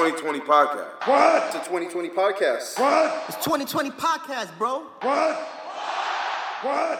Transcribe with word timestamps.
2020 0.00 0.40
podcast. 0.40 1.06
What? 1.06 1.44
It's 1.48 1.56
a 1.56 1.68
2020 1.68 2.08
podcast. 2.08 2.78
What? 2.80 3.24
It's 3.28 3.44
2020 3.44 3.90
podcast, 3.90 4.56
bro. 4.56 4.78
What? 5.02 5.36
What? 6.62 6.98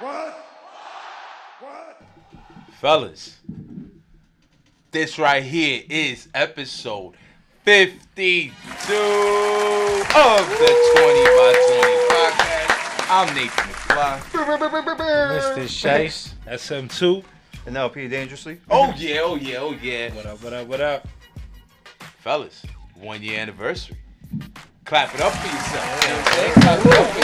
What? 0.00 0.46
What? 1.60 2.02
Fellas, 2.80 3.36
this 4.90 5.18
right 5.18 5.42
here 5.42 5.82
is 5.90 6.28
episode 6.34 7.12
52 7.66 8.94
of 8.94 8.96
the 10.56 10.72
20 10.96 11.24
by 11.36 11.52
20 11.68 11.94
podcast. 12.08 13.10
I'm 13.10 13.34
Nathan 13.34 13.70
McFly. 13.70 14.20
Mr. 15.36 15.68
Shice. 15.68 16.32
SM2. 16.46 17.22
And 17.66 17.74
now 17.74 17.88
P 17.88 18.08
dangerously. 18.08 18.62
Oh 18.70 18.94
yeah, 18.96 19.20
oh 19.22 19.34
yeah, 19.36 19.58
oh 19.58 19.76
yeah. 19.82 20.14
What 20.14 20.24
up, 20.24 20.42
what 20.42 20.52
up, 20.54 20.66
what 20.66 20.80
up? 20.80 21.06
Fellas, 22.20 22.62
one 22.96 23.22
year 23.22 23.40
anniversary. 23.40 23.96
Clap 24.84 25.14
it 25.14 25.22
up 25.22 25.32
for 25.32 25.46
yourself. 25.46 26.02
Yeah, 26.04 26.10
know 26.10 26.16
what 26.18 26.26
I'm 26.26 26.34
saying? 26.34 26.52
Clap 26.52 26.78
it 26.78 26.92
up 26.92 27.06
for 27.06 27.18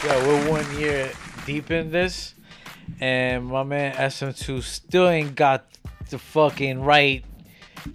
yourself. 0.00 0.24
Yo, 0.24 0.26
we're 0.26 0.50
one 0.50 0.78
year 0.80 1.12
deep 1.44 1.70
in 1.70 1.90
this, 1.90 2.34
and 3.00 3.44
my 3.48 3.64
man 3.64 3.94
SM2 3.96 4.62
still 4.62 5.10
ain't 5.10 5.34
got 5.34 5.66
the 6.08 6.18
fucking 6.18 6.80
right 6.80 7.22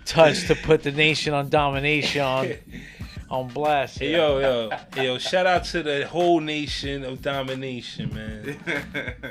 touch 0.06 0.46
to 0.46 0.54
put 0.54 0.84
the 0.84 0.92
nation 0.92 1.34
on 1.34 1.50
domination 1.50 2.22
on, 2.22 2.54
on 3.32 3.48
blast. 3.48 3.98
Hey, 3.98 4.12
yo, 4.12 4.38
yo, 4.38 4.70
yo, 5.02 5.18
shout 5.18 5.48
out 5.48 5.64
to 5.66 5.82
the 5.82 6.06
whole 6.06 6.40
nation 6.42 7.04
of 7.04 7.24
domination, 7.24 8.14
man. 8.14 8.44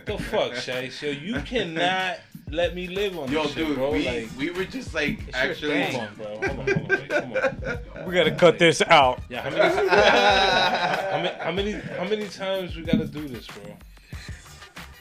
the 0.05 0.19
fuck, 0.19 0.55
Shice? 0.55 1.01
Yo, 1.01 1.11
you 1.11 1.41
cannot 1.43 2.19
let 2.51 2.75
me 2.75 2.87
live 2.87 3.19
on 3.19 3.31
Yo, 3.31 3.43
this 3.43 3.53
shit, 3.55 3.67
dude, 3.67 3.77
bro. 3.77 3.93
we, 3.93 4.07
like, 4.07 4.29
we 4.39 4.51
were 4.51 4.65
just 4.65 4.95
like 4.95 5.21
actually. 5.35 5.71
thing. 5.73 5.93
come 5.93 6.01
on, 6.01 6.15
bro. 6.15 6.27
Hold 6.27 6.45
on, 6.45 6.57
hold 6.57 6.69
on, 6.79 6.89
wait, 6.89 7.09
come 7.09 7.33
on. 7.33 7.79
We 8.07 8.15
gotta 8.15 8.31
cut 8.35 8.59
this 8.59 8.81
out. 8.83 9.21
Yeah, 9.29 9.43
how 9.43 9.51
many, 9.51 9.89
how 11.11 11.19
many, 11.23 11.39
how 11.39 11.53
many, 11.53 11.73
how 11.99 12.05
many 12.05 12.29
times 12.29 12.75
we 12.77 12.83
gotta 12.83 13.07
do 13.07 13.29
this, 13.29 13.47
bro? 13.47 13.77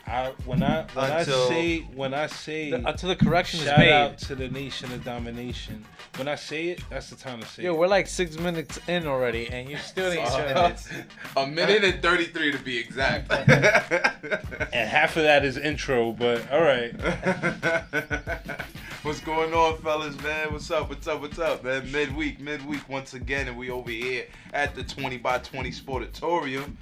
I 0.08 0.32
when 0.46 0.64
I 0.64 0.84
when 0.94 1.12
Until- 1.12 1.44
I 1.44 1.48
say 1.50 1.80
when 1.94 2.14
I 2.14 2.28
say 2.28 2.72
Until 2.72 3.10
the 3.10 3.16
correction 3.16 3.60
is 3.60 3.66
shout 3.66 3.80
made. 3.80 3.92
out 3.92 4.18
to 4.20 4.36
the 4.36 4.48
nation 4.48 4.92
of 4.94 5.04
domination. 5.04 5.84
When 6.16 6.30
I 6.30 6.36
say 6.36 6.70
it, 6.70 6.82
that's 6.90 7.10
the 7.10 7.18
time 7.18 7.42
to 7.42 7.46
say 7.46 7.64
Yo, 7.64 7.74
it. 7.74 7.78
we're 7.78 7.88
like 7.88 8.08
six 8.08 8.40
minutes 8.40 8.80
in 8.88 9.06
already, 9.06 9.50
and 9.50 9.70
you 9.70 9.78
still 9.78 10.12
ain't 10.12 10.28
trying 10.30 10.76
to. 10.76 11.06
a 11.36 11.46
minute 11.46 11.84
and 11.84 12.02
33 12.02 12.52
to 12.54 12.58
be 12.60 12.78
exact. 12.78 13.32
And 14.74 14.90
half 14.90 15.16
of 15.18 15.24
that 15.24 15.46
is 15.46 15.58
intro, 15.58 16.12
but 16.12 16.50
all 16.52 16.62
right. 16.62 16.92
What's 19.04 19.20
going 19.22 19.54
on, 19.54 19.78
fellas, 19.78 20.20
man? 20.22 20.52
What's 20.52 20.70
up? 20.72 20.90
What's 20.90 21.08
up? 21.08 21.22
What's 21.22 21.40
up, 21.40 21.64
man? 21.64 21.90
Midweek, 21.92 22.40
midweek 22.42 22.88
once 22.90 23.14
again, 23.14 23.48
and 23.48 23.58
we 23.58 23.70
over 23.70 23.90
here 23.90 24.26
at 24.54 24.76
the 24.76 24.84
20 24.84 25.18
by 25.18 25.38
20 25.40 25.72
Sportatorium, 25.72 26.76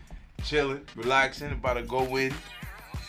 chilling, 0.44 0.82
relaxing, 0.96 1.52
about 1.52 1.76
to 1.76 1.84
go 1.84 2.16
in 2.18 2.34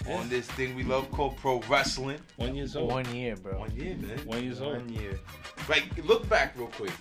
on 0.08 0.28
this 0.28 0.46
thing 0.46 0.74
we 0.74 0.82
love 0.82 1.10
called 1.10 1.36
pro 1.36 1.60
wrestling. 1.68 2.18
One 2.36 2.54
years 2.54 2.76
old. 2.76 2.90
One 2.90 3.14
year, 3.14 3.36
bro. 3.36 3.58
One 3.58 3.74
year, 3.74 3.96
man. 3.96 4.18
One 4.24 4.42
years 4.42 4.60
old. 4.60 4.76
One 4.76 4.88
year. 4.88 5.18
Like, 5.68 5.84
look 6.04 6.28
back 6.28 6.54
real 6.56 6.68
quick 6.68 6.92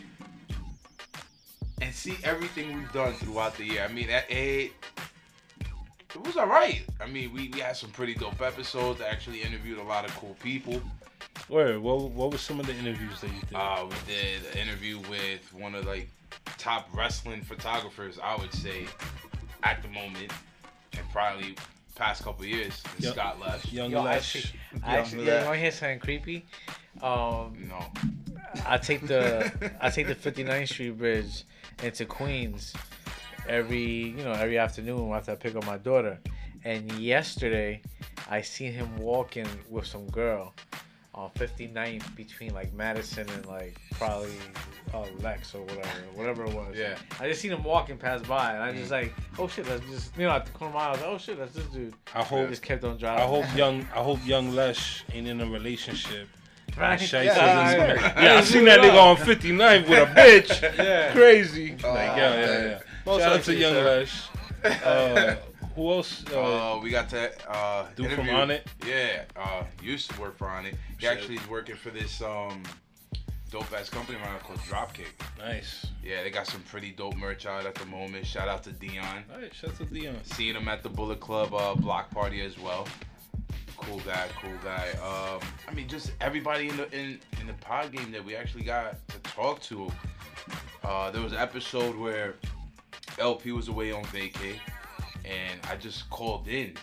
and 1.81 1.93
see 1.93 2.17
everything 2.23 2.75
we've 2.75 2.91
done 2.93 3.13
throughout 3.13 3.55
the 3.57 3.65
year. 3.65 3.85
I 3.87 3.91
mean, 3.91 4.07
that 4.07 4.29
it, 4.29 4.71
it 6.13 6.25
was 6.25 6.37
all 6.37 6.47
right. 6.47 6.83
I 7.01 7.07
mean, 7.07 7.33
we, 7.33 7.49
we 7.49 7.59
had 7.59 7.75
some 7.75 7.89
pretty 7.91 8.15
dope 8.15 8.41
episodes. 8.41 9.01
I 9.01 9.07
actually 9.07 9.41
interviewed 9.41 9.79
a 9.79 9.83
lot 9.83 10.05
of 10.05 10.15
cool 10.15 10.35
people. 10.41 10.81
Word. 11.49 11.79
What 11.79 12.11
what 12.11 12.31
were 12.31 12.37
some 12.37 12.59
of 12.59 12.65
the 12.65 12.73
interviews 12.73 13.21
that 13.21 13.27
you 13.27 13.41
did? 13.41 13.55
Uh, 13.55 13.85
we 13.87 13.95
did 14.11 14.41
an 14.53 14.67
interview 14.67 14.99
with 15.09 15.53
one 15.53 15.75
of 15.75 15.85
like 15.85 16.09
top 16.57 16.87
wrestling 16.93 17.41
photographers, 17.43 18.17
I 18.23 18.35
would 18.37 18.53
say, 18.53 18.85
at 19.63 19.81
the 19.81 19.89
moment, 19.89 20.31
and 20.93 21.09
probably 21.11 21.55
past 21.95 22.23
couple 22.23 22.45
years. 22.45 22.81
Yo- 22.99 23.11
Scott 23.11 23.39
Lesh. 23.39 23.71
Young 23.71 23.91
Yo, 23.91 24.03
Lesh. 24.03 24.35
actually, 24.35 24.59
I 24.83 24.97
actually, 24.97 25.25
yeah, 25.27 25.39
you 25.39 25.45
want 25.45 25.55
to 25.55 25.61
hear 25.61 25.71
something 25.71 25.99
creepy? 25.99 26.45
Um, 27.01 27.67
No. 27.69 27.85
I 28.65 28.77
take 28.77 29.05
the 29.07 29.51
I 29.81 29.89
take 29.89 30.07
the 30.07 30.15
59th 30.15 30.69
Street 30.69 30.97
Bridge 30.97 31.43
into 31.83 32.05
Queens 32.05 32.73
every 33.49 33.83
you 34.17 34.23
know 34.23 34.31
every 34.31 34.57
afternoon 34.57 35.11
after 35.11 35.31
I 35.33 35.35
pick 35.35 35.55
up 35.55 35.65
my 35.65 35.77
daughter. 35.77 36.19
And 36.63 36.91
yesterday, 36.93 37.81
I 38.29 38.41
seen 38.41 38.73
him 38.73 38.97
walking 38.97 39.47
with 39.69 39.85
some 39.85 40.07
girl 40.07 40.53
on 41.15 41.29
59th 41.31 42.15
between 42.15 42.53
like 42.53 42.73
Madison 42.73 43.27
and 43.29 43.45
like 43.45 43.79
probably 43.91 44.29
uh, 44.93 45.05
Lex 45.21 45.55
or 45.55 45.61
whatever, 45.63 45.87
whatever 46.13 46.45
it 46.45 46.53
was. 46.53 46.75
Yeah. 46.77 46.97
I 47.19 47.29
just 47.29 47.41
seen 47.41 47.51
him 47.51 47.63
walking 47.63 47.97
past 47.97 48.27
by, 48.27 48.53
and 48.53 48.61
I 48.61 48.73
just 48.73 48.91
like, 48.91 49.13
oh 49.39 49.47
shit, 49.47 49.65
that's 49.65 49.81
just 49.89 50.15
you 50.17 50.25
know 50.25 50.31
at 50.33 50.45
the 50.45 50.51
corner 50.51 50.75
of 50.75 50.75
my 50.75 50.81
eye, 50.81 50.87
I 50.87 50.91
was 50.91 50.99
like, 51.01 51.09
oh 51.09 51.17
shit, 51.17 51.37
that's 51.39 51.53
this 51.53 51.65
dude. 51.67 51.93
I 52.13 52.19
I 52.19 52.23
hope 52.23 52.49
just 52.49 52.61
kept 52.61 52.83
on 52.83 52.97
driving. 52.97 53.23
I 53.23 53.27
hope 53.27 53.45
young 53.55 53.81
I 53.95 54.03
hope 54.03 54.19
young 54.25 54.51
Lesh 54.53 55.03
ain't 55.13 55.27
in 55.27 55.41
a 55.41 55.45
relationship. 55.49 56.27
Right. 56.77 56.99
Shice 56.99 57.23
Yeah, 57.25 57.67
isn't- 57.87 58.03
I- 58.17 58.23
yeah, 58.23 58.33
I 58.33 58.41
seen 58.41 58.65
that 58.65 58.81
nigga 58.81 59.01
on 59.01 59.15
59th 59.15 59.87
with 59.87 60.09
a 60.09 60.11
bitch. 60.19 60.77
Yeah. 60.77 61.13
Crazy. 61.13 61.71
Like, 61.71 61.81
Oh, 61.85 61.93
yeah, 61.95 62.15
yeah, 62.17 62.63
yeah. 62.65 62.79
Most 63.05 63.21
Shout 63.21 63.31
out 63.31 63.43
to 63.43 63.51
likely, 63.51 63.57
Young 63.61 63.73
sir. 63.73 63.85
Lesh. 63.85 64.27
Uh, 64.83 65.35
who 65.75 65.91
else? 65.91 66.23
Uh, 66.31 66.75
Uh, 66.75 66.79
we 66.81 66.89
got 66.89 67.09
to 67.09 67.49
uh, 67.51 67.87
Dude 67.95 68.11
from 68.11 68.21
interview- 68.27 68.33
On 68.33 68.51
It? 68.51 68.67
Yeah, 68.85 69.23
uh, 69.35 69.63
used 69.81 70.09
to 70.11 70.19
work 70.21 70.37
for 70.37 70.47
On 70.47 70.65
It. 70.65 70.75
He 70.97 71.05
Shit. 71.05 71.11
actually 71.17 71.35
is 71.35 71.47
working 71.49 71.75
for 71.75 71.89
this 71.91 72.21
um, 72.21 72.63
dope 73.51 73.71
ass 73.73 73.89
company 73.89 74.17
around 74.19 74.39
called 74.39 74.59
Dropkick. 74.59 75.11
nice. 75.37 75.87
Yeah, 76.03 76.23
they 76.23 76.29
got 76.29 76.47
some 76.47 76.61
pretty 76.63 76.91
dope 76.91 77.15
merch 77.17 77.45
out 77.45 77.65
at 77.65 77.75
the 77.75 77.85
moment. 77.85 78.25
Shout 78.25 78.47
out 78.47 78.63
to 78.63 78.71
Dion. 78.71 79.23
All 79.33 79.39
right, 79.41 79.53
shout 79.53 79.71
out 79.71 79.77
to 79.77 79.85
Dion. 79.85 80.17
Seeing 80.23 80.55
him 80.55 80.67
at 80.67 80.83
the 80.83 80.89
Bullet 80.89 81.19
Club 81.19 81.53
uh, 81.53 81.75
block 81.75 82.09
party 82.11 82.41
as 82.41 82.57
well. 82.59 82.87
Cool 83.77 83.99
guy, 83.99 84.27
cool 84.41 84.51
guy. 84.63 84.89
Um, 85.03 85.41
I 85.67 85.73
mean, 85.73 85.87
just 85.89 86.13
everybody 86.21 86.69
in 86.69 86.77
the 86.77 86.89
in, 86.97 87.19
in 87.41 87.47
the 87.47 87.53
pod 87.53 87.91
game 87.91 88.11
that 88.11 88.23
we 88.23 88.35
actually 88.35 88.63
got 88.63 88.95
to 89.09 89.19
talk 89.19 89.61
to. 89.63 89.91
Uh, 90.83 91.11
there 91.11 91.21
was 91.21 91.33
an 91.33 91.39
episode 91.39 91.95
where 91.97 92.35
LP 93.19 93.51
was 93.51 93.67
away 93.67 93.91
on 93.91 94.03
vacay, 94.05 94.55
and 95.25 95.59
I 95.69 95.75
just 95.75 96.09
called 96.09 96.47
in, 96.47 96.73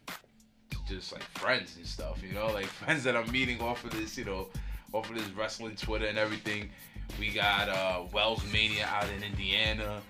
to 0.70 0.76
just 0.88 1.12
like 1.12 1.22
friends 1.38 1.76
and 1.76 1.86
stuff, 1.86 2.22
you 2.22 2.32
know, 2.32 2.48
like 2.48 2.66
friends 2.82 3.04
that 3.04 3.16
I'm 3.16 3.30
meeting 3.30 3.60
off 3.60 3.84
of 3.84 3.90
this, 3.92 4.16
you 4.18 4.24
know, 4.24 4.48
off 4.92 5.08
of 5.10 5.16
this 5.16 5.28
wrestling 5.30 5.76
Twitter 5.76 6.06
and 6.06 6.18
everything. 6.18 6.70
We 7.18 7.30
got 7.30 7.68
uh, 7.68 8.02
Wells 8.12 8.42
Mania 8.52 8.86
out 8.86 9.06
in 9.16 9.22
Indiana. 9.22 10.00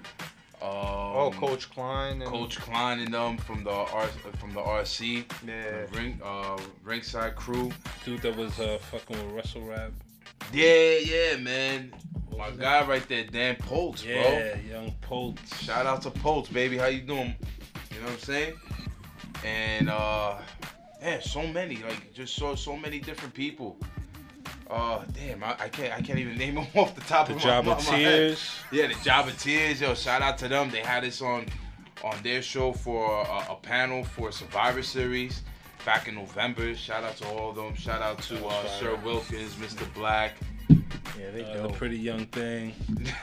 Um, 0.60 0.68
Oh, 0.68 1.32
Coach 1.36 1.68
Klein. 1.70 2.22
And, 2.22 2.30
Coach 2.30 2.60
Klein 2.60 3.00
and 3.00 3.12
them 3.12 3.36
from 3.36 3.64
the 3.64 3.70
R 3.70 4.06
from 4.38 4.54
the 4.54 4.60
RC, 4.60 5.24
Yeah. 5.44 5.86
the 5.86 5.98
ring 5.98 6.20
uh 6.24 6.56
ringside 6.84 7.34
crew. 7.34 7.72
Dude 8.04 8.22
that 8.22 8.36
was 8.36 8.58
uh, 8.60 8.78
fucking 8.92 9.16
with 9.24 9.34
Russell 9.34 9.62
Rap. 9.62 9.90
Yeah, 10.52 10.98
yeah, 10.98 11.36
man. 11.38 11.92
My 12.38 12.48
was 12.50 12.58
guy 12.58 12.86
right 12.86 13.06
there, 13.08 13.24
Dan 13.24 13.56
Poltz, 13.56 14.04
Yeah, 14.04 14.56
young 14.70 14.92
Polt. 15.00 15.36
bro. 15.36 15.58
Shout 15.58 15.86
out 15.86 16.02
to 16.02 16.10
Poltz, 16.10 16.48
baby. 16.48 16.78
How 16.78 16.86
you 16.86 17.00
doing? 17.00 17.34
You 17.94 18.00
know 18.00 18.06
what 18.06 18.12
I'm 18.14 18.18
saying? 18.20 18.54
And 19.44 19.88
uh, 19.90 20.38
yeah, 21.00 21.20
so 21.20 21.46
many, 21.46 21.76
like 21.76 22.12
just 22.14 22.34
so 22.34 22.54
so 22.54 22.76
many 22.76 22.98
different 23.00 23.34
people. 23.34 23.76
Uh, 24.70 25.04
damn, 25.12 25.42
I, 25.44 25.50
I 25.60 25.68
can't 25.68 25.92
I 25.92 26.00
can't 26.00 26.18
even 26.18 26.36
name 26.38 26.54
them 26.56 26.66
off 26.74 26.94
the 26.94 27.00
top 27.02 27.28
The 27.28 27.34
of 27.34 27.40
Job 27.40 27.64
my, 27.66 27.72
of 27.72 27.86
my 27.86 27.94
head. 27.94 28.04
Tears. 28.28 28.50
Yeah, 28.70 28.86
the 28.86 28.94
Job 29.04 29.28
of 29.28 29.38
Tears, 29.38 29.80
yo, 29.80 29.94
shout 29.94 30.22
out 30.22 30.38
to 30.38 30.48
them. 30.48 30.70
They 30.70 30.80
had 30.80 31.04
us 31.04 31.20
on 31.22 31.46
on 32.04 32.16
their 32.22 32.42
show 32.42 32.72
for 32.72 33.22
a, 33.22 33.52
a 33.52 33.56
panel 33.62 34.02
for 34.04 34.32
Survivor 34.32 34.82
Series 34.82 35.42
back 35.84 36.08
in 36.08 36.14
November. 36.14 36.74
Shout 36.74 37.04
out 37.04 37.16
to 37.18 37.28
all 37.28 37.50
of 37.50 37.56
them. 37.56 37.74
Shout 37.74 38.00
out 38.02 38.20
to 38.22 38.44
uh, 38.46 38.66
Sir 38.78 38.96
Wilkins, 39.04 39.54
Mr. 39.54 39.92
Black. 39.94 40.32
Yeah, 41.18 41.30
they 41.32 41.44
Uh, 41.44 41.66
the 41.66 41.72
pretty 41.74 41.98
young 41.98 42.26
thing. 42.26 42.72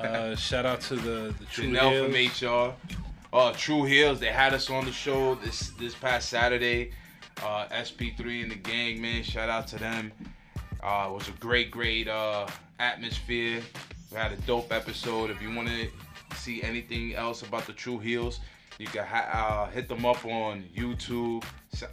Uh, 0.00 0.34
shout 0.36 0.66
out 0.66 0.80
to 0.80 0.96
the 0.96 1.34
the 1.38 1.44
True 1.50 1.66
Janelle 1.68 2.04
from 2.04 2.14
Heels. 2.14 2.42
HR. 2.42 2.74
Uh, 3.32 3.52
True 3.52 3.84
Heels, 3.84 4.20
they 4.20 4.26
had 4.26 4.52
us 4.52 4.68
on 4.68 4.84
the 4.84 4.92
show 4.92 5.36
this 5.36 5.70
this 5.78 5.94
past 5.94 6.28
Saturday. 6.28 6.92
Uh, 7.42 7.66
SP3 7.70 8.42
and 8.42 8.50
the 8.52 8.56
gang, 8.56 9.00
man, 9.00 9.22
shout 9.22 9.48
out 9.48 9.66
to 9.66 9.78
them. 9.78 10.12
Uh, 10.82 11.08
it 11.08 11.14
was 11.14 11.28
a 11.28 11.32
great, 11.40 11.70
great 11.70 12.06
uh, 12.06 12.46
atmosphere. 12.78 13.62
We 14.10 14.16
had 14.18 14.32
a 14.32 14.36
dope 14.42 14.70
episode. 14.70 15.30
If 15.30 15.40
you 15.40 15.54
want 15.54 15.68
to 15.68 15.88
see 16.36 16.62
anything 16.62 17.14
else 17.14 17.42
about 17.42 17.66
the 17.66 17.72
True 17.72 17.98
Heels, 17.98 18.40
you 18.78 18.86
can 18.86 19.04
ha- 19.06 19.66
uh, 19.66 19.70
hit 19.70 19.88
them 19.88 20.04
up 20.04 20.24
on 20.26 20.64
YouTube. 20.76 21.42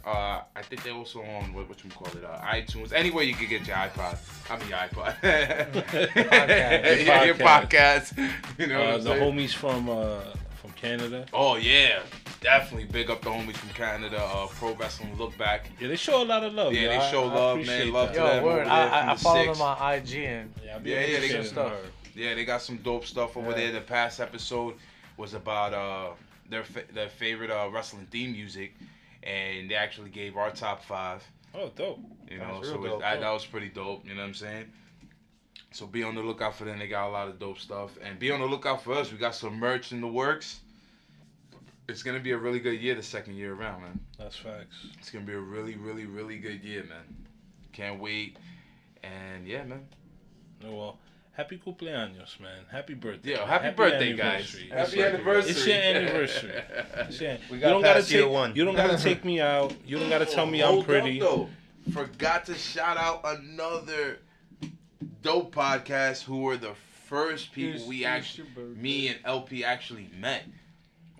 Uh, 0.04 0.42
I 0.54 0.62
think 0.62 0.82
they're 0.82 0.92
also 0.92 1.22
on 1.22 1.54
what 1.54 1.68
what 1.68 1.82
you 1.82 1.90
call 1.90 2.08
it, 2.08 2.24
uh, 2.24 2.38
iTunes. 2.42 2.92
Anywhere 2.92 3.24
you 3.24 3.34
can 3.34 3.48
get 3.48 3.66
your 3.66 3.76
iPod. 3.76 4.18
I 4.50 4.58
mean 4.58 4.68
your 4.68 4.78
iPod. 4.78 5.16
Podcast. 5.22 6.14
yeah, 7.06 7.24
your 7.24 7.34
podcast. 7.34 8.16
You 8.58 8.66
know 8.66 8.98
the 8.98 9.04
saying? 9.04 9.22
homies 9.22 9.54
from 9.54 9.88
uh, 9.88 10.20
from 10.20 10.39
Canada. 10.80 11.26
Oh 11.32 11.56
yeah, 11.56 12.00
definitely 12.40 12.86
big 12.86 13.10
up 13.10 13.22
the 13.22 13.30
homies 13.30 13.56
from 13.56 13.68
Canada. 13.70 14.18
Uh, 14.22 14.46
Pro 14.46 14.74
Wrestling 14.74 15.16
Look 15.18 15.36
Back. 15.38 15.70
Yeah, 15.80 15.88
they 15.88 15.96
show 15.96 16.22
a 16.22 16.24
lot 16.24 16.42
of 16.42 16.54
love. 16.54 16.72
Yeah, 16.72 16.82
yo. 16.82 16.88
they 17.00 17.10
show 17.10 17.24
I 17.24 17.34
love, 17.34 17.50
appreciate 17.56 17.84
man. 17.84 17.92
Love 17.92 18.08
that. 18.08 18.14
to 18.14 18.20
Yo, 18.20 18.26
them 18.34 18.44
word. 18.44 18.60
over 18.62 18.70
I, 18.70 18.88
from 18.88 18.94
I, 19.08 19.10
I 19.10 19.14
the 19.14 19.20
follow 19.20 19.44
six. 19.44 19.58
them 19.58 19.66
on 19.66 19.92
IG 19.94 20.14
and 20.14 20.54
Yeah, 20.64 20.76
I 20.76 20.78
be 20.78 20.90
Yeah, 20.90 21.00
yeah, 21.00 21.06
they 21.06 21.14
appreciating 21.16 21.42
got 21.42 21.46
stuff. 21.50 21.72
Yeah, 22.14 22.34
they 22.34 22.44
got 22.44 22.62
some 22.62 22.76
dope 22.78 23.04
stuff 23.06 23.36
over 23.36 23.50
Yeah. 23.50 23.56
there. 23.56 23.72
The 23.72 23.80
past 23.82 24.20
episode 24.20 24.74
was 25.16 25.34
about 25.34 25.74
uh 25.74 26.10
their 26.48 26.64
fa- 26.64 26.84
their 26.92 27.08
favorite 27.08 27.50
uh, 27.50 27.68
wrestling 27.72 28.06
theme 28.10 28.32
music, 28.32 28.72
and 29.22 29.70
they 29.70 29.74
actually 29.76 30.10
gave 30.10 30.36
our 30.36 30.50
top 30.50 30.82
five. 30.84 31.22
Oh, 31.54 31.70
dope. 31.76 31.98
You 32.30 32.38
That's 32.38 32.48
know, 32.50 32.60
real 32.60 32.64
so 32.64 32.84
it, 32.84 32.88
dope, 32.88 33.00
that, 33.00 33.12
dope. 33.14 33.20
that 33.22 33.30
was 33.32 33.44
pretty 33.46 33.68
dope. 33.68 34.04
You 34.06 34.14
know 34.14 34.20
what 34.22 34.28
I'm 34.28 34.34
saying? 34.34 34.66
So 35.72 35.86
be 35.86 36.02
on 36.02 36.16
the 36.16 36.22
lookout 36.22 36.56
for 36.56 36.64
them. 36.64 36.78
They 36.80 36.88
got 36.88 37.06
a 37.08 37.10
lot 37.12 37.28
of 37.28 37.38
dope 37.38 37.58
stuff, 37.58 37.90
and 38.02 38.18
be 38.18 38.32
on 38.32 38.40
the 38.40 38.46
lookout 38.46 38.82
for 38.82 38.94
us. 38.94 39.12
We 39.12 39.18
got 39.18 39.34
some 39.36 39.58
merch 39.60 39.92
in 39.92 40.00
the 40.00 40.06
works. 40.08 40.60
It's 41.90 42.02
gonna 42.02 42.20
be 42.20 42.30
a 42.32 42.38
really 42.38 42.60
good 42.60 42.80
year 42.80 42.94
the 42.94 43.02
second 43.02 43.34
year 43.36 43.54
around, 43.54 43.82
man. 43.82 44.00
That's 44.18 44.36
facts. 44.36 44.86
It's 44.98 45.10
gonna 45.10 45.24
be 45.24 45.32
a 45.34 45.38
really, 45.40 45.76
really, 45.76 46.06
really 46.06 46.38
good 46.38 46.62
year, 46.62 46.84
man. 46.84 47.04
Can't 47.72 48.00
wait. 48.00 48.36
And 49.02 49.46
yeah, 49.46 49.64
man. 49.64 49.86
Oh, 50.64 50.74
well, 50.76 50.98
happy 51.32 51.60
cumpleaños, 51.64 52.38
man. 52.40 52.64
Happy 52.70 52.94
birthday. 52.94 53.32
Yeah, 53.32 53.46
happy, 53.46 53.70
birthday, 53.74 54.12
guys. 54.14 54.54
anniversary. 54.54 54.68
Happy 54.70 55.02
anniversary. 55.02 55.50
It's 55.50 55.66
your 55.66 55.76
anniversary. 55.96 56.62
It's 57.08 57.20
your- 57.20 57.38
We 57.50 57.56
you 57.56 57.60
got 57.62 57.70
don't 57.70 57.82
gotta 57.82 58.00
past 58.00 58.10
year 58.10 58.22
take, 58.22 58.32
one. 58.32 58.54
You 58.56 58.64
don't 58.64 58.76
gotta 58.76 58.98
take 59.02 59.24
me 59.24 59.40
out. 59.40 59.74
You 59.86 59.98
don't 59.98 60.10
gotta 60.10 60.26
tell 60.26 60.46
me 60.46 60.62
I'm 60.62 60.82
pretty. 60.82 61.20
Up, 61.22 61.28
though. 61.28 61.48
Forgot 61.92 62.44
to 62.46 62.54
shout 62.54 62.96
out 62.98 63.20
another 63.24 64.18
dope 65.22 65.54
podcast 65.54 66.22
who 66.22 66.38
were 66.42 66.56
the 66.56 66.74
first 67.06 67.52
people 67.52 67.86
we 67.86 68.04
actually, 68.04 68.48
me 68.76 69.08
and 69.08 69.18
LP 69.24 69.64
actually 69.64 70.08
met 70.18 70.44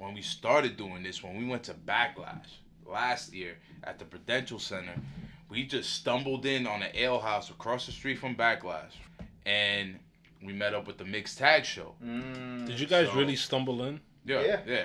when 0.00 0.14
we 0.14 0.22
started 0.22 0.76
doing 0.76 1.02
this. 1.02 1.22
When 1.22 1.36
we 1.36 1.44
went 1.44 1.62
to 1.64 1.74
Backlash 1.74 2.46
last 2.86 3.32
year 3.32 3.56
at 3.84 3.98
the 3.98 4.04
Prudential 4.04 4.58
Center, 4.58 4.94
we 5.48 5.64
just 5.64 5.92
stumbled 5.94 6.46
in 6.46 6.66
on 6.66 6.82
an 6.82 6.90
ale 6.94 7.18
house 7.20 7.50
across 7.50 7.86
the 7.86 7.92
street 7.92 8.18
from 8.18 8.34
Backlash, 8.34 8.92
and 9.46 9.98
we 10.42 10.52
met 10.52 10.74
up 10.74 10.86
with 10.86 10.96
the 10.98 11.04
Mixed 11.04 11.38
Tag 11.38 11.64
Show. 11.64 11.94
Did 12.66 12.80
you 12.80 12.86
guys 12.86 13.08
So- 13.08 13.14
really 13.14 13.36
stumble 13.36 13.84
in? 13.84 14.00
Yeah, 14.24 14.42
Yeah. 14.42 14.60
yeah, 14.66 14.84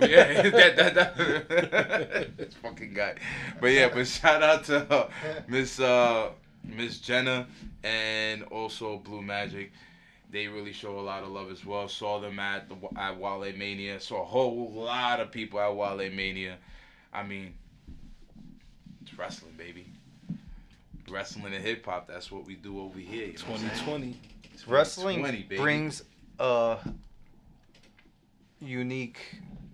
yeah. 0.06 0.42
that, 0.50 0.76
that, 0.76 0.94
that. 1.16 2.36
this 2.36 2.54
fucking 2.62 2.94
guy. 2.94 3.14
But 3.60 3.68
yeah, 3.72 3.88
but 3.92 4.06
shout 4.06 4.42
out 4.44 4.64
to 4.64 4.90
uh, 4.92 5.10
Miss 5.48 5.80
uh, 5.80 6.30
Miss 6.64 7.00
Jenna 7.00 7.48
and 7.82 8.44
also 8.44 8.98
Blue 8.98 9.22
Magic. 9.22 9.72
They 10.30 10.46
really 10.46 10.72
show 10.72 10.98
a 10.98 11.00
lot 11.00 11.22
of 11.22 11.30
love 11.30 11.50
as 11.50 11.64
well. 11.64 11.88
Saw 11.88 12.20
them 12.20 12.38
at 12.38 12.68
the 12.68 12.76
at 12.96 13.18
Wale 13.18 13.52
Mania. 13.56 13.98
Saw 14.00 14.22
a 14.22 14.24
whole 14.24 14.70
lot 14.72 15.20
of 15.20 15.32
people 15.32 15.58
at 15.60 15.74
Wale 15.74 16.10
Mania. 16.10 16.56
I 17.12 17.24
mean, 17.24 17.54
it's 19.02 19.18
wrestling, 19.18 19.54
baby. 19.56 19.86
Wrestling 21.08 21.52
and 21.52 21.64
hip 21.64 21.84
hop. 21.84 22.06
That's 22.06 22.30
what 22.30 22.46
we 22.46 22.54
do 22.54 22.80
over 22.80 22.98
here. 22.98 23.26
You 23.26 23.32
know 23.32 23.52
what 23.52 23.60
2020. 23.60 24.16
Wrestling 24.66 25.20
20, 25.20 25.42
brings 25.56 26.04
a 26.38 26.78
unique 28.60 29.18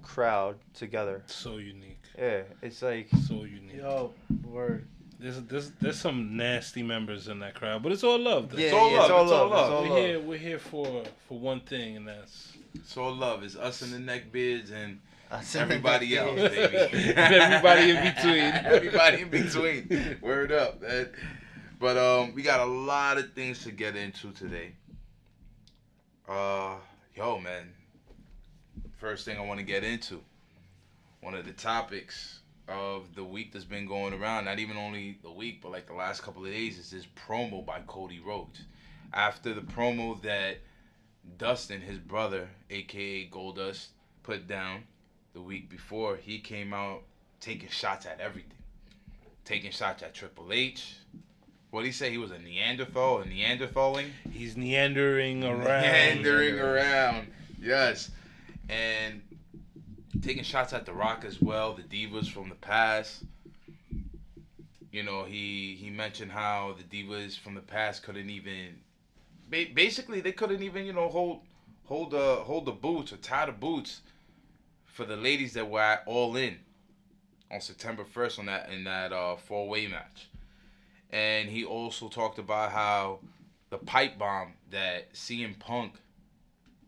crowd 0.03 0.57
together. 0.73 1.23
So 1.27 1.57
unique. 1.59 2.01
Yeah, 2.17 2.43
it's 2.63 2.81
like 2.81 3.09
So 3.27 3.45
unique. 3.45 3.77
yo, 3.77 4.15
word. 4.45 4.87
There's, 5.27 5.43
there's 5.43 5.71
there's 5.81 5.99
some 5.99 6.37
nasty 6.37 6.85
members 6.85 7.27
in 7.27 7.41
that 7.41 7.57
crowd, 7.57 7.83
but 7.83 7.91
it's 7.91 8.05
all 8.05 8.17
love. 8.17 8.51
though. 8.51 8.59
yeah, 8.59 8.71
all 8.71 8.93
yeah, 8.93 8.99
love, 8.99 9.05
it's 9.05 9.11
all 9.11 9.23
it's 9.25 9.33
all 9.33 9.49
love. 9.49 9.51
It's 9.51 9.53
love. 9.53 9.73
all 9.73 9.83
we're 9.83 9.89
love. 9.89 9.99
here 9.99 10.21
we're 10.21 10.39
here 10.39 10.59
for 10.61 11.03
for 11.27 11.37
one 11.37 11.59
thing, 11.63 11.97
and 11.97 12.07
that's 12.07 12.53
It's 12.77 12.97
all 12.97 13.13
love. 13.13 13.43
It's 13.43 13.57
us 13.57 13.83
and 13.83 13.93
the 13.93 13.99
neckbeards 13.99 14.71
and 14.71 15.01
Us 15.29 15.53
and 15.57 15.63
everybody 15.63 16.17
else, 16.17 16.37
baby. 16.37 16.77
Everybody 17.17 17.91
in 17.91 18.15
between. 18.15 18.39
everybody 18.77 19.23
in 19.23 19.29
between. 19.29 20.19
Word 20.21 20.53
up, 20.53 20.81
man. 20.81 21.09
But 21.81 21.97
um, 21.97 22.33
we 22.33 22.43
got 22.43 22.61
a 22.61 22.71
lot 22.71 23.19
of 23.19 23.33
things 23.33 23.65
to 23.65 23.73
get 23.73 23.97
into 23.97 24.31
today. 24.31 24.75
Uh, 26.29 26.77
yo, 27.17 27.41
man. 27.41 27.73
First 28.99 29.25
thing 29.25 29.37
I 29.39 29.41
want 29.41 29.59
to 29.59 29.67
get 29.67 29.83
into, 29.83 30.23
one 31.21 31.35
of 31.35 31.45
the 31.45 31.53
topics 31.53 32.39
of 32.69 33.15
the 33.15 33.25
week 33.25 33.53
that's 33.53 33.65
been 33.65 33.87
going 33.87 34.13
around, 34.13 34.45
not 34.45 34.59
even 34.59 34.77
only 34.77 35.19
the 35.23 35.31
week, 35.31 35.61
but 35.63 35.73
like 35.73 35.87
the 35.87 35.95
last 35.95 36.23
couple 36.23 36.45
of 36.45 36.51
days, 36.51 36.79
is 36.79 36.91
this 36.91 37.07
promo 37.29 37.65
by 37.65 37.81
Cody 37.87 38.21
Rhodes. 38.21 38.61
After 39.13 39.55
the 39.55 39.61
promo 39.61 40.21
that 40.23 40.59
Dustin, 41.39 41.81
his 41.81 41.99
brother, 41.99 42.49
aka 42.71 43.29
Goldust, 43.29 43.89
put 44.23 44.49
down 44.49 44.85
the 45.33 45.41
week 45.41 45.71
before, 45.71 46.17
he 46.17 46.39
came 46.39 46.75
out 46.75 47.03
taking 47.41 47.69
shots 47.69 48.07
at 48.07 48.21
everything. 48.21 48.53
Taking 49.45 49.71
shots 49.71 50.03
at 50.03 50.15
Triple 50.15 50.53
H. 50.53 50.97
What 51.71 51.83
did 51.83 51.89
he 51.89 51.93
say? 51.93 52.11
He 52.11 52.19
was 52.19 52.31
a 52.31 52.39
Neanderthal, 52.39 53.21
a 53.21 53.25
Neanderthaling? 53.25 54.07
he's 54.33 54.55
neandering 54.57 55.45
around. 55.45 55.83
Meandering 55.83 56.59
around. 56.59 57.29
Yes. 57.61 58.11
And 58.69 59.21
taking 60.23 60.45
shots 60.45 60.73
at 60.73 60.87
The 60.87 60.93
Rock 60.93 61.25
as 61.25 61.41
well, 61.41 61.75
the 61.75 61.83
divas 61.83 62.31
from 62.31 62.49
the 62.49 62.55
past. 62.55 63.25
You 64.91 65.03
know, 65.03 65.25
he 65.25 65.77
he 65.79 65.91
mentioned 65.91 66.33
how 66.33 66.75
the 66.77 66.85
divas 66.85 67.39
from 67.39 67.55
the 67.55 67.61
past 67.61 68.03
couldn't 68.03 68.31
even 68.31 68.81
ba- 69.51 69.67
basically 69.75 70.21
they 70.21 70.33
couldn't 70.33 70.63
even, 70.63 70.87
you 70.87 70.93
know, 70.93 71.09
hold 71.09 71.41
hold 71.85 72.11
the 72.11 72.37
hold 72.37 72.67
the 72.67 72.73
boots 72.73 73.13
or 73.13 73.17
tie 73.17 73.47
the 73.47 73.53
boots 73.53 74.01
for 74.85 75.05
the 75.05 75.17
ladies 75.17 75.53
that 75.55 75.69
were 75.69 75.99
all 76.07 76.37
in 76.37 76.57
on 77.51 77.61
September 77.61 78.05
1st 78.05 78.39
on 78.41 78.47
that 78.47 78.71
in 78.71 78.85
that 78.85 79.13
uh 79.13 79.37
four-way 79.37 79.87
match. 79.87 80.29
And 81.11 81.49
he 81.49 81.65
also 81.65 82.09
talked 82.09 82.39
about 82.39 82.73
how 82.73 83.21
the 83.71 83.79
pipe 83.79 84.19
bomb 84.19 84.55
that 84.71 85.13
CM 85.13 85.59
Punk 85.59 85.95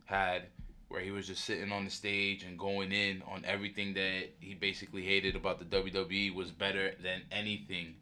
had, 0.07 0.45
where 0.89 1.01
he 1.01 1.11
was 1.11 1.27
just 1.27 1.45
sitting 1.45 1.71
on 1.71 1.85
the 1.85 1.91
stage 1.91 2.45
and 2.45 2.59
going 2.59 2.93
in 2.93 3.23
on 3.31 3.45
everything 3.45 3.93
that 3.95 4.25
he 4.41 4.55
basically 4.55 5.03
hated 5.03 5.37
about 5.37 5.59
the 5.59 5.65
WWE, 5.65 6.35
was 6.35 6.51
better 6.51 6.95
than 7.03 7.23
anything 7.31 7.95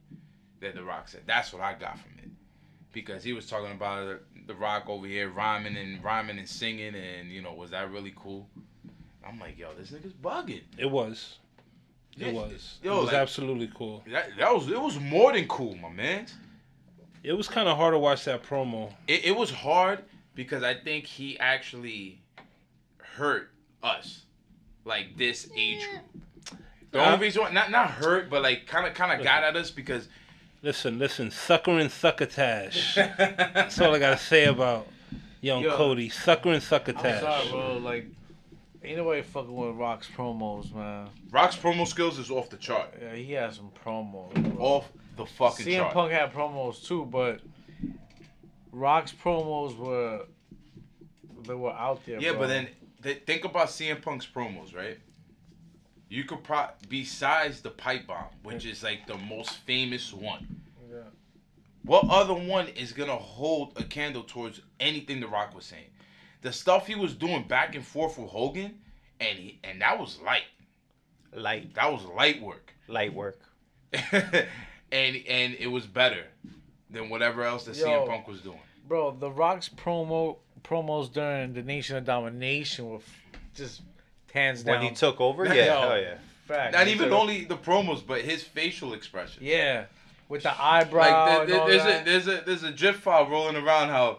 that 0.60 0.74
The 0.74 0.84
Rock 0.84 1.08
said. 1.08 1.22
That's 1.26 1.52
what 1.52 1.62
I 1.62 1.74
got 1.74 1.98
from 1.98 2.12
it, 2.22 2.30
because 2.92 3.24
he 3.24 3.32
was 3.32 3.46
talking 3.46 3.72
about 3.72 4.20
The 4.46 4.54
Rock 4.54 4.88
over 4.88 5.06
here 5.06 5.28
rhyming 5.30 5.76
and 5.76 6.02
rhyming 6.02 6.38
and 6.38 6.48
singing, 6.48 6.94
and 6.94 7.30
you 7.30 7.42
know, 7.42 7.54
was 7.54 7.70
that 7.70 7.90
really 7.90 8.14
cool? 8.16 8.48
I'm 9.26 9.40
like, 9.40 9.58
yo, 9.58 9.74
this 9.76 9.90
nigga's 9.90 10.12
bugging. 10.12 10.62
It 10.78 10.88
was. 10.90 11.38
It 12.16 12.28
Yeah, 12.28 12.32
was. 12.32 12.78
yo, 12.82 12.92
it 12.92 13.00
was 13.00 13.06
like- 13.06 13.16
absolutely 13.16 13.70
cool. 13.74 14.04
That, 14.10 14.30
that 14.38 14.54
was 14.54 14.68
it 14.70 14.80
was 14.80 14.98
more 15.00 15.32
than 15.32 15.48
cool, 15.48 15.74
my 15.76 15.90
man. 15.90 16.26
It 17.24 17.32
was 17.32 17.48
kind 17.48 17.68
of 17.68 17.76
hard 17.76 17.92
to 17.94 17.98
watch 17.98 18.24
that 18.26 18.44
promo. 18.44 18.92
It, 19.08 19.24
it 19.24 19.36
was 19.36 19.50
hard 19.50 20.04
because 20.36 20.62
I 20.62 20.74
think 20.74 21.06
he 21.06 21.36
actually 21.40 22.20
hurt 23.16 23.50
us, 23.82 24.22
like 24.84 25.16
this 25.16 25.48
age 25.56 25.80
group. 25.90 26.60
The 26.92 27.04
only 27.04 27.18
reason 27.18 27.42
why, 27.42 27.50
not 27.50 27.70
not 27.70 27.90
hurt, 27.90 28.30
but 28.30 28.42
like 28.42 28.66
kind 28.66 28.86
of 28.86 28.94
kind 28.94 29.12
of 29.18 29.24
got 29.24 29.42
at 29.42 29.56
us 29.56 29.70
because 29.70 30.08
Listen, 30.62 30.98
listen, 30.98 31.30
sucker 31.30 31.72
and 31.78 31.90
succotash. 31.90 32.94
That's 32.96 33.80
all 33.80 33.94
I 33.94 33.98
gotta 33.98 34.18
say 34.18 34.46
about 34.46 34.88
young 35.40 35.62
Yo. 35.62 35.76
Cody. 35.76 36.08
Sucker 36.08 36.48
and 36.48 36.56
I'm 36.56 36.60
sorry, 36.60 36.82
succotash. 36.86 37.50
bro. 37.50 37.76
Like, 37.76 38.06
ain't 38.82 38.96
nobody 38.96 39.22
fucking 39.22 39.54
with 39.54 39.76
Rock's 39.76 40.08
promos, 40.08 40.74
man. 40.74 41.08
Rock's 41.30 41.56
promo 41.56 41.86
skills 41.86 42.18
is 42.18 42.30
off 42.30 42.50
the 42.50 42.56
chart, 42.56 42.94
Yeah, 43.00 43.14
he 43.14 43.32
has 43.32 43.56
some 43.56 43.70
promos. 43.84 44.32
Bro. 44.34 44.64
off 44.64 44.88
the 45.16 45.26
fucking 45.26 45.66
CM 45.66 45.76
chart. 45.82 45.92
Punk 45.92 46.12
had 46.12 46.32
promos 46.32 46.84
too, 46.84 47.04
but 47.04 47.40
Rock's 48.72 49.12
promos 49.12 49.76
were 49.76 50.22
they 51.46 51.54
were 51.54 51.72
out 51.72 52.04
there. 52.06 52.20
yeah, 52.20 52.32
bro. 52.32 52.40
but 52.40 52.46
then 52.48 52.68
th- 53.06 53.22
think 53.24 53.44
about 53.44 53.68
CM 53.68 54.02
Punk's 54.02 54.26
promos, 54.26 54.74
right? 54.74 54.98
You 56.08 56.24
could 56.24 56.42
pro 56.44 56.66
besides 56.88 57.60
the 57.62 57.70
pipe 57.70 58.06
bomb, 58.06 58.26
which 58.42 58.64
is 58.66 58.82
like 58.82 59.06
the 59.06 59.16
most 59.16 59.56
famous 59.64 60.12
one. 60.12 60.60
Yeah. 60.90 60.98
What 61.84 62.04
other 62.08 62.34
one 62.34 62.68
is 62.68 62.92
gonna 62.92 63.16
hold 63.16 63.72
a 63.76 63.84
candle 63.84 64.22
towards 64.24 64.60
anything 64.80 65.20
The 65.20 65.28
Rock 65.28 65.54
was 65.54 65.64
saying? 65.64 65.90
The 66.42 66.52
stuff 66.52 66.86
he 66.86 66.94
was 66.94 67.14
doing 67.14 67.46
back 67.48 67.74
and 67.74 67.84
forth 67.84 68.18
with 68.18 68.28
Hogan, 68.30 68.78
and 69.20 69.38
he, 69.38 69.58
and 69.64 69.80
that 69.80 69.98
was 69.98 70.20
light. 70.20 70.44
light, 71.32 71.74
That 71.74 71.92
was 71.92 72.04
light 72.04 72.40
work, 72.42 72.72
light 72.88 73.12
work. 73.14 73.40
and 74.12 74.46
and 74.92 75.54
it 75.58 75.70
was 75.70 75.86
better 75.86 76.24
than 76.90 77.08
whatever 77.08 77.42
else 77.44 77.64
that 77.64 77.76
Yo. 77.76 77.86
CM 77.86 78.08
Punk 78.08 78.28
was 78.28 78.40
doing. 78.40 78.60
bro, 78.86 79.10
the 79.10 79.30
Rock's 79.30 79.68
promo 79.68 80.36
promos 80.68 81.12
during 81.12 81.52
the 81.54 81.62
Nation 81.62 81.96
of 81.96 82.04
Domination 82.04 82.90
were 82.90 82.98
just 83.54 83.82
hands 84.32 84.62
down. 84.62 84.80
When 84.80 84.88
he 84.90 84.94
took 84.94 85.20
over, 85.20 85.44
Yo. 85.46 85.52
yeah, 85.54 85.64
hell 85.64 86.00
yeah. 86.00 86.14
Fact. 86.46 86.72
Not 86.74 86.86
He 86.86 86.92
even 86.92 87.08
took- 87.08 87.18
only 87.18 87.44
the 87.44 87.56
promos, 87.56 88.06
but 88.06 88.20
his 88.22 88.42
facial 88.42 88.92
expression. 88.94 89.42
Yeah, 89.44 89.84
with 90.28 90.42
the 90.42 90.62
eyebrow. 90.62 91.00
Like 91.02 91.40
and 91.40 91.50
there- 91.50 91.60
all 91.60 91.66
there's 91.68 91.82
a 91.82 91.86
that. 91.86 92.04
there's 92.04 92.28
a 92.28 92.42
there's 92.46 92.62
a 92.64 92.72
GIF 92.72 92.96
file 92.96 93.28
rolling 93.28 93.56
around 93.56 93.88
how 93.88 94.18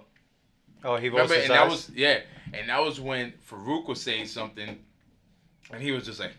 Oh, 0.83 0.95
he 0.95 1.09
Remember, 1.09 1.33
his 1.33 1.45
and 1.45 1.53
that 1.53 1.67
was 1.67 1.89
yeah, 1.95 2.19
and 2.53 2.69
that 2.69 2.81
was 2.83 2.99
when 2.99 3.33
Faarooq 3.49 3.87
was 3.87 4.01
saying 4.01 4.27
something, 4.27 4.77
and 5.71 5.81
he 5.81 5.91
was 5.91 6.05
just 6.05 6.19
like, 6.19 6.33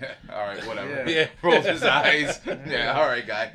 all 0.32 0.46
right, 0.46 0.66
whatever. 0.66 1.08
Yeah. 1.08 1.28
Rolls 1.42 1.64
his 1.64 1.82
eyes. 1.82 2.40
Yeah, 2.66 2.98
all 2.98 3.06
right, 3.06 3.26
guy. 3.26 3.52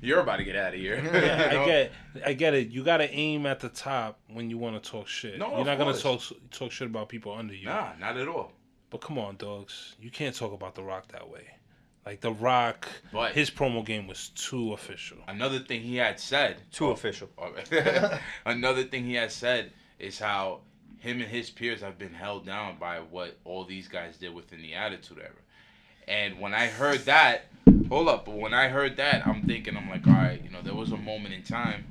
You're 0.00 0.20
about 0.20 0.36
to 0.36 0.44
get 0.44 0.56
out 0.56 0.74
of 0.74 0.80
here. 0.80 0.96
Yeah, 0.96 1.50
You 1.50 1.56
know? 1.56 1.62
I 1.62 1.66
get, 1.66 1.92
I 2.26 2.32
get 2.32 2.54
it. 2.54 2.68
You 2.68 2.84
gotta 2.84 3.10
aim 3.10 3.46
at 3.46 3.60
the 3.60 3.68
top 3.68 4.18
when 4.28 4.50
you 4.50 4.58
want 4.58 4.82
to 4.82 4.90
talk 4.90 5.08
shit. 5.08 5.38
No, 5.38 5.56
You're 5.56 5.64
not 5.64 5.78
gonna 5.78 5.96
talk 5.96 6.20
talk 6.50 6.72
shit 6.72 6.88
about 6.88 7.08
people 7.08 7.32
under 7.32 7.54
you. 7.54 7.66
Nah, 7.66 7.92
not 7.98 8.16
at 8.16 8.28
all. 8.28 8.52
But 8.90 9.00
come 9.00 9.18
on, 9.18 9.36
dogs. 9.36 9.94
You 10.00 10.10
can't 10.10 10.34
talk 10.34 10.52
about 10.52 10.74
The 10.74 10.82
Rock 10.82 11.08
that 11.12 11.28
way. 11.28 11.46
Like 12.04 12.20
The 12.20 12.32
Rock, 12.32 12.88
But- 13.12 13.32
his 13.32 13.50
promo 13.50 13.84
game 13.84 14.06
was 14.06 14.30
too 14.30 14.72
official. 14.72 15.18
Another 15.28 15.60
thing 15.60 15.82
he 15.82 15.96
had 15.96 16.18
said. 16.18 16.56
Too 16.72 16.86
oh, 16.86 16.90
official. 16.90 17.28
Oh, 17.38 18.18
another 18.46 18.84
thing 18.84 19.04
he 19.04 19.14
has 19.14 19.32
said 19.32 19.72
is 19.98 20.18
how 20.18 20.60
him 20.98 21.20
and 21.20 21.30
his 21.30 21.50
peers 21.50 21.80
have 21.80 21.98
been 21.98 22.12
held 22.12 22.46
down 22.46 22.78
by 22.78 22.98
what 22.98 23.38
all 23.44 23.64
these 23.64 23.88
guys 23.88 24.16
did 24.16 24.34
within 24.34 24.60
the 24.60 24.74
Attitude 24.74 25.18
Era. 25.18 25.30
And 26.10 26.40
when 26.40 26.52
I 26.54 26.66
heard 26.66 27.04
that, 27.04 27.44
hold 27.88 28.08
up, 28.08 28.24
but 28.26 28.34
when 28.34 28.52
I 28.52 28.66
heard 28.66 28.96
that, 28.96 29.24
I'm 29.28 29.44
thinking, 29.44 29.76
I'm 29.76 29.88
like, 29.88 30.04
all 30.08 30.12
right, 30.12 30.42
you 30.42 30.50
know, 30.50 30.60
there 30.60 30.74
was 30.74 30.90
a 30.90 30.96
moment 30.96 31.32
in 31.32 31.44
time, 31.44 31.84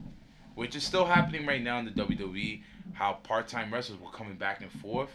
which 0.56 0.76
is 0.76 0.84
still 0.84 1.06
happening 1.06 1.48
right 1.48 1.64
now 1.64 1.80
in 1.80 1.86
the 1.86 1.92
WWE, 1.92 2.62
how 2.92 3.14
part-time 3.24 3.74
wrestlers 3.74 3.98
were 4.02 4.12
coming 4.12 4.36
back 4.36 4.62
and 4.62 4.70
forth 4.70 5.10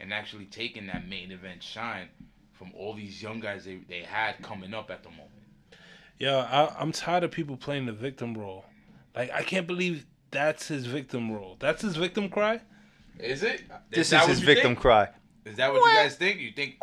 and 0.00 0.12
actually 0.12 0.46
taking 0.46 0.88
that 0.88 1.08
main 1.08 1.30
event 1.30 1.62
shine 1.62 2.08
from 2.52 2.72
all 2.76 2.94
these 2.94 3.22
young 3.22 3.38
guys 3.38 3.64
they, 3.64 3.76
they 3.88 4.00
had 4.00 4.42
coming 4.42 4.74
up 4.74 4.90
at 4.90 5.04
the 5.04 5.10
moment. 5.10 5.30
Yeah, 6.18 6.38
I, 6.38 6.80
I'm 6.80 6.90
tired 6.90 7.22
of 7.22 7.30
people 7.30 7.56
playing 7.56 7.86
the 7.86 7.92
victim 7.92 8.36
role. 8.36 8.64
Like 9.14 9.30
I 9.32 9.44
can't 9.44 9.68
believe 9.68 10.04
that's 10.32 10.66
his 10.66 10.86
victim 10.86 11.30
role. 11.30 11.56
That's 11.60 11.82
his 11.82 11.94
victim 11.94 12.28
cry. 12.28 12.60
Is 13.20 13.44
it? 13.44 13.62
This 13.90 14.12
is, 14.12 14.20
his 14.24 14.40
victim 14.40 14.70
think? 14.70 14.80
cry. 14.80 15.08
Is 15.44 15.56
that 15.56 15.72
what 15.72 15.78
you 15.78 15.96
guys 15.96 16.16
think? 16.16 16.40
You 16.40 16.50
think 16.50 16.78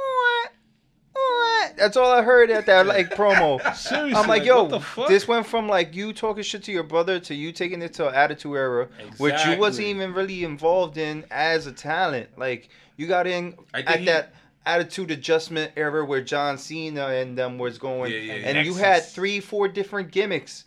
That's 1.77 1.97
all 1.97 2.11
I 2.11 2.21
heard 2.21 2.49
at 2.51 2.65
that 2.67 2.85
like 2.85 3.09
promo. 3.11 3.59
Seriously, 3.75 4.15
I'm 4.15 4.27
like, 4.27 4.45
yo, 4.45 4.63
what 4.63 4.71
the 4.71 4.79
fuck? 4.79 5.07
this 5.09 5.27
went 5.27 5.45
from 5.45 5.67
like 5.67 5.93
you 5.95 6.13
talking 6.13 6.43
shit 6.43 6.63
to 6.63 6.71
your 6.71 6.83
brother 6.83 7.19
to 7.21 7.35
you 7.35 7.51
taking 7.51 7.81
it 7.81 7.93
to 7.95 8.07
attitude 8.07 8.55
era, 8.55 8.87
which 9.17 9.33
you 9.45 9.57
wasn't 9.57 9.87
Exactly. 9.87 9.89
even 9.89 10.13
really 10.13 10.43
involved 10.43 10.97
in 10.97 11.25
as 11.31 11.67
a 11.67 11.71
talent. 11.71 12.29
Like 12.37 12.69
you 12.97 13.07
got 13.07 13.27
in 13.27 13.55
I 13.73 13.77
think 13.79 13.89
at 13.89 13.99
he- 13.99 14.05
that 14.05 14.33
attitude 14.65 15.11
adjustment 15.11 15.71
era 15.75 16.05
where 16.05 16.21
John 16.21 16.57
Cena 16.57 17.07
and 17.07 17.37
them 17.37 17.57
was 17.57 17.77
going, 17.77 18.11
Yeah, 18.11 18.17
yeah, 18.19 18.33
yeah. 18.35 18.47
and 18.47 18.57
you 18.65 18.71
Nexus. 18.73 18.81
had 18.81 19.05
three, 19.05 19.39
four 19.39 19.67
different 19.67 20.11
gimmicks, 20.11 20.65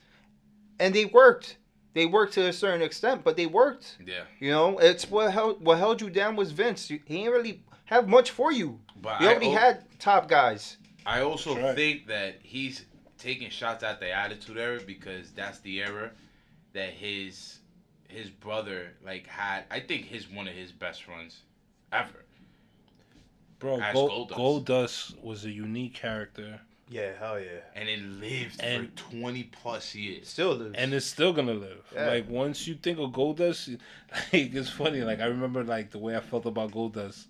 and 0.78 0.94
they 0.94 1.04
worked. 1.06 1.56
They 1.94 2.06
worked 2.06 2.34
to 2.34 2.46
a 2.46 2.52
certain 2.52 2.82
extent, 2.82 3.24
but 3.24 3.36
they 3.36 3.46
worked. 3.46 3.96
Yeah. 4.04 4.22
You 4.40 4.50
know, 4.52 4.78
it's 4.78 5.10
what 5.10 5.32
held 5.32 5.64
what 5.64 5.78
held 5.78 6.00
you 6.00 6.10
down 6.10 6.36
was 6.36 6.52
Vince. 6.52 6.86
He 6.88 6.98
didn't 6.98 7.32
really 7.32 7.62
have 7.86 8.08
much 8.08 8.30
for 8.30 8.52
you. 8.52 8.78
But 9.00 9.20
You 9.20 9.26
I 9.28 9.30
already 9.30 9.46
al- 9.52 9.58
had 9.58 9.84
top 9.98 10.28
guys. 10.28 10.76
I 11.06 11.20
also 11.22 11.56
right. 11.56 11.74
think 11.74 12.06
that 12.08 12.36
he's 12.42 12.84
taking 13.18 13.50
shots 13.50 13.82
at 13.82 14.00
the 14.00 14.10
Attitude 14.10 14.58
Era 14.58 14.80
because 14.86 15.30
that's 15.32 15.58
the 15.60 15.80
era 15.80 16.10
that 16.74 16.90
his 16.90 17.58
his 18.08 18.30
brother 18.30 18.92
like 19.04 19.26
had. 19.26 19.64
I 19.70 19.80
think 19.80 20.04
his 20.06 20.30
one 20.30 20.48
of 20.48 20.54
his 20.54 20.72
best 20.72 21.08
runs 21.08 21.40
ever. 21.92 22.24
Bro, 23.58 23.80
Gold, 23.92 24.30
Goldust. 24.30 24.64
Goldust 24.66 25.22
was 25.22 25.44
a 25.44 25.50
unique 25.50 25.94
character, 25.94 26.60
Yeah, 26.88 27.10
hell 27.18 27.40
yeah. 27.40 27.58
And 27.74 27.88
it 27.88 28.00
lived 28.00 28.60
And- 28.62 28.88
for 28.90 29.10
twenty 29.10 29.44
plus 29.44 29.94
years. 29.96 30.28
Still 30.28 30.54
lives. 30.54 30.74
and 30.76 30.94
it's 30.94 31.06
still 31.06 31.32
gonna 31.32 31.54
live. 31.54 31.84
Yeah. 31.92 32.06
Like 32.06 32.28
once 32.28 32.66
you 32.68 32.74
think 32.76 32.98
of 32.98 33.10
Goldust, 33.10 33.78
like 34.32 34.54
it's 34.54 34.70
funny. 34.70 35.00
Like 35.02 35.20
I 35.20 35.26
remember 35.26 35.64
like 35.64 35.90
the 35.90 35.98
way 35.98 36.16
I 36.16 36.20
felt 36.20 36.46
about 36.46 36.70
Goldust 36.70 37.26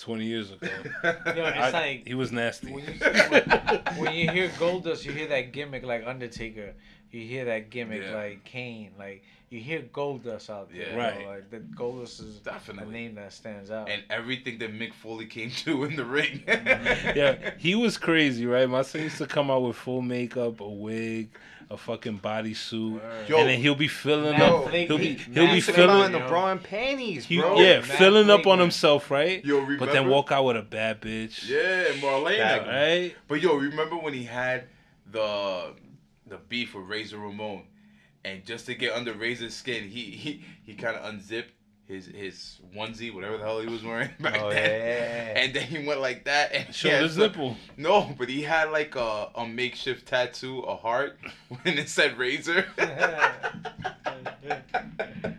20 0.00 0.24
years 0.24 0.50
ago. 0.52 0.66
Yo, 1.04 1.10
it's 1.24 1.56
I- 1.58 1.70
like 1.70 2.06
he 2.06 2.14
was 2.14 2.32
nasty. 2.32 2.72
when 2.72 2.84
you, 2.84 2.92
when 4.02 4.14
you 4.14 4.30
hear 4.30 4.48
Goldust, 4.50 5.04
you 5.04 5.12
hear 5.12 5.28
that 5.28 5.52
gimmick 5.52 5.84
like 5.84 6.06
Undertaker. 6.06 6.74
You 7.10 7.20
hear 7.26 7.44
that 7.46 7.68
gimmick 7.70 8.02
Yeah. 8.02 8.14
like 8.14 8.42
Kane. 8.44 8.92
Like 8.98 9.22
you 9.50 9.60
hear 9.60 9.80
Goldust 9.82 10.48
out 10.48 10.70
there. 10.72 10.80
Yeah. 10.80 10.86
you 10.88 10.92
know, 10.92 10.98
Right. 10.98 11.26
Like 11.28 11.50
the 11.50 11.58
Goldust 11.58 12.20
is 12.26 12.36
Definitely. 12.38 12.88
a 12.88 12.92
name 13.02 13.14
that 13.16 13.32
stands 13.34 13.70
out. 13.70 13.90
and 13.90 14.02
everything 14.08 14.58
that 14.60 14.72
Mick 14.72 14.94
Foley 14.94 15.26
came 15.26 15.50
to 15.64 15.84
in 15.84 15.94
the 15.96 16.04
ring. 16.06 16.42
Mm-hmm. 16.46 17.18
yeah, 17.18 17.50
he 17.58 17.74
was 17.74 17.98
crazy, 17.98 18.46
right? 18.46 18.68
My 18.68 18.82
son 18.82 19.02
used 19.02 19.18
to 19.18 19.26
come 19.26 19.50
out 19.50 19.62
with 19.62 19.76
full 19.76 20.00
makeup, 20.02 20.60
a 20.60 20.68
wig, 20.68 21.28
a 21.72 21.76
fucking 21.76 22.18
bodysuit, 22.20 23.28
Yo. 23.28 23.38
and 23.38 23.48
then 23.48 23.58
he'll 23.60 23.74
be 23.74 23.88
filling 23.88 24.32
Mad 24.38 24.42
up. 24.42 24.64
flaky, 24.68 24.86
He'll 24.86 24.98
be 24.98 25.14
he'll 25.14 25.46
be 25.46 25.54
Used 25.54 25.66
to 25.68 25.72
flaky. 25.72 25.82
in 25.90 25.96
filling. 25.96 26.12
the 26.12 26.18
yo. 26.18 26.28
bra 26.28 26.50
and 26.52 26.62
panties, 26.62 27.24
He, 27.24 27.38
bro. 27.40 27.58
yeah, 27.58 27.76
Mad 27.80 27.84
filling 27.86 28.28
up 28.30 28.38
on 28.40 28.42
flagrant. 28.42 28.60
himself, 28.62 29.10
right? 29.10 29.44
Yo, 29.44 29.60
but 29.60 29.86
then 29.86 29.88
remember? 29.88 30.10
walk 30.10 30.32
out 30.32 30.44
with 30.44 30.56
a 30.56 30.62
bad 30.62 31.00
bitch. 31.00 31.48
yeah, 31.48 31.84
Marlena. 32.00 32.36
That- 32.38 32.66
Right? 32.66 33.16
But 33.28 33.40
yo, 33.40 33.54
remember 33.56 33.96
when 33.96 34.12
he 34.14 34.24
had 34.24 34.64
the 35.10 35.74
the 36.26 36.36
beef 36.48 36.74
with 36.74 36.84
Razor 36.86 37.18
Ramon, 37.18 37.62
and 38.24 38.44
just 38.44 38.66
to 38.66 38.74
get 38.74 38.92
under 38.94 39.12
Razor's 39.14 39.54
skin, 39.54 39.84
he 39.88 40.02
he, 40.10 40.44
he 40.64 40.74
kind 40.74 40.96
of 40.96 41.04
unzipped 41.06 41.52
his 41.88 42.06
his 42.06 42.58
onesie, 42.74 43.12
whatever 43.12 43.36
the 43.36 43.44
hell 43.44 43.60
he 43.60 43.66
was 43.66 43.82
wearing 43.82 44.10
back 44.20 44.40
Oh, 44.40 44.50
then, 44.50 44.70
yeah. 44.70 45.40
and 45.42 45.54
then 45.54 45.64
he 45.64 45.86
went 45.86 46.00
like 46.00 46.24
that 46.24 46.52
and 46.52 46.64
he 46.66 46.72
Showed 46.72 47.02
his 47.02 47.12
some- 47.12 47.22
nipple. 47.22 47.56
No, 47.76 48.14
but 48.16 48.28
he 48.28 48.42
had 48.42 48.70
like 48.70 48.94
a, 48.96 49.28
a 49.34 49.46
makeshift 49.46 50.06
tattoo, 50.06 50.60
a 50.60 50.76
heart, 50.76 51.18
when 51.62 51.78
it 51.78 51.88
said 51.88 52.16
Razor. 52.18 52.66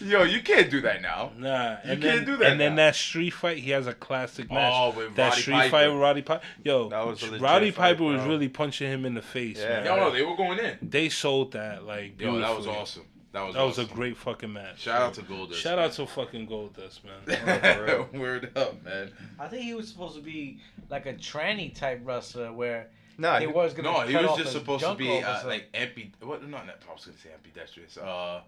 Yo, 0.00 0.22
you 0.22 0.40
can't 0.42 0.70
do 0.70 0.80
that 0.80 1.02
now. 1.02 1.30
Nah, 1.36 1.76
and 1.84 2.00
can't 2.00 2.02
then, 2.02 2.24
do 2.24 2.36
that 2.38 2.52
And 2.52 2.60
then 2.60 2.76
that 2.76 2.96
street 2.96 3.30
fight, 3.30 3.58
he 3.58 3.70
has 3.72 3.86
a 3.86 3.92
classic 3.92 4.46
oh, 4.50 4.54
match. 4.54 4.72
Oh, 4.74 4.90
with 4.96 5.14
that 5.16 5.30
Roddy 5.30 5.40
street 5.42 5.54
Piper. 5.54 5.70
fight 5.70 5.86
with 5.88 6.00
Roddy 6.00 6.22
Piper. 6.22 6.44
Yo, 6.62 6.88
That 6.88 7.06
was 7.06 7.22
a 7.22 7.26
legit 7.26 7.40
Roddy 7.42 7.70
fight, 7.70 7.92
Piper 7.98 8.04
was 8.04 8.22
really 8.22 8.48
punching 8.48 8.90
him 8.90 9.04
in 9.04 9.12
the 9.14 9.20
face. 9.22 9.58
Yeah. 9.58 9.82
man. 9.82 9.84
No, 9.84 9.96
no, 9.96 10.10
they 10.12 10.22
were 10.22 10.36
going 10.36 10.58
in. 10.60 10.78
They 10.80 11.10
sold 11.10 11.52
that 11.52 11.84
like 11.84 12.18
Yo, 12.20 12.38
that 12.38 12.56
was 12.56 12.66
awesome. 12.66 13.04
That 13.34 13.46
was 13.46 13.54
That 13.56 13.62
was 13.64 13.78
a 13.80 13.84
great 13.84 14.16
fucking 14.16 14.52
match. 14.52 14.82
Shout 14.82 15.02
out 15.02 15.14
to 15.14 15.22
Goldust. 15.22 15.54
Shout 15.54 15.76
out 15.76 15.92
to 15.94 16.06
fucking 16.06 16.46
Goldust, 16.46 17.00
man. 17.04 18.06
Word 18.20 18.56
up, 18.56 18.82
man. 18.84 19.10
I 19.40 19.48
think 19.48 19.64
he 19.64 19.74
was 19.74 19.88
supposed 19.88 20.14
to 20.14 20.22
be 20.22 20.60
like 20.88 21.06
a 21.06 21.14
tranny 21.14 21.74
type 21.74 22.00
wrestler 22.04 22.52
where 22.52 22.90
Nah, 23.18 23.40
he 23.40 23.48
was 23.48 23.74
gonna. 23.74 23.90
No, 23.90 24.00
he 24.02 24.16
was 24.16 24.26
off 24.26 24.38
just 24.38 24.52
supposed 24.52 24.84
to 24.84 24.94
be 24.94 25.08
off 25.22 25.44
uh, 25.44 25.48
like 25.48 25.70
ampi. 25.72 26.10
What? 26.20 26.42
No, 26.42 26.58
not, 26.58 26.68
I 26.88 26.92
was 26.92 27.04
gonna 27.04 27.18
say 27.18 27.30
ambidextrous. 27.34 27.96
Uh, 27.96 28.40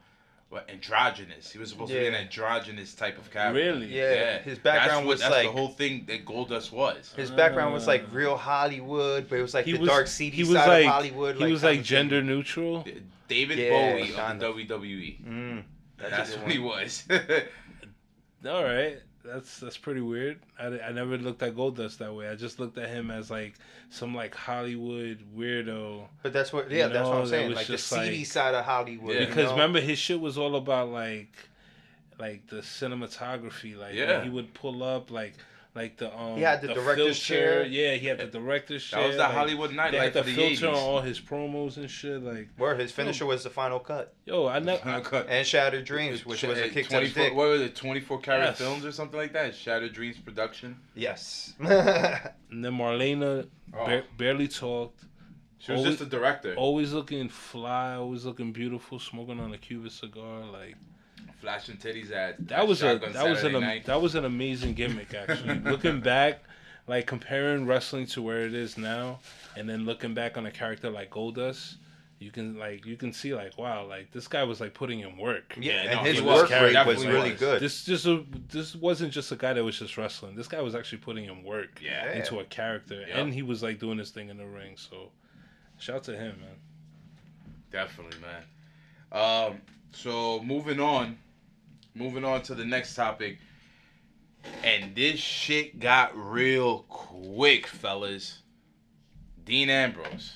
what 0.49 0.69
androgynous? 0.71 1.51
He 1.51 1.59
was 1.59 1.71
supposed 1.71 1.93
to 1.93 1.99
be 1.99 2.07
an 2.07 2.15
androgynous 2.15 2.95
type 2.95 3.19
of 3.19 3.31
character. 3.31 3.59
Really? 3.61 3.87
Yeah, 3.87 4.39
his 4.39 4.59
background 4.59 4.91
that's 4.91 4.97
what, 4.99 5.07
was 5.07 5.21
that's 5.21 5.33
like 5.33 5.47
the 5.47 5.53
whole 5.53 5.69
thing 5.69 6.05
that 6.07 6.25
Goldust 6.25 6.73
was. 6.73 7.13
his 7.17 7.31
background 7.31 7.75
was 7.75 7.87
like 7.87 8.05
real 8.13 8.37
Hollywood, 8.37 9.29
but 9.29 9.39
it 9.39 9.43
was 9.43 9.55
like 9.55 9.65
He 9.65 9.73
the 9.73 9.79
was 9.81 9.89
dark 9.89 10.07
seedy 10.07 10.37
he 10.37 10.43
was 10.45 10.53
side 10.53 10.69
like 10.69 10.85
of 10.87 10.93
Hollywood. 10.93 11.37
he 11.37 11.53
was 11.53 11.63
like 11.63 11.73
kinda 11.79 11.85
gender 11.85 12.23
neutral. 12.23 12.85
David 13.29 13.59
Yeah, 13.59 13.71
Bowie 13.71 14.09
kind 14.13 14.41
of 14.43 14.51
of. 14.51 14.57
WWE. 14.57 15.25
Mm, 15.27 15.63
That's, 15.99 16.31
a 16.31 16.33
good 16.35 16.43
what 16.45 16.53
he 16.53 16.59
was. 16.61 17.05
All 18.47 18.63
right, 18.63 18.99
that's 19.27 19.59
that's 19.61 19.77
pretty 19.77 20.01
weird. 20.01 20.39
I, 20.59 20.67
I 20.81 20.93
never 20.93 21.19
looked 21.19 21.43
at 21.43 21.55
Goldust 21.55 21.99
that 21.99 22.15
way. 22.15 22.29
I 22.29 22.35
just 22.37 22.59
looked 22.61 22.79
at 22.79 22.89
him 22.89 23.11
as 23.11 23.31
like 23.31 23.55
some 23.91 24.15
like 24.15 24.35
Hollywood 24.35 25.19
weirdo. 25.37 26.07
But 26.23 26.33
that's 26.33 26.53
what, 26.53 26.71
yeah, 26.71 26.87
You 26.87 26.93
that's 26.93 27.09
what 27.09 27.19
I'm 27.19 27.27
saying. 27.27 27.53
Like 27.55 27.67
the 27.67 27.79
seedy 27.79 28.19
like- 28.19 28.27
side 28.27 28.55
of 28.55 28.65
Hollywood. 28.65 29.15
Yeah. 29.15 29.21
you 29.23 29.27
Because 29.27 29.45
know? 29.47 29.53
remember, 29.53 29.81
his 29.81 29.99
shit 29.99 30.21
was 30.21 30.37
all 30.39 30.57
about 30.57 30.89
like, 30.91 31.33
like 32.19 32.47
the 32.49 32.57
cinematography. 32.57 33.77
Like 33.77 33.95
Yeah. 33.95 34.23
he 34.25 34.31
would 34.31 34.55
pull 34.55 34.83
up 34.83 35.11
like, 35.11 35.35
like 35.77 35.99
the 35.99 36.13
um. 36.19 36.37
He 36.37 36.43
had 36.43 36.61
the 36.63 36.69
director's 36.75 37.21
chair. 37.21 37.65
Yeah, 37.65 37.95
he 37.95 38.07
had 38.07 38.19
the 38.19 38.27
director's 38.27 38.83
chair. 38.83 39.03
that 39.03 39.07
was 39.09 39.17
the 39.17 39.23
like, 39.23 39.33
Hollywood 39.33 39.71
They 39.71 39.75
nightlife 39.77 40.01
had 40.01 40.13
the 40.15 40.23
the 40.23 40.35
filter 40.35 40.69
on 40.69 40.75
all 40.75 41.01
his 41.03 41.21
promos 41.21 41.77
and 41.77 41.89
shit. 41.91 42.23
Like, 42.23 42.49
where 42.57 42.75
his 42.75 42.91
finisher 42.91 43.27
was 43.27 43.45
the 43.45 43.51
final 43.51 43.79
cut. 43.79 44.15
yo, 44.25 44.47
I 44.49 44.59
never. 44.59 44.89
And 45.29 45.47
Shattered 45.47 45.85
Dreams, 45.85 46.27
which 46.27 46.43
was 46.43 46.59
a 46.59 46.69
kick 46.71 46.89
to 46.89 47.01
the 47.01 47.09
dick. 47.09 47.35
What 47.35 47.49
was 47.51 47.61
it? 47.61 47.77
24 47.77 48.21
karat 48.21 48.41
Yes. 48.49 48.59
films 48.59 48.85
or 48.85 48.91
something 48.91 49.19
like 49.21 49.33
that? 49.35 49.55
Shattered 49.55 49.93
Dreams 49.93 50.17
production. 50.19 50.77
Yes. 50.95 51.55
And 51.61 52.65
then 52.65 52.73
Marlena 52.73 53.47
Oh. 53.75 53.85
ba- 53.85 54.05
barely 54.17 54.49
talked. 54.49 55.01
She 55.59 55.73
was 55.73 55.81
Always- 55.81 55.99
just 55.99 56.07
a 56.09 56.11
director. 56.11 56.55
Always 56.55 56.93
looking 56.93 57.29
fly, 57.29 57.95
always 57.95 58.25
looking 58.25 58.53
beautiful, 58.53 58.99
smoking 58.99 59.41
on 59.41 59.53
a 59.53 59.59
Cuban 59.59 59.91
cigar. 59.91 60.45
Like 60.45 60.77
Flashing 61.47 61.77
titties 61.77 62.11
at 62.11 62.49
that 62.49 62.67
was 62.67 62.83
a 62.83 62.91
Shotgun 62.99 63.13
that 63.13 63.29
was 63.29 63.45
an 63.45 63.53
night. 63.53 63.85
that 63.87 64.03
was 64.03 64.17
an 64.17 64.25
amazing 64.25 64.75
gimmick 64.75 65.15
actually. 65.15 65.61
looking 65.71 66.01
back, 66.01 66.43
like 66.89 67.07
comparing 67.07 67.67
wrestling 67.67 68.07
to 68.09 68.21
where 68.23 68.41
it 68.41 68.53
is 68.53 68.77
now, 68.77 69.21
and 69.57 69.69
then 69.69 69.85
looking 69.85 70.13
back 70.13 70.37
on 70.37 70.45
a 70.47 70.51
character 70.51 70.91
like 70.91 71.11
Goldust, 71.11 71.77
you 72.19 72.33
can 72.33 72.59
like 72.59 72.85
you 72.85 72.97
can 72.97 73.13
see 73.13 73.33
like 73.33 73.57
wow, 73.57 73.87
like 73.87 74.11
this 74.11 74.27
guy 74.27 74.43
was 74.43 74.61
like 74.61 74.75
putting 74.75 75.01
in 75.01 75.17
work. 75.17 75.57
yeah, 75.61 75.85
Yeah, 75.85 75.91
and 75.93 76.05
no, 76.05 76.11
his 76.13 76.21
work 76.21 76.43
was. 76.43 76.51
rate 76.51 76.63
was 76.65 76.73
Definitely 76.73 77.07
really 77.07 77.31
was. 77.31 77.39
good. 77.39 77.61
This 77.63 77.85
just 77.85 78.07
a, 78.07 78.25
this 78.49 78.75
wasn't 78.75 79.13
just 79.13 79.31
a 79.31 79.37
guy 79.37 79.53
that 79.53 79.63
was 79.63 79.79
just 79.79 79.97
wrestling. 79.97 80.35
This 80.35 80.49
guy 80.49 80.61
was 80.63 80.75
actually 80.75 80.99
putting 80.99 81.27
in 81.27 81.45
work 81.45 81.81
Yeah. 81.81 82.11
into 82.13 82.41
a 82.41 82.45
character, 82.45 83.05
Yeah. 83.09 83.21
and 83.21 83.33
he 83.33 83.43
was 83.43 83.63
like 83.63 83.79
doing 83.79 83.99
his 83.99 84.11
thing 84.11 84.31
in 84.31 84.37
the 84.37 84.47
ring. 84.47 84.73
So, 84.77 85.13
shout 85.79 85.95
out 85.97 86.05
to 86.05 86.17
him, 86.17 86.41
man. 86.41 86.57
Definitely, 87.71 88.19
man. 88.21 88.43
Um, 89.13 89.61
so 89.93 90.43
moving 90.43 90.81
on, 90.81 91.19
moving 91.97 92.25
on 92.25 92.43
to 92.43 92.55
the 92.55 92.65
next 92.65 92.95
topic. 92.95 93.39
And 94.63 94.95
this 94.95 95.19
shit 95.19 95.81
got 95.81 96.13
real 96.15 96.81
quick, 96.89 97.67
fellas. 97.67 98.43
Dean 99.45 99.71
Ambrose. 99.71 100.35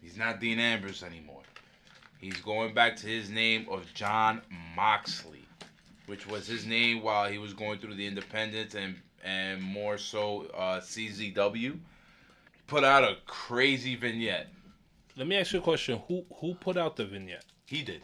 He's 0.00 0.16
not 0.16 0.40
Dean 0.40 0.58
Ambrose 0.58 1.02
anymore. 1.02 1.42
He's 2.18 2.40
going 2.40 2.74
back 2.74 2.96
to 2.96 3.06
his 3.06 3.30
name 3.30 3.66
of 3.70 3.92
Jon 3.94 4.42
Moxley, 4.76 5.46
which 6.06 6.26
was 6.26 6.46
his 6.46 6.66
name 6.66 7.02
while 7.02 7.30
he 7.30 7.38
was 7.38 7.54
going 7.54 7.78
through 7.78 7.94
the 7.94 8.06
independents 8.06 8.74
and 8.74 8.96
and 9.22 9.62
more 9.62 9.98
so 9.98 10.46
uh, 10.56 10.80
CZW. 10.80 11.78
Put 12.66 12.84
out 12.84 13.04
a 13.04 13.16
crazy 13.26 13.94
vignette. 13.94 14.48
Let 15.16 15.26
me 15.26 15.36
ask 15.36 15.52
you 15.52 15.58
a 15.58 15.62
question. 15.62 16.00
Who 16.08 16.24
who 16.36 16.54
put 16.54 16.76
out 16.76 16.96
the 16.96 17.06
vignette? 17.06 17.44
He 17.66 17.82
did 17.82 18.02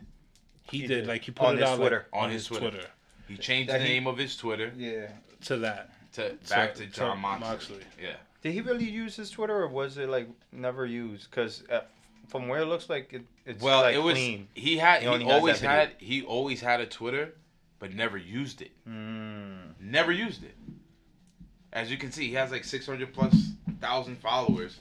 He, 0.71 0.79
He 0.81 0.87
did. 0.87 0.95
did. 1.03 1.07
Like 1.07 1.23
he 1.23 1.31
put 1.33 1.47
On 1.49 1.55
it 1.55 1.61
his 1.61 1.69
out 1.69 1.77
Twitter. 1.77 2.07
Like, 2.13 2.23
On 2.23 2.31
his 2.31 2.47
Twitter. 2.47 2.81
He 3.29 3.37
changed 3.37 3.71
That 3.71 3.79
the 3.79 3.85
he- 3.85 3.95
name 3.95 4.07
of 4.07 4.17
his 4.19 4.37
Twitter 4.37 4.73
Yeah. 4.77 5.09
to 5.47 5.57
that. 5.59 5.91
to 6.15 6.37
back 6.49 6.75
to, 6.75 6.87
to 6.87 6.93
Jon 6.93 7.19
Moxley. 7.21 7.49
Moxley. 7.49 7.81
Yeah. 8.03 8.15
Did 8.43 8.53
he 8.53 8.61
really 8.61 8.85
use 8.89 9.17
his 9.17 9.31
Twitter, 9.31 9.55
or 9.57 9.67
was 9.69 9.99
it 9.99 10.09
like 10.09 10.29
never 10.53 10.87
used? 10.87 11.29
Because 11.31 11.63
uh, 11.71 11.81
from 12.29 12.47
where 12.49 12.61
it 12.61 12.67
looks 12.67 12.89
like 12.89 13.13
it, 13.13 13.23
it's 13.45 13.63
Well, 13.63 13.81
like 13.83 13.95
it 13.97 13.99
was 13.99 14.15
clean. 14.15 14.49
he 14.55 14.77
had 14.79 15.03
He 15.03 15.09
he, 15.09 15.31
always 15.31 15.61
had 15.61 15.91
he 15.99 16.23
always 16.23 16.61
had 16.61 16.81
a 16.81 16.87
Twitter, 16.87 17.35
but 17.81 17.93
never 17.93 18.17
used 18.17 18.63
it. 18.63 18.71
Mm. 18.89 19.79
Never 19.81 20.13
used 20.13 20.45
it. 20.45 20.55
As 21.73 21.91
you 21.91 21.99
can 21.99 22.13
see, 22.13 22.29
he 22.29 22.35
has 22.35 22.51
like 22.53 22.65
six 22.65 22.87
hundred 22.87 23.13
plus 23.13 23.35
thousand 23.81 24.17
followers. 24.19 24.79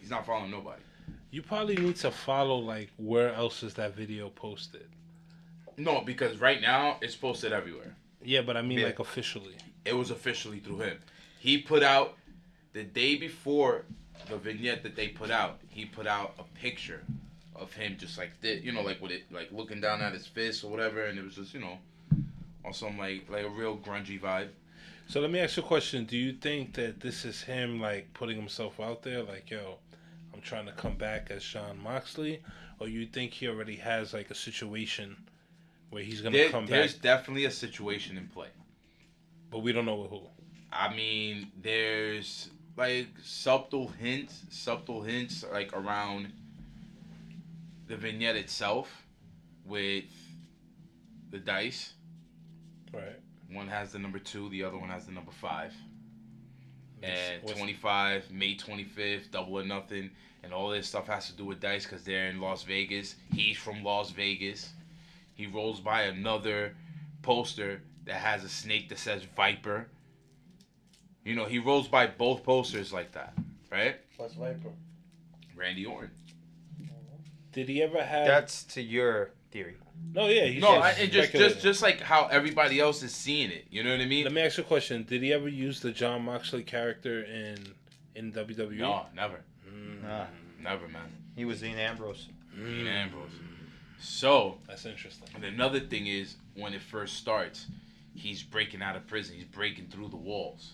He's 0.00 0.10
not 0.10 0.24
following 0.26 0.50
nobody. 0.50 0.80
You 1.30 1.42
probably 1.42 1.76
need 1.76 1.96
to 1.96 2.10
follow 2.10 2.56
like 2.58 2.90
where 2.96 3.34
else 3.34 3.62
is 3.62 3.74
that 3.74 3.94
video 3.94 4.30
posted. 4.30 4.88
No, 5.76 6.00
because 6.00 6.38
right 6.38 6.60
now 6.60 6.96
it's 7.02 7.14
posted 7.16 7.52
everywhere. 7.52 7.94
Yeah, 8.22 8.42
but 8.42 8.56
I 8.56 8.62
mean 8.62 8.78
Yeah. 8.78 8.86
like 8.86 8.98
officially. 8.98 9.54
It 9.84 9.94
was 9.94 10.10
officially 10.10 10.58
through 10.60 10.80
him. 10.80 10.98
He 11.38 11.58
put 11.58 11.82
out 11.82 12.16
the 12.72 12.82
day 12.84 13.16
before 13.16 13.84
the 14.28 14.36
vignette 14.36 14.82
that 14.82 14.96
they 14.96 15.08
put 15.08 15.30
out. 15.30 15.60
He 15.68 15.84
put 15.84 16.06
out 16.06 16.34
a 16.38 16.44
picture 16.58 17.02
of 17.54 17.72
him 17.72 17.96
just 17.98 18.18
like 18.18 18.40
this, 18.40 18.62
you 18.64 18.72
know, 18.72 18.82
like 18.82 19.00
with 19.00 19.10
it, 19.12 19.30
like 19.30 19.50
looking 19.52 19.80
down 19.80 20.02
at 20.02 20.12
his 20.12 20.26
fist 20.26 20.64
or 20.64 20.70
whatever, 20.70 21.04
and 21.04 21.18
it 21.18 21.24
was 21.24 21.34
just 21.36 21.54
you 21.54 21.60
know, 21.60 21.78
on 22.64 22.72
some 22.72 22.98
like 22.98 23.28
like 23.28 23.44
a 23.44 23.48
real 23.50 23.76
grungy 23.76 24.20
vibe. 24.20 24.48
So 25.08 25.20
let 25.20 25.30
me 25.30 25.38
ask 25.38 25.56
you 25.56 25.62
a 25.62 25.66
question. 25.66 26.04
Do 26.04 26.16
you 26.16 26.32
think 26.32 26.74
that 26.74 27.00
this 27.00 27.24
is 27.24 27.42
him 27.42 27.80
like 27.80 28.12
putting 28.14 28.36
himself 28.36 28.80
out 28.80 29.02
there 29.02 29.22
like, 29.22 29.50
yo, 29.50 29.78
trying 30.46 30.66
to 30.66 30.72
come 30.72 30.96
back 30.96 31.30
as 31.30 31.42
Jon 31.44 31.78
Moxley? 31.82 32.40
Or 32.78 32.88
you 32.88 33.06
think 33.06 33.32
he 33.32 33.48
already 33.48 33.76
has 33.76 34.14
like 34.14 34.30
a 34.30 34.34
situation 34.34 35.16
where 35.90 36.02
he's 36.02 36.20
gonna 36.20 36.36
There- 36.36 36.50
come 36.50 36.66
there's 36.66 36.92
back 36.94 37.02
There's 37.02 37.18
definitely 37.18 37.44
a 37.46 37.50
situation 37.50 38.16
in 38.16 38.28
play. 38.28 38.48
but 39.50 39.58
we 39.60 39.72
don't 39.72 39.86
know 39.86 40.04
who. 40.06 40.22
I 40.72 40.94
mean, 40.94 41.50
there's 41.60 42.50
like 42.76 43.08
subtle 43.22 43.88
hints, 43.88 44.44
subtle 44.50 45.02
hints 45.02 45.44
like 45.52 45.72
around 45.72 46.32
the 47.86 47.96
vignette 47.96 48.36
itself 48.36 49.06
with 49.64 50.04
the 51.30 51.38
dice. 51.38 51.94
Right. 52.92 53.18
One 53.50 53.68
has 53.68 53.92
the 53.92 53.98
number 53.98 54.18
two, 54.18 54.48
the 54.50 54.64
other 54.64 54.76
one 54.76 54.90
has 54.90 55.06
the 55.06 55.12
number 55.12 55.32
five. 55.32 55.72
And 57.02 57.42
What's- 57.42 57.58
25, 57.58 58.30
May 58.30 58.56
25th, 58.56 59.30
double 59.30 59.58
or 59.58 59.64
nothing. 59.64 60.10
And 60.42 60.52
all 60.52 60.70
this 60.70 60.88
stuff 60.88 61.08
has 61.08 61.26
to 61.26 61.32
do 61.32 61.44
with 61.44 61.60
dice 61.60 61.84
because 61.84 62.04
they're 62.04 62.28
in 62.28 62.40
Las 62.40 62.62
Vegas. 62.62 63.16
He's 63.34 63.56
from 63.56 63.82
Las 63.82 64.10
Vegas. 64.10 64.72
He 65.34 65.46
rolls 65.46 65.80
by 65.80 66.02
another 66.02 66.74
poster 67.22 67.82
that 68.04 68.14
has 68.14 68.44
a 68.44 68.48
snake 68.48 68.88
that 68.88 68.98
says 68.98 69.24
Viper. 69.36 69.88
You 71.24 71.34
know, 71.34 71.44
he 71.44 71.58
rolls 71.58 71.88
by 71.88 72.06
both 72.06 72.44
posters 72.44 72.92
like 72.92 73.12
that, 73.12 73.34
right? 73.70 73.96
What's 74.16 74.34
Viper? 74.34 74.70
Randy 75.56 75.84
Orton. 75.84 76.10
Did 77.52 77.68
he 77.68 77.82
ever 77.82 78.04
have 78.04 78.26
That's 78.26 78.62
to 78.64 78.82
your 78.82 79.30
theory. 79.50 79.76
No, 80.12 80.28
yeah, 80.28 80.46
he's 80.46 80.62
No, 80.62 80.76
just 80.76 80.98
I, 80.98 81.02
it 81.02 81.12
just 81.12 81.32
just 81.32 81.60
just 81.60 81.82
like 81.82 82.00
how 82.00 82.26
everybody 82.28 82.80
else 82.80 83.02
is 83.02 83.14
seeing 83.14 83.50
it. 83.50 83.66
You 83.70 83.84
know 83.84 83.90
what 83.90 84.00
I 84.00 84.06
mean? 84.06 84.24
Let 84.24 84.32
me 84.32 84.40
ask 84.40 84.56
you 84.56 84.64
a 84.64 84.66
question. 84.66 85.04
Did 85.08 85.22
he 85.22 85.32
ever 85.32 85.48
use 85.48 85.80
the 85.80 85.90
Jon 85.92 86.22
Moxley 86.24 86.62
character 86.62 87.22
in 87.24 87.58
in 88.14 88.32
WWE? 88.32 88.78
No, 88.78 89.06
never, 89.14 89.40
Mm, 89.70 90.02
Nah, 90.02 90.26
never, 90.62 90.88
man. 90.88 91.10
he 91.36 91.44
was 91.44 91.60
Dean 91.60 91.76
Ambrose. 91.76 92.28
Dean 92.56 92.86
Ambrose. 92.86 93.30
So 94.00 94.58
That's 94.66 94.86
interesting. 94.86 95.28
And 95.34 95.44
another 95.44 95.80
thing 95.80 96.06
is 96.06 96.36
when 96.54 96.72
it 96.74 96.80
first 96.82 97.16
starts, 97.16 97.66
he's 98.14 98.42
breaking 98.42 98.82
out 98.82 98.96
of 98.96 99.06
prison. 99.06 99.34
He's 99.36 99.44
breaking 99.44 99.88
through 99.88 100.08
the 100.08 100.16
walls. 100.16 100.72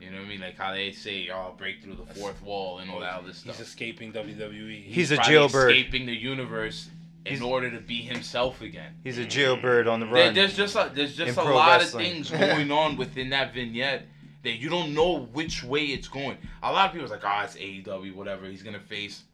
You 0.00 0.10
know 0.12 0.18
what 0.18 0.26
I 0.26 0.28
mean? 0.28 0.40
Like 0.40 0.56
how 0.56 0.72
they 0.72 0.92
say, 0.92 1.28
"Oh, 1.30 1.54
break 1.58 1.82
through 1.82 1.96
the 1.96 2.14
fourth 2.14 2.40
wall" 2.42 2.78
and 2.78 2.90
all 2.90 3.00
that 3.00 3.14
other 3.14 3.32
stuff. 3.32 3.58
He's 3.58 3.66
escaping 3.66 4.12
WWE. 4.12 4.82
He's 4.84 5.10
a 5.10 5.16
jailbird. 5.18 5.72
escaping 5.72 6.06
the 6.06 6.14
universe 6.14 6.88
in 7.26 7.42
order 7.42 7.70
to 7.70 7.80
be 7.80 8.00
himself 8.02 8.60
again. 8.62 8.94
He's 9.04 9.18
a 9.18 9.24
jailbird 9.24 9.86
on 9.86 10.00
the 10.00 10.06
There, 10.06 10.26
run. 10.26 10.34
there's 10.34 10.56
just 10.56 10.74
a, 10.76 10.90
there's 10.94 11.14
just 11.16 11.36
a 11.36 11.42
lot 11.42 11.80
wrestling. 11.80 12.06
of 12.06 12.12
things 12.12 12.30
going 12.30 12.70
on 12.70 12.96
within 12.96 13.30
that 13.30 13.52
vignette 13.52 14.06
that 14.44 14.52
you 14.52 14.68
don't 14.70 14.94
know 14.94 15.26
which 15.32 15.62
way 15.64 15.86
it's 15.86 16.08
going. 16.08 16.38
A 16.62 16.72
lot 16.72 16.86
of 16.86 16.92
people's 16.92 17.10
like, 17.10 17.24
"Oh, 17.24 17.40
it's 17.44 17.56
AEW, 17.56 18.14
whatever." 18.14 18.46
He's 18.46 18.62
gonna 18.62 18.80
face. 18.80 19.24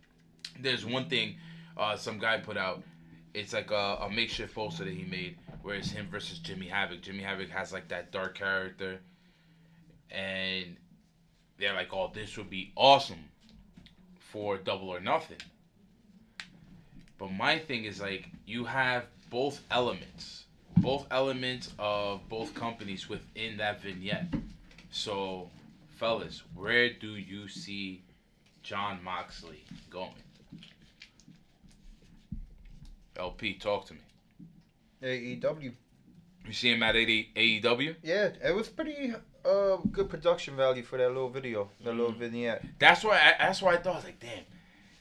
There's 0.58 0.84
one 0.86 1.08
thing, 1.08 1.36
uh, 1.76 1.96
some 1.96 2.18
guy 2.18 2.38
put 2.38 2.56
out. 2.56 2.82
It's 3.34 3.52
like 3.52 3.70
a, 3.70 3.98
a 4.02 4.10
makeshift 4.10 4.54
poster 4.54 4.84
that 4.84 4.92
he 4.94 5.04
made, 5.04 5.36
where 5.62 5.74
it's 5.74 5.90
him 5.90 6.08
versus 6.10 6.38
Jimmy 6.38 6.66
Havoc. 6.68 7.02
Jimmy 7.02 7.22
Havoc 7.22 7.50
has 7.50 7.72
like 7.72 7.88
that 7.88 8.12
dark 8.12 8.34
character, 8.36 8.98
and 10.10 10.76
they're 11.58 11.74
like, 11.74 11.92
"Oh, 11.92 12.10
this 12.14 12.36
would 12.36 12.50
be 12.50 12.72
awesome 12.76 13.24
for 14.18 14.56
Double 14.56 14.88
or 14.88 15.00
Nothing." 15.00 15.38
But 17.24 17.32
my 17.32 17.58
thing 17.58 17.84
is 17.84 18.02
like 18.02 18.28
you 18.44 18.66
have 18.66 19.06
both 19.30 19.62
elements, 19.70 20.44
both 20.76 21.06
elements 21.10 21.72
of 21.78 22.28
both 22.28 22.52
companies 22.54 23.08
within 23.08 23.56
that 23.56 23.80
vignette. 23.80 24.26
So, 24.90 25.48
fellas, 25.96 26.42
where 26.54 26.90
do 26.90 27.16
you 27.16 27.48
see 27.48 28.02
Jon 28.62 29.02
Moxley 29.02 29.64
going? 29.88 30.10
LP, 33.16 33.54
talk 33.54 33.86
to 33.86 33.94
me. 33.94 34.00
AEW. 35.02 35.72
You 36.46 36.52
see 36.52 36.74
him 36.74 36.82
at 36.82 36.94
80 36.94 37.30
AEW? 37.34 37.96
Yeah, 38.02 38.28
it 38.44 38.54
was 38.54 38.68
pretty 38.68 39.14
uh, 39.46 39.76
good 39.90 40.10
production 40.10 40.56
value 40.56 40.82
for 40.82 40.98
that 40.98 41.08
little 41.08 41.30
video, 41.30 41.70
that 41.84 41.94
little 41.94 42.12
vignette. 42.12 42.62
That's 42.78 43.02
why. 43.02 43.16
I, 43.16 43.46
that's 43.46 43.62
why 43.62 43.72
I 43.72 43.76
thought 43.78 43.94
I 43.94 43.96
was 43.96 44.04
like, 44.04 44.20
damn, 44.20 44.44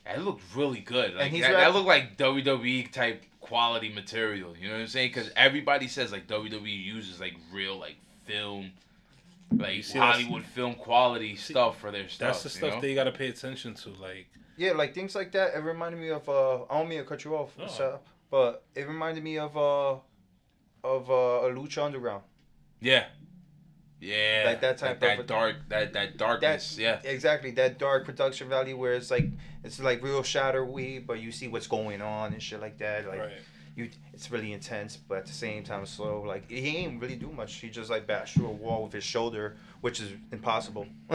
that 0.06 0.24
looked 0.24 0.44
really 0.56 0.80
good. 0.80 1.16
Like 1.16 1.32
he's 1.32 1.42
that, 1.42 1.54
rap- 1.54 1.60
that 1.60 1.74
looked 1.74 1.88
like 1.88 2.18
WWE 2.18 2.92
type 2.92 3.24
quality 3.40 3.90
material. 3.90 4.56
You 4.60 4.68
know 4.68 4.76
what 4.76 4.82
I'm 4.82 4.88
saying? 4.88 5.10
Because 5.10 5.32
everybody 5.36 5.88
says 5.88 6.12
like 6.12 6.28
WWE 6.28 6.84
uses 6.84 7.20
like 7.20 7.36
real 7.52 7.78
like 7.78 7.96
film, 8.26 8.72
like 9.56 9.84
see, 9.84 9.98
Hollywood 10.00 10.44
film 10.44 10.76
quality 10.76 11.36
stuff 11.36 11.80
for 11.80 11.92
their 11.92 12.10
stuff. 12.10 12.42
That's 12.42 12.44
the 12.44 12.50
you 12.50 12.56
stuff 12.56 12.76
know? 12.76 12.82
that 12.82 12.90
you 12.90 12.96
gotta 12.96 13.12
pay 13.12 13.30
attention 13.30 13.74
to. 13.76 13.90
Like, 13.90 14.28
Yeah, 14.58 14.74
like 14.74 14.94
things 14.94 15.16
like 15.16 15.32
that. 15.34 15.56
It 15.56 15.60
reminded 15.60 16.00
me 16.00 16.10
of. 16.10 16.28
Uh, 16.28 16.64
I 16.64 16.80
don't 16.80 16.90
mean 16.90 17.00
to 17.00 17.06
cut 17.06 17.24
you 17.24 17.36
off, 17.36 17.58
No. 17.58 17.68
Sal, 17.68 18.02
but 18.30 18.64
it 18.76 18.88
reminded 18.88 19.24
me 19.24 19.38
of 19.38 19.56
uh, 19.56 19.96
of 20.84 21.10
uh, 21.10 21.48
a 21.48 21.50
Lucha 21.54 21.84
Underground. 21.84 22.24
Yeah. 22.82 23.06
Yeah. 24.04 24.44
Like 24.46 24.62
that 24.62 24.78
type 24.78 25.00
that, 25.00 25.20
of- 25.20 25.28
dark 25.28 25.56
that 25.70 25.94
that 25.94 26.18
darkness. 26.18 26.78
yeah. 26.78 27.00
Exactly 27.04 27.52
that 27.52 27.80
dark 27.80 28.06
production 28.06 28.50
value 28.50 28.78
where 28.78 28.94
it's 28.94 29.10
like 29.10 29.30
it's 29.64 29.80
like 29.80 30.04
real 30.04 30.24
shadowy, 30.24 31.00
but 31.00 31.20
you 31.20 31.32
see 31.32 31.48
what's 31.48 31.68
going 31.68 32.02
on 32.02 32.34
and 32.34 32.44
shit 32.44 32.60
like 32.60 32.78
that. 32.80 33.08
Like 33.08 33.20
right? 33.20 33.32
you, 33.76 33.90
it's 34.14 34.30
really 34.30 34.52
intense, 34.52 34.98
but 34.98 35.20
at 35.20 35.26
the 35.26 35.34
same 35.34 35.64
time 35.64 35.86
slow. 35.86 36.22
Like 36.22 36.50
he 36.50 36.78
ain't 36.78 37.02
really 37.02 37.16
do 37.16 37.32
much. 37.32 37.56
He 37.56 37.70
just 37.70 37.90
like 37.90 38.06
bashed 38.06 38.36
through 38.36 38.48
a 38.48 38.52
wall 38.52 38.84
with 38.84 38.94
his 38.94 39.04
shoulder, 39.04 39.56
which 39.82 40.02
is 40.02 40.12
impossible. 40.32 40.86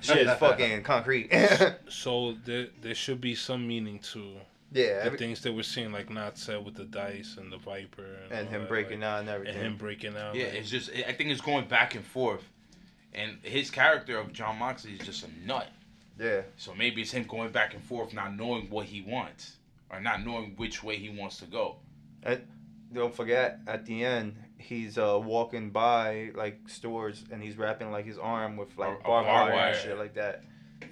shit 0.00 0.26
is 0.26 0.38
fucking 0.38 0.82
concrete. 0.82 1.30
So 1.88 2.36
there 2.44 2.68
there 2.82 2.94
should 2.94 3.20
be 3.20 3.34
some 3.34 3.66
meaning 3.66 3.98
to 4.12 4.36
yeah, 4.76 4.98
the 5.00 5.04
every- 5.06 5.18
things 5.18 5.40
that 5.42 5.52
we're 5.52 5.62
seeing, 5.62 5.92
like 5.92 6.10
not 6.10 6.38
said 6.38 6.64
with 6.64 6.74
the 6.74 6.84
dice 6.84 7.36
and 7.38 7.52
the 7.52 7.58
viper 7.58 8.04
and, 8.24 8.32
and 8.32 8.48
him 8.48 8.62
that, 8.62 8.68
breaking 8.68 9.00
like, 9.00 9.08
out 9.08 9.20
and 9.20 9.28
everything. 9.28 9.56
and 9.56 9.66
him 9.66 9.76
breaking 9.76 10.16
out. 10.16 10.34
Yeah, 10.34 10.44
like- 10.46 10.54
it's 10.54 10.70
just 10.70 10.90
I 10.90 11.12
think 11.12 11.30
it's 11.30 11.40
going 11.40 11.66
back 11.66 11.94
and 11.94 12.04
forth, 12.04 12.42
and 13.14 13.38
his 13.42 13.70
character 13.70 14.18
of 14.18 14.32
Jon 14.32 14.58
Moxley 14.58 14.92
is 14.92 15.06
just 15.06 15.24
a 15.24 15.46
nut. 15.46 15.68
yeah, 16.18 16.42
So 16.56 16.74
maybe 16.74 17.02
it's 17.02 17.12
him 17.12 17.24
going 17.24 17.50
back 17.50 17.74
and 17.74 17.82
forth, 17.82 18.12
not 18.14 18.34
knowing 18.36 18.70
what 18.70 18.86
he 18.86 19.02
wants, 19.02 19.56
or 19.90 20.00
not 20.00 20.24
knowing 20.24 20.54
which 20.56 20.82
way 20.82 20.96
he 20.96 21.08
wants 21.10 21.38
to 21.38 21.46
go. 21.46 21.76
And 22.22 22.42
don't 22.92 23.14
forget 23.14 23.58
at 23.66 23.84
the 23.86 24.04
end 24.04 24.36
he's 24.58 24.96
uh 24.96 25.20
walking 25.22 25.70
by 25.70 26.30
like 26.34 26.58
stores 26.68 27.22
and 27.30 27.42
he's 27.42 27.56
wrapping 27.58 27.90
like 27.90 28.06
his 28.06 28.16
arm 28.18 28.56
with 28.56 28.76
like 28.78 28.88
A- 28.88 28.92
a 28.92 29.02
barbed 29.02 29.26
barbed 29.26 29.28
wire 29.52 29.52
wire. 29.54 29.72
and 29.72 29.78
shit 29.78 29.98
like 29.98 30.14
that. 30.14 30.42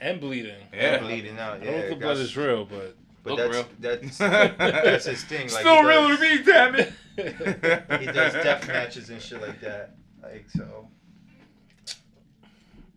and 0.01 0.21
bleeding. 0.21 0.55
Yeah. 0.73 0.99
bleeding 0.99 1.39
out. 1.39 1.55
I 1.63 1.65
Yeah, 1.65 1.65
don't 1.65 1.73
know 1.81 1.85
if 1.85 1.91
the 1.91 1.97
blood 1.97 2.17
is 2.19 2.37
real, 2.37 2.65
but 2.67 2.97
But 3.25 3.33
Look 3.33 3.39
that's 3.39 3.55
real. 3.55 3.67
that's 3.81 4.19
that's 4.59 5.05
his 5.07 5.25
thing. 5.25 5.49
Like 5.49 5.61
Still 5.63 5.83
he 5.83 5.89
real 5.89 6.09
does, 6.09 6.19
to 6.19 6.23
me, 6.37 6.43
damn 6.45 6.75
it. 6.75 6.93
He 8.01 8.07
does 8.07 8.33
death 8.35 8.69
matches 8.69 9.09
and 9.09 9.21
shit 9.21 9.41
like 9.41 9.61
that. 9.61 9.97
Like 10.23 10.45
so. 10.55 10.89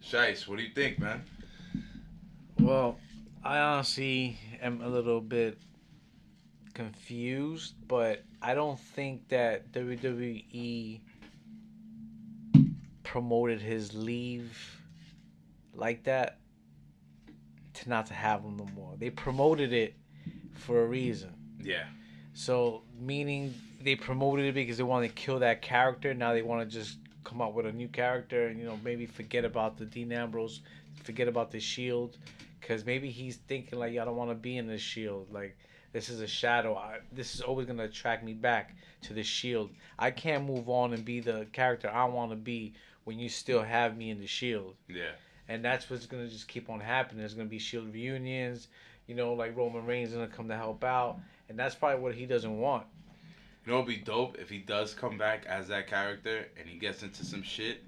Shice, 0.04 0.48
what 0.48 0.58
do 0.58 0.64
you 0.64 0.74
think, 0.74 1.00
man? 1.00 1.24
Well, 2.60 2.98
I 3.44 3.60
honestly 3.60 4.38
am 4.62 4.82
a 4.82 4.88
little 4.90 5.22
bit 5.22 5.60
confused, 6.74 7.76
but 7.88 8.24
I 8.42 8.54
don't 8.54 8.80
think 8.80 9.30
that 9.30 9.72
WWE 9.72 11.00
promoted 13.04 13.62
his 13.62 13.94
leave 13.94 14.82
like 15.74 16.04
that 16.04 16.40
to 17.76 17.90
not 17.90 18.08
to 18.08 18.14
have 18.14 18.42
him 18.42 18.58
no 18.58 18.68
more. 18.76 18.96
They 18.98 19.10
promoted 19.10 19.72
it 19.72 19.96
for 20.58 20.82
a 20.84 20.86
reason. 20.86 21.34
Yeah. 21.62 21.86
So 22.34 22.84
meaning 23.00 23.54
they 23.82 23.96
promoted 23.96 24.46
it 24.46 24.54
because 24.54 24.78
they 24.78 24.84
want 24.84 25.08
to 25.08 25.14
kill 25.14 25.40
that 25.40 25.62
character. 25.62 26.14
Now 26.14 26.34
they 26.34 26.42
want 26.42 26.70
to 26.70 26.74
just 26.78 26.98
come 27.24 27.42
up 27.42 27.54
with 27.54 27.66
a 27.66 27.72
new 27.72 27.88
character 27.88 28.48
and 28.48 28.60
you 28.60 28.66
know 28.66 28.80
maybe 28.84 29.06
forget 29.06 29.44
about 29.46 29.78
the 29.78 29.86
Dean 29.86 30.12
Ambrose, 30.12 30.62
forget 31.04 31.28
about 31.28 31.52
the 31.52 31.60
Shield, 31.60 32.18
because 32.60 32.86
maybe 32.86 33.10
he's 33.10 33.38
thinking 33.48 33.80
like, 33.80 33.92
"I 33.98 34.06
don't 34.06 34.16
want 34.16 34.30
to 34.32 34.36
be 34.36 34.58
in 34.58 34.68
the 34.68 34.78
Shield. 34.78 35.28
Like 35.32 35.58
this 35.94 36.10
is 36.10 36.22
a 36.22 36.28
shadow. 36.28 36.76
I, 36.76 37.00
this 37.12 37.34
is 37.36 37.42
always 37.42 37.66
gonna 37.68 37.84
attract 37.86 38.24
me 38.24 38.34
back 38.34 38.76
to 39.04 39.14
the 39.14 39.24
Shield. 39.24 39.72
I 39.98 40.12
can't 40.12 40.46
move 40.46 40.70
on 40.70 40.94
and 40.94 41.04
be 41.04 41.20
the 41.20 41.48
character 41.54 41.90
I 41.90 42.06
want 42.06 42.32
to 42.32 42.36
be 42.38 42.74
when 43.06 43.18
you 43.20 43.30
still 43.30 43.64
have 43.64 43.98
me 43.98 44.10
in 44.12 44.20
the 44.20 44.28
Shield." 44.28 44.76
Yeah. 44.88 45.12
and 45.50 45.64
that's 45.64 45.90
what's 45.90 46.06
gonna 46.06 46.28
just 46.28 46.48
keep 46.48 46.70
on 46.70 46.80
happening. 46.82 47.20
There's 47.20 47.34
gonna 47.34 47.50
be 47.50 47.60
Shield 47.60 47.94
reunions, 47.94 48.68
you 49.08 49.16
know, 49.16 49.34
like 49.34 49.56
Roman 49.56 49.86
Reigns 49.86 50.10
is 50.10 50.16
gonna 50.16 50.28
come 50.28 50.48
to 50.50 50.56
help 50.56 50.84
out, 50.84 51.20
and 51.50 51.58
that's 51.58 51.76
probably 51.76 52.02
what 52.02 52.14
he 52.14 52.26
doesn't 52.26 52.58
want. 52.60 52.86
You 53.66 53.72
know, 53.74 53.80
it'd 53.80 53.88
be 53.88 53.98
dope 53.98 54.38
if 54.38 54.50
he 54.50 54.60
does 54.60 54.94
come 54.94 55.18
back 55.18 55.46
as 55.46 55.68
that 55.68 55.88
character 55.88 56.48
and 56.58 56.70
he 56.70 56.78
gets 56.78 57.04
into 57.04 57.26
some 57.26 57.44
shit, 57.44 57.84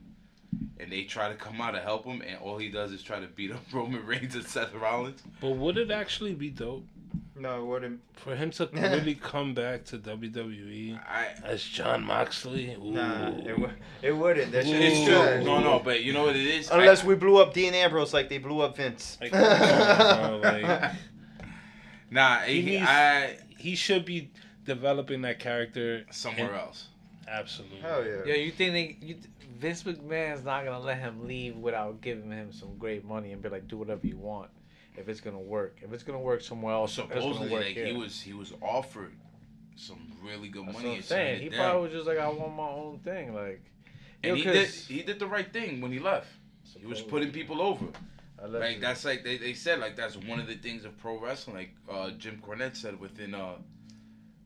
and 0.80 0.92
they 0.92 1.04
try 1.04 1.30
to 1.30 1.36
come 1.36 1.62
out 1.62 1.72
to 1.72 1.80
help 1.80 2.06
him, 2.06 2.22
and 2.22 2.38
all 2.40 2.58
he 2.58 2.70
does 2.70 2.92
is 2.92 3.04
try 3.04 3.20
to 3.20 3.28
beat 3.28 3.52
up 3.52 3.62
Roman 3.74 4.06
Reigns 4.06 4.36
and 4.36 4.46
Seth 4.46 4.74
Rollins. 4.74 5.22
But 5.40 5.52
would 5.52 5.78
it 5.78 5.92
actually 5.92 6.34
be 6.34 6.50
dope 6.50 6.84
No, 7.40 7.62
it 7.62 7.66
wouldn't. 7.66 8.02
for 8.18 8.36
him 8.36 8.52
to 8.52 8.70
really 8.74 9.16
come 9.16 9.54
back 9.54 9.86
to 9.86 9.98
WWE 9.98 11.00
I. 11.00 11.28
as 11.44 11.64
Jon 11.64 12.04
Moxley? 12.04 12.76
Ooh. 12.76 12.92
Nah, 12.92 13.30
it, 13.30 13.48
w- 13.48 13.70
it 14.02 14.12
wouldn't. 14.12 14.52
That 14.52 14.66
shit 14.66 14.82
It's 14.82 15.00
is 15.00 15.06
true. 15.06 15.44
No, 15.46 15.60
no, 15.60 15.80
but 15.80 16.04
you 16.04 16.14
know 16.14 16.26
what 16.26 16.36
it 16.36 16.46
is. 16.46 16.70
Unless 16.70 17.04
I- 17.04 17.08
we 17.08 17.16
blew 17.16 17.38
up 17.42 17.54
Dean 17.54 17.74
Ambrose 17.74 18.14
like 18.14 18.30
they 18.30 18.38
blew 18.40 18.60
up 18.62 18.76
Vince. 18.78 19.18
Like, 19.22 19.32
come 19.32 19.42
on, 19.44 20.42
bro, 20.42 20.52
like, 20.52 20.92
nah, 22.12 22.40
He 22.40 22.62
he, 22.62 22.72
needs- 22.78 22.86
I 22.88 23.38
he 23.58 23.76
should 23.76 24.06
be 24.06 24.32
developing 24.66 25.22
that 25.24 25.40
character 25.40 26.06
somewhere 26.12 26.50
in- 26.54 26.60
else. 26.60 26.88
Absolutely. 27.28 27.80
Hell 27.80 28.06
yeah. 28.06 28.22
Yeah, 28.26 28.34
you 28.36 28.52
think 28.52 28.74
they, 28.74 29.06
you, 29.06 29.16
Vince 29.60 29.84
McMahon's 29.84 30.44
not 30.44 30.66
gonna 30.66 30.80
let 30.80 30.98
him 31.00 31.28
leave 31.28 31.56
without 31.58 32.02
giving 32.02 32.32
him 32.32 32.52
some 32.52 32.78
great 32.78 33.06
money 33.06 33.32
and 33.34 33.42
be 33.42 33.50
like, 33.50 33.68
do 33.68 33.78
whatever 33.78 34.08
you 34.08 34.18
want, 34.18 34.50
if 35.00 35.08
it's 35.10 35.22
gonna 35.22 35.40
work. 35.40 35.80
If 35.82 35.94
it's 35.94 36.04
gonna 36.04 36.20
work 36.20 36.42
somewhere 36.42 36.74
else, 36.74 36.94
Supposedly, 36.94 37.50
like 37.50 37.66
here. 37.68 37.86
he 37.88 37.94
was 37.94 38.20
he 38.22 38.34
was 38.34 38.54
offered 38.62 39.14
some 39.76 40.12
really 40.24 40.50
good 40.50 40.66
That's 40.68 40.78
money. 40.78 40.90
what 40.90 40.96
I'm 40.98 41.02
saying. 41.04 41.42
He 41.42 41.50
down. 41.50 41.60
probably 41.60 41.82
was 41.84 41.92
just 41.94 42.08
like, 42.08 42.18
I 42.20 42.28
want 42.28 42.56
my 42.56 42.68
own 42.68 43.00
thing, 43.00 43.34
like. 43.34 43.62
and 44.24 44.38
Yo, 44.38 44.44
he 44.44 44.44
did 44.44 44.70
he 44.70 45.02
did 45.04 45.20
the 45.20 45.28
right 45.28 45.52
thing 45.52 45.82
when 45.82 45.92
he 45.92 46.00
left. 46.00 46.28
He 46.80 46.86
was 46.86 47.02
putting 47.02 47.32
people 47.32 47.62
over. 47.62 47.86
Like 48.48 48.80
that's 48.80 49.04
like 49.04 49.24
they, 49.24 49.38
they 49.38 49.54
said 49.54 49.80
like 49.80 49.96
that's 49.98 50.16
one 50.16 50.40
of 50.40 50.48
the 50.48 50.56
things 50.56 50.86
of 50.86 50.98
pro 50.98 51.20
wrestling. 51.20 51.56
Like 51.58 51.76
uh, 51.92 52.12
Jim 52.12 52.42
Cornette 52.46 52.76
said 52.78 53.00
within 53.00 53.34
uh, 53.36 53.56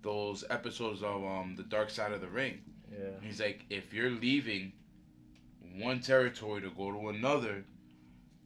those 0.01 0.43
episodes 0.49 1.03
of 1.03 1.23
um, 1.23 1.55
the 1.55 1.63
Dark 1.63 1.89
Side 1.89 2.11
of 2.11 2.21
the 2.21 2.27
Ring. 2.27 2.59
Yeah. 2.91 3.09
He's 3.21 3.39
like, 3.39 3.65
if 3.69 3.93
you're 3.93 4.09
leaving 4.09 4.71
one 5.77 5.99
territory 5.99 6.61
to 6.61 6.69
go 6.69 6.91
to 6.91 7.09
another, 7.09 7.65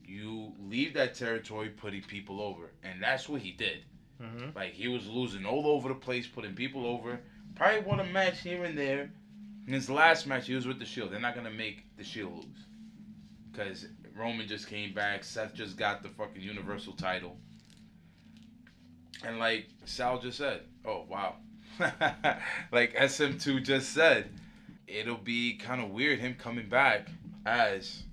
you 0.07 0.53
leave 0.69 0.93
that 0.93 1.15
territory 1.15 1.69
putting 1.69 2.01
people 2.01 2.41
over, 2.41 2.71
and 2.83 3.01
that's 3.03 3.27
what 3.27 3.41
he 3.41 3.51
did. 3.51 3.83
Mhm. 4.21 4.55
Like 4.55 4.73
he 4.73 4.87
was 4.87 5.07
losing 5.07 5.45
all 5.45 5.67
over 5.67 5.89
the 5.89 5.95
place, 5.95 6.27
putting 6.27 6.55
people 6.55 6.85
over. 6.85 7.19
Probably 7.55 7.81
won 7.81 7.99
a 7.99 8.05
match 8.05 8.41
here 8.41 8.63
and 8.63 8.77
there. 8.77 9.11
In 9.67 9.73
his 9.73 9.89
last 9.89 10.25
match, 10.27 10.47
he 10.47 10.55
was 10.55 10.65
with 10.65 10.79
the 10.79 10.85
Shield. 10.85 11.11
They're 11.11 11.19
not 11.19 11.35
gonna 11.35 11.51
make 11.51 11.83
the 11.97 12.03
Shield 12.03 12.33
lose, 12.35 12.65
because 13.51 13.87
Roman 14.15 14.47
just 14.47 14.67
came 14.67 14.93
back. 14.93 15.23
Seth 15.23 15.53
just 15.53 15.77
got 15.77 16.01
the 16.03 16.09
fucking 16.09 16.41
Universal 16.41 16.93
title. 16.93 17.37
And 19.23 19.39
like 19.39 19.67
Sal 19.85 20.19
just 20.19 20.37
said, 20.37 20.61
oh 20.85 21.05
wow, 21.09 21.35
like 22.71 22.93
SM2 22.95 23.63
just 23.63 23.89
said, 23.93 24.29
it'll 24.87 25.17
be 25.17 25.57
kind 25.57 25.81
of 25.81 25.89
weird 25.89 26.19
him 26.19 26.35
coming 26.35 26.69
back 26.69 27.09
as 27.45 28.03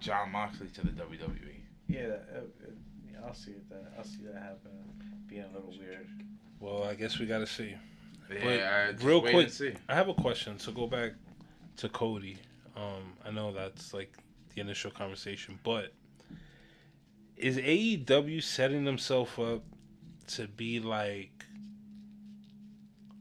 Jon 0.00 0.30
Moxley 0.30 0.68
to 0.68 0.82
the. 0.82 0.90
WWE. 0.90 1.54
Yeah, 1.88 2.06
that, 2.08 2.28
uh, 2.34 2.38
uh, 2.38 2.70
yeah, 3.10 3.18
I'll 3.26 3.34
see. 3.34 3.54
That 3.70 3.92
I'll 3.96 4.04
see 4.04 4.22
that 4.24 4.34
happen. 4.34 4.70
Being 5.28 5.44
a 5.44 5.54
little 5.54 5.74
weird. 5.78 6.08
Well, 6.60 6.84
I 6.84 6.94
guess 6.94 7.18
we 7.18 7.26
got 7.26 7.38
to 7.38 7.46
see. 7.46 7.74
Yeah, 8.30 8.86
I 8.88 8.92
just 8.92 9.04
real 9.04 9.20
quick, 9.20 9.50
see. 9.50 9.74
I 9.88 9.94
have 9.94 10.08
a 10.08 10.14
question. 10.14 10.58
So 10.58 10.72
go 10.72 10.86
back 10.86 11.12
to 11.76 11.88
Cody. 11.88 12.38
Um, 12.76 13.12
I 13.24 13.30
know 13.30 13.52
that's 13.52 13.92
like 13.92 14.16
the 14.54 14.60
initial 14.60 14.90
conversation, 14.90 15.58
but 15.62 15.92
is 17.36 17.58
AEW 17.58 18.42
setting 18.42 18.84
themselves 18.84 19.38
up 19.38 19.62
to 20.28 20.48
be 20.48 20.80
like 20.80 21.44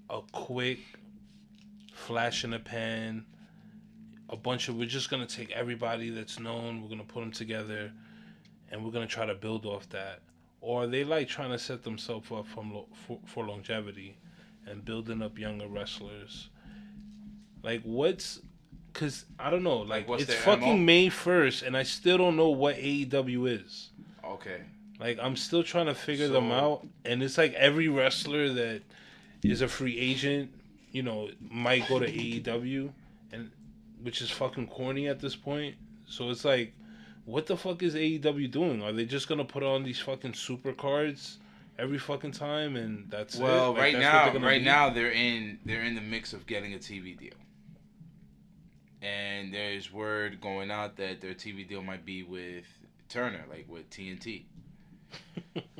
a 0.09 0.21
quick 0.31 0.79
flash 1.93 2.43
in 2.43 2.51
the 2.51 2.59
pan? 2.59 3.25
A 4.33 4.35
bunch 4.35 4.67
of 4.67 4.75
we're 4.75 4.87
just 4.87 5.09
gonna 5.09 5.27
take 5.27 5.51
everybody 5.51 6.09
that's 6.09 6.39
known, 6.39 6.81
we're 6.81 6.89
gonna 6.89 7.03
put 7.03 7.19
them 7.21 7.31
together, 7.31 7.91
and 8.71 8.83
we're 8.83 8.91
gonna 8.91 9.07
try 9.07 9.25
to 9.25 9.35
build 9.35 9.65
off 9.65 9.87
that. 9.89 10.21
Or 10.59 10.83
are 10.83 10.87
they 10.87 11.03
like 11.03 11.27
trying 11.27 11.51
to 11.51 11.59
set 11.59 11.83
themselves 11.83 12.31
up 12.31 12.47
from 12.47 12.73
lo- 12.73 12.87
for, 13.05 13.19
for 13.25 13.45
longevity? 13.45 14.17
and 14.65 14.85
building 14.85 15.21
up 15.21 15.37
younger 15.37 15.67
wrestlers. 15.67 16.49
Like 17.63 17.81
what's 17.83 18.39
cuz 18.93 19.25
I 19.39 19.49
don't 19.49 19.63
know, 19.63 19.79
like, 19.79 20.07
Like, 20.07 20.21
it's 20.21 20.33
fucking 20.33 20.77
MO? 20.79 20.85
May 20.85 21.09
1st 21.09 21.63
and 21.63 21.75
I 21.75 21.83
still 21.83 22.17
don't 22.17 22.35
know 22.35 22.49
what 22.49 22.77
AEW 22.77 23.45
is. 23.61 23.89
Okay. 24.23 24.61
Like 24.99 25.19
I'm 25.21 25.35
still 25.35 25.63
trying 25.63 25.87
to 25.87 25.95
figure 25.95 26.27
them 26.29 26.51
out 26.51 26.87
and 27.03 27.21
it's 27.21 27.37
like 27.37 27.53
every 27.55 27.87
wrestler 27.87 28.53
that 28.53 28.83
is 29.43 29.61
a 29.61 29.67
free 29.67 29.97
agent, 29.97 30.51
you 30.91 31.03
know, 31.03 31.29
might 31.41 31.87
go 31.89 31.99
to 31.99 32.07
AEW 32.07 32.91
which 34.03 34.21
is 34.21 34.29
fucking 34.29 34.67
corny 34.67 35.07
at 35.07 35.19
this 35.19 35.35
point. 35.35 35.75
So 36.05 36.29
it's 36.29 36.45
like 36.45 36.73
what 37.25 37.45
the 37.47 37.55
fuck 37.57 37.81
is 37.81 37.95
AEW 37.95 38.51
doing? 38.51 38.83
Are 38.83 38.91
they 38.91 39.05
just 39.05 39.27
gonna 39.27 39.45
put 39.45 39.63
on 39.63 39.83
these 39.83 39.99
fucking 39.99 40.33
super 40.33 40.73
cards 40.73 41.39
every 41.79 41.97
fucking 41.97 42.31
time 42.31 42.75
and 42.75 43.09
that's 43.09 43.35
it? 43.35 43.41
Well, 43.41 43.71
Like, 43.71 43.81
right 43.81 43.93
that's 43.93 44.35
now, 44.35 44.45
right 44.45 44.61
now 44.61 44.89
they're 44.89 45.11
in 45.11 45.59
they're 45.65 45.83
in 45.83 45.95
the 45.95 46.01
mix 46.01 46.33
of 46.33 46.45
getting 46.45 46.73
a 46.73 46.77
TV 46.77 47.17
deal, 47.17 47.33
and 49.01 49.53
there's 49.53 49.91
word 49.91 50.41
going 50.41 50.69
out 50.71 50.97
that 50.97 51.21
their 51.21 51.33
TV 51.33 51.67
deal 51.67 51.81
might 51.81 52.05
be 52.05 52.23
with 52.23 52.65
Turner, 53.09 53.45
like 53.49 53.65
with 53.69 53.89
TNT, 53.89 54.43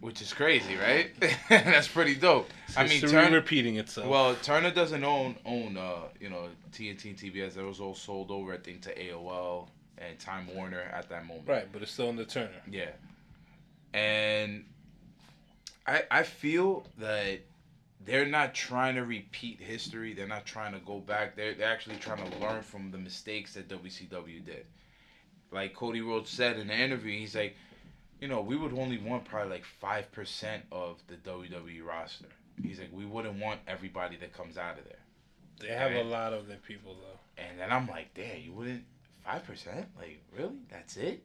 which 0.00 0.22
is 0.22 0.32
crazy, 0.32 0.76
right? 0.76 1.10
That's 1.48 1.88
pretty 1.88 2.14
dope. 2.14 2.50
I 2.76 2.86
mean, 2.86 3.00
Turner. 3.00 3.36
repeating 3.36 3.76
itself. 3.76 4.06
Well, 4.06 4.34
Turner 4.42 4.70
doesn't 4.70 5.04
own 5.04 5.36
own 5.44 5.76
uh 5.76 6.08
you 6.18 6.30
know 6.30 6.48
TNT 6.72 7.04
and 7.06 7.16
TBS. 7.16 7.54
That 7.54 7.64
was 7.64 7.80
all 7.80 7.94
sold 7.94 8.30
over 8.30 8.52
I 8.54 8.58
think 8.58 8.82
to 8.82 8.94
AOL 8.94 9.68
and 9.98 10.18
Time 10.18 10.48
Warner 10.54 10.80
at 10.80 11.08
that 11.10 11.26
moment. 11.26 11.46
right, 11.46 11.68
but 11.72 11.82
it's 11.82 11.92
still 11.92 12.08
in 12.08 12.16
the 12.16 12.24
Turner. 12.24 12.50
Yeah. 12.70 12.90
And 13.92 14.64
I 15.86 16.04
I 16.10 16.22
feel 16.22 16.86
that 16.98 17.40
they're 18.04 18.26
not 18.26 18.54
trying 18.54 18.94
to 18.94 19.04
repeat 19.04 19.60
history. 19.60 20.14
They're 20.14 20.26
not 20.26 20.46
trying 20.46 20.72
to 20.72 20.78
go 20.80 20.98
back. 21.00 21.36
They're, 21.36 21.54
they're 21.54 21.70
actually 21.70 21.96
trying 21.96 22.28
to 22.30 22.38
learn 22.38 22.62
from 22.62 22.90
the 22.90 22.98
mistakes 22.98 23.54
that 23.54 23.68
WCW 23.68 24.44
did. 24.44 24.64
Like 25.52 25.74
Cody 25.74 26.00
Rhodes 26.00 26.30
said 26.30 26.58
in 26.58 26.68
the 26.68 26.74
interview, 26.74 27.18
he's 27.18 27.34
like, 27.34 27.56
you 28.20 28.28
know, 28.28 28.40
we 28.40 28.56
would 28.56 28.72
only 28.72 28.98
want 28.98 29.24
probably 29.24 29.50
like 29.50 29.64
5% 29.82 30.60
of 30.70 30.98
the 31.08 31.16
WWE 31.16 31.84
roster. 31.84 32.26
He's 32.62 32.78
like, 32.78 32.90
we 32.92 33.06
wouldn't 33.06 33.40
want 33.40 33.60
everybody 33.66 34.16
that 34.16 34.32
comes 34.34 34.58
out 34.58 34.78
of 34.78 34.84
there. 34.84 34.98
They 35.60 35.68
have 35.68 35.92
a 35.92 36.02
lot 36.02 36.32
of 36.32 36.46
their 36.46 36.56
people 36.58 36.94
though. 36.94 37.42
And 37.42 37.58
then 37.58 37.70
I'm 37.70 37.86
like, 37.86 38.14
damn, 38.14 38.40
you 38.42 38.52
wouldn't 38.52 38.84
five 39.24 39.44
percent? 39.44 39.86
Like, 39.98 40.20
really? 40.36 40.58
That's 40.70 40.96
it? 40.96 41.22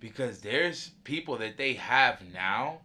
Because 0.00 0.40
there's 0.40 0.90
people 1.04 1.36
that 1.38 1.56
they 1.56 1.74
have 1.74 2.20
now 2.32 2.78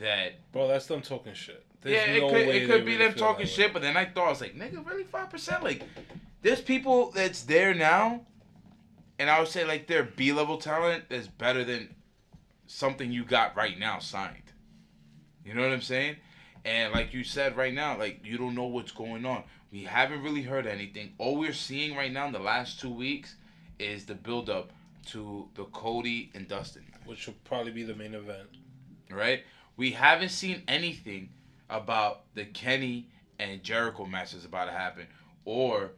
that 0.00 0.32
Bro, 0.52 0.68
that's 0.68 0.86
them 0.86 1.02
talking 1.02 1.34
shit. 1.34 1.64
There's 1.82 1.96
yeah, 1.96 2.14
it 2.14 2.20
no 2.20 2.30
could 2.30 2.48
it 2.48 2.66
could 2.68 2.84
be 2.84 2.96
really 2.96 3.08
them 3.08 3.14
talking 3.14 3.46
shit, 3.46 3.66
way. 3.66 3.72
but 3.74 3.82
then 3.82 3.96
I 3.96 4.06
thought 4.06 4.26
I 4.26 4.30
was 4.30 4.40
like, 4.40 4.56
nigga, 4.56 4.86
really 4.88 5.04
five 5.04 5.30
percent? 5.30 5.62
Like, 5.62 5.82
there's 6.42 6.60
people 6.60 7.10
that's 7.10 7.42
there 7.42 7.74
now, 7.74 8.22
and 9.24 9.30
I 9.30 9.38
would 9.38 9.48
say 9.48 9.64
like 9.64 9.86
they're 9.86 10.02
B 10.02 10.34
level 10.34 10.58
talent 10.58 11.04
is 11.08 11.28
better 11.28 11.64
than 11.64 11.88
something 12.66 13.10
you 13.10 13.24
got 13.24 13.56
right 13.56 13.78
now 13.78 13.98
signed. 13.98 14.52
You 15.46 15.54
know 15.54 15.62
what 15.62 15.72
I'm 15.72 15.80
saying? 15.80 16.16
And 16.66 16.92
like 16.92 17.14
you 17.14 17.24
said 17.24 17.56
right 17.56 17.72
now, 17.72 17.96
like 17.98 18.20
you 18.22 18.36
don't 18.36 18.54
know 18.54 18.66
what's 18.66 18.92
going 18.92 19.24
on. 19.24 19.44
We 19.72 19.84
haven't 19.84 20.22
really 20.22 20.42
heard 20.42 20.66
anything. 20.66 21.14
All 21.16 21.38
we're 21.38 21.54
seeing 21.54 21.96
right 21.96 22.12
now 22.12 22.26
in 22.26 22.32
the 22.34 22.38
last 22.38 22.78
two 22.78 22.90
weeks 22.90 23.36
is 23.78 24.04
the 24.04 24.14
build 24.14 24.50
up 24.50 24.72
to 25.06 25.48
the 25.54 25.64
Cody 25.64 26.30
and 26.34 26.46
Dustin 26.46 26.84
match, 26.92 27.00
Which 27.06 27.26
will 27.26 27.34
probably 27.44 27.72
be 27.72 27.82
the 27.82 27.94
main 27.94 28.12
event. 28.12 28.48
right? 29.10 29.42
We 29.78 29.92
haven't 29.92 30.32
seen 30.32 30.64
anything 30.68 31.30
about 31.70 32.24
the 32.34 32.44
Kenny 32.44 33.08
and 33.38 33.62
Jericho 33.62 34.04
match 34.04 34.32
that's 34.32 34.44
about 34.44 34.66
to 34.66 34.72
happen, 34.72 35.06
or 35.46 35.92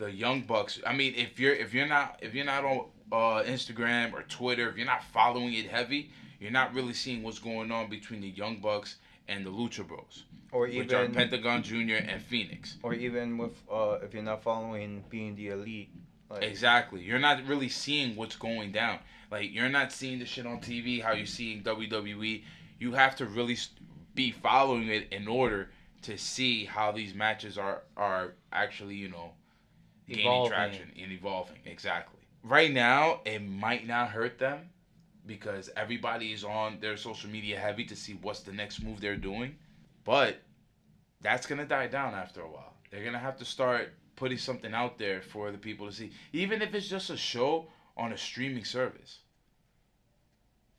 the 0.00 0.10
Young 0.10 0.40
Bucks. 0.42 0.80
I 0.86 0.94
mean, 0.94 1.14
if 1.14 1.38
you're 1.38 1.54
if 1.54 1.72
you're 1.74 1.86
not 1.86 2.18
if 2.22 2.34
you're 2.34 2.44
not 2.46 2.64
on 2.64 2.86
uh, 3.12 3.42
Instagram 3.44 4.12
or 4.12 4.22
Twitter, 4.22 4.68
if 4.68 4.76
you're 4.76 4.86
not 4.86 5.04
following 5.04 5.52
it 5.54 5.68
heavy, 5.68 6.10
you're 6.40 6.50
not 6.50 6.74
really 6.74 6.94
seeing 6.94 7.22
what's 7.22 7.38
going 7.38 7.70
on 7.70 7.88
between 7.90 8.20
the 8.22 8.28
Young 8.28 8.56
Bucks 8.60 8.96
and 9.28 9.44
the 9.46 9.50
Lucha 9.50 9.86
Bros, 9.86 10.24
Or 10.50 10.66
which 10.66 10.92
are 10.92 11.04
even 11.04 11.14
Pentagon 11.14 11.62
Junior 11.62 11.96
and 11.96 12.20
Phoenix. 12.22 12.78
or 12.82 12.94
even 12.94 13.38
with 13.38 13.52
uh, 13.70 13.98
if 14.02 14.14
you're 14.14 14.22
not 14.22 14.42
following 14.42 15.04
being 15.08 15.36
the 15.36 15.48
elite. 15.48 15.90
Like, 16.30 16.44
Exactly. 16.44 17.02
You're 17.02 17.18
not 17.18 17.44
really 17.46 17.68
seeing 17.68 18.16
what's 18.16 18.36
going 18.36 18.72
down. 18.72 19.00
Like 19.30 19.52
you're 19.52 19.68
not 19.68 19.92
seeing 19.92 20.18
the 20.18 20.24
shit 20.26 20.46
on 20.46 20.60
TV 20.60 21.02
how 21.02 21.12
you're 21.12 21.26
seeing 21.26 21.62
WWE. 21.62 22.42
You 22.78 22.92
have 22.92 23.16
to 23.16 23.26
really 23.26 23.58
be 24.14 24.30
following 24.30 24.88
it 24.88 25.08
in 25.12 25.28
order 25.28 25.70
to 26.02 26.16
see 26.16 26.64
how 26.64 26.90
these 26.92 27.14
matches 27.14 27.58
are 27.58 27.82
are 27.96 28.34
actually, 28.52 28.94
you 28.94 29.08
know, 29.08 29.32
gaining 30.10 30.26
Evolving. 30.26 30.50
traction 30.52 30.92
and 31.00 31.12
evolving. 31.12 31.56
Exactly. 31.64 32.20
Right 32.42 32.72
now, 32.72 33.20
it 33.24 33.40
might 33.40 33.86
not 33.86 34.10
hurt 34.10 34.38
them 34.38 34.68
because 35.26 35.70
everybody 35.76 36.32
is 36.32 36.42
on 36.44 36.78
their 36.80 36.96
social 36.96 37.30
media 37.30 37.58
heavy 37.58 37.84
to 37.84 37.96
see 37.96 38.14
what's 38.22 38.40
the 38.40 38.52
next 38.52 38.82
move 38.82 39.00
they're 39.00 39.16
doing. 39.16 39.56
But 40.04 40.38
that's 41.20 41.46
gonna 41.46 41.66
die 41.66 41.86
down 41.86 42.14
after 42.14 42.40
a 42.40 42.48
while. 42.48 42.74
They're 42.90 43.04
gonna 43.04 43.18
have 43.18 43.36
to 43.38 43.44
start 43.44 43.92
putting 44.16 44.38
something 44.38 44.74
out 44.74 44.98
there 44.98 45.22
for 45.22 45.50
the 45.52 45.58
people 45.58 45.86
to 45.86 45.92
see, 45.92 46.10
even 46.32 46.62
if 46.62 46.74
it's 46.74 46.88
just 46.88 47.10
a 47.10 47.16
show 47.16 47.66
on 47.96 48.12
a 48.12 48.18
streaming 48.18 48.64
service. 48.64 49.18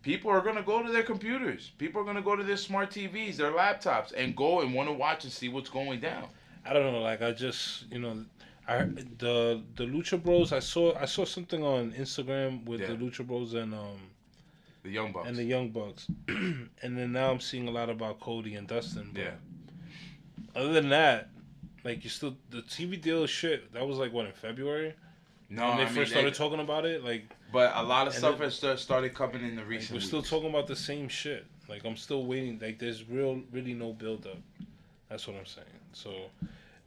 People 0.01 0.31
are 0.31 0.41
gonna 0.41 0.63
go 0.63 0.81
to 0.81 0.91
their 0.91 1.03
computers. 1.03 1.71
People 1.77 2.01
are 2.01 2.05
gonna 2.05 2.23
go 2.23 2.35
to 2.35 2.43
their 2.43 2.57
smart 2.57 2.89
TVs, 2.89 3.37
their 3.37 3.51
laptops, 3.51 4.11
and 4.15 4.35
go 4.35 4.61
and 4.61 4.73
want 4.73 4.89
to 4.89 4.93
watch 4.93 5.23
and 5.23 5.31
see 5.31 5.47
what's 5.47 5.69
going 5.69 5.99
down. 5.99 6.27
I 6.65 6.73
don't 6.73 6.91
know. 6.91 7.01
Like 7.01 7.21
I 7.21 7.31
just, 7.31 7.89
you 7.91 7.99
know, 7.99 8.25
I 8.67 8.83
the 9.17 9.61
the 9.75 9.85
Lucha 9.85 10.21
Bros. 10.21 10.51
I 10.53 10.59
saw 10.59 10.95
I 10.97 11.05
saw 11.05 11.25
something 11.25 11.63
on 11.63 11.91
Instagram 11.93 12.63
with 12.65 12.81
the 12.81 12.93
Lucha 12.93 13.25
Bros 13.25 13.53
and 13.53 13.73
um 13.73 13.99
The 14.83 14.89
Young 14.91 15.11
Bucks. 15.11 15.27
and 15.27 15.37
the 15.37 15.43
Young 15.43 15.69
Bucks, 15.69 16.07
and 16.27 16.69
then 16.81 17.11
now 17.11 17.31
I'm 17.31 17.39
seeing 17.39 17.67
a 17.67 17.71
lot 17.71 17.89
about 17.89 18.19
Cody 18.19 18.55
and 18.55 18.67
Dustin. 18.67 19.09
But 19.13 19.21
yeah. 19.23 19.31
Other 20.55 20.73
than 20.73 20.89
that, 20.89 21.29
like 21.83 22.03
you 22.03 22.09
still 22.09 22.35
the 22.49 22.61
TV 22.61 23.01
deal 23.01 23.25
shit. 23.25 23.73
That 23.73 23.87
was 23.87 23.97
like 23.97 24.13
what 24.13 24.25
in 24.27 24.33
February 24.33 24.93
No, 25.49 25.69
when 25.69 25.77
they 25.77 25.83
I 25.83 25.85
mean, 25.87 25.95
first 25.95 26.11
they- 26.11 26.19
started 26.19 26.33
talking 26.35 26.59
about 26.59 26.85
it. 26.85 27.03
Like, 27.03 27.23
but 27.51 27.71
a 27.75 27.83
lot 27.83 28.07
of 28.07 28.13
stuff 28.13 28.39
has 28.39 28.55
started 28.79 29.13
coming 29.13 29.43
in 29.43 29.55
the 29.55 29.61
like, 29.61 29.69
recent. 29.69 29.93
we're 29.93 30.05
still 30.05 30.21
talking 30.21 30.49
about 30.49 30.67
the 30.67 30.75
same 30.75 31.07
shit. 31.09 31.45
Like 31.67 31.83
I'm 31.85 31.97
still 31.97 32.25
waiting. 32.25 32.59
Like 32.61 32.79
there's 32.79 33.07
real 33.09 33.41
really 33.51 33.73
no 33.73 33.93
build 33.93 34.25
up. 34.27 34.37
That's 35.09 35.27
what 35.27 35.35
I'm 35.37 35.45
saying. 35.45 35.67
So 35.93 36.11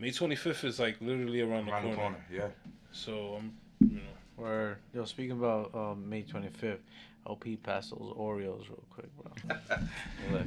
May 0.05 0.11
25th 0.11 0.65
is 0.65 0.79
like 0.79 0.97
literally 1.01 1.41
around 1.41 1.65
the 1.65 1.73
corner. 1.73 1.89
the 1.89 1.97
corner. 1.97 2.25
Yeah. 2.31 2.49
So 2.93 3.39
I'm, 3.39 3.55
you 3.81 3.97
know. 3.97 4.03
Or 4.37 4.77
yo, 4.93 5.07
speaking 5.07 5.33
about 5.33 5.75
um, 5.75 6.07
May 6.11 6.23
25th, 6.25 6.81
LP 7.27 7.57
pass 7.57 7.89
those 7.89 8.13
Oreos 8.15 8.69
real 8.69 8.85
quick, 8.91 9.09
bro. 9.17 10.41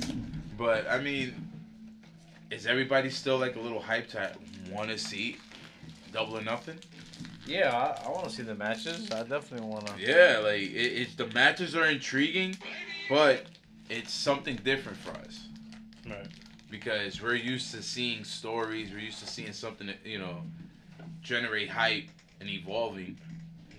But 0.59 0.87
I 0.87 0.99
mean, 0.99 1.33
is 2.51 2.67
everybody 2.67 3.09
still 3.09 3.39
like 3.39 3.55
a 3.55 3.59
little 3.59 3.81
hyped 3.81 4.09
to 4.09 4.31
want 4.71 4.89
to 4.89 4.97
see 4.99 5.37
double 6.13 6.37
or 6.37 6.43
nothing? 6.43 6.77
Yeah, 7.47 7.75
I, 7.75 8.05
I 8.05 8.09
want 8.11 8.25
to 8.25 8.35
see 8.35 8.43
the 8.43 8.53
matches. 8.53 9.09
I 9.11 9.23
definitely 9.23 9.67
want 9.67 9.87
to. 9.87 9.93
Yeah, 9.99 10.37
like 10.43 10.61
it, 10.61 11.01
it's 11.01 11.15
the 11.15 11.27
matches 11.33 11.75
are 11.75 11.85
intriguing, 11.85 12.55
but 13.09 13.47
it's 13.89 14.13
something 14.13 14.57
different 14.57 14.99
for 14.99 15.11
us 15.11 15.47
Right. 16.07 16.27
Because 16.69 17.21
we're 17.21 17.35
used 17.35 17.73
to 17.73 17.81
seeing 17.81 18.23
stories. 18.23 18.91
We're 18.91 18.99
used 18.99 19.19
to 19.19 19.27
seeing 19.27 19.53
something 19.53 19.87
that 19.87 19.97
you 20.05 20.19
know 20.19 20.41
generate 21.21 21.69
hype 21.69 22.07
and 22.39 22.49
evolving, 22.49 23.17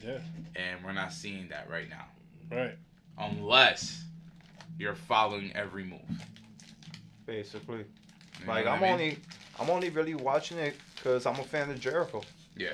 Yeah. 0.05 0.18
and 0.57 0.85
we're 0.85 0.92
not 0.92 1.12
seeing 1.12 1.48
that 1.48 1.68
right 1.70 1.88
now. 1.88 2.07
Right. 2.51 2.77
Unless 3.18 4.03
you're 4.79 4.94
following 4.94 5.53
every 5.55 5.85
move. 5.85 6.01
basically. 7.27 7.79
You 8.40 8.46
know 8.46 8.53
Like 8.53 8.64
what 8.64 8.72
I 8.72 8.74
I'm 8.77 8.81
mean? 8.83 8.92
only, 8.92 9.18
I'm 9.61 9.70
only 9.70 9.90
really 9.90 10.14
watching 10.14 10.59
it 10.59 10.77
because 10.96 11.27
I'm 11.27 11.38
a 11.38 11.44
fan 11.44 11.68
of 11.70 11.79
Jericho. 11.81 12.22
Yeah. 12.57 12.70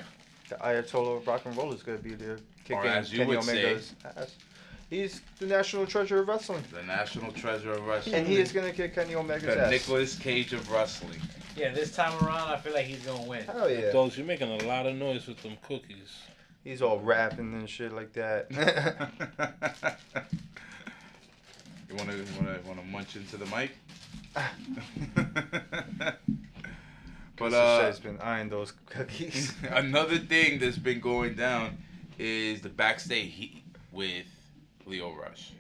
The 0.48 0.57
Ayatollah 0.57 1.16
of 1.18 1.27
Rock 1.27 1.42
and 1.46 1.57
Roll 1.57 1.72
is 1.72 1.83
gonna 1.83 1.98
be 1.98 2.14
there 2.14 2.38
kicking 2.64 2.85
as 2.85 3.11
you 3.12 3.18
Kenny 3.20 3.31
would 3.37 3.44
say- 3.44 3.64
Omega's 3.64 3.94
ass. 4.05 4.35
He's 4.90 5.23
the 5.38 5.47
national 5.47 5.87
treasure 5.87 6.20
of 6.20 6.29
wrestling, 6.29 6.62
the 6.73 6.83
national 6.83 7.33
treasure 7.33 7.73
of 7.73 7.87
wrestling. 7.87 8.14
and 8.16 8.27
he 8.27 8.37
is 8.37 8.53
gonna 8.53 8.73
kick 8.73 8.94
Kenny 8.94 9.14
Omega's 9.14 9.42
the 9.44 9.62
ass. 9.64 9.70
Nicolas 9.70 10.18
Cage 10.18 10.53
of 10.53 10.70
wrestling. 10.70 11.20
Yeah, 11.57 11.73
this 11.73 11.94
time 11.94 12.12
around, 12.25 12.49
I 12.49 12.57
feel 12.59 12.75
like 12.75 12.87
he's 12.87 13.05
gonna 13.05 13.23
win. 13.23 13.44
Hell 13.44 13.70
yeah. 13.70 13.92
Dogs, 13.92 14.18
you're 14.18 14.27
making 14.27 14.51
a 14.51 14.64
lot 14.64 14.87
of 14.87 14.94
noise 14.97 15.27
with 15.27 15.42
them 15.42 15.57
cookies. 15.66 16.12
He's 16.64 16.83
all 16.83 16.99
rapping 17.01 17.53
and 17.55 17.68
shit 17.68 17.92
like 17.92 18.12
that. 18.14 18.47
you 21.88 21.94
wanna 21.97 22.14
wanna 22.38 22.59
wanna 22.66 22.83
munch 22.83 23.16
into 23.16 23.37
the 23.37 23.47
mic? 23.47 23.73
but 27.37 27.53
uh, 27.53 27.81
Shed's 27.81 28.01
been 28.01 28.18
eyeing 28.20 28.49
those 28.49 28.73
cookies. 28.87 29.55
another 29.70 30.18
thing 30.18 30.59
that's 30.59 30.79
been 30.79 31.01
going 31.01 31.35
down 31.35 31.79
is 32.18 32.61
the 32.62 32.68
backstage 32.68 33.33
heat 33.33 33.62
with 33.92 34.27
Lio 34.87 35.14
Rush. 35.14 35.53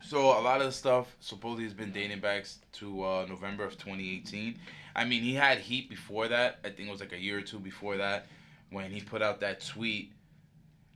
So 0.00 0.18
a 0.38 0.40
lot 0.40 0.60
of 0.60 0.66
the 0.66 0.72
stuff 0.72 1.16
supposedly 1.20 1.64
has 1.64 1.74
been 1.74 1.90
dating 1.92 2.20
back 2.20 2.46
to 2.74 3.04
uh, 3.04 3.26
November 3.28 3.64
of 3.64 3.72
2018. 3.72 4.56
I 4.94 5.04
mean, 5.04 5.22
he 5.22 5.34
had 5.34 5.58
heat 5.58 5.90
before 5.90 6.28
that. 6.28 6.58
I 6.64 6.68
think 6.68 6.88
it 6.88 6.90
was 6.90 7.00
like 7.00 7.12
a 7.12 7.18
year 7.18 7.38
or 7.38 7.42
two 7.42 7.58
before 7.58 7.96
that 7.96 8.26
when 8.70 8.90
he 8.90 9.00
put 9.00 9.22
out 9.22 9.40
that 9.40 9.64
tweet 9.64 10.12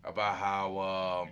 about 0.04 0.36
how 0.36 0.68
um, 0.78 1.28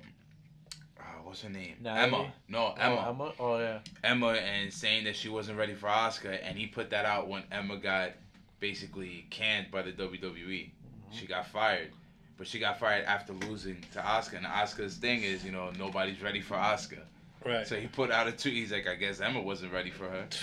uh, 0.98 1.02
what's 1.22 1.42
her 1.42 1.50
name? 1.50 1.76
Emma. 1.84 2.32
No, 2.48 2.74
Emma. 2.78 3.04
Oh, 3.06 3.10
Emma. 3.10 3.32
Oh 3.38 3.58
yeah. 3.58 3.78
Emma 4.04 4.28
and 4.28 4.72
saying 4.72 5.04
that 5.04 5.16
she 5.16 5.28
wasn't 5.28 5.58
ready 5.58 5.74
for 5.74 5.86
Asuka, 5.86 6.38
and 6.42 6.58
he 6.58 6.66
put 6.66 6.90
that 6.90 7.04
out 7.04 7.28
when 7.28 7.44
Emma 7.50 7.76
got 7.76 8.12
basically 8.60 9.26
canned 9.30 9.70
by 9.70 9.82
the 9.82 9.92
WWE. 9.92 10.70
She 11.10 11.26
got 11.26 11.46
fired, 11.46 11.90
but 12.38 12.46
she 12.46 12.60
got 12.60 12.78
fired 12.78 13.04
after 13.04 13.32
losing 13.32 13.84
to 13.92 13.98
Asuka. 13.98 14.38
And 14.38 14.46
Asuka's 14.46 14.96
thing 14.96 15.24
is, 15.24 15.44
you 15.44 15.50
know, 15.50 15.70
nobody's 15.76 16.22
ready 16.22 16.40
for 16.40 16.54
Asuka. 16.54 17.00
Right. 17.44 17.66
So 17.66 17.76
he 17.76 17.88
put 17.88 18.10
out 18.10 18.28
a 18.28 18.32
tweet. 18.32 18.54
He's 18.54 18.72
like, 18.72 18.86
I 18.88 18.94
guess 18.94 19.20
Emma 19.20 19.40
wasn't 19.40 19.72
ready 19.72 19.90
for 19.90 20.08
her. 20.08 20.26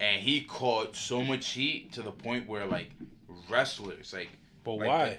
And 0.00 0.22
he 0.22 0.42
caught 0.42 0.94
so 0.94 1.24
much 1.24 1.48
heat 1.48 1.90
to 1.94 2.02
the 2.02 2.12
point 2.12 2.48
where 2.48 2.64
like 2.66 2.88
wrestlers, 3.50 4.12
like, 4.12 4.28
but 4.62 4.74
like 4.74 4.86
why? 4.86 5.18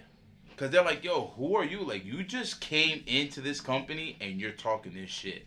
cause 0.56 0.70
they're 0.70 0.86
like, 0.86 1.04
yo, 1.04 1.34
who 1.36 1.58
are 1.58 1.66
you? 1.66 1.82
Like, 1.82 2.06
you 2.06 2.24
just 2.24 2.62
came 2.62 3.04
into 3.06 3.42
this 3.42 3.60
company 3.60 4.16
and 4.22 4.40
you're 4.40 4.54
talking 4.54 4.94
this 4.94 5.10
shit. 5.10 5.46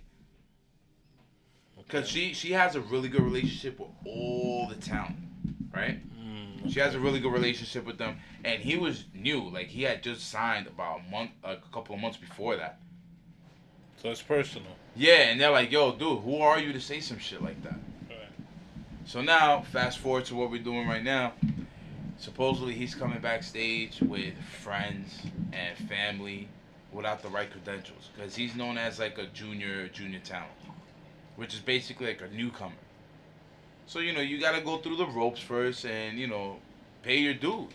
Cause 1.89 2.07
she 2.07 2.35
she 2.35 2.53
has 2.53 2.75
a 2.75 2.83
really 2.83 3.09
good 3.09 3.23
relationship 3.23 3.81
with 3.81 3.89
all 4.05 4.69
the 4.69 4.75
talent, 4.75 5.17
right? 5.75 5.99
She 6.69 6.81
has 6.81 6.95
a 6.95 7.01
really 7.01 7.21
good 7.21 7.33
relationship 7.33 7.85
with 7.85 7.99
them, 7.99 8.19
and 8.45 8.63
he 8.63 8.77
was 8.77 9.05
new. 9.15 9.49
Like 9.49 9.69
he 9.69 9.83
had 9.83 10.03
just 10.03 10.31
signed 10.31 10.67
about 10.67 11.01
a 11.01 11.11
month, 11.11 11.31
a 11.45 11.57
couple 11.73 11.95
of 11.95 12.01
months 12.01 12.17
before 12.19 12.57
that. 12.57 12.79
so 14.01 14.11
it's 14.11 14.23
personal. 14.23 14.73
Yeah, 14.97 15.31
and 15.31 15.41
they're 15.41 15.51
like, 15.51 15.71
"Yo, 15.73 15.93
dude, 15.93 16.23
who 16.23 16.39
are 16.41 16.59
you 16.59 16.73
to 16.73 16.81
say 16.81 17.01
some 17.01 17.19
shit 17.19 17.43
like 17.43 17.63
that?" 17.63 17.79
Right. 18.09 18.19
So 19.05 19.23
now, 19.23 19.63
fast 19.63 19.99
forward 19.99 20.25
to 20.27 20.35
what 20.35 20.51
we're 20.51 20.63
doing 20.63 20.87
right 20.89 21.03
now. 21.05 21.33
Supposedly, 22.19 22.75
he's 22.75 22.95
coming 22.95 23.21
backstage 23.21 24.01
with 24.01 24.35
friends 24.63 25.21
and 25.53 25.77
family 25.89 26.49
without 26.93 27.23
the 27.23 27.29
right 27.29 27.51
credentials, 27.51 28.11
because 28.15 28.35
he's 28.37 28.55
known 28.55 28.77
as 28.79 28.99
like 28.99 29.19
a 29.19 29.27
junior 29.27 29.89
junior 29.89 30.21
talent, 30.21 30.53
which 31.37 31.55
is 31.55 31.61
basically 31.61 32.07
like 32.09 32.21
a 32.23 32.29
newcomer. 32.29 32.75
So 33.87 33.99
you 33.99 34.13
know, 34.13 34.21
you 34.21 34.41
gotta 34.41 34.61
go 34.61 34.79
through 34.79 34.97
the 34.97 35.07
ropes 35.07 35.41
first, 35.41 35.85
and 35.85 36.19
you 36.19 36.27
know, 36.27 36.57
pay 37.03 37.19
your 37.19 37.35
dues. 37.35 37.73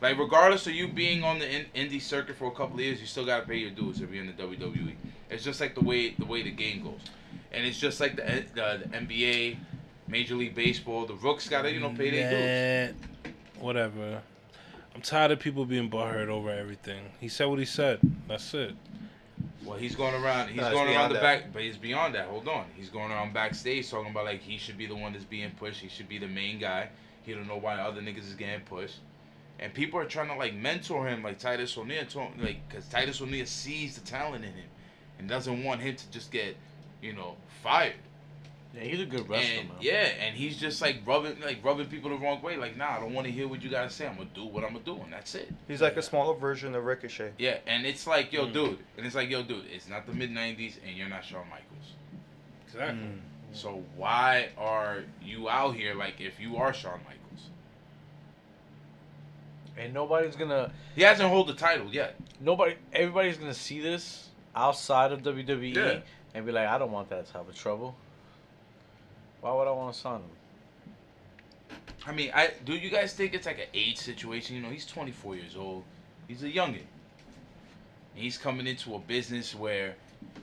Like 0.00 0.18
regardless 0.18 0.66
of 0.66 0.74
you 0.74 0.88
being 0.88 1.24
on 1.24 1.38
the 1.38 1.50
in- 1.50 1.66
indie 1.74 2.02
circuit 2.02 2.36
for 2.36 2.46
a 2.46 2.50
couple 2.50 2.74
of 2.74 2.80
years, 2.80 3.00
you 3.00 3.06
still 3.06 3.24
gotta 3.24 3.46
pay 3.46 3.56
your 3.56 3.70
dues 3.70 4.00
if 4.00 4.10
you're 4.10 4.22
in 4.22 4.26
the 4.26 4.42
WWE. 4.42 4.94
It's 5.30 5.42
just 5.42 5.60
like 5.60 5.74
the 5.74 5.80
way 5.82 6.10
the 6.10 6.26
way 6.26 6.42
the 6.42 6.50
game 6.50 6.82
goes, 6.82 7.00
and 7.52 7.66
it's 7.66 7.78
just 7.78 8.00
like 8.00 8.16
the 8.16 8.28
eh, 8.28 8.42
the, 8.54 8.88
the 8.88 8.96
NBA, 8.96 9.56
Major 10.08 10.34
League 10.34 10.54
Baseball. 10.54 11.06
The 11.06 11.14
rooks 11.14 11.48
gotta 11.48 11.72
you 11.72 11.80
know 11.80 11.90
pay 11.90 12.10
their 12.10 12.30
dues. 12.30 13.22
Whatever. 13.60 14.22
I'm 14.94 15.02
tired 15.02 15.30
of 15.30 15.40
people 15.40 15.66
being 15.66 15.90
butthurt 15.90 16.28
over 16.28 16.50
everything. 16.50 17.02
He 17.20 17.28
said 17.28 17.46
what 17.46 17.58
he 17.58 17.66
said. 17.66 18.00
That's 18.28 18.54
it. 18.54 18.74
Well, 19.66 19.78
he's 19.78 19.96
going 19.96 20.14
around. 20.14 20.48
He's 20.48 20.56
No, 20.56 20.70
going 20.70 20.94
around 20.94 21.08
the 21.08 21.14
that. 21.14 21.22
back, 21.22 21.52
but 21.52 21.62
he's 21.62 21.76
beyond 21.76 22.14
that. 22.14 22.26
Hold 22.28 22.48
on. 22.48 22.66
He's 22.76 22.88
going 22.88 23.10
around 23.10 23.32
backstage 23.34 23.90
talking 23.90 24.10
about 24.10 24.24
like 24.24 24.40
he 24.40 24.58
should 24.58 24.78
be 24.78 24.86
the 24.86 24.94
one 24.94 25.12
that's 25.12 25.24
being 25.24 25.50
pushed. 25.52 25.80
He 25.80 25.88
should 25.88 26.08
be 26.08 26.18
the 26.18 26.28
main 26.28 26.58
guy. 26.58 26.88
He 27.24 27.32
don't 27.32 27.48
know 27.48 27.56
why 27.58 27.74
other 27.74 28.00
niggas 28.00 28.28
is 28.28 28.34
getting 28.34 28.60
pushed. 28.60 28.98
And 29.58 29.72
people 29.74 29.98
are 29.98 30.04
trying 30.04 30.28
to 30.28 30.34
like 30.34 30.54
mentor 30.54 31.08
him, 31.08 31.22
like 31.22 31.38
Titus 31.38 31.76
O'Neil, 31.76 32.04
like 32.38 32.58
because 32.68 32.86
Titus 32.88 33.20
O'Neil 33.20 33.46
sees 33.46 33.98
the 33.98 34.06
talent 34.06 34.44
in 34.44 34.52
him, 34.52 34.68
and 35.18 35.28
doesn't 35.28 35.64
want 35.64 35.80
him 35.80 35.96
to 35.96 36.10
just 36.10 36.30
get, 36.30 36.56
you 37.02 37.12
know, 37.14 37.36
fired. 37.62 37.94
Yeah, 38.76 38.82
he's 38.84 39.00
a 39.00 39.06
good 39.06 39.26
wrestler, 39.28 39.60
and 39.60 39.68
man. 39.70 39.78
yeah, 39.80 39.92
and 40.20 40.36
he's 40.36 40.58
just 40.58 40.82
like 40.82 40.98
rubbing 41.06 41.40
like 41.40 41.64
rubbing 41.64 41.86
people 41.86 42.10
the 42.10 42.16
wrong 42.16 42.42
way. 42.42 42.56
Like, 42.58 42.76
nah, 42.76 42.96
I 42.96 43.00
don't 43.00 43.14
want 43.14 43.26
to 43.26 43.32
hear 43.32 43.48
what 43.48 43.62
you 43.62 43.70
gotta 43.70 43.88
say. 43.88 44.06
I'm 44.06 44.16
gonna 44.18 44.28
do 44.34 44.44
what 44.44 44.64
I'm 44.64 44.72
gonna 44.74 44.84
do, 44.84 44.96
and 45.02 45.10
that's 45.12 45.34
it. 45.34 45.50
He's 45.66 45.80
like 45.80 45.96
a 45.96 46.02
smaller 46.02 46.34
version 46.38 46.74
of 46.74 46.84
Ricochet. 46.84 47.32
Yeah, 47.38 47.58
and 47.66 47.86
it's 47.86 48.06
like, 48.06 48.30
Mm. 48.30 48.32
yo, 48.34 48.50
dude, 48.50 48.78
and 48.98 49.06
it's 49.06 49.14
like, 49.14 49.30
yo, 49.30 49.42
dude, 49.42 49.64
it's 49.74 49.88
not 49.88 50.06
the 50.06 50.12
mid 50.12 50.30
'90s, 50.30 50.74
and 50.86 50.94
you're 50.94 51.08
not 51.08 51.24
Shawn 51.24 51.46
Michaels. 51.48 51.94
Exactly. 52.66 53.02
Mm. 53.02 53.18
So 53.52 53.82
why 53.96 54.50
are 54.58 55.04
you 55.22 55.48
out 55.48 55.74
here 55.74 55.94
like 55.94 56.20
if 56.20 56.38
you 56.38 56.58
are 56.58 56.74
Shawn 56.74 57.00
Michaels? 57.04 57.48
And 59.78 59.92
nobody's 59.94 60.36
gonna, 60.36 60.72
He 60.94 61.02
hasn't 61.02 61.28
hold 61.28 61.48
the 61.48 61.54
title 61.54 61.86
yet. 61.92 62.16
nobody, 62.40 62.76
everybody's 62.92 63.36
gonna 63.36 63.54
see 63.54 63.80
this 63.80 64.28
outside 64.54 65.12
of 65.12 65.22
WWE 65.22 65.74
Yeah. 65.74 65.98
and 66.34 66.44
be 66.46 66.52
like, 66.52 66.66
I 66.68 66.78
don't 66.78 66.92
want 66.92 67.08
that 67.10 67.26
type 67.32 67.48
of 67.48 67.54
trouble. 67.54 67.94
Why 69.46 69.54
would 69.54 69.68
I 69.68 69.70
want 69.70 69.94
to 69.94 70.00
sign 70.00 70.20
him? 70.22 71.76
I 72.04 72.10
mean, 72.10 72.32
I 72.34 72.50
do 72.64 72.72
you 72.74 72.90
guys 72.90 73.12
think 73.14 73.32
it's 73.32 73.46
like 73.46 73.58
an 73.60 73.68
age 73.74 73.96
situation? 73.96 74.56
You 74.56 74.62
know, 74.62 74.70
he's 74.70 74.84
24 74.86 75.36
years 75.36 75.54
old. 75.56 75.84
He's 76.26 76.42
a 76.42 76.50
youngin. 76.50 76.82
And 78.14 78.24
he's 78.24 78.38
coming 78.38 78.66
into 78.66 78.96
a 78.96 78.98
business 78.98 79.54
where, 79.54 79.94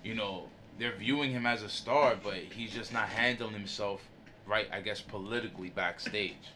you 0.06 0.16
know, 0.16 0.46
they're 0.80 0.96
viewing 0.96 1.32
him 1.32 1.46
as 1.46 1.64
a 1.64 1.70
star, 1.70 2.16
but 2.24 2.36
he's 2.36 2.72
just 2.72 2.94
not 2.94 3.10
handling 3.10 3.52
himself 3.52 4.02
right. 4.48 4.68
I 4.72 4.80
guess 4.80 5.02
politically 5.02 5.70
backstage. 5.70 6.54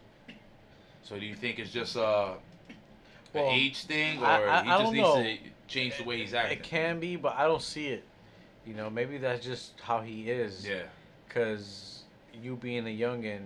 So 1.04 1.20
do 1.20 1.26
you 1.26 1.36
think 1.36 1.60
it's 1.60 1.72
just 1.72 1.98
uh, 1.98 2.36
an 3.34 3.42
age 3.42 3.84
thing, 3.84 4.22
or 4.22 4.26
I- 4.26 4.60
I- 4.60 4.64
he 4.64 4.70
just 4.70 4.94
needs 4.94 5.04
know. 5.04 5.22
to 5.22 5.38
change 5.68 5.98
the 5.98 6.06
way 6.06 6.18
he's 6.20 6.34
acting? 6.34 6.60
It 6.60 6.64
can 6.64 7.02
be, 7.02 7.18
but 7.18 7.36
I 7.36 7.44
don't 7.46 7.62
see 7.62 7.88
it. 7.88 8.06
You 8.66 8.74
know, 8.74 8.90
maybe 8.90 9.18
that's 9.18 9.44
just 9.46 9.74
how 9.82 10.00
he 10.00 10.32
is. 10.32 10.66
Yeah. 10.66 10.84
Cause 11.28 11.97
you 12.42 12.56
being 12.56 12.86
a 12.86 12.98
youngin, 12.98 13.42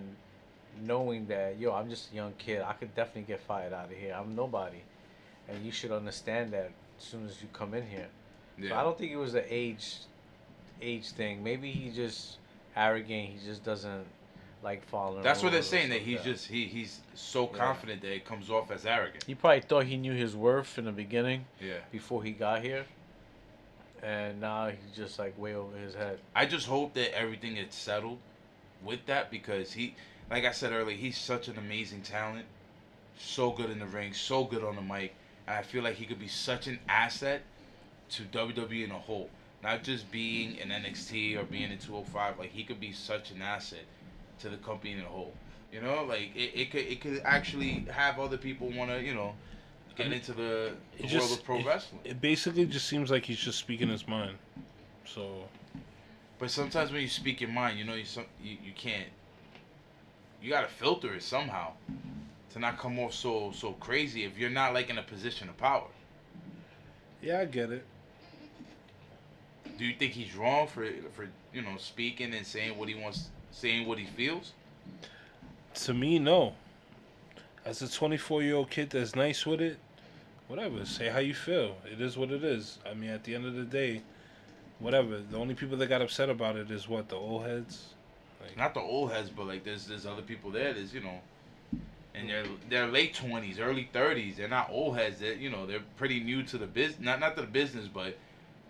knowing 0.82 1.26
that 1.26 1.58
yo, 1.58 1.72
I'm 1.72 1.88
just 1.90 2.12
a 2.12 2.14
young 2.14 2.32
kid, 2.38 2.62
I 2.62 2.72
could 2.74 2.94
definitely 2.94 3.22
get 3.22 3.40
fired 3.40 3.72
out 3.72 3.86
of 3.86 3.96
here. 3.96 4.14
I'm 4.18 4.34
nobody, 4.34 4.82
and 5.48 5.64
you 5.64 5.72
should 5.72 5.92
understand 5.92 6.52
that 6.52 6.70
as 6.98 7.04
soon 7.04 7.26
as 7.26 7.40
you 7.42 7.48
come 7.52 7.74
in 7.74 7.86
here. 7.86 8.08
So 8.58 8.66
Yeah. 8.66 8.80
I 8.80 8.82
don't 8.82 8.96
think 8.98 9.12
it 9.12 9.16
was 9.16 9.32
the 9.32 9.44
age, 9.52 9.96
age 10.80 11.10
thing. 11.10 11.42
Maybe 11.42 11.70
he 11.70 11.90
just 11.90 12.38
arrogant. 12.76 13.30
He 13.30 13.38
just 13.44 13.64
doesn't 13.64 14.06
like 14.62 14.84
following. 14.86 15.22
That's 15.22 15.42
what 15.42 15.52
they're 15.52 15.62
saying 15.62 15.90
that 15.90 16.00
he's 16.02 16.16
like 16.16 16.24
just 16.24 16.46
he 16.46 16.66
he's 16.66 17.00
so 17.14 17.50
Yeah. 17.50 17.58
confident 17.58 18.02
that 18.02 18.12
it 18.14 18.24
comes 18.24 18.50
off 18.50 18.70
as 18.70 18.86
arrogant. 18.86 19.24
He 19.24 19.34
probably 19.34 19.60
thought 19.60 19.84
he 19.84 19.96
knew 19.96 20.12
his 20.12 20.36
worth 20.36 20.78
in 20.78 20.84
the 20.84 20.92
beginning 20.92 21.46
Yeah. 21.60 21.78
before 21.90 22.22
he 22.22 22.32
got 22.32 22.62
here, 22.62 22.84
and 24.02 24.40
now 24.40 24.68
he's 24.68 24.96
just 24.96 25.18
like 25.18 25.36
way 25.38 25.54
over 25.54 25.76
his 25.76 25.94
head. 25.94 26.18
I 26.34 26.46
just 26.46 26.66
hope 26.66 26.94
that 26.94 27.16
everything 27.16 27.56
is 27.56 27.74
settled 27.74 28.18
with 28.84 29.06
that 29.06 29.30
because 29.30 29.72
he, 29.72 29.94
like 30.30 30.44
I 30.44 30.52
said 30.52 30.72
earlier, 30.72 30.96
he's 30.96 31.18
such 31.18 31.48
an 31.48 31.58
amazing 31.58 32.02
talent, 32.02 32.46
so 33.18 33.50
good 33.50 33.70
in 33.70 33.78
the 33.78 33.86
ring, 33.86 34.12
so 34.12 34.44
good 34.44 34.64
on 34.64 34.76
the 34.76 34.82
mic, 34.82 35.14
and 35.46 35.56
I 35.56 35.62
feel 35.62 35.82
like 35.82 35.94
he 35.94 36.06
could 36.06 36.20
be 36.20 36.28
such 36.28 36.66
an 36.66 36.78
asset 36.88 37.42
to 38.10 38.22
WWE 38.24 38.84
in 38.84 38.90
a 38.90 38.98
whole. 38.98 39.30
Not 39.62 39.84
just 39.84 40.10
being 40.10 40.56
in 40.56 40.70
NXT 40.70 41.38
or 41.38 41.44
being 41.44 41.70
in 41.70 41.78
205, 41.78 42.38
like 42.38 42.50
he 42.50 42.64
could 42.64 42.80
be 42.80 42.92
such 42.92 43.30
an 43.30 43.42
asset 43.42 43.84
to 44.40 44.48
the 44.48 44.56
company 44.56 44.92
in 44.92 45.00
a 45.00 45.04
whole. 45.04 45.32
You 45.72 45.80
know, 45.80 46.04
like 46.04 46.34
it, 46.34 46.52
it 46.54 46.70
could 46.70 46.82
it 46.82 47.00
could 47.00 47.22
actually 47.24 47.86
have 47.90 48.18
other 48.18 48.36
people 48.36 48.70
want 48.72 48.90
to 48.90 49.00
you 49.00 49.14
know 49.14 49.34
get 49.96 50.12
into 50.12 50.32
the, 50.32 50.72
the 50.96 51.02
world 51.02 51.10
just 51.10 51.38
of 51.38 51.44
pro 51.44 51.58
it, 51.58 51.66
wrestling. 51.66 52.00
it 52.04 52.20
basically 52.20 52.66
just 52.66 52.86
seems 52.86 53.10
like 53.10 53.24
he's 53.24 53.38
just 53.38 53.58
speaking 53.58 53.88
his 53.88 54.06
mind. 54.06 54.36
So 55.06 55.44
But 56.42 56.50
sometimes 56.50 56.90
when 56.90 57.02
you 57.02 57.08
speak 57.08 57.40
your 57.40 57.50
mind, 57.50 57.78
you 57.78 57.84
know 57.84 57.94
you 57.94 58.04
some 58.04 58.24
you, 58.42 58.56
you 58.64 58.72
can't. 58.74 59.06
You 60.42 60.50
gotta 60.50 60.66
filter 60.66 61.14
it 61.14 61.22
somehow, 61.22 61.74
to 62.50 62.58
not 62.58 62.78
come 62.78 62.98
off 62.98 63.14
so 63.14 63.52
so 63.54 63.74
crazy. 63.74 64.24
If 64.24 64.36
you're 64.36 64.50
not 64.50 64.74
like 64.74 64.90
in 64.90 64.98
a 64.98 65.04
position 65.04 65.48
of 65.48 65.56
power, 65.56 65.86
yeah, 67.22 67.38
I 67.38 67.44
get 67.44 67.70
it. 67.70 67.86
do 69.78 69.84
you 69.84 69.94
think 69.94 70.14
he's 70.14 70.34
wrong 70.34 70.66
for 70.66 70.84
for 71.12 71.28
you 71.54 71.62
know 71.62 71.76
speaking 71.78 72.34
and 72.34 72.44
saying 72.44 72.76
what 72.76 72.88
he 72.88 72.96
wants, 72.96 73.28
saying 73.52 73.86
what 73.86 73.98
he 73.98 74.06
feels? 74.06 74.50
To 75.74 75.94
me, 75.94 76.18
no. 76.18 76.54
As 77.64 77.82
a 77.82 77.88
24 77.88 78.42
year 78.42 78.56
old 78.56 78.68
kid 78.68 78.90
that's 78.90 79.14
nice 79.14 79.46
with 79.46 79.60
it, 79.60 79.78
whatever. 80.48 80.84
Say 80.86 81.08
how 81.08 81.20
you 81.20 81.34
feel. 81.34 81.76
It 81.84 82.00
is 82.00 82.16
what 82.18 82.32
it 82.32 82.42
is. 82.42 82.80
I 82.84 82.94
mean, 82.94 83.10
at 83.10 83.22
the 83.22 83.36
end 83.36 83.46
of 83.46 83.54
the 83.54 83.62
day, 83.62 84.02
whatever. 84.82 85.18
The 85.30 85.36
only 85.38 85.54
people 85.54 85.76
that 85.78 85.86
got 85.88 86.02
upset 86.02 86.28
about 86.28 86.56
it 86.56 86.70
is 86.70 86.88
what 86.88 87.08
the 87.08 87.16
old 87.16 87.44
heads. 87.46 87.94
Like, 88.40 88.56
Not 88.56 88.74
the 88.74 88.80
old 88.80 89.12
heads, 89.12 89.30
but 89.30 89.46
like 89.46 89.64
there's 89.64 89.86
there's 89.86 90.06
other 90.06 90.22
people 90.22 90.50
there. 90.50 90.72
There's 90.72 90.92
you 90.92 91.00
know, 91.00 91.20
and 92.14 92.28
they're 92.28 92.44
they're 92.68 92.86
late 92.88 93.14
twenties, 93.14 93.58
early 93.60 93.88
thirties. 93.92 94.36
They're 94.36 94.48
not 94.48 94.68
old 94.70 94.96
heads. 94.96 95.20
They're 95.20 95.34
you 95.34 95.50
know 95.50 95.64
they're 95.66 95.82
pretty 95.96 96.20
new 96.20 96.42
to 96.44 96.58
the 96.58 96.66
business. 96.66 97.00
Not 97.00 97.20
not 97.20 97.36
to 97.36 97.42
the 97.42 97.48
business, 97.48 97.88
but 97.88 98.16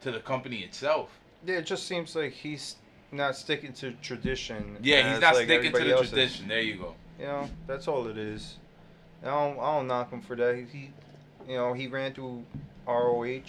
to 0.02 0.10
the 0.10 0.20
company 0.20 0.58
itself. 0.58 1.18
Yeah, 1.46 1.56
it 1.56 1.66
just 1.66 1.86
seems 1.88 2.14
like 2.14 2.32
he's 2.32 2.76
not 3.10 3.36
sticking 3.36 3.72
to 3.74 3.92
tradition. 4.02 4.76
Yeah, 4.82 5.12
he's 5.12 5.20
not 5.20 5.34
like, 5.34 5.44
sticking 5.44 5.72
to 5.72 5.78
the 5.84 5.92
else 5.92 6.02
is. 6.04 6.10
tradition. 6.10 6.48
There 6.48 6.60
you 6.60 6.76
go. 6.76 6.94
You 7.18 7.26
know, 7.26 7.50
that's 7.66 7.88
all 7.88 8.06
it 8.08 8.16
is. 8.18 8.56
I 9.22 9.26
don't, 9.26 9.58
I 9.58 9.76
don't 9.76 9.86
knock 9.86 10.10
him 10.10 10.20
for 10.20 10.34
that. 10.36 10.56
He, 10.56 10.62
he, 10.78 10.90
you 11.48 11.56
know, 11.56 11.72
he 11.72 11.86
ran 11.86 12.12
through 12.14 12.44
ROH. 12.86 13.40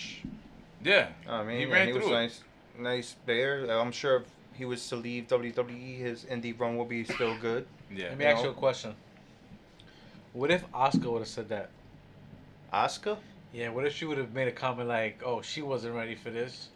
Yeah. 0.84 1.08
I 1.28 1.44
mean, 1.44 1.60
He 1.60 1.66
ran 1.66 1.88
he 1.88 1.94
was 1.94 2.04
through 2.04 2.14
it. 2.14 2.16
nice, 2.16 2.42
nice 2.78 3.16
there. 3.26 3.66
I'm 3.72 3.92
sure 3.92 4.18
if 4.18 4.24
he 4.54 4.66
was 4.66 4.88
to 4.90 4.96
leave 4.96 5.28
WWE, 5.28 5.98
his 5.98 6.26
indie 6.26 6.58
run 6.58 6.78
will 6.78 6.86
be 6.86 7.04
still 7.04 7.38
good. 7.40 7.66
Yeah. 7.94 8.10
Let 8.10 8.18
me 8.18 8.26
You 8.26 8.32
ask 8.32 8.38
know? 8.40 8.44
you 8.46 8.50
a 8.52 8.54
question. 8.54 8.96
What 10.34 10.52
if 10.52 10.70
Asuka 10.72 11.12
would 11.12 11.20
have 11.20 11.28
said 11.28 11.50
that? 11.50 11.70
Asuka? 12.74 13.18
Yeah, 13.54 13.70
what 13.70 13.86
if 13.86 13.96
she 13.96 14.06
would 14.06 14.18
have 14.18 14.34
made 14.34 14.48
a 14.48 14.52
comment 14.52 14.88
like, 14.90 15.22
"Oh, 15.24 15.42
she 15.44 15.62
wasn't 15.62 15.94
ready 15.96 16.16
for 16.16 16.32
this"? 16.32 16.70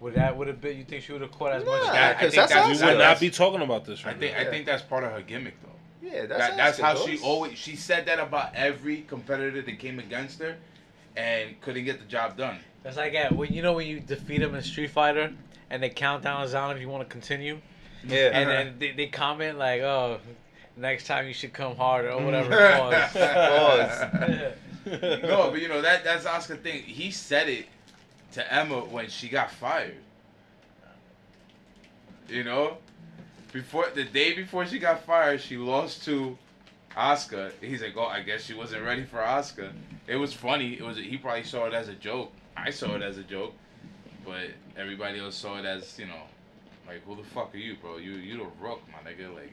Would 0.00 0.14
that 0.14 0.36
would 0.36 0.46
have 0.46 0.60
been? 0.60 0.76
You 0.78 0.84
think 0.84 1.02
she 1.02 1.12
would 1.12 1.20
have 1.22 1.32
caught 1.32 1.52
as 1.52 1.64
much? 1.64 1.82
Nah, 1.82 1.88
as 1.88 1.88
I 1.88 1.92
that? 1.92 2.12
'cause 2.14 2.20
think 2.20 2.34
that's 2.34 2.52
that's- 2.52 2.80
we 2.80 2.86
would 2.86 2.98
not 2.98 3.18
be 3.20 3.30
talking 3.30 3.60
about 3.62 3.84
this 3.84 4.04
I 4.04 4.08
right 4.10 4.18
think 4.20 4.34
now. 4.36 4.40
I 4.42 4.44
think 4.44 4.66
that's 4.66 4.82
part 4.82 5.02
of 5.02 5.10
her 5.12 5.20
gimmick 5.22 5.54
though. 5.62 5.70
Yeah, 6.08 6.26
that's 6.26 6.38
That, 6.48 6.56
that's 6.56 6.78
how 6.78 6.94
though. 6.94 7.06
she 7.06 7.18
always 7.20 7.58
she 7.58 7.74
said 7.74 8.06
that 8.06 8.20
about 8.20 8.54
every 8.54 9.02
competitor 9.02 9.62
that 9.62 9.78
came 9.80 9.98
against 9.98 10.38
her 10.40 10.56
and 11.16 11.60
couldn't 11.60 11.84
get 11.86 11.98
the 11.98 12.04
job 12.06 12.36
done. 12.36 12.58
That's 12.84 12.98
like 12.98 13.14
yeah, 13.14 13.32
when 13.32 13.52
you 13.52 13.62
know 13.62 13.72
when 13.72 13.86
you 13.86 13.98
defeat 13.98 14.38
them 14.38 14.54
in 14.54 14.62
Street 14.62 14.90
Fighter 14.90 15.32
and 15.70 15.82
the 15.82 15.88
countdown 15.88 16.44
is 16.44 16.54
on 16.54 16.76
if 16.76 16.80
you 16.80 16.88
want 16.88 17.02
to 17.02 17.10
continue, 17.10 17.58
Yeah. 18.06 18.30
and 18.32 18.48
then 18.48 18.74
they, 18.78 18.92
they 18.92 19.06
comment 19.06 19.58
like, 19.58 19.80
"Oh, 19.80 20.20
next 20.76 21.06
time 21.06 21.26
you 21.26 21.32
should 21.32 21.54
come 21.54 21.76
harder" 21.76 22.10
or 22.12 22.22
whatever. 22.22 22.50
Mm. 22.50 23.12
Pause. 23.12 24.52
no, 25.22 25.50
but 25.50 25.62
you 25.62 25.68
know 25.68 25.80
that 25.80 26.04
that's 26.04 26.26
Asuka 26.26 26.60
thing. 26.60 26.82
He 26.82 27.10
said 27.10 27.48
it 27.48 27.66
to 28.32 28.52
Emma 28.52 28.80
when 28.80 29.08
she 29.08 29.28
got 29.30 29.50
fired. 29.50 29.96
You 32.28 32.44
know, 32.44 32.76
before 33.50 33.86
the 33.94 34.04
day 34.04 34.34
before 34.34 34.66
she 34.66 34.78
got 34.78 35.04
fired, 35.04 35.40
she 35.40 35.56
lost 35.56 36.04
to 36.04 36.36
Asuka. 36.94 37.50
He's 37.62 37.80
like, 37.80 37.94
"Oh, 37.96 38.04
I 38.04 38.20
guess 38.20 38.44
she 38.44 38.52
wasn't 38.52 38.84
ready 38.84 39.04
for 39.04 39.20
Asuka." 39.20 39.72
It 40.06 40.16
was 40.16 40.34
funny. 40.34 40.74
It 40.74 40.82
was 40.82 40.98
he 40.98 41.16
probably 41.16 41.44
saw 41.44 41.64
it 41.64 41.72
as 41.72 41.88
a 41.88 41.94
joke. 41.94 42.30
I 42.56 42.70
saw 42.70 42.94
it 42.96 43.02
as 43.02 43.18
a 43.18 43.22
joke, 43.22 43.54
but 44.24 44.50
everybody 44.76 45.18
else 45.20 45.34
saw 45.36 45.58
it 45.58 45.64
as 45.64 45.98
you 45.98 46.06
know, 46.06 46.22
like, 46.86 47.04
"Who 47.04 47.16
the 47.16 47.22
fuck 47.24 47.54
are 47.54 47.58
you, 47.58 47.76
bro? 47.80 47.96
You 47.98 48.12
you 48.12 48.38
the 48.38 48.46
rook, 48.60 48.82
my 48.92 49.10
nigga." 49.10 49.34
Like, 49.34 49.52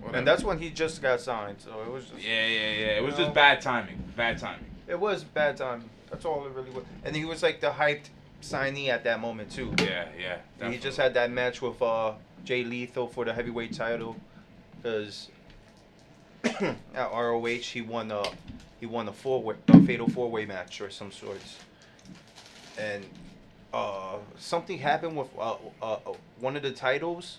whatever. 0.00 0.18
and 0.18 0.26
that's 0.26 0.42
when 0.44 0.58
he 0.58 0.70
just 0.70 1.00
got 1.00 1.20
signed, 1.20 1.56
so 1.60 1.70
it 1.82 1.90
was 1.90 2.06
just, 2.06 2.22
yeah, 2.22 2.46
yeah, 2.46 2.70
yeah. 2.72 2.86
It 2.98 3.02
was 3.02 3.18
You 3.18 3.24
just 3.24 3.34
bad 3.34 3.60
timing. 3.60 4.02
Bad 4.16 4.38
timing. 4.38 4.66
it 4.88 4.98
was 4.98 5.24
bad 5.24 5.56
time. 5.56 5.88
That's 6.10 6.24
all 6.24 6.44
it 6.46 6.52
really 6.52 6.70
was. 6.70 6.84
And 7.04 7.16
he 7.16 7.24
was 7.24 7.42
like 7.42 7.60
the 7.60 7.70
hyped 7.70 8.08
signee 8.42 8.88
at 8.88 9.04
that 9.04 9.20
moment 9.20 9.50
too. 9.50 9.74
Yeah, 9.80 10.06
yeah. 10.60 10.70
He 10.70 10.78
just 10.78 10.96
had 10.96 11.14
that 11.14 11.30
match 11.30 11.62
with 11.62 11.80
uh, 11.80 12.12
Jay 12.44 12.62
Lethal 12.64 13.08
for 13.08 13.24
the 13.24 13.32
heavyweight 13.32 13.72
title, 13.72 14.16
because 14.76 15.28
at 16.44 17.10
ROH 17.12 17.46
he 17.46 17.80
won 17.80 18.10
a 18.10 18.22
he 18.84 18.86
won 18.86 19.08
a 19.08 19.12
four 19.12 19.42
way 19.42 19.54
a 19.68 19.80
fatal 19.82 20.06
four 20.08 20.30
way 20.30 20.44
match 20.44 20.80
or 20.82 20.90
some 20.90 21.10
sorts, 21.10 21.56
and 22.78 23.02
uh, 23.72 24.16
something 24.38 24.76
happened 24.78 25.16
with 25.16 25.28
uh, 25.38 25.54
uh, 25.80 25.92
uh, 25.94 25.98
one 26.40 26.54
of 26.56 26.62
the 26.62 26.70
titles. 26.72 27.38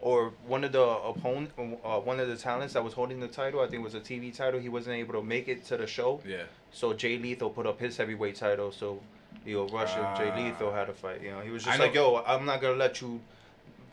Or 0.00 0.32
one 0.46 0.62
of 0.62 0.72
the 0.72 0.82
opponent, 0.82 1.50
uh, 1.58 1.98
one 1.98 2.20
of 2.20 2.28
the 2.28 2.36
talents 2.36 2.74
that 2.74 2.84
was 2.84 2.92
holding 2.92 3.18
the 3.18 3.26
title. 3.26 3.60
I 3.60 3.64
think 3.64 3.80
it 3.80 3.82
was 3.82 3.94
a 3.94 4.00
TV 4.00 4.32
title. 4.32 4.60
He 4.60 4.68
wasn't 4.68 4.96
able 4.96 5.14
to 5.14 5.22
make 5.22 5.48
it 5.48 5.64
to 5.66 5.76
the 5.78 5.86
show. 5.86 6.20
Yeah. 6.24 6.42
So 6.70 6.92
Jay 6.92 7.16
Lethal 7.18 7.48
put 7.50 7.66
up 7.66 7.80
his 7.80 7.96
heavyweight 7.96 8.36
title. 8.36 8.70
So 8.72 9.00
You 9.46 9.56
know, 9.56 9.66
Rush 9.68 9.94
and 9.96 10.16
Jay 10.18 10.30
Ah. 10.32 10.38
Lethal 10.38 10.70
had 10.72 10.88
a 10.90 10.92
fight. 10.92 11.22
You 11.22 11.30
know, 11.32 11.40
he 11.40 11.50
was 11.50 11.64
I 11.66 11.70
just 11.70 11.78
know- 11.78 11.84
like, 11.86 11.94
"Yo, 11.94 12.22
I'm 12.26 12.44
not 12.44 12.60
gonna 12.60 12.76
let 12.76 13.00
you 13.00 13.20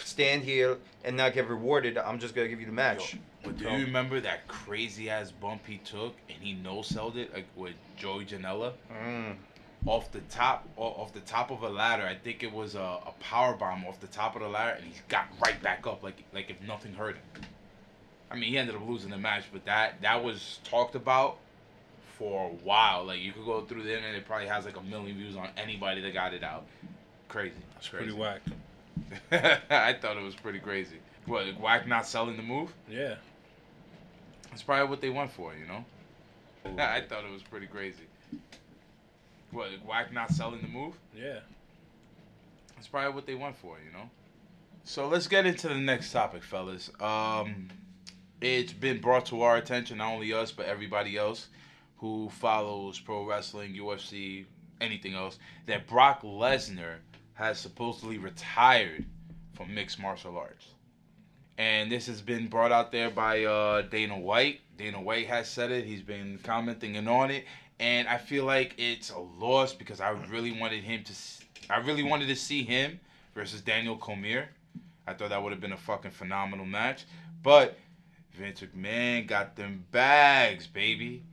stand 0.03 0.43
here 0.43 0.77
and 1.03 1.17
not 1.17 1.33
get 1.33 1.47
rewarded. 1.47 1.97
I'm 1.97 2.19
just 2.19 2.35
gonna 2.35 2.47
give 2.47 2.59
you 2.59 2.65
the 2.65 2.71
match." 2.71 3.17
But 3.43 3.57
do 3.57 3.65
So- 3.65 3.71
you 3.75 3.85
remember 3.85 4.19
that 4.21 4.47
crazy 4.47 5.09
ass 5.09 5.31
bump 5.31 5.65
he 5.65 5.77
took 5.79 6.15
and 6.29 6.37
he 6.41 6.53
no 6.53 6.81
sold 6.83 7.17
it 7.17 7.33
like 7.33 7.45
with 7.55 7.73
Joey 7.97 8.25
Janela 8.25 8.73
Mm. 8.93 9.35
off 9.87 10.11
the 10.11 10.21
top 10.21 10.67
o- 10.77 10.83
off 10.93 11.11
the 11.13 11.21
top 11.21 11.49
of 11.49 11.63
a 11.63 11.69
ladder? 11.69 12.05
I 12.05 12.15
think 12.15 12.43
it 12.43 12.51
was 12.51 12.75
a, 12.75 12.79
a 12.79 13.13
power 13.19 13.55
bomb 13.55 13.83
off 13.85 13.99
the 13.99 14.07
top 14.07 14.35
of 14.35 14.41
the 14.43 14.47
ladder 14.47 14.71
and 14.77 14.85
he 14.85 14.93
got 15.07 15.25
right 15.43 15.59
back 15.63 15.87
up 15.87 16.03
like 16.03 16.23
like 16.33 16.49
if 16.51 16.61
nothing 16.61 16.93
hurt 16.93 17.15
him. 17.15 17.23
I 18.29 18.35
mean, 18.35 18.49
he 18.49 18.57
ended 18.57 18.75
up 18.75 18.87
losing 18.87 19.09
the 19.09 19.17
match, 19.17 19.45
but 19.51 19.65
that 19.65 20.01
that 20.01 20.23
was 20.23 20.59
talked 20.63 20.93
about 20.95 21.37
for 22.17 22.45
a 22.45 22.53
while. 22.63 23.03
Like 23.05 23.21
you 23.21 23.31
could 23.31 23.45
go 23.45 23.61
through 23.61 23.83
the 23.83 23.95
internet, 23.95 24.13
it 24.15 24.25
probably 24.27 24.47
has 24.47 24.65
like 24.65 24.77
a 24.77 24.83
million 24.83 25.17
views 25.17 25.35
on 25.35 25.49
anybody 25.57 26.01
that 26.01 26.13
got 26.13 26.33
it 26.35 26.43
out. 26.43 26.65
Crazy. 27.27 27.55
That's 27.73 27.87
crazy. 27.89 28.05
pretty 28.05 28.19
whack. 28.19 28.41
I 29.31 29.93
thought 29.93 30.17
it 30.17 30.23
was 30.23 30.35
pretty 30.35 30.59
crazy. 30.59 30.97
What, 31.25 31.45
Whack 31.59 31.87
not 31.87 32.05
selling 32.05 32.37
the 32.37 32.43
move? 32.43 32.73
Yeah. 32.89 33.15
That's 34.49 34.63
probably 34.63 34.89
what 34.89 35.01
they 35.01 35.09
went 35.09 35.31
for, 35.31 35.53
you 35.55 35.65
know? 35.65 35.85
I 36.83 37.01
thought 37.01 37.23
it 37.23 37.31
was 37.31 37.43
pretty 37.43 37.67
crazy. 37.67 38.03
What, 39.51 39.69
Whack 39.85 40.13
not 40.13 40.31
selling 40.31 40.61
the 40.61 40.67
move? 40.67 40.95
Yeah. 41.15 41.39
That's 42.75 42.87
probably 42.87 43.13
what 43.13 43.25
they 43.25 43.35
went 43.35 43.55
for, 43.55 43.77
you 43.85 43.91
know? 43.91 44.09
So 44.83 45.07
let's 45.07 45.27
get 45.27 45.45
into 45.45 45.67
the 45.67 45.75
next 45.75 46.11
topic, 46.11 46.43
fellas. 46.43 46.89
Um, 46.99 47.69
it's 48.41 48.73
been 48.73 48.99
brought 48.99 49.27
to 49.27 49.43
our 49.43 49.57
attention, 49.57 49.99
not 49.99 50.13
only 50.13 50.33
us, 50.33 50.51
but 50.51 50.65
everybody 50.65 51.17
else 51.17 51.47
who 51.97 52.29
follows 52.29 52.99
pro 52.99 53.23
wrestling, 53.23 53.75
UFC, 53.75 54.45
anything 54.81 55.13
else, 55.13 55.37
that 55.67 55.87
Brock 55.87 56.23
Lesnar 56.23 56.95
has 57.41 57.59
supposedly 57.59 58.19
retired 58.19 59.03
from 59.53 59.73
mixed 59.73 59.99
martial 59.99 60.37
arts. 60.37 60.67
And 61.57 61.91
this 61.91 62.05
has 62.05 62.21
been 62.21 62.47
brought 62.47 62.71
out 62.71 62.91
there 62.91 63.09
by 63.09 63.45
uh, 63.45 63.81
Dana 63.81 64.17
White. 64.17 64.61
Dana 64.77 65.01
White 65.01 65.25
has 65.25 65.49
said 65.49 65.71
it. 65.71 65.83
He's 65.85 66.03
been 66.03 66.39
commenting 66.43 66.95
on 67.07 67.31
it, 67.31 67.45
and 67.79 68.07
I 68.07 68.19
feel 68.19 68.45
like 68.45 68.75
it's 68.77 69.09
a 69.09 69.17
loss 69.17 69.73
because 69.73 69.99
I 69.99 70.11
really 70.29 70.51
wanted 70.51 70.83
him 70.83 71.03
to. 71.03 71.13
I 71.69 71.79
really 71.79 72.03
wanted 72.03 72.27
to 72.27 72.35
see 72.35 72.63
him 72.63 72.99
versus 73.33 73.61
Daniel 73.61 73.97
Cormier. 73.97 74.47
I 75.07 75.13
thought 75.13 75.29
that 75.29 75.41
would 75.41 75.51
have 75.51 75.61
been 75.61 75.73
a 75.73 75.77
fucking 75.77 76.11
phenomenal 76.11 76.65
match, 76.65 77.05
but 77.41 77.75
Vince 78.33 78.61
McMahon 78.61 79.27
got 79.27 79.55
them 79.55 79.83
bags, 79.91 80.67
baby, 80.67 81.23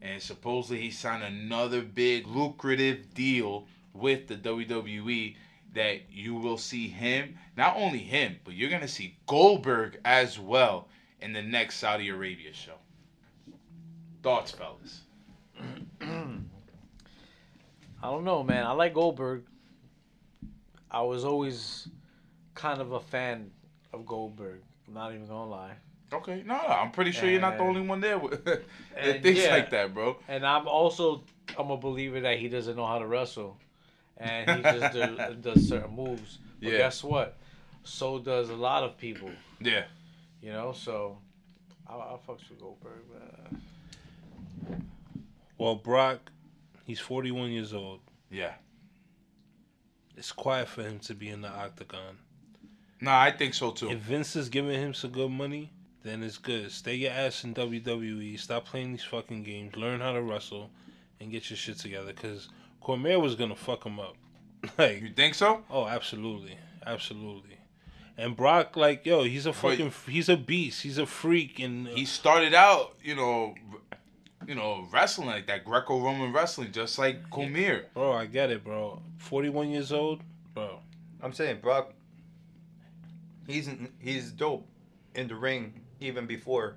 and 0.00 0.20
supposedly 0.20 0.80
he 0.80 0.90
signed 0.90 1.22
another 1.22 1.82
big 1.82 2.26
lucrative 2.26 3.12
deal 3.12 3.66
with 3.94 4.28
the 4.28 4.36
WWE 4.36 5.36
that 5.74 6.10
you 6.10 6.34
will 6.34 6.58
see 6.58 6.88
him, 6.88 7.36
not 7.56 7.76
only 7.76 7.98
him, 7.98 8.36
but 8.44 8.54
you're 8.54 8.70
gonna 8.70 8.88
see 8.88 9.16
Goldberg 9.26 9.98
as 10.04 10.38
well 10.38 10.88
in 11.20 11.32
the 11.32 11.42
next 11.42 11.76
Saudi 11.76 12.08
Arabia 12.08 12.52
show. 12.52 12.74
Thoughts, 14.22 14.52
fellas? 14.52 15.00
I 16.00 18.10
don't 18.10 18.24
know, 18.24 18.42
man. 18.42 18.66
I 18.66 18.72
like 18.72 18.94
Goldberg. 18.94 19.44
I 20.90 21.02
was 21.02 21.24
always 21.24 21.88
kind 22.54 22.80
of 22.80 22.92
a 22.92 23.00
fan 23.00 23.50
of 23.92 24.04
Goldberg. 24.04 24.60
I'm 24.86 24.94
not 24.94 25.14
even 25.14 25.26
gonna 25.26 25.48
lie. 25.48 25.72
Okay, 26.12 26.42
no, 26.44 26.56
no, 26.56 26.68
I'm 26.68 26.90
pretty 26.90 27.10
sure 27.10 27.30
you're 27.30 27.40
not 27.40 27.56
the 27.56 27.62
only 27.62 27.80
one 27.80 28.00
there 28.00 28.18
with 28.18 28.46
and 28.96 29.22
thinks 29.22 29.40
yeah. 29.40 29.50
like 29.50 29.70
that, 29.70 29.94
bro. 29.94 30.18
And 30.28 30.44
I'm 30.44 30.68
also 30.68 31.24
I'm 31.58 31.70
a 31.70 31.76
believer 31.76 32.20
that 32.20 32.38
he 32.38 32.48
doesn't 32.48 32.76
know 32.76 32.86
how 32.86 32.98
to 32.98 33.06
wrestle, 33.06 33.56
and 34.18 34.50
he 34.58 34.62
just 34.62 34.92
do, 34.94 35.34
does 35.52 35.68
certain 35.68 35.94
moves. 35.94 36.38
But 36.60 36.72
Yeah. 36.72 36.78
guess 36.78 37.02
what? 37.04 37.36
So 37.84 38.18
does 38.18 38.50
a 38.50 38.54
lot 38.56 38.82
of 38.84 38.96
people. 38.98 39.30
Yeah, 39.60 39.84
You 40.40 40.52
know, 40.52 40.72
so 40.72 41.18
I, 41.88 41.94
I 41.94 42.16
fucks 42.28 42.48
with 42.48 42.60
Goldberg, 42.60 43.02
man. 43.12 43.62
Well, 45.58 45.76
Brock, 45.76 46.30
he's 46.84 47.00
41 47.00 47.50
years 47.50 47.72
old. 47.74 48.00
yeah. 48.30 48.54
It's 50.16 50.30
quiet 50.30 50.68
for 50.68 50.82
him 50.82 50.98
to 51.00 51.14
be 51.14 51.30
in 51.30 51.40
the 51.40 51.48
octagon. 51.48 52.18
No, 53.00 53.12
I 53.12 53.30
think 53.32 53.54
so 53.54 53.70
too. 53.70 53.90
If 53.90 53.98
Vince 54.00 54.36
is 54.36 54.48
giving 54.50 54.78
him 54.78 54.92
some 54.94 55.10
good 55.10 55.30
money, 55.30 55.72
then 56.04 56.22
it's 56.22 56.36
good. 56.38 56.70
Stay 56.70 56.94
your 56.96 57.12
ass 57.12 57.44
in 57.44 57.54
WWE. 57.54 58.38
Stop 58.38 58.66
playing 58.66 58.92
these 58.92 59.02
fucking 59.04 59.42
games. 59.42 59.74
Learn 59.74 60.00
how 60.00 60.12
to 60.12 60.20
wrestle, 60.22 60.70
and 61.18 61.30
get 61.32 61.48
your 61.48 61.56
shit 61.56 61.78
together. 61.78 62.12
Cause 62.12 62.50
Cormier 62.82 63.18
was 63.20 63.34
gonna 63.34 63.56
fuck 63.56 63.84
him 63.84 63.98
up. 64.00 64.16
like, 64.78 65.02
You 65.02 65.10
think 65.10 65.34
so? 65.34 65.62
oh, 65.70 65.86
absolutely, 65.86 66.56
absolutely. 66.86 67.58
And 68.18 68.36
Brock, 68.36 68.76
like, 68.76 69.06
yo, 69.06 69.22
he's 69.24 69.46
a 69.46 69.52
fucking, 69.52 69.92
he's 70.08 70.28
a 70.28 70.36
beast. 70.36 70.82
He's 70.82 70.98
a 70.98 71.06
freak, 71.06 71.58
and 71.58 71.88
uh, 71.88 71.92
He 71.92 72.04
started 72.04 72.52
out, 72.54 72.94
you 73.02 73.14
know, 73.16 73.54
you 74.46 74.54
know, 74.54 74.86
wrestling 74.92 75.28
like 75.28 75.46
that 75.46 75.64
Greco-Roman 75.64 76.32
wrestling, 76.32 76.72
just 76.72 76.98
like 76.98 77.30
Cormier. 77.30 77.86
bro, 77.94 78.12
I 78.12 78.26
get 78.26 78.50
it, 78.50 78.62
bro. 78.64 79.00
Forty-one 79.18 79.70
years 79.70 79.92
old, 79.92 80.20
bro. 80.54 80.80
I'm 81.22 81.32
saying 81.32 81.58
Brock. 81.62 81.92
He's 83.46 83.68
he's 83.98 84.30
dope 84.32 84.66
in 85.14 85.28
the 85.28 85.34
ring 85.34 85.80
even 86.00 86.26
before 86.26 86.76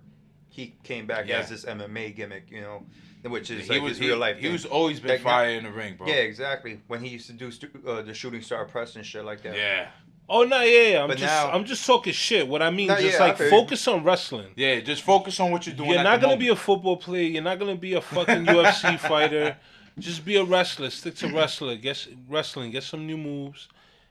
he 0.50 0.76
came 0.84 1.06
back 1.06 1.28
Yeah. 1.28 1.40
as 1.40 1.50
this 1.50 1.66
MMA 1.66 2.16
gimmick, 2.16 2.50
you 2.50 2.62
know, 2.62 2.86
which 3.32 3.50
is 3.52 3.66
he 3.68 3.74
like 3.74 3.82
was 3.82 3.92
his 3.98 4.00
real 4.02 4.16
he, 4.16 4.22
life. 4.22 4.36
He 4.38 4.44
thing. 4.44 4.52
was 4.54 4.66
always 4.66 5.00
been 5.00 5.12
Like, 5.12 5.22
fire 5.22 5.50
in 5.52 5.64
the 5.64 5.72
ring, 5.72 5.96
bro. 5.98 6.08
yeah, 6.08 6.16
exactly. 6.16 6.82
When 6.88 7.02
he 7.02 7.10
used 7.10 7.28
to 7.28 7.34
do 7.34 7.52
stu- 7.52 7.70
uh, 7.88 8.02
the 8.02 8.14
shooting 8.14 8.42
star 8.42 8.66
press 8.66 8.96
and 8.96 9.06
shit 9.06 9.24
like 9.26 9.42
that. 9.44 9.56
yeah, 9.56 9.88
Oh 10.28 10.44
no, 10.44 10.62
yeah, 10.62 10.82
yeah. 10.90 11.02
I'm 11.04 11.08
But 11.10 11.18
just, 11.20 11.32
now- 11.34 11.52
I'm 11.52 11.66
just 11.66 11.86
talking 11.86 12.12
shit. 12.14 12.48
What 12.48 12.62
I 12.62 12.72
mean, 12.72 12.88
No, 12.88 13.00
just 13.00 13.20
yeah, 13.20 13.24
like 13.26 13.38
focus 13.38 13.88
on 13.88 14.04
wrestling. 14.04 14.52
yeah. 14.56 14.80
Just 14.80 15.04
focus 15.04 15.40
on 15.40 15.52
what 15.52 15.68
you're 15.68 15.76
doing. 15.76 15.90
You're 15.92 16.00
at 16.00 16.04
not 16.04 16.20
the 16.20 16.28
gonna 16.28 16.38
be 16.40 16.48
a 16.50 16.56
football 16.56 16.98
player. 16.98 17.24
You're 17.28 17.44
not 17.44 17.60
gonna 17.60 17.76
be 17.76 17.94
a 17.94 18.02
fucking 18.02 18.46
UFC 18.48 18.98
fighter. 19.00 19.56
Just 20.00 20.26
be 20.26 20.36
a 20.38 20.44
wrestler. 20.44 20.90
Stick 20.90 21.16
to 21.18 21.28
wrestler. 21.34 21.76
Get 21.76 22.08
wrestling. 22.28 22.72
Get 22.72 22.84
some 22.84 23.06
new 23.08 23.16
moves, 23.18 23.70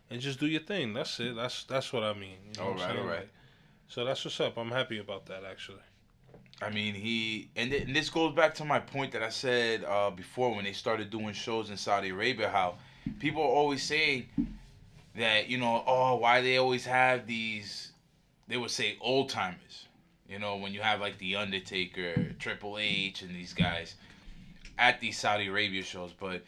and 0.09 0.21
just 0.21 0.39
do 0.41 0.47
your 0.47 0.63
thing. 0.63 0.95
That's 0.95 1.19
it. 1.21 1.35
That's 1.37 1.65
that's 1.65 1.93
what 1.93 2.05
I 2.05 2.15
mean. 2.15 2.39
You 2.55 2.61
know 2.63 2.69
all 2.69 2.75
right, 2.75 2.97
all 2.99 3.05
right. 3.05 3.29
So 3.89 4.05
that's 4.05 4.25
what's 4.25 4.41
up. 4.41 4.57
I'm 4.57 4.71
happy 4.71 4.99
about 4.99 5.27
that 5.27 5.43
actually. 5.45 5.83
I 6.63 6.71
mean, 6.71 6.95
he 6.95 7.49
and, 7.57 7.71
th- 7.71 7.83
and 7.87 7.97
this 7.97 8.11
goes 8.11 8.35
back 8.35 8.55
to 8.57 8.65
my 8.65 8.79
point 8.79 9.13
that 9.13 9.23
I 9.23 9.29
said 9.29 9.85
uh, 9.85 10.11
before 10.11 10.55
when 10.55 10.65
they 10.65 10.73
started 10.73 11.11
doing 11.11 11.33
shows 11.33 11.71
in 11.71 11.77
Saudi 11.77 12.11
Arabia. 12.11 12.49
How 12.49 12.77
people 13.19 13.43
are 13.43 13.47
always 13.47 13.83
saying 13.83 14.27
that 15.17 15.49
you 15.49 15.59
know, 15.59 15.83
oh, 15.87 16.17
why 16.17 16.41
they 16.41 16.57
always 16.57 16.87
have 16.87 17.27
these? 17.27 17.93
They 18.47 18.57
would 18.57 18.71
say 18.71 18.97
old 19.01 19.31
timers. 19.31 19.87
You 20.29 20.39
know, 20.39 20.57
when 20.57 20.73
you 20.73 20.81
have 20.81 21.01
like 21.01 21.19
the 21.19 21.37
Undertaker, 21.37 22.35
Triple 22.39 22.79
H, 22.79 23.23
and 23.23 23.35
these 23.35 23.53
guys 23.53 23.97
at 24.79 25.01
these 25.01 25.19
Saudi 25.19 25.49
Arabia 25.49 25.83
shows, 25.83 26.13
but 26.19 26.43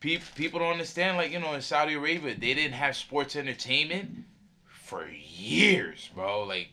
pe- 0.00 0.20
people 0.34 0.60
don't 0.60 0.72
understand. 0.72 1.18
Like 1.18 1.30
you 1.30 1.40
know, 1.40 1.52
in 1.52 1.60
Saudi 1.60 1.94
Arabia, 1.94 2.34
they 2.34 2.54
didn't 2.54 2.72
have 2.72 2.96
sports 2.96 3.36
entertainment 3.36 4.24
for 4.64 5.06
years, 5.08 6.10
bro. 6.14 6.44
Like 6.44 6.68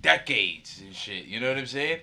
decades 0.00 0.80
and 0.84 0.94
shit. 0.94 1.26
You 1.26 1.40
know 1.40 1.48
what 1.48 1.58
I'm 1.58 1.66
saying? 1.66 2.00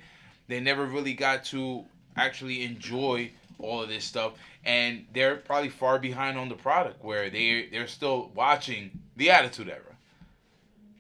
They 0.50 0.60
never 0.60 0.86
really 0.86 1.14
got 1.14 1.46
to 1.46 1.86
actually 2.18 2.64
enjoy 2.64 3.32
all 3.60 3.84
of 3.84 3.88
this 3.90 4.04
stuff, 4.04 4.34
and 4.66 5.06
they're 5.14 5.36
probably 5.38 5.70
far 5.70 6.00
behind 6.00 6.38
on 6.38 6.50
the 6.50 6.56
product 6.56 7.04
where 7.04 7.30
they 7.30 7.68
they're 7.72 7.88
still 7.88 8.32
watching 8.36 8.90
the 9.16 9.30
Attitude 9.32 9.70
Era. 9.70 9.96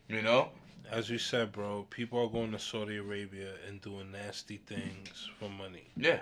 You 0.07 0.21
know? 0.21 0.49
As 0.91 1.09
we 1.09 1.17
said, 1.17 1.51
bro, 1.51 1.85
people 1.89 2.19
are 2.19 2.27
going 2.27 2.51
to 2.51 2.59
Saudi 2.59 2.97
Arabia 2.97 3.51
and 3.67 3.79
doing 3.81 4.11
nasty 4.11 4.57
things 4.57 5.29
for 5.39 5.49
money. 5.49 5.87
Yeah. 5.97 6.21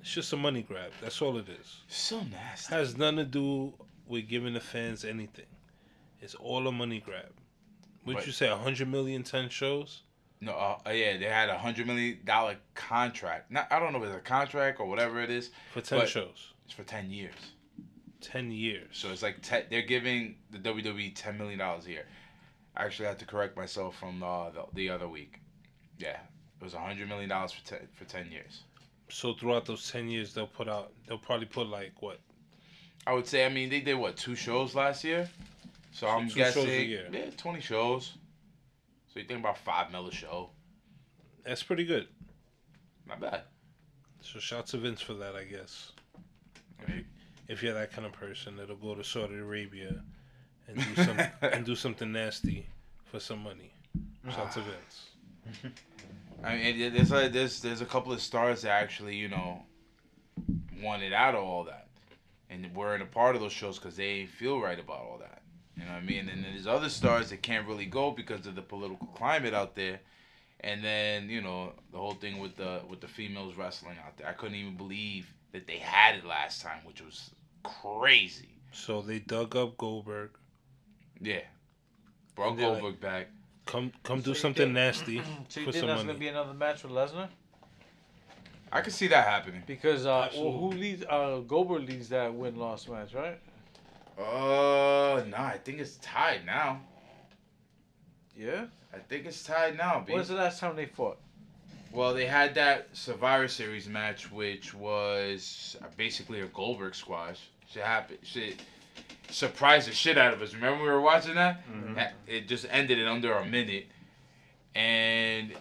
It's 0.00 0.12
just 0.12 0.32
a 0.32 0.36
money 0.36 0.62
grab. 0.62 0.90
That's 1.00 1.20
all 1.22 1.36
it 1.38 1.48
is. 1.48 1.80
So 1.88 2.20
nasty. 2.24 2.74
Has 2.74 2.96
nothing 2.96 3.18
to 3.18 3.24
do 3.24 3.72
with 4.06 4.28
giving 4.28 4.54
the 4.54 4.60
fans 4.60 5.04
anything. 5.04 5.46
It's 6.20 6.34
all 6.34 6.66
a 6.66 6.72
money 6.72 7.00
grab. 7.00 7.30
Would 8.04 8.16
Right. 8.16 8.26
you 8.26 8.32
say 8.32 8.50
100 8.50 8.88
million, 8.88 9.22
10 9.22 9.48
shows? 9.48 10.02
No, 10.44 10.52
uh, 10.52 10.78
uh, 10.86 10.90
yeah, 10.90 11.16
they 11.16 11.24
had 11.24 11.48
a 11.48 11.56
hundred 11.58 11.86
million 11.86 12.18
dollar 12.24 12.56
contract. 12.74 13.50
Not, 13.50 13.66
I 13.70 13.78
don't 13.78 13.92
know 13.92 14.02
if 14.02 14.08
it's 14.10 14.16
a 14.16 14.20
contract 14.20 14.78
or 14.78 14.86
whatever 14.86 15.20
it 15.20 15.30
is. 15.30 15.50
For 15.72 15.80
10 15.80 16.06
shows. 16.06 16.52
It's 16.66 16.74
for 16.74 16.84
ten 16.84 17.10
years. 17.10 17.34
10 18.20 18.50
years. 18.50 18.88
So 18.92 19.10
it's 19.10 19.22
like 19.22 19.42
te- 19.42 19.64
they're 19.70 19.82
giving 19.82 20.36
the 20.50 20.58
WWE 20.58 21.12
ten 21.14 21.38
million 21.38 21.58
dollars 21.58 21.86
a 21.86 21.90
year. 21.90 22.06
I 22.76 22.84
actually 22.84 23.06
had 23.06 23.18
to 23.20 23.26
correct 23.26 23.56
myself 23.56 23.96
from 23.98 24.22
uh, 24.22 24.50
the, 24.50 24.64
the 24.74 24.90
other 24.90 25.08
week. 25.08 25.40
Yeah, 25.98 26.18
it 26.60 26.64
was 26.64 26.74
a 26.74 26.78
hundred 26.80 27.08
million 27.08 27.28
dollars 27.28 27.52
for 27.52 27.64
ten 27.66 27.88
for 27.94 28.04
ten 28.04 28.30
years. 28.30 28.62
So 29.10 29.34
throughout 29.34 29.66
those 29.66 29.90
10 29.92 30.08
years, 30.08 30.32
they'll 30.32 30.46
put 30.46 30.66
out, 30.66 30.90
they'll 31.06 31.18
probably 31.18 31.46
put 31.46 31.68
like 31.68 31.92
what? 32.00 32.18
I 33.06 33.12
would 33.12 33.26
say. 33.26 33.44
I 33.44 33.50
mean, 33.50 33.68
they 33.68 33.80
did 33.80 33.94
what 33.94 34.16
two 34.16 34.34
shows 34.34 34.74
last 34.74 35.04
year. 35.04 35.28
So, 35.92 36.08
I'm 36.08 36.28
shows 36.28 36.32
a 36.34 36.38
guessing 36.38 36.88
year. 36.88 37.08
yeah, 37.12 37.30
twenty 37.36 37.60
shows. 37.60 38.14
So 39.14 39.20
you 39.20 39.26
think 39.26 39.38
about 39.38 39.58
five 39.58 39.92
mil 39.92 40.08
a 40.08 40.12
show? 40.12 40.50
That's 41.46 41.62
pretty 41.62 41.84
good. 41.84 42.08
Not 43.06 43.20
bad. 43.20 43.42
So 44.22 44.40
shout 44.40 44.66
to 44.68 44.78
Vince 44.78 45.00
for 45.00 45.14
that, 45.14 45.36
I 45.36 45.44
guess. 45.44 45.92
if 47.46 47.62
you're 47.62 47.74
that 47.74 47.92
kind 47.92 48.06
of 48.06 48.12
person 48.12 48.56
that'll 48.56 48.74
go 48.74 48.96
to 48.96 49.04
Saudi 49.04 49.36
Arabia 49.36 50.02
and 50.66 50.78
do 50.78 51.04
some 51.04 51.20
and 51.42 51.64
do 51.64 51.76
something 51.76 52.10
nasty 52.10 52.66
for 53.04 53.20
some 53.20 53.40
money. 53.44 53.70
Shout 54.28 54.46
out 54.46 54.52
to 54.52 54.62
Vince. 54.62 55.74
I 56.44 56.56
mean, 56.56 56.92
there's 56.92 57.12
a, 57.12 57.28
there's 57.28 57.60
there's 57.60 57.82
a 57.82 57.86
couple 57.86 58.12
of 58.12 58.20
stars 58.20 58.62
that 58.62 58.70
actually 58.70 59.14
you 59.14 59.28
know 59.28 59.62
wanted 60.82 61.12
out 61.12 61.36
of 61.36 61.44
all 61.44 61.62
that, 61.64 61.86
and 62.50 62.74
were 62.74 62.96
in 62.96 63.00
a 63.00 63.06
part 63.06 63.36
of 63.36 63.42
those 63.42 63.52
shows 63.52 63.78
because 63.78 63.94
they 63.94 64.26
feel 64.26 64.60
right 64.60 64.80
about 64.80 64.98
all 64.98 65.18
that. 65.20 65.43
You 65.76 65.84
know 65.84 65.92
what 65.92 65.98
I 65.98 66.00
mean? 66.02 66.28
And 66.28 66.44
then 66.44 66.52
there's 66.52 66.66
other 66.66 66.88
stars 66.88 67.30
that 67.30 67.42
can't 67.42 67.66
really 67.66 67.86
go 67.86 68.10
because 68.12 68.46
of 68.46 68.54
the 68.54 68.62
political 68.62 69.06
climate 69.08 69.54
out 69.54 69.74
there. 69.74 70.00
And 70.60 70.82
then 70.82 71.28
you 71.28 71.42
know 71.42 71.72
the 71.92 71.98
whole 71.98 72.14
thing 72.14 72.38
with 72.38 72.56
the 72.56 72.80
with 72.88 73.00
the 73.00 73.08
females 73.08 73.54
wrestling 73.56 73.96
out 74.06 74.16
there. 74.16 74.26
I 74.28 74.32
couldn't 74.32 74.54
even 74.56 74.76
believe 74.76 75.32
that 75.52 75.66
they 75.66 75.76
had 75.78 76.14
it 76.16 76.24
last 76.24 76.62
time, 76.62 76.78
which 76.84 77.02
was 77.02 77.30
crazy. 77.62 78.48
So 78.72 79.02
they 79.02 79.18
dug 79.18 79.56
up 79.56 79.76
Goldberg. 79.76 80.30
Yeah, 81.20 81.40
brought 82.34 82.50
And 82.50 82.58
they're 82.58 82.68
like- 82.70 82.80
Goldberg 82.80 83.00
back. 83.00 83.26
Come 83.66 83.92
come 84.02 84.20
So 84.20 84.32
do 84.32 84.34
something 84.34 84.64
think- 84.66 84.74
nasty 84.74 85.22
So 85.48 85.60
you 85.60 85.66
for 85.66 85.72
think 85.72 85.82
some 85.82 85.88
that's 85.88 85.98
money. 85.98 86.06
gonna 86.06 86.18
be 86.18 86.28
another 86.28 86.54
match 86.54 86.82
with 86.82 86.92
Lesnar? 86.92 87.28
I 88.72 88.80
could 88.80 88.92
see 88.92 89.06
that 89.08 89.26
happening. 89.26 89.62
Because 89.66 90.04
uh, 90.06 90.28
well, 90.36 90.52
who 90.52 90.70
leads? 90.72 91.04
Uh, 91.08 91.40
Goldberg 91.46 91.88
leads 91.88 92.08
that 92.08 92.32
win 92.34 92.56
loss 92.56 92.88
match, 92.88 93.14
right? 93.14 93.38
Uh, 94.18 95.24
nah, 95.28 95.46
I 95.46 95.58
think 95.64 95.80
it's 95.80 95.96
tied 95.96 96.44
now. 96.46 96.80
Yeah. 98.36 98.66
I 98.92 98.98
think 98.98 99.26
it's 99.26 99.42
tied 99.42 99.76
now, 99.76 100.04
B. 100.06 100.12
was 100.14 100.28
the 100.28 100.34
last 100.34 100.60
time 100.60 100.76
they 100.76 100.86
fought? 100.86 101.18
Well, 101.92 102.14
they 102.14 102.26
had 102.26 102.54
that 102.56 102.88
Survivor 102.92 103.48
Series 103.48 103.88
match, 103.88 104.30
which 104.30 104.74
was 104.74 105.76
basically 105.96 106.40
a 106.40 106.46
Goldberg 106.46 106.94
squash. 106.94 107.40
Shit 107.70 107.82
happened. 107.84 108.18
Shit 108.22 108.60
surprised 109.30 109.88
the 109.88 109.92
shit 109.92 110.18
out 110.18 110.32
of 110.34 110.42
us. 110.42 110.54
Remember 110.54 110.82
we 110.82 110.88
were 110.90 111.00
watching 111.00 111.34
that? 111.36 111.62
Ha- 111.96 112.10
It 112.26 112.46
just 112.48 112.66
ended 112.70 112.98
in 112.98 113.06
under 113.06 113.32
a 113.34 113.44
minute. 113.44 113.86
And 114.74 115.54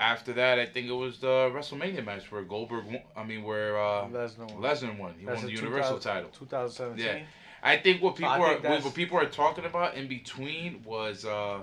after 0.00 0.32
that, 0.34 0.58
I 0.58 0.64
think 0.66 0.88
it 0.88 0.92
was 0.92 1.18
the 1.18 1.50
WrestleMania 1.54 2.04
match 2.04 2.30
where 2.32 2.42
Goldberg, 2.42 2.86
won, 2.86 3.00
I 3.16 3.24
mean, 3.24 3.42
where 3.42 3.78
uh, 3.78 4.06
Lesnar 4.08 4.50
won. 4.52 4.62
Lesnar 4.62 4.98
won. 4.98 5.14
He 5.18 5.26
That's 5.26 5.42
won 5.42 5.46
the 5.46 5.52
Universal 5.52 5.98
title. 5.98 6.30
2017. 6.38 7.04
Yeah. 7.04 7.22
I 7.62 7.76
think 7.76 8.02
what 8.02 8.16
people 8.16 8.30
I 8.30 8.36
are 8.38 8.40
what, 8.54 8.62
that's- 8.62 8.84
what 8.84 8.94
people 8.94 9.18
are 9.18 9.26
talking 9.26 9.64
about 9.64 9.94
in 9.94 10.08
between 10.08 10.82
was 10.84 11.24
uh 11.24 11.60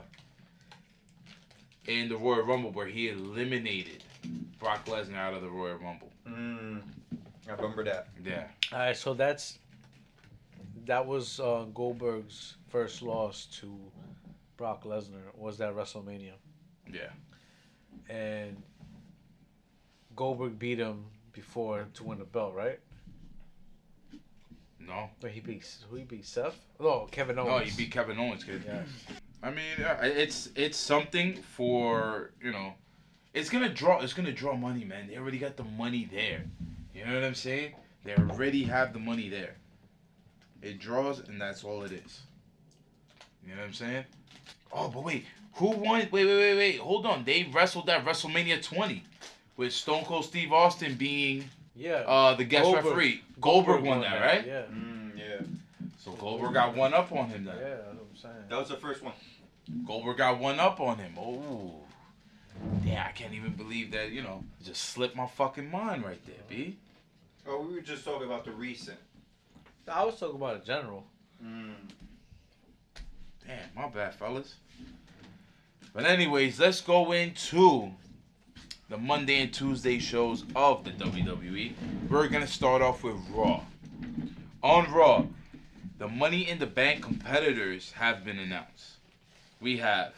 in 1.87 2.09
the 2.09 2.17
Royal 2.17 2.43
Rumble 2.43 2.71
where 2.71 2.87
he 2.87 3.09
eliminated 3.09 4.03
Brock 4.59 4.85
Lesnar 4.85 5.17
out 5.17 5.33
of 5.33 5.41
the 5.41 5.49
Royal 5.49 5.77
Rumble. 5.77 6.11
Mm, 6.27 6.81
I 7.47 7.51
remember 7.53 7.83
that. 7.83 8.07
Yeah. 8.23 8.47
All 8.73 8.79
right, 8.79 8.97
so 8.97 9.13
that's 9.13 9.59
that 10.85 11.05
was 11.05 11.39
uh, 11.39 11.65
Goldberg's 11.73 12.55
first 12.69 13.01
loss 13.01 13.45
to 13.59 13.75
Brock 14.57 14.83
Lesnar. 14.83 15.35
Was 15.35 15.57
that 15.59 15.75
WrestleMania? 15.75 16.33
Yeah. 16.91 17.09
And 18.09 18.61
Goldberg 20.15 20.57
beat 20.59 20.77
him 20.79 21.05
before 21.33 21.87
to 21.95 22.03
win 22.03 22.19
the 22.19 22.25
belt, 22.25 22.53
right? 22.55 22.79
No. 24.87 25.09
But 25.19 25.31
he 25.31 25.39
beat 25.39 25.65
who 25.89 25.95
he 25.97 26.03
beat 26.03 26.25
Seth? 26.25 26.55
No, 26.79 27.07
Kevin 27.11 27.39
Owens. 27.39 27.49
No, 27.49 27.57
he 27.59 27.71
beat 27.75 27.91
Kevin 27.91 28.19
Owens, 28.19 28.43
kid. 28.43 28.63
Yes. 28.65 28.87
I 29.41 29.49
mean, 29.49 29.63
it's 29.79 30.49
it's 30.55 30.77
something 30.77 31.35
for 31.35 32.31
you 32.41 32.51
know, 32.51 32.73
it's 33.33 33.49
gonna 33.49 33.69
draw 33.69 34.01
it's 34.01 34.13
gonna 34.13 34.31
draw 34.31 34.55
money, 34.55 34.83
man. 34.83 35.07
They 35.07 35.17
already 35.17 35.39
got 35.39 35.57
the 35.57 35.63
money 35.63 36.07
there. 36.11 36.43
You 36.93 37.05
know 37.05 37.15
what 37.15 37.23
I'm 37.23 37.35
saying? 37.35 37.73
They 38.03 38.15
already 38.15 38.63
have 38.63 38.93
the 38.93 38.99
money 38.99 39.29
there. 39.29 39.55
It 40.61 40.79
draws, 40.79 41.19
and 41.19 41.39
that's 41.39 41.63
all 41.63 41.83
it 41.83 41.91
is. 41.91 42.21
You 43.45 43.53
know 43.53 43.61
what 43.61 43.67
I'm 43.67 43.73
saying? 43.73 44.05
Oh, 44.71 44.87
but 44.89 45.03
wait, 45.03 45.25
who 45.53 45.69
won? 45.69 45.99
Wait, 45.99 46.11
wait, 46.11 46.25
wait, 46.25 46.55
wait. 46.55 46.79
Hold 46.79 47.05
on. 47.05 47.23
They 47.23 47.43
wrestled 47.53 47.89
at 47.89 48.03
WrestleMania 48.05 48.63
20, 48.63 49.03
with 49.57 49.73
Stone 49.73 50.05
Cold 50.05 50.25
Steve 50.25 50.51
Austin 50.51 50.95
being 50.95 51.49
Yeah. 51.75 51.95
uh 52.07 52.35
the 52.35 52.43
guest 52.45 52.63
Goldberg. 52.63 52.85
referee. 52.85 53.21
Goldberg, 53.41 53.83
won 53.83 54.01
that, 54.01 54.21
right? 54.21 54.45
Yeah. 54.45 54.63
Mm, 54.71 55.17
yeah. 55.17 55.45
So 55.99 56.11
Goldberg 56.11 56.53
got 56.53 56.75
one 56.75 56.93
up 56.93 57.11
on 57.11 57.29
him 57.29 57.45
then. 57.45 57.55
Yeah, 57.57 57.63
that's 57.63 57.85
what 57.87 58.07
I'm 58.11 58.17
saying. 58.21 58.45
That 58.49 58.59
was 58.59 58.69
the 58.69 58.77
first 58.77 59.03
one. 59.03 59.13
Goldberg 59.85 60.17
got 60.17 60.39
one 60.39 60.59
up 60.59 60.79
on 60.79 60.97
him. 60.99 61.13
Oh, 61.17 61.73
damn! 62.83 63.05
I 63.07 63.11
can't 63.11 63.33
even 63.33 63.53
believe 63.53 63.91
that. 63.91 64.11
You 64.11 64.21
know, 64.21 64.43
just 64.63 64.83
slipped 64.83 65.15
my 65.15 65.25
fucking 65.27 65.69
mind 65.69 66.05
right 66.05 66.23
there, 66.25 66.35
b. 66.47 66.77
Oh, 67.47 67.61
we 67.61 67.75
were 67.75 67.81
just 67.81 68.05
talking 68.05 68.25
about 68.27 68.45
the 68.45 68.51
recent. 68.51 68.97
I 69.87 70.03
was 70.03 70.19
talking 70.19 70.35
about 70.35 70.61
a 70.61 70.65
general. 70.65 71.03
Mm. 71.43 71.73
Damn, 73.45 73.57
my 73.75 73.87
bad, 73.89 74.15
fellas. 74.15 74.55
But 75.93 76.05
anyways, 76.05 76.59
let's 76.59 76.81
go 76.81 77.11
into 77.11 77.91
the 78.89 78.97
Monday 78.97 79.41
and 79.41 79.53
Tuesday 79.53 79.97
shows 79.97 80.43
of 80.55 80.83
the 80.83 80.91
WWE. 80.91 81.73
We're 82.09 82.27
gonna 82.27 82.47
start 82.47 82.81
off 82.81 83.03
with 83.03 83.15
Raw. 83.31 83.61
On 84.61 84.91
Raw, 84.91 85.25
the 85.97 86.07
Money 86.07 86.47
in 86.47 86.59
the 86.59 86.67
Bank 86.67 87.01
competitors 87.01 87.93
have 87.93 88.23
been 88.23 88.37
announced. 88.37 88.97
We 89.59 89.77
have 89.77 90.13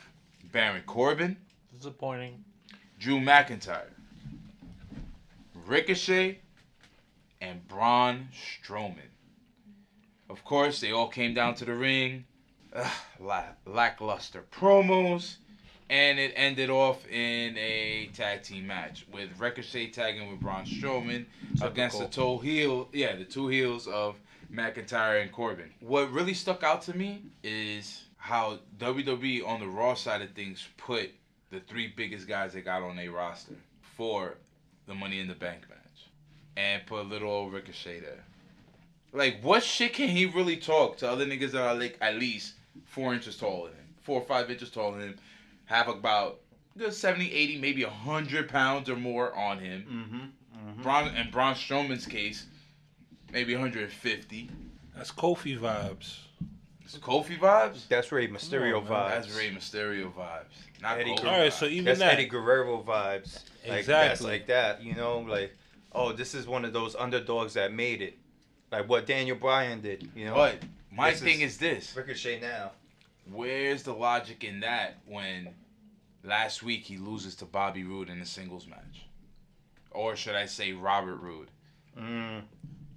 Baron 0.52 0.84
Corbin, 0.86 1.38
Disappointing. 1.74 2.44
Drew 3.00 3.20
McIntyre, 3.20 3.92
Ricochet, 5.66 6.40
and 7.40 7.66
Braun 7.68 8.30
Strowman. 8.34 9.12
Of 10.30 10.44
course, 10.44 10.82
they 10.82 10.92
all 10.92 11.08
came 11.08 11.34
down 11.34 11.56
to 11.56 11.66
the 11.66 11.74
ring. 11.74 12.26
Ugh, 12.74 12.92
la- 13.20 13.44
lackluster 13.66 14.44
promos, 14.52 15.38
and 15.90 16.20
it 16.20 16.34
ended 16.36 16.70
off 16.70 17.06
in 17.08 17.58
a 17.58 18.10
tag 18.14 18.44
team 18.44 18.68
match 18.68 19.06
with 19.12 19.30
Ricochet 19.40 19.88
tagging 19.88 20.30
with 20.30 20.40
Braun 20.40 20.66
Strowman 20.66 21.26
against 21.62 22.00
the 22.00 22.08
two 22.08 22.40
heel, 22.40 22.90
yeah, 22.92 23.16
the 23.16 23.24
two 23.24 23.48
heels 23.48 23.88
of 23.88 24.18
McIntyre 24.52 25.22
and 25.22 25.32
Corbin. 25.32 25.72
What 25.80 26.12
really 26.12 26.34
stuck 26.34 26.64
out 26.64 26.82
to 26.84 26.98
me 26.98 27.24
is 27.44 28.06
how 28.18 28.60
WWE 28.80 29.48
on 29.48 29.60
the 29.60 29.68
Raw 29.68 29.94
side 29.94 30.22
of 30.22 30.32
things 30.32 30.68
put 30.78 31.12
the 31.52 31.62
three 31.62 31.94
biggest 31.96 32.28
guys 32.28 32.54
they 32.54 32.62
got 32.62 32.82
on 32.82 32.98
their 32.98 33.12
roster 33.12 33.54
for 33.96 34.36
the 34.88 34.94
Money 34.94 35.20
in 35.20 35.28
the 35.28 35.36
Bank 35.36 35.62
match, 35.70 36.10
and 36.56 36.86
put 36.86 37.02
a 37.02 37.04
little 37.04 37.30
old 37.30 37.54
Ricochet 37.54 38.02
there. 38.02 38.24
Like, 39.14 39.40
what 39.42 39.64
shit 39.64 39.94
can 39.94 40.10
he 40.10 40.26
really 40.26 40.58
talk 40.58 40.98
to 40.98 41.10
other 41.10 41.26
niggas 41.26 41.52
that 41.52 41.62
are 41.62 41.76
like 41.76 41.98
at 42.02 42.16
least 42.16 42.56
four 42.86 43.14
inches 43.14 43.38
taller 43.38 43.70
than 43.70 43.78
him, 43.78 43.96
four 44.02 44.22
or 44.22 44.26
five 44.26 44.52
inches 44.52 44.70
taller 44.70 45.00
than 45.00 45.10
him, 45.10 45.20
have 45.68 45.88
about 45.88 46.40
good 46.78 46.94
70, 46.94 47.32
80, 47.32 47.60
maybe 47.60 47.84
100 47.86 48.50
pounds 48.50 48.90
or 48.90 48.96
more 48.98 49.34
on 49.36 49.60
him. 49.60 50.34
Mm-hmm. 50.76 50.82
Braun, 50.84 51.16
in 51.16 51.30
Braun 51.32 51.54
Strowman's 51.56 52.06
case, 52.06 52.46
maybe 53.32 53.54
150. 53.54 54.50
That's 54.96 55.12
Kofi 55.12 55.58
vibes. 55.58 56.18
It's 56.84 56.98
Kofi 56.98 57.38
vibes? 57.38 57.88
That's 57.88 58.12
Rey 58.12 58.28
Mysterio 58.28 58.78
on, 58.82 58.86
vibes. 58.88 59.10
That's 59.10 59.38
Rey 59.38 59.50
Mysterio 59.52 60.12
vibes. 60.14 60.46
Not 60.82 61.00
Eddie 61.00 61.12
Kofi 61.12 61.18
Guerrero. 61.22 61.34
All 61.34 61.40
right, 61.42 61.52
vibes. 61.52 61.56
so 61.60 61.66
even 61.66 61.86
That's 61.86 62.00
that. 62.00 62.14
Eddie 62.14 62.26
Guerrero 62.26 62.84
vibes. 62.84 63.44
Like 63.68 63.86
that's 63.86 64.22
Exactly. 64.22 64.28
like 64.32 64.48
that, 64.48 64.82
you 64.84 64.96
know, 64.96 65.20
like 65.20 65.56
oh, 65.94 66.14
this 66.14 66.34
is 66.36 66.48
one 66.48 66.64
of 66.64 66.74
those 66.74 66.96
underdogs 66.96 67.54
that 67.56 67.74
made 67.74 68.02
it. 68.02 68.18
Like 68.72 68.88
what 68.88 69.06
Daniel 69.06 69.36
Bryan 69.38 69.82
did, 69.82 70.10
you 70.16 70.26
know. 70.26 70.36
But 70.36 70.60
my 70.92 71.12
This 71.12 71.22
thing 71.22 71.42
is- 71.42 71.54
is 71.54 71.58
this. 71.58 71.96
Ricochet 71.98 72.40
now. 72.40 72.72
Where's 73.32 73.84
the 73.84 73.94
logic 73.94 74.44
in 74.44 74.62
that 74.62 74.98
when 75.06 75.50
last 76.24 76.64
week 76.64 76.84
he 76.84 76.98
loses 76.98 77.36
to 77.36 77.46
Bobby 77.46 77.84
Roode 77.84 78.10
in 78.10 78.20
a 78.22 78.26
singles 78.26 78.68
match? 78.68 79.06
Or 79.92 80.16
should 80.16 80.36
I 80.36 80.46
say 80.46 80.74
Robert 80.74 81.18
Roode? 81.18 81.50
Mm. 81.98 82.44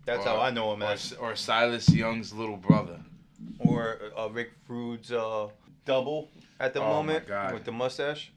That's 0.04 0.24
Or- 0.26 0.28
how 0.28 0.40
I 0.40 0.50
know 0.50 0.72
him 0.72 0.82
Or, 0.82 0.86
as. 0.92 1.12
or 1.14 1.36
Silas 1.36 1.88
Young's 1.88 2.32
little 2.32 2.56
brother. 2.56 3.00
Or 3.58 3.98
uh, 4.16 4.28
Rick 4.28 4.50
Rude's 4.68 5.10
uh, 5.12 5.48
double 5.84 6.30
at 6.58 6.74
the 6.74 6.80
Oh, 6.82 6.86
moment 7.02 7.24
with 7.52 7.64
the 7.64 7.72
mustache. 7.72 8.30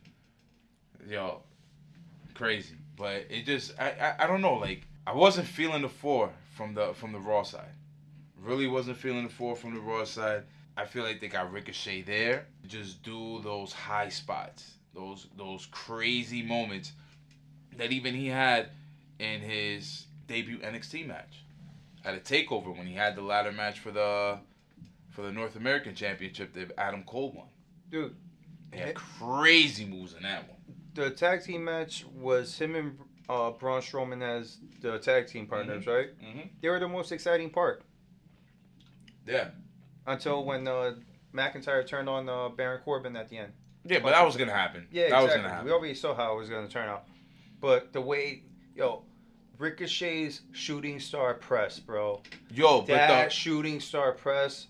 Yo, 1.09 1.41
crazy. 2.33 2.75
But 2.95 3.25
it 3.29 3.45
just 3.45 3.73
I, 3.79 3.89
I 4.19 4.23
I 4.23 4.27
don't 4.27 4.41
know, 4.41 4.53
like 4.55 4.87
I 5.05 5.13
wasn't 5.13 5.47
feeling 5.47 5.81
the 5.81 5.89
four 5.89 6.29
from 6.55 6.73
the 6.73 6.93
from 6.93 7.11
the 7.11 7.19
Raw 7.19 7.43
side. 7.43 7.73
Really 8.41 8.67
wasn't 8.67 8.97
feeling 8.97 9.23
the 9.23 9.33
four 9.33 9.55
from 9.55 9.73
the 9.73 9.81
Raw 9.81 10.05
side. 10.05 10.43
I 10.75 10.85
feel 10.85 11.03
like 11.03 11.21
they 11.21 11.27
got 11.27 11.51
Ricochet 11.51 12.01
there. 12.03 12.47
Just 12.67 13.03
do 13.03 13.41
those 13.43 13.71
high 13.73 14.09
spots. 14.09 14.71
Those 14.93 15.27
those 15.37 15.67
crazy 15.71 16.41
moments 16.41 16.93
that 17.77 17.91
even 17.91 18.13
he 18.13 18.27
had 18.27 18.69
in 19.19 19.39
his 19.41 20.07
debut 20.27 20.59
NXT 20.59 21.07
match. 21.07 21.43
At 22.05 22.15
a 22.15 22.19
takeover 22.19 22.75
when 22.75 22.85
he 22.87 22.93
had 22.93 23.15
the 23.15 23.21
ladder 23.21 23.51
match 23.51 23.79
for 23.79 23.91
the 23.91 24.39
for 25.11 25.21
the 25.21 25.31
North 25.31 25.55
American 25.55 25.93
Championship 25.95 26.53
that 26.53 26.71
Adam 26.77 27.03
Cole 27.03 27.31
won. 27.35 27.47
Dude, 27.91 28.15
They 28.71 28.77
had 28.79 28.95
crazy 28.95 29.85
moves 29.85 30.13
in 30.15 30.23
that 30.23 30.47
one. 30.49 30.57
the 30.95 31.11
tag 31.11 31.43
team 31.43 31.63
match 31.63 32.03
was 32.15 32.57
him 32.57 32.75
and 32.75 32.97
uh, 33.29 33.51
Braun 33.51 33.81
Strowman 33.81 34.21
as 34.23 34.57
the 34.81 34.97
tag 34.99 35.27
team 35.27 35.45
partners, 35.47 35.85
right? 35.87 36.09
Mhm. 36.19 36.49
They 36.61 36.69
were 36.69 36.79
the 36.79 36.87
most 36.87 37.11
exciting 37.11 37.49
part 37.51 37.83
Yeah. 39.25 39.49
Until 40.05 40.45
when 40.45 40.67
uh, 40.67 40.95
McIntyre 41.33 41.85
turned 41.85 42.09
on 42.09 42.29
uh, 42.29 42.49
Baron 42.49 42.81
Corbin 42.83 43.15
at 43.15 43.29
the 43.29 43.37
end. 43.37 43.53
Yeah, 43.85 43.99
but 43.99 44.11
that 44.11 44.25
was 44.25 44.37
gonna 44.37 44.53
happen. 44.53 44.87
Yeah, 44.91 45.09
that 45.09 45.17
was 45.17 45.25
exactly. 45.25 45.41
gonna 45.41 45.53
happen. 45.53 45.65
We 45.65 45.71
already 45.71 45.93
saw 45.93 46.15
how 46.15 46.33
it 46.33 46.37
was 46.37 46.49
going 46.49 46.65
to 46.65 46.71
turn 46.71 46.87
out. 46.87 47.05
But 47.59 47.91
the 47.91 48.01
way, 48.01 48.43
yo, 48.75 49.03
Ricochet's 49.57 50.41
shooting 50.51 50.99
star 50.99 51.33
press, 51.33 51.79
bro. 51.79 52.21
Yo, 52.53 52.81
but 52.81 52.87
that 52.87 53.25
the, 53.25 53.29
shooting 53.29 53.79
star 53.79 54.13
press 54.13 54.67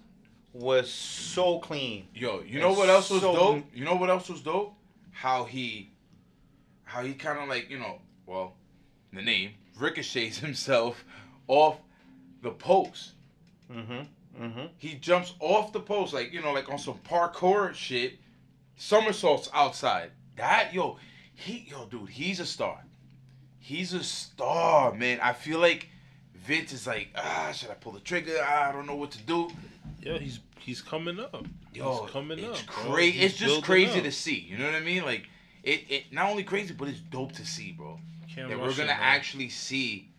was 0.51 0.89
so 0.89 1.59
clean. 1.59 2.07
Yo, 2.13 2.41
you 2.41 2.59
know 2.59 2.73
what 2.73 2.89
else 2.89 3.09
was 3.09 3.21
so- 3.21 3.35
dope? 3.35 3.65
You 3.73 3.85
know 3.85 3.95
what 3.95 4.09
else 4.09 4.29
was 4.29 4.41
dope? 4.41 4.75
How 5.11 5.43
he, 5.43 5.91
how 6.83 7.03
he 7.03 7.13
kind 7.13 7.39
of 7.39 7.47
like 7.47 7.69
you 7.69 7.77
know, 7.77 7.99
well, 8.25 8.55
the 9.11 9.21
name 9.21 9.51
ricochets 9.79 10.37
himself 10.39 11.03
off 11.47 11.77
the 12.41 12.51
post. 12.51 13.13
Mm-hmm. 13.71 14.03
Mm-hmm. 14.39 14.65
He 14.77 14.95
jumps 14.95 15.33
off 15.39 15.71
the 15.73 15.79
post 15.79 16.13
like 16.13 16.33
you 16.33 16.41
know, 16.41 16.53
like 16.53 16.69
on 16.69 16.79
some 16.79 16.99
parkour 17.09 17.73
shit, 17.73 18.13
somersaults 18.75 19.49
outside. 19.53 20.11
That 20.37 20.73
yo, 20.73 20.97
he 21.35 21.67
yo, 21.69 21.85
dude, 21.85 22.09
he's 22.09 22.39
a 22.39 22.45
star. 22.45 22.79
He's 23.59 23.93
a 23.93 24.03
star, 24.03 24.93
man. 24.93 25.19
I 25.21 25.33
feel 25.33 25.59
like 25.59 25.87
Vince 26.35 26.73
is 26.73 26.85
like, 26.87 27.09
ah, 27.15 27.51
should 27.53 27.69
I 27.69 27.75
pull 27.75 27.93
the 27.93 27.99
trigger? 28.01 28.35
Ah, 28.41 28.69
I 28.69 28.71
don't 28.71 28.87
know 28.87 28.95
what 28.95 29.11
to 29.11 29.21
do. 29.21 29.49
Yeah, 30.01 30.17
he's 30.17 30.39
he's 30.59 30.81
coming 30.81 31.19
up. 31.19 31.45
Yo, 31.73 32.01
he's 32.03 32.11
coming 32.11 32.39
it's 32.39 32.63
up. 32.63 32.97
He's 32.97 33.23
It's 33.23 33.37
just 33.37 33.63
crazy 33.63 33.99
up. 33.99 34.03
to 34.05 34.11
see. 34.11 34.39
You 34.39 34.57
know 34.57 34.65
what 34.65 34.75
I 34.75 34.81
mean? 34.81 35.03
Like 35.05 35.27
it, 35.63 35.83
it 35.89 36.03
not 36.11 36.29
only 36.29 36.43
crazy, 36.43 36.73
but 36.73 36.87
it's 36.87 36.99
dope 36.99 37.33
to 37.33 37.45
see, 37.45 37.71
bro. 37.71 37.99
Can't 38.33 38.49
that 38.49 38.59
we're 38.59 38.71
gonna 38.71 38.87
man. 38.87 38.97
actually 38.99 39.49
see 39.49 40.09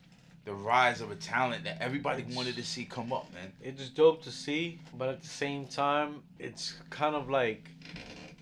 the 0.44 0.54
rise 0.54 1.00
of 1.00 1.10
a 1.10 1.16
talent 1.16 1.64
that 1.64 1.78
everybody 1.80 2.24
wanted 2.34 2.54
to 2.56 2.62
see 2.64 2.84
come 2.84 3.12
up, 3.12 3.32
man. 3.32 3.50
It's 3.62 3.88
dope 3.88 4.22
to 4.24 4.30
see, 4.30 4.78
but 4.98 5.08
at 5.08 5.22
the 5.22 5.28
same 5.28 5.66
time, 5.66 6.22
it's 6.38 6.74
kind 6.90 7.14
of 7.14 7.30
like 7.30 7.68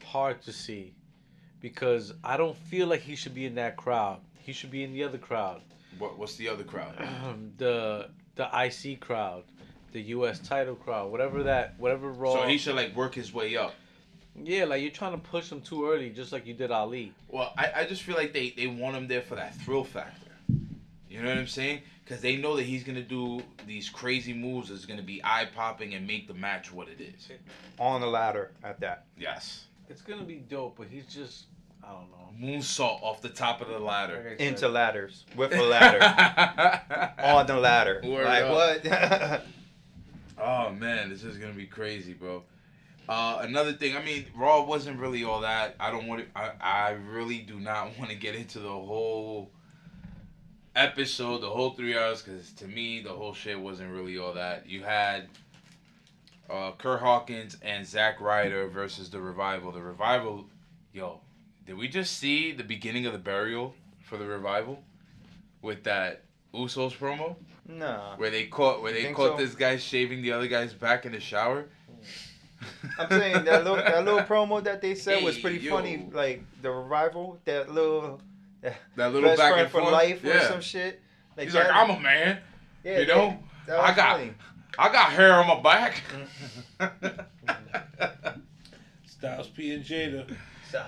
hard 0.05 0.43
to 0.43 0.53
see 0.53 0.95
because 1.61 2.13
I 2.25 2.37
don't 2.37 2.57
feel 2.57 2.89
like 2.89 3.01
he 3.01 3.15
should 3.15 3.35
be 3.35 3.47
in 3.47 3.55
that 3.55 3.77
crowd. 3.77 4.19
He 4.39 4.53
should 4.53 4.71
be 4.71 4.83
in 4.83 4.93
the 4.93 5.05
other 5.05 5.19
crowd, 5.19 5.63
What 5.99 6.19
what's 6.19 6.35
the 6.37 6.49
other 6.49 6.65
crowd? 6.65 6.95
the 7.59 8.11
the 8.35 8.49
IC 8.53 9.01
crowd, 9.01 9.45
the 9.93 10.01
U.S. 10.17 10.41
title 10.41 10.75
crowd, 10.75 11.13
whatever 11.13 11.45
that, 11.45 11.79
whatever 11.79 12.11
Raw. 12.11 12.33
So 12.33 12.49
he 12.49 12.59
should 12.59 12.75
like 12.75 12.97
work 12.97 13.15
his 13.15 13.33
way 13.33 13.57
up. 13.57 13.75
yeah, 14.43 14.65
like 14.65 14.83
you're 14.83 14.91
trying 14.91 15.13
to 15.13 15.19
push 15.19 15.53
him 15.53 15.61
too 15.61 15.89
early, 15.89 16.11
just 16.11 16.33
like 16.33 16.47
you 16.47 16.55
did 16.55 16.71
Ali. 16.73 17.13
Well, 17.29 17.53
I, 17.57 17.73
I 17.77 17.85
just 17.85 18.03
feel 18.03 18.17
like 18.17 18.33
they, 18.33 18.51
they 18.57 18.67
want 18.67 18.97
him 18.97 19.07
there 19.07 19.21
for 19.23 19.37
that 19.37 19.55
thrill 19.57 19.85
factor. 19.85 20.22
You 21.13 21.21
know 21.21 21.29
what 21.29 21.37
I'm 21.37 21.47
saying? 21.47 21.83
Because 22.03 22.23
they 22.23 22.37
know 22.37 22.57
that 22.57 22.63
he's 22.63 22.85
gonna 22.85 23.03
do 23.03 23.43
these 23.67 23.91
crazy 23.91 24.33
moves 24.33 24.71
that's 24.71 24.87
gonna 24.87 25.03
be 25.03 25.21
eye 25.23 25.47
popping 25.55 25.93
and 25.93 26.07
make 26.07 26.27
the 26.27 26.33
match 26.33 26.73
what 26.73 26.89
it 26.89 27.03
is. 27.03 27.29
On 27.79 28.01
the 28.01 28.07
ladder 28.07 28.53
at 28.65 28.81
that. 28.81 29.05
Yes. 29.19 29.67
It's 29.91 30.01
gonna 30.01 30.25
be 30.25 30.37
dope, 30.37 30.79
but 30.79 30.87
he's 30.89 31.05
just, 31.07 31.45
I 31.85 31.89
don't 31.93 32.09
know. 32.11 32.31
Moonsault 32.41 33.03
off 33.03 33.21
the 33.21 33.29
top 33.29 33.61
of 33.61 33.69
the 33.69 33.79
ladder. 33.79 34.25
Like 34.27 34.39
said, 34.39 34.41
Into 34.41 34.69
ladders. 34.69 35.27
With 35.37 35.53
a 35.53 35.63
ladder. 35.63 37.13
On 37.23 37.47
the 37.47 37.57
ladder. 37.59 38.01
Word 38.03 38.25
like 38.25 38.45
up. 38.45 38.85
what? 38.85 39.43
Oh 40.45 40.73
man, 40.73 41.09
this 41.09 41.23
is 41.23 41.37
gonna 41.37 41.53
be 41.53 41.67
crazy, 41.67 42.15
bro. 42.15 42.43
Uh, 43.09 43.39
another 43.43 43.73
thing, 43.73 43.97
I 43.97 44.03
mean, 44.03 44.27
Raw 44.35 44.65
wasn't 44.65 44.99
really 44.99 45.23
all 45.23 45.41
that. 45.41 45.77
I 45.79 45.91
don't 45.91 46.09
want 46.09 46.23
to. 46.23 46.39
I, 46.39 46.53
I 46.61 46.91
really 46.93 47.39
do 47.39 47.61
not 47.61 47.91
want 47.99 48.11
to 48.11 48.17
get 48.17 48.35
into 48.35 48.59
the 48.59 48.69
whole 48.69 49.51
episode, 50.75 51.39
the 51.39 51.51
whole 51.51 51.71
three 51.71 51.97
hours, 51.97 52.23
because 52.23 52.53
to 52.53 52.67
me, 52.67 53.01
the 53.01 53.11
whole 53.11 53.35
shit 53.35 53.59
wasn't 53.59 53.93
really 53.93 54.19
all 54.19 54.33
that. 54.35 54.69
You 54.69 54.83
had 54.83 55.29
uh, 56.51 56.73
Kurt 56.79 57.01
Hawkins 57.01 57.57
and 57.63 57.87
Zack 57.87 58.21
Ryder 58.21 58.69
versus 58.69 59.11
the 59.11 59.21
Revival. 59.21 59.73
The 59.73 59.83
Revival, 59.83 60.47
yo, 60.93 61.21
did 61.67 61.77
we 61.77 61.89
just 61.89 62.19
see 62.19 62.53
the 62.53 62.65
beginning 62.65 63.07
of 63.07 63.13
the 63.13 63.19
burial 63.19 63.75
for 64.05 64.17
the 64.17 64.27
Revival 64.27 64.83
with 65.61 65.85
that 65.85 66.23
Usos 66.55 66.97
promo? 66.97 67.37
nah. 67.67 68.17
Where 68.17 68.31
they 68.31 68.47
caught 68.47 68.83
where 68.83 68.93
they 68.93 69.13
caught 69.13 69.39
so? 69.39 69.45
this 69.45 69.55
guy 69.55 69.77
shaving 69.77 70.23
the 70.23 70.33
other 70.33 70.49
guy's 70.49 70.73
back 70.73 71.07
in 71.07 71.13
the 71.13 71.21
shower. 71.21 71.67
I'm 72.99 73.09
saying 73.09 73.45
that 73.45 73.65
little 73.65 73.77
that 73.77 74.05
little 74.05 74.21
promo 74.29 74.63
that 74.65 74.81
they 74.81 74.95
said 74.95 75.23
was 75.23 75.39
pretty 75.39 75.59
yo. 75.59 75.75
funny. 75.75 76.09
Like 76.13 76.43
the 76.61 76.71
revival, 76.71 77.39
that 77.45 77.73
little 77.73 78.21
that 78.63 79.13
little 79.13 79.23
best 79.23 79.39
back 79.39 79.53
friend 79.53 79.63
and 79.63 79.71
for 79.71 79.81
forth. 79.81 79.93
life 79.93 80.25
or 80.25 80.29
yeah. 80.29 80.49
some 80.49 80.61
shit. 80.61 81.01
Like 81.37 81.45
He's 81.45 81.55
that, 81.55 81.69
like, 81.69 81.77
I'm 81.77 81.91
a 81.91 82.01
man. 82.01 82.39
yeah, 82.85 83.01
you 83.01 83.07
know, 83.07 83.39
that 83.67 83.79
was 83.79 83.91
I 83.91 83.95
got 83.95 84.19
funny. 84.19 84.35
I 84.79 84.93
got 84.93 85.13
hair 85.13 85.35
on 85.35 85.47
my 85.47 85.61
back. 85.61 86.03
Styles 89.07 89.49
P 89.49 89.75
and 89.75 89.85
Jada. 89.85 90.35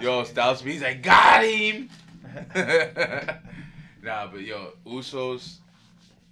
yo, 0.00 0.24
Styles 0.24 0.62
P, 0.62 0.72
he's 0.72 0.82
like, 0.82 1.02
got 1.02 1.44
him. 1.44 1.88
nah, 4.02 4.26
but 4.26 4.40
yo, 4.40 4.72
Usos, 4.86 5.58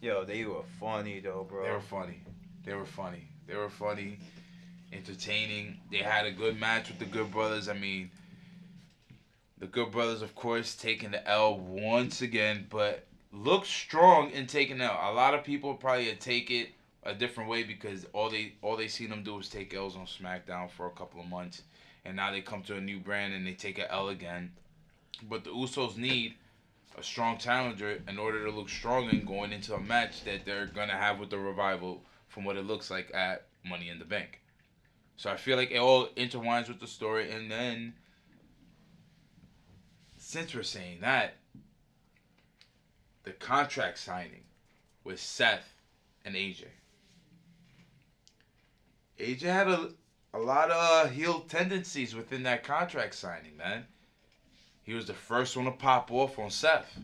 Yo, 0.03 0.24
they 0.24 0.45
were 0.45 0.64
funny 0.80 1.20
though, 1.20 1.47
bro. 1.49 1.62
they 1.62 1.70
were 1.70 1.80
funny. 1.80 2.20
They 2.64 2.74
were 2.74 2.84
funny. 2.84 3.28
They 3.47 3.55
were 3.55 3.68
funny, 3.68 4.18
entertaining. 4.93 5.78
They 5.93 5.99
had 5.99 6.26
a 6.26 6.32
good 6.32 6.59
match 6.59 6.88
with 6.88 6.99
the 6.99 7.05
Good 7.05 7.30
Brothers. 7.30 7.68
I 7.68 7.74
mean, 7.74 8.11
the 9.62 9.68
Good 9.68 9.92
Brothers, 9.92 10.22
of 10.22 10.34
course, 10.34 10.74
taking 10.74 11.12
the 11.12 11.24
L 11.24 11.56
once 11.56 12.20
again, 12.20 12.66
but 12.68 13.04
look 13.32 13.64
strong 13.64 14.32
in 14.32 14.48
taking 14.48 14.80
L. 14.80 14.98
A 15.00 15.14
lot 15.14 15.34
of 15.34 15.44
people 15.44 15.74
probably 15.74 16.12
take 16.16 16.50
it 16.50 16.70
a 17.04 17.14
different 17.14 17.48
way 17.48 17.62
because 17.62 18.04
all 18.12 18.28
they 18.28 18.54
all 18.60 18.76
they 18.76 18.88
see 18.88 19.06
them 19.06 19.22
do 19.22 19.38
is 19.38 19.48
take 19.48 19.72
L's 19.72 19.94
on 19.94 20.06
SmackDown 20.06 20.68
for 20.68 20.88
a 20.88 20.90
couple 20.90 21.20
of 21.20 21.28
months, 21.28 21.62
and 22.04 22.16
now 22.16 22.32
they 22.32 22.40
come 22.40 22.64
to 22.64 22.74
a 22.74 22.80
new 22.80 22.98
brand 22.98 23.34
and 23.34 23.46
they 23.46 23.52
take 23.52 23.78
a 23.78 23.88
L 23.92 24.08
again. 24.08 24.50
But 25.30 25.44
the 25.44 25.50
Usos 25.50 25.96
need 25.96 26.34
a 26.98 27.02
strong 27.04 27.38
challenger 27.38 28.02
in 28.08 28.18
order 28.18 28.44
to 28.44 28.50
look 28.50 28.68
strong 28.68 29.10
and 29.10 29.24
going 29.24 29.52
into 29.52 29.74
a 29.74 29.80
match 29.80 30.24
that 30.24 30.44
they're 30.44 30.66
gonna 30.66 30.96
have 30.96 31.20
with 31.20 31.30
the 31.30 31.38
revival 31.38 32.02
from 32.26 32.42
what 32.44 32.56
it 32.56 32.66
looks 32.66 32.90
like 32.90 33.14
at 33.14 33.44
Money 33.64 33.90
in 33.90 34.00
the 34.00 34.04
Bank. 34.04 34.40
So 35.16 35.30
I 35.30 35.36
feel 35.36 35.56
like 35.56 35.70
it 35.70 35.78
all 35.78 36.08
intertwines 36.16 36.66
with 36.66 36.80
the 36.80 36.88
story 36.88 37.30
and 37.30 37.48
then 37.48 37.94
since 40.32 40.54
we're 40.54 40.62
saying 40.62 40.96
that, 41.02 41.34
the 43.24 43.32
contract 43.32 43.98
signing 43.98 44.44
with 45.04 45.20
Seth 45.20 45.74
and 46.24 46.34
AJ. 46.34 46.64
AJ 49.20 49.42
had 49.42 49.68
a, 49.68 49.90
a 50.32 50.38
lot 50.38 50.70
of 50.70 50.76
uh, 50.78 51.10
heel 51.10 51.40
tendencies 51.40 52.14
within 52.14 52.44
that 52.44 52.64
contract 52.64 53.14
signing, 53.14 53.58
man. 53.58 53.84
He 54.84 54.94
was 54.94 55.04
the 55.04 55.12
first 55.12 55.54
one 55.54 55.66
to 55.66 55.70
pop 55.70 56.10
off 56.10 56.38
on 56.38 56.48
Seth. 56.48 56.98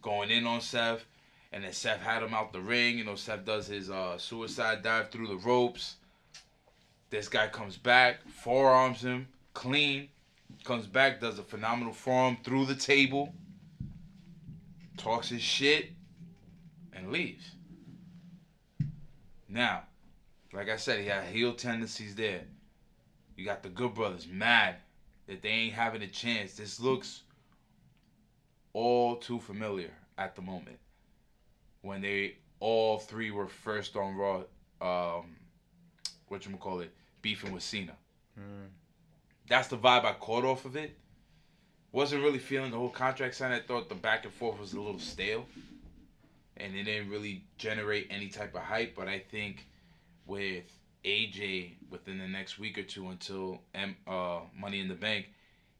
Going 0.00 0.30
in 0.30 0.46
on 0.46 0.60
Seth, 0.60 1.04
and 1.50 1.64
then 1.64 1.72
Seth 1.72 2.00
had 2.00 2.22
him 2.22 2.32
out 2.32 2.52
the 2.52 2.60
ring. 2.60 2.96
You 2.96 3.04
know, 3.04 3.16
Seth 3.16 3.44
does 3.44 3.66
his 3.66 3.90
uh, 3.90 4.18
suicide 4.18 4.84
dive 4.84 5.10
through 5.10 5.26
the 5.26 5.38
ropes. 5.38 5.96
This 7.10 7.28
guy 7.28 7.48
comes 7.48 7.76
back, 7.76 8.20
forearms 8.28 9.02
him, 9.02 9.26
clean. 9.52 10.10
Comes 10.62 10.86
back, 10.86 11.20
does 11.20 11.38
a 11.38 11.42
phenomenal 11.42 11.92
forearm 11.92 12.38
through 12.42 12.66
the 12.66 12.74
table. 12.74 13.34
Talks 14.96 15.28
his 15.28 15.42
shit, 15.42 15.90
and 16.92 17.10
leaves. 17.10 17.50
Now, 19.48 19.82
like 20.52 20.68
I 20.68 20.76
said, 20.76 21.00
he 21.00 21.06
had 21.06 21.24
heel 21.24 21.52
tendencies 21.54 22.14
there. 22.14 22.42
You 23.36 23.44
got 23.44 23.62
the 23.62 23.68
Good 23.68 23.94
Brothers 23.94 24.26
mad 24.26 24.76
that 25.26 25.42
they 25.42 25.48
ain't 25.48 25.74
having 25.74 26.02
a 26.02 26.06
chance. 26.06 26.54
This 26.54 26.80
looks 26.80 27.22
all 28.72 29.16
too 29.16 29.40
familiar 29.40 29.90
at 30.16 30.36
the 30.36 30.42
moment. 30.42 30.78
When 31.82 32.00
they 32.00 32.36
all 32.60 32.98
three 32.98 33.30
were 33.30 33.48
first 33.48 33.96
on 33.96 34.14
Raw, 34.16 34.42
um, 34.80 35.36
what 36.28 36.46
you 36.46 36.56
call 36.56 36.80
it, 36.80 36.94
beefing 37.20 37.52
with 37.52 37.62
Cena. 37.62 37.92
That's 39.48 39.68
the 39.68 39.76
vibe 39.76 40.04
I 40.04 40.14
caught 40.14 40.44
off 40.44 40.64
of 40.64 40.76
it. 40.76 40.96
Wasn't 41.92 42.22
really 42.22 42.38
feeling 42.38 42.70
the 42.70 42.78
whole 42.78 42.88
contract 42.88 43.34
sign. 43.34 43.52
I 43.52 43.60
thought 43.60 43.88
the 43.88 43.94
back 43.94 44.24
and 44.24 44.32
forth 44.32 44.58
was 44.58 44.72
a 44.72 44.80
little 44.80 44.98
stale, 44.98 45.46
and 46.56 46.74
it 46.74 46.84
didn't 46.84 47.10
really 47.10 47.44
generate 47.56 48.08
any 48.10 48.28
type 48.28 48.54
of 48.54 48.62
hype. 48.62 48.96
But 48.96 49.06
I 49.06 49.20
think 49.20 49.66
with 50.26 50.64
AJ 51.04 51.74
within 51.90 52.18
the 52.18 52.26
next 52.26 52.58
week 52.58 52.78
or 52.78 52.82
two 52.82 53.08
until 53.08 53.60
M, 53.74 53.96
uh, 54.08 54.40
Money 54.58 54.80
in 54.80 54.88
the 54.88 54.94
Bank, 54.94 55.28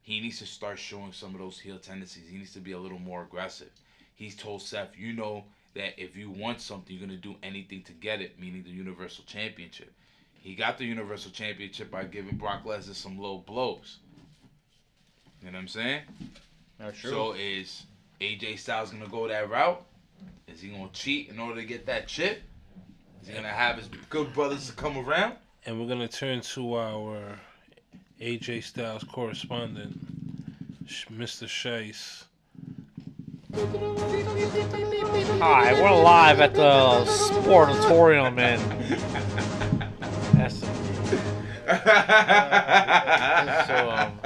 he 0.01 0.21
needs 0.21 0.39
to 0.39 0.45
start 0.45 0.77
showing 0.77 1.11
some 1.11 1.33
of 1.33 1.41
those 1.41 1.59
heel 1.59 1.79
tendencies. 1.79 2.29
He 2.29 2.37
needs 2.37 2.53
to 2.53 2.59
be 2.59 2.73
a 2.73 2.79
little 2.79 2.99
more 2.99 3.23
aggressive. 3.23 3.71
He's 4.13 4.35
told 4.35 4.61
Seth, 4.61 4.97
you 4.97 5.13
know 5.13 5.43
that 5.73 6.01
if 6.01 6.15
you 6.15 6.29
want 6.29 6.61
something, 6.61 6.95
you're 6.95 7.05
gonna 7.05 7.19
do 7.19 7.35
anything 7.43 7.81
to 7.83 7.91
get 7.91 8.21
it, 8.21 8.39
meaning 8.39 8.63
the 8.63 8.69
Universal 8.69 9.25
Championship. 9.25 9.91
He 10.45 10.53
got 10.53 10.77
the 10.77 10.85
Universal 10.85 11.31
Championship 11.31 11.89
by 11.89 12.03
giving 12.03 12.35
Brock 12.35 12.65
Lesnar 12.65 12.93
some 12.93 13.17
low 13.17 13.39
blows. 13.39 13.97
You 15.41 15.47
know 15.47 15.53
what 15.53 15.61
I'm 15.61 15.67
saying? 15.67 16.01
That's 16.77 16.99
true. 16.99 17.09
So 17.09 17.33
is 17.33 17.87
AJ 18.21 18.59
Styles 18.59 18.91
gonna 18.91 19.07
go 19.07 19.27
that 19.27 19.49
route? 19.49 19.83
Is 20.47 20.61
he 20.61 20.69
gonna 20.69 20.89
cheat 20.93 21.29
in 21.29 21.39
order 21.39 21.61
to 21.61 21.65
get 21.65 21.87
that 21.87 22.07
chip? 22.07 22.43
Is 23.23 23.29
he 23.29 23.33
gonna 23.33 23.47
have 23.47 23.77
his 23.77 23.89
good 24.11 24.35
brothers 24.35 24.67
to 24.67 24.73
come 24.73 24.99
around? 24.99 25.33
And 25.65 25.81
we're 25.81 25.87
gonna 25.87 26.07
turn 26.07 26.41
to 26.41 26.75
our 26.75 27.39
AJ 28.21 28.65
Styles 28.65 29.03
correspondent, 29.03 29.97
Mr. 31.09 31.47
Shice. 31.47 32.25
Hi, 35.41 35.73
we're 35.81 36.03
live 36.03 36.39
at 36.39 36.53
the 36.53 37.03
Sportatorium 37.07 38.37
in 38.37 39.34
SMD. 40.45 41.19
So, 43.67 43.89
um, 43.89 44.19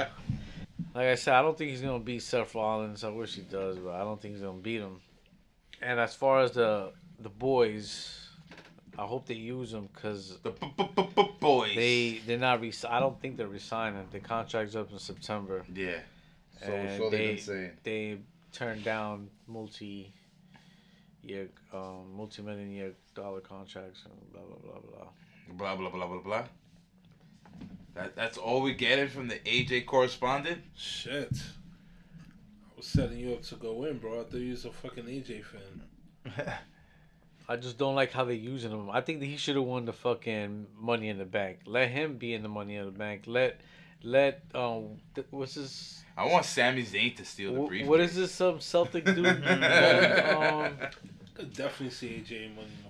like 0.94 1.06
I 1.06 1.14
said, 1.14 1.34
I 1.34 1.42
don't 1.42 1.56
think 1.56 1.70
he's 1.70 1.80
gonna 1.80 1.98
beat 1.98 2.22
Seth 2.22 2.54
Rollins. 2.54 3.04
I 3.04 3.08
wish 3.10 3.34
he 3.34 3.42
does, 3.42 3.78
but 3.78 3.94
I 3.94 4.00
don't 4.00 4.20
think 4.20 4.34
he's 4.34 4.42
gonna 4.42 4.58
beat 4.58 4.80
him. 4.80 5.00
And 5.80 5.98
as 5.98 6.14
far 6.14 6.40
as 6.40 6.52
the 6.52 6.92
the 7.18 7.28
boys, 7.28 8.28
I 8.98 9.06
hope 9.06 9.26
they 9.26 9.34
use 9.34 9.72
them 9.72 9.88
because 9.94 10.38
the 10.42 10.50
b- 10.50 10.72
b- 10.76 10.88
b- 10.96 11.08
b- 11.16 11.30
boys. 11.40 11.74
they 11.74 12.20
they're 12.26 12.38
not. 12.38 12.60
Re- 12.60 12.72
I 12.88 13.00
don't 13.00 13.20
think 13.20 13.36
they're 13.36 13.46
resigning. 13.48 14.06
The 14.10 14.20
contract's 14.20 14.76
up 14.76 14.90
in 14.92 14.98
September. 14.98 15.64
yeah. 15.74 15.98
So, 16.64 16.72
And 16.72 16.98
so 16.98 17.10
they've 17.10 17.46
they- 17.46 17.70
they 17.84 18.18
turned 18.52 18.84
down 18.84 19.30
multi 19.46 20.12
year 21.22 21.48
um 21.72 22.14
multi 22.16 22.42
million 22.42 22.70
year 22.70 22.92
dollar 23.14 23.40
contracts 23.40 24.02
and 24.04 24.32
blah 24.32 24.42
blah 24.42 24.58
blah 24.72 24.80
blah. 24.80 25.08
Blah 25.52 25.76
blah 25.76 25.90
blah 25.90 26.06
blah 26.06 26.18
blah. 26.20 26.44
That 27.94 28.14
that's 28.14 28.38
all 28.38 28.62
we 28.62 28.74
getting 28.74 29.08
from 29.08 29.28
the 29.28 29.36
AJ 29.40 29.86
correspondent. 29.86 30.62
Shit. 30.76 31.32
I 31.32 32.76
was 32.76 32.86
setting 32.86 33.18
you 33.18 33.34
up 33.34 33.42
to 33.44 33.56
go 33.56 33.84
in, 33.84 33.98
bro. 33.98 34.20
I 34.20 34.24
thought 34.24 34.40
you 34.40 34.52
was 34.52 34.64
a 34.64 34.70
fucking 34.70 35.04
AJ 35.04 35.44
fan. 35.44 36.54
I 37.48 37.56
just 37.56 37.78
don't 37.78 37.96
like 37.96 38.12
how 38.12 38.24
they're 38.24 38.34
using 38.34 38.70
him. 38.70 38.90
I 38.90 39.00
think 39.00 39.18
that 39.20 39.26
he 39.26 39.36
should 39.36 39.56
have 39.56 39.64
won 39.64 39.84
the 39.84 39.92
fucking 39.92 40.68
money 40.78 41.08
in 41.08 41.18
the 41.18 41.24
bank. 41.24 41.58
Let 41.66 41.88
him 41.90 42.16
be 42.16 42.32
in 42.32 42.42
the 42.44 42.48
money 42.48 42.76
in 42.76 42.84
the 42.84 42.92
bank. 42.92 43.24
Let 43.26 43.60
let 44.02 44.42
um 44.54 44.98
th- 45.14 45.26
what's 45.30 45.54
this? 45.54 46.04
I 46.16 46.26
want 46.26 46.44
Sami 46.44 46.84
Zayn 46.84 47.16
to 47.16 47.24
steal 47.24 47.54
the 47.54 47.62
wh- 47.62 47.66
briefcase. 47.68 47.88
what 47.88 48.00
is 48.00 48.14
this 48.14 48.32
some 48.32 48.60
Celtic 48.60 49.04
dude? 49.04 49.26
um, 49.46 50.74
Could 51.34 51.52
definitely 51.54 51.90
see 51.90 52.08
AJ 52.24 52.54
money 52.54 52.68
in 52.68 52.82
the 52.84 52.89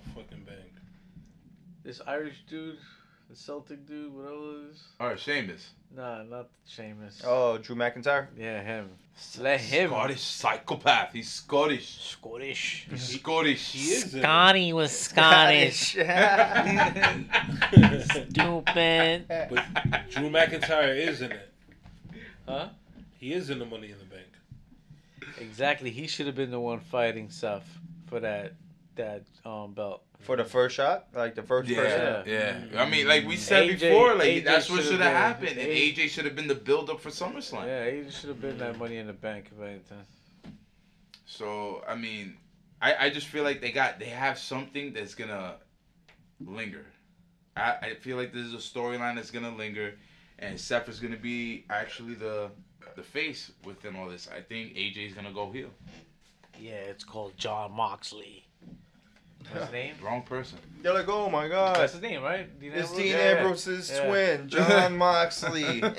This 1.83 2.01
Irish 2.07 2.43
dude, 2.49 2.77
the 3.29 3.35
Celtic 3.35 3.85
dude, 3.87 4.13
whatever 4.13 4.35
it 4.35 4.71
is. 4.71 4.83
All 4.99 5.07
right, 5.07 5.19
Sheamus. 5.19 5.69
Nah, 5.95 6.23
not 6.23 6.49
Sheamus. 6.67 7.21
Oh, 7.25 7.57
Drew 7.57 7.75
McIntyre. 7.75 8.27
Yeah, 8.37 8.61
him. 8.61 8.89
Let 9.39 9.59
him. 9.59 9.89
Scottish 9.89 10.21
psychopath. 10.21 11.13
He's 11.13 11.29
Scottish. 11.29 11.99
Scottish. 12.01 12.87
He's 12.89 13.19
Scottish. 13.19 13.71
He 13.71 13.91
is 13.91 14.11
Scotty 14.11 14.73
was 14.73 14.91
Scottish. 14.91 15.91
Scottish. 15.93 17.25
Stupid. 18.05 19.25
But 19.27 19.65
Drew 20.09 20.29
McIntyre 20.29 20.95
is 20.97 21.21
in 21.21 21.31
it. 21.31 21.49
Huh? 22.47 22.69
He 23.19 23.33
is 23.33 23.49
in 23.49 23.59
the 23.59 23.65
money 23.65 23.91
in 23.91 23.97
the 23.99 24.05
bank. 24.05 24.27
Exactly. 25.39 25.91
He 25.91 26.07
should 26.07 26.25
have 26.25 26.35
been 26.35 26.51
the 26.51 26.59
one 26.59 26.79
fighting 26.79 27.29
Seth 27.29 27.67
for 28.07 28.19
that 28.21 28.53
that 29.01 29.23
um 29.49 29.73
belt. 29.73 30.03
For 30.19 30.35
the 30.37 30.45
first 30.45 30.75
shot, 30.75 31.07
like 31.15 31.33
the 31.35 31.41
first 31.41 31.67
person. 31.73 32.23
Yeah, 32.27 32.61
yeah. 32.71 32.81
I 32.81 32.87
mean, 32.87 33.07
like 33.07 33.25
we 33.25 33.35
said 33.37 33.63
AJ 33.67 33.79
before, 33.79 34.13
like 34.13 34.27
AJ 34.27 34.43
that's 34.45 34.69
what 34.69 34.77
should've 34.83 34.91
should 34.91 35.01
have 35.01 35.39
been- 35.39 35.47
happened, 35.49 35.59
and 35.59 35.69
A- 35.69 35.91
AJ 35.93 36.09
should 36.09 36.25
have 36.25 36.35
been 36.35 36.47
the 36.47 36.55
build 36.55 36.89
up 36.91 36.99
for 37.01 37.09
SummerSlam. 37.09 37.65
Yeah, 37.65 37.89
he 37.89 38.09
should 38.11 38.29
have 38.29 38.39
been 38.41 38.57
that 38.59 38.77
money 38.77 38.97
in 38.97 39.07
the 39.07 39.13
bank 39.13 39.49
if 39.51 39.59
anything. 39.65 40.05
So 41.25 41.83
I 41.87 41.95
mean, 41.95 42.37
I 42.81 43.07
I 43.07 43.09
just 43.09 43.27
feel 43.27 43.43
like 43.43 43.61
they 43.61 43.71
got 43.71 43.99
they 43.99 44.05
have 44.09 44.37
something 44.37 44.93
that's 44.93 45.15
gonna 45.15 45.55
linger. 46.39 46.85
I 47.57 47.71
I 47.81 47.93
feel 47.99 48.17
like 48.17 48.31
this 48.33 48.45
is 48.45 48.53
a 48.53 48.57
storyline 48.57 49.15
that's 49.15 49.31
gonna 49.31 49.55
linger, 49.55 49.95
and 50.39 50.59
Seth 50.59 50.87
is 50.89 50.99
gonna 50.99 51.17
be 51.17 51.65
actually 51.69 52.13
the 52.15 52.51
the 52.95 53.03
face 53.03 53.51
within 53.63 53.95
all 53.95 54.07
this. 54.09 54.29
I 54.35 54.41
think 54.41 54.75
AJ's 54.75 55.13
gonna 55.13 55.31
go 55.33 55.51
heel. 55.51 55.69
Yeah, 56.59 56.73
it's 56.73 57.03
called 57.03 57.35
Jon 57.37 57.71
Moxley. 57.71 58.45
What's 59.49 59.65
his 59.65 59.71
name? 59.71 59.95
Wrong 60.03 60.21
person. 60.23 60.57
You're 60.83 60.93
like, 60.93 61.07
oh 61.09 61.29
my 61.29 61.47
god. 61.47 61.75
That's 61.77 61.93
his 61.93 62.01
name, 62.01 62.21
right? 62.23 62.59
Dean 62.59 62.71
It's 62.73 62.89
Ambrose? 62.89 62.97
Dean 63.03 63.11
Yeah. 63.11 63.17
Ambrose's 63.17 63.91
Yeah. 63.91 64.07
twin, 64.07 64.49
Jon 64.49 64.97
Moxley. 64.97 65.81
like, 65.81 65.95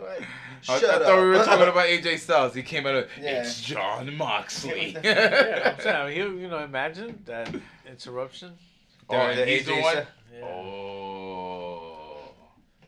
what? 0.00 0.20
I, 0.68 0.78
Shut 0.80 0.84
I 0.84 0.94
up. 0.96 1.02
thought 1.02 1.20
we 1.20 1.28
were 1.28 1.44
talking 1.44 1.68
about 1.68 1.86
AJ 1.86 2.18
Styles. 2.18 2.54
He 2.54 2.62
came 2.62 2.86
out 2.86 2.94
of 2.94 3.08
Yeah. 3.20 3.40
it's 3.42 3.60
Jon 3.60 4.14
Moxley. 4.16 4.96
Yeah, 5.02 5.74
I'm 5.76 5.80
saying, 5.82 6.10
he, 6.12 6.42
you 6.42 6.48
know, 6.48 6.58
imagine 6.64 7.22
that 7.26 7.54
interruption. 7.88 8.52
oh, 9.08 9.14
During 9.16 9.30
and 9.30 9.38
the 9.40 9.44
he's 9.46 9.66
the 9.66 9.72
AJ 9.72 9.82
one. 9.82 9.96
Yeah. 10.34 10.44
Oh. 10.44 10.95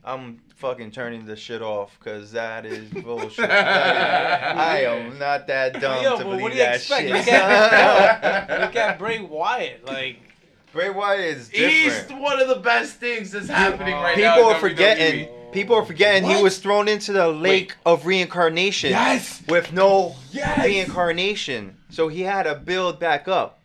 I'm 0.09 0.41
fucking 0.57 0.91
turning 0.93 1.27
this 1.27 1.39
shit 1.39 1.61
off 1.61 1.97
because 1.99 2.33
that 2.33 2.65
is 2.65 2.89
bullshit. 3.03 3.51
I 3.51 4.83
am 4.85 5.19
not 5.19 5.47
that 5.49 5.75
dumb 5.81 6.03
Yo, 6.03 6.17
to 6.19 6.25
believe 6.25 6.41
what 6.43 6.53
do 6.53 6.59
you 6.59 6.65
that 6.65 6.77
expect? 6.77 7.03
shit. 7.09 7.13
Look 7.15 7.29
at, 7.29 8.61
look 8.63 8.77
at 8.77 8.99
Bray 8.99 9.21
Wyatt. 9.21 9.85
Like, 9.85 10.21
Bray 10.73 10.89
Wyatt 10.91 11.21
is 11.21 11.49
He's 11.51 11.93
one 12.11 12.41
of 12.41 12.49
the 12.49 12.57
best 12.57 12.97
things 12.97 13.31
that's 13.33 13.49
happening 13.49 13.95
right 13.95 14.15
People 14.17 14.31
now. 14.31 14.51
in 14.51 14.57
are 14.57 14.61
forgetting. 14.61 15.27
WWE. 15.29 15.53
People 15.53 15.77
are 15.77 15.85
forgetting 15.85 16.29
he 16.29 16.43
was 16.43 16.59
thrown 16.59 16.89
into 16.89 17.11
the 17.13 17.27
lake 17.29 17.75
of 17.87 18.05
reincarnation 18.05 18.91
Yes. 18.91 19.43
with 19.49 19.73
no 19.73 20.15
Yes. 20.31 20.63
reincarnation. 20.65 21.77
So 21.91 22.09
he 22.09 22.21
had 22.23 22.43
to 22.45 22.55
build 22.55 22.99
back 23.01 23.29
up. 23.29 23.58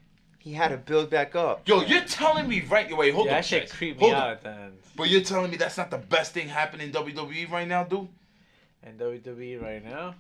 He 0.44 0.52
had 0.52 0.70
to 0.70 0.78
build 0.78 1.10
back 1.10 1.36
up. 1.36 1.66
Yo, 1.70 1.84
you're 1.84 2.04
telling 2.04 2.50
me 2.50 2.62
right? 2.70 2.96
Wait, 2.98 3.14
hold 3.14 3.28
yeah, 3.28 3.32
on. 3.32 3.38
that 3.38 3.46
shit 3.46 3.62
Chase. 3.64 3.72
creeped 3.72 4.02
me 4.02 4.08
Hold 4.10 4.20
out 4.20 4.28
on. 4.28 4.32
at 4.34 4.44
the. 4.44 4.72
But 4.98 5.10
you're 5.10 5.22
telling 5.22 5.50
me 5.50 5.56
that's 5.56 5.78
not 5.78 5.90
the 5.90 5.98
best 5.98 6.34
thing 6.34 6.50
happening 6.50 6.88
in 6.88 6.94
WWE 6.94 7.50
right 7.50 7.66
now, 7.66 7.86
dude? 7.86 8.10
And 8.84 9.00
WWE 9.00 9.62
right 9.62 9.84
now. 9.84 10.16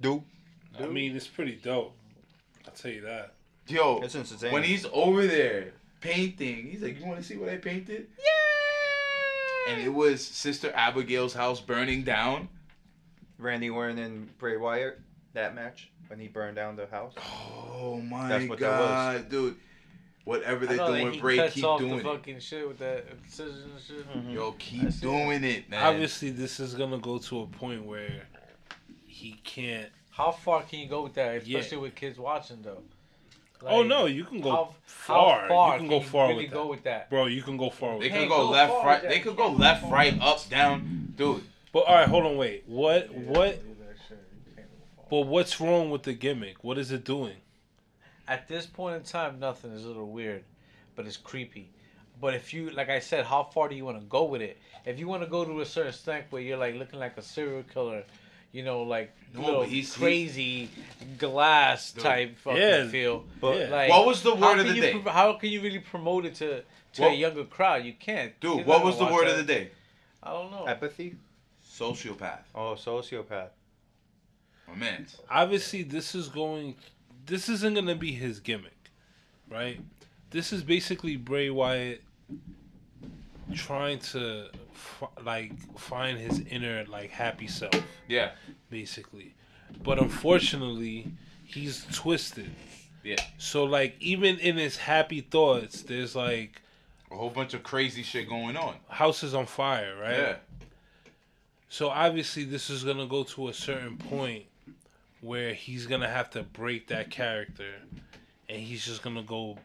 Dude, 0.00 0.22
I 0.80 0.86
mean, 0.86 1.14
it's 1.14 1.26
pretty 1.26 1.56
dope. 1.56 1.94
I'll 2.66 2.72
tell 2.72 2.90
you 2.90 3.02
that. 3.02 3.34
Yo, 3.66 4.00
it's 4.02 4.14
insane. 4.14 4.52
when 4.52 4.62
he's 4.62 4.86
over 4.90 5.26
there 5.26 5.72
painting, 6.00 6.66
he's 6.70 6.80
like, 6.82 6.98
"You 6.98 7.04
want 7.04 7.18
to 7.18 7.24
see 7.24 7.36
what 7.36 7.50
I 7.50 7.58
painted?" 7.58 8.08
Yeah. 8.18 9.72
And 9.74 9.82
it 9.82 9.92
was 9.92 10.24
Sister 10.24 10.72
Abigail's 10.74 11.34
house 11.34 11.60
burning 11.60 12.04
down. 12.04 12.48
Randy 13.38 13.68
Orton 13.68 13.98
and 13.98 14.38
Bray 14.38 14.56
Wyatt, 14.56 14.98
that 15.34 15.54
match 15.54 15.90
when 16.08 16.18
he 16.18 16.28
burned 16.28 16.56
down 16.56 16.76
the 16.76 16.86
house. 16.86 17.12
Oh 17.18 17.96
my 18.00 18.28
That's 18.28 18.48
what 18.48 18.58
that 18.58 18.80
was. 18.80 18.88
god, 18.88 19.28
dude! 19.28 19.56
Whatever 20.24 20.66
they're 20.66 20.76
know 20.78 20.92
that 20.92 20.98
doing, 21.00 21.12
he 21.14 21.20
Bray, 21.20 21.48
keep 21.50 21.64
off 21.64 21.78
doing 21.80 21.92
the 21.92 21.98
it. 21.98 22.02
fucking 22.04 22.38
shit 22.40 22.66
with 22.66 22.78
that 22.78 23.04
incision 23.24 23.70
and 23.74 23.82
shit. 23.86 24.08
Mm-hmm. 24.10 24.30
Yo, 24.30 24.52
keep 24.52 25.00
doing 25.00 25.44
it, 25.44 25.68
man. 25.68 25.82
Obviously, 25.84 26.30
this 26.30 26.60
is 26.60 26.74
gonna 26.74 26.98
go 26.98 27.18
to 27.18 27.40
a 27.42 27.46
point 27.46 27.84
where 27.84 28.22
he 29.06 29.32
can't. 29.44 29.90
How 30.10 30.30
far 30.30 30.62
can 30.62 30.78
you 30.78 30.88
go 30.88 31.02
with 31.02 31.14
that, 31.14 31.46
Yeah. 31.46 31.58
especially 31.58 31.78
with 31.78 31.94
kids 31.94 32.18
watching 32.18 32.62
though? 32.62 32.82
oh 33.66 33.82
no, 33.82 34.04
you 34.06 34.24
can 34.24 34.40
go 34.40 34.50
how, 34.50 34.74
far. 34.84 35.40
How 35.42 35.48
far 35.48 35.72
You 35.74 35.78
can 35.80 35.88
go 35.88 36.00
far 36.00 36.28
really 36.28 36.44
with 36.44 36.52
go 36.52 36.62
that, 36.64 36.66
with 36.70 36.82
that? 36.84 37.10
bro. 37.10 37.26
You 37.26 37.42
can 37.42 37.56
go 37.56 37.70
far 37.70 37.92
They 37.92 37.96
with 37.98 38.02
could 38.04 38.10
Can't 38.12 38.30
that. 38.30 38.36
go 38.36 38.44
go 38.46 38.50
left, 38.50 38.72
right. 38.84 39.02
They 39.02 39.20
could 39.20 39.36
go 39.36 39.48
left, 39.50 39.90
right, 39.90 40.18
up, 40.20 40.48
down, 40.50 41.12
dude. 41.16 41.42
But 41.72 41.80
all 41.80 41.94
right, 41.94 42.08
hold 42.08 42.24
on, 42.24 42.36
wait. 42.36 42.64
What? 42.66 43.12
What? 43.14 43.60
Do 43.62 43.74
that 43.80 43.96
shit. 44.08 44.18
You 44.46 44.54
can't 44.54 44.68
go 44.68 45.02
far. 45.02 45.03
But 45.14 45.28
what's 45.28 45.60
wrong 45.60 45.90
with 45.90 46.02
the 46.02 46.12
gimmick? 46.12 46.64
What 46.64 46.76
is 46.76 46.90
it 46.90 47.04
doing? 47.04 47.36
At 48.26 48.48
this 48.48 48.66
point 48.66 48.96
in 48.96 49.02
time, 49.04 49.38
nothing 49.38 49.70
is 49.70 49.84
a 49.84 49.86
little 49.86 50.10
weird, 50.10 50.42
but 50.96 51.06
it's 51.06 51.16
creepy. 51.16 51.70
But 52.20 52.34
if 52.34 52.52
you, 52.52 52.70
like 52.70 52.88
I 52.90 52.98
said, 52.98 53.24
how 53.24 53.44
far 53.44 53.68
do 53.68 53.76
you 53.76 53.84
want 53.84 54.00
to 54.00 54.04
go 54.06 54.24
with 54.24 54.42
it? 54.42 54.58
If 54.84 54.98
you 54.98 55.06
want 55.06 55.22
to 55.22 55.28
go 55.28 55.44
to 55.44 55.60
a 55.60 55.66
certain 55.66 55.90
extent 55.90 56.24
where 56.30 56.42
you're 56.42 56.56
like 56.56 56.74
looking 56.74 56.98
like 56.98 57.16
a 57.16 57.22
serial 57.22 57.62
killer, 57.62 58.02
you 58.50 58.64
know, 58.64 58.82
like 58.82 59.12
No, 59.32 59.40
little 59.42 59.60
but 59.60 59.68
he's- 59.68 59.94
crazy 59.96 60.68
glass 61.16 61.92
Dude. 61.92 62.02
type 62.02 62.36
fucking 62.38 62.60
Yeah, 62.60 62.88
feel. 62.88 63.24
but- 63.40 63.56
yeah. 63.56 63.68
Like, 63.68 63.90
What 63.90 64.06
was 64.08 64.20
the 64.24 64.34
word 64.34 64.58
of 64.58 64.66
the 64.66 64.74
you 64.74 64.80
day? 64.82 64.98
pro- 64.98 65.12
how 65.12 65.32
can 65.34 65.48
you 65.50 65.60
really 65.60 65.78
promote 65.78 66.26
it 66.26 66.34
to 66.36 66.64
to 66.94 67.02
What- 67.02 67.12
a 67.12 67.14
younger 67.14 67.44
crowd? 67.44 67.84
You 67.84 67.92
can't. 67.92 68.32
Dude, 68.40 68.56
You're 68.56 68.64
what 68.66 68.82
was 68.84 68.96
the 68.96 69.04
gonna 69.04 69.12
watch 69.14 69.24
word 69.26 69.30
of 69.30 69.36
the 69.36 69.44
day? 69.44 69.70
I 70.24 70.32
don't 70.32 70.50
know. 70.50 70.66
Apathy? 70.66 71.14
Sociopath. 71.64 72.40
Oh, 72.52 72.74
sociopath. 72.74 73.50
My 74.68 74.74
man. 74.74 75.06
Obviously, 75.30 75.82
this 75.82 76.14
is 76.14 76.28
going. 76.28 76.74
This 77.26 77.48
isn't 77.48 77.74
gonna 77.74 77.94
be 77.94 78.12
his 78.12 78.40
gimmick, 78.40 78.90
right? 79.50 79.80
This 80.30 80.52
is 80.52 80.62
basically 80.62 81.16
Bray 81.16 81.48
Wyatt 81.50 82.02
trying 83.54 83.98
to 84.00 84.46
f- 84.74 85.04
like 85.24 85.52
find 85.78 86.18
his 86.18 86.40
inner 86.40 86.84
like 86.88 87.10
happy 87.10 87.46
self, 87.46 87.74
Yeah. 88.08 88.32
basically. 88.70 89.34
But 89.82 89.98
unfortunately, 89.98 91.12
he's 91.44 91.86
twisted. 91.92 92.50
Yeah. 93.02 93.16
So 93.38 93.64
like 93.64 93.96
even 94.00 94.38
in 94.38 94.56
his 94.56 94.76
happy 94.76 95.20
thoughts, 95.20 95.82
there's 95.82 96.16
like 96.16 96.60
A 97.10 97.16
whole 97.16 97.30
bunch 97.30 97.54
of 97.54 97.62
crazy 97.62 98.02
shit 98.02 98.28
going 98.28 98.56
on. 98.56 98.76
houses 98.88 99.34
on 99.34 99.46
fire, 99.46 99.94
right? 100.00 100.16
Yeah. 100.18 100.36
So 101.68 101.90
obviously 101.90 102.44
this 102.44 102.70
is 102.70 102.82
gonna 102.84 103.06
go 103.06 103.24
to 103.24 103.48
a 103.48 103.54
certain 103.54 103.96
point 103.98 104.44
where 105.24 105.54
he's 105.54 105.86
gonna 105.86 106.08
have 106.08 106.30
to 106.30 106.42
break 106.42 106.88
that 106.88 107.10
character, 107.10 107.74
and 108.48 108.60
he's 108.60 108.84
just 108.84 109.02
gonna 109.02 109.22
go 109.22 109.58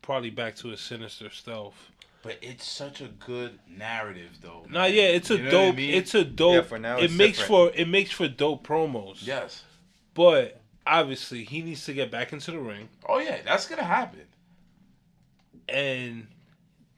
probably 0.00 0.30
back 0.30 0.56
to 0.56 0.68
his 0.68 0.80
sinister 0.80 1.30
stealth. 1.30 1.90
But 2.22 2.38
it's 2.40 2.64
such 2.64 3.00
a 3.00 3.08
good 3.08 3.58
narrative, 3.68 4.38
though. 4.40 4.64
Nah, 4.70 4.82
man. 4.82 4.94
yeah, 4.94 5.02
it's 5.02 5.30
a 5.30 5.36
You 5.36 5.42
know 5.42 5.44
what 5.44 5.54
I 5.54 5.66
dope. 5.66 5.76
mean? 5.76 5.94
It's 5.94 6.14
a 6.14 6.24
dope. 6.24 6.54
Yeah, 6.54 6.62
for 6.62 6.78
now 6.78 6.98
it 6.98 7.10
makes 7.12 7.38
different. 7.38 7.72
for 7.74 7.80
it 7.80 7.88
makes 7.88 8.10
for 8.12 8.28
dope 8.28 8.66
promos. 8.66 9.26
yes. 9.26 9.64
But 10.14 10.60
obviously, 10.86 11.44
he 11.44 11.62
needs 11.62 11.84
to 11.86 11.92
get 11.94 12.10
back 12.10 12.32
into 12.32 12.50
the 12.52 12.58
ring, 12.60 12.88
Oh 13.08 13.18
yeah, 13.18 13.38
that's 13.44 13.66
gonna 13.68 13.82
happen. 13.84 14.26
and 15.68 16.26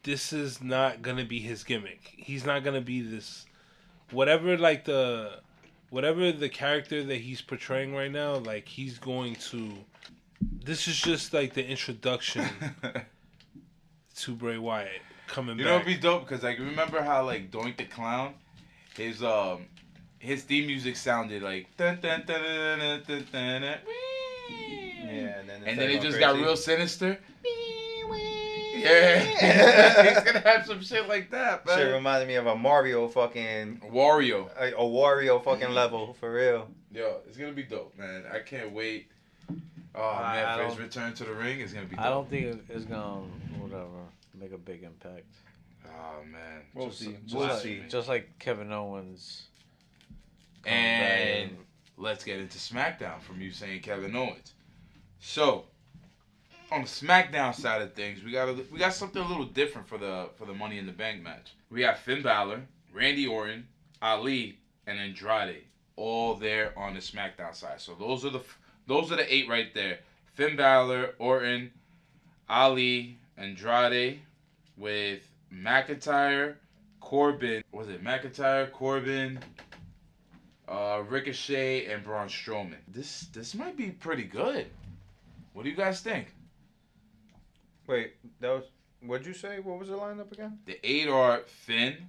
this 0.03 0.33
is 0.33 0.63
not 0.63 1.01
gonna 1.03 1.25
be 1.25 1.39
his 1.41 1.65
gimmick. 1.65 2.13
He's 2.17 2.45
not 2.45 2.63
gonna 2.65 2.81
be 2.81 3.01
this. 3.01 3.47
Whatever, 4.11 4.59
like 4.59 4.85
the, 4.85 5.41
whatever 5.95 6.33
the 6.33 6.49
character 6.49 7.05
that 7.05 7.19
he's 7.19 7.41
portraying 7.41 7.95
right 7.95 8.11
now, 8.11 8.35
like 8.35 8.67
he's 8.67 8.99
going 8.99 9.37
to. 9.37 9.73
This 10.41 10.89
is 10.89 11.01
just 11.01 11.33
like 11.33 11.55
the 11.55 11.65
introduction 11.65 12.45
to 14.17 14.35
Bray 14.35 14.59
Wyatt 14.59 15.01
coming. 15.29 15.57
You 15.57 15.65
know, 15.65 15.79
back. 15.79 15.87
it'd 15.87 16.01
be 16.01 16.03
dope 16.03 16.27
because 16.29 16.43
like 16.43 16.59
remember 16.59 17.01
how 17.01 17.25
like 17.25 17.53
Doink 17.53 17.77
the 17.77 17.85
Clown, 17.85 18.35
his 18.97 19.23
um, 19.23 19.67
his 20.19 20.43
theme 20.43 20.67
music 20.67 20.97
sounded 20.97 21.43
like 21.43 21.69
dun 21.77 22.01
dun 22.03 22.25
dun. 22.27 22.41
Yeah, 22.81 23.79
and 25.39 25.49
then 25.49 25.63
and 25.65 25.79
then 25.79 25.91
it 25.91 26.03
just 26.03 26.19
going 26.19 26.37
got 26.39 26.45
real 26.45 26.57
sinister. 26.57 27.19
Yeah, 28.85 30.05
he's 30.15 30.23
gonna 30.23 30.41
have 30.41 30.67
some 30.67 30.83
shit 30.83 31.09
like 31.09 31.31
that, 31.31 31.63
Shit 31.67 31.77
man. 31.79 31.93
reminded 31.93 32.29
me 32.29 32.35
of 32.35 32.47
a 32.47 32.55
Mario 32.57 33.09
fucking 33.09 33.81
Wario, 33.91 34.49
a, 34.59 34.73
a 34.77 34.83
Wario 34.85 35.43
fucking 35.43 35.65
mm-hmm. 35.67 35.73
level 35.75 36.15
for 36.15 36.33
real. 36.33 36.69
yo, 36.93 37.19
it's 37.27 37.37
gonna 37.37 37.53
be 37.53 37.63
dope, 37.63 37.97
man. 37.99 38.25
I 38.33 38.41
can't 38.41 38.73
wait. 38.73 39.09
Oh 39.95 40.03
I- 40.03 40.35
man, 40.37 40.61
I 40.61 40.69
his 40.69 40.79
return 40.79 41.15
to 41.15 41.25
the 41.25 41.33
ring 41.35 41.61
is 41.61 41.73
gonna 41.73 41.87
be. 41.87 41.97
Dope. 41.97 42.05
I 42.05 42.09
don't 42.11 42.29
think 42.29 42.63
it's 42.69 42.85
gonna 42.85 43.23
whatever 43.59 43.89
make 44.39 44.53
a 44.53 44.59
big 44.59 44.83
impact. 44.83 45.27
Oh 45.87 46.25
man, 46.31 46.63
We'll 46.75 46.89
Just- 46.89 46.99
see. 47.01 47.17
just 47.25 47.35
We'll 47.35 47.49
like- 47.49 47.63
see. 47.63 47.83
Just 47.89 48.09
like 48.09 48.39
Kevin 48.39 48.73
Owens. 48.73 49.45
coming 50.65 50.79
And 50.79 51.57
let's 51.97 52.25
get 52.25 52.39
into 52.41 52.59
SmackDown 52.59 53.21
from 53.21 53.41
you 53.41 53.51
saying 53.51 53.83
Kevin 53.83 54.15
Owens. 54.17 54.55
So, 55.21 55.65
on 56.75 56.83
the 56.83 56.89
SmackDown 56.89 57.55
side 57.55 57.83
of 57.83 57.95
things, 57.95 58.25
we 58.25 58.33
got 58.33 58.49
a, 58.49 58.65
we 58.73 58.79
got 58.79 58.93
something 58.93 59.23
a 59.23 59.29
little 59.29 59.47
different 59.47 59.87
for 59.87 59.97
the 59.97 60.29
for 60.37 60.45
the 60.45 60.55
Money 60.55 60.79
in 60.79 60.87
the 60.87 60.93
Bank 60.93 61.23
match. 61.23 61.55
We 61.71 61.81
got 61.81 61.99
Finn 61.99 62.23
Balor, 62.23 62.63
Randy 62.93 63.27
Orton, 63.27 63.69
Ali, 64.03 64.59
and 64.87 64.99
Andrade 64.99 65.63
all 65.97 66.35
there 66.35 66.77
on 66.77 66.95
the 66.95 67.01
SmackDown 67.01 67.55
side. 67.55 67.81
So 67.81 67.95
those 67.95 68.25
are 68.25 68.31
the 68.31 68.43
those 68.87 69.13
are 69.13 69.17
the 69.17 69.33
eight 69.33 69.49
right 69.49 69.73
there. 69.73 70.01
Finn 70.35 70.57
Balor, 70.57 71.15
Orton, 71.19 71.71
Ali, 72.49 73.19
Andrade, 73.39 74.21
with 74.77 75.23
McIntyre, 75.53 76.57
Corbin. 77.01 77.63
Was 77.71 77.89
it 77.89 78.03
McIntyre, 78.03 78.71
Corbin, 78.73 79.39
uh, 80.69 81.03
Ricochet, 81.09 81.87
and 81.87 82.03
Braun 82.03 82.27
Strowman. 82.27 82.79
This 82.89 83.29
this 83.33 83.55
might 83.55 83.77
be 83.77 83.91
pretty 83.91 84.25
good. 84.25 84.67
What 85.53 85.63
do 85.63 85.71
you 85.71 85.77
guys 85.77 86.01
think? 86.01 86.35
Wait, 87.87 88.15
that 88.41 88.51
was 88.51 88.65
what'd 89.03 89.27
you 89.27 89.35
say? 89.35 89.61
What 89.61 89.79
was 89.79 89.89
the 89.89 89.95
lineup 89.95 90.33
again? 90.33 90.59
The 90.67 90.79
eight 90.85 91.09
are 91.09 91.43
Finn, 91.47 92.09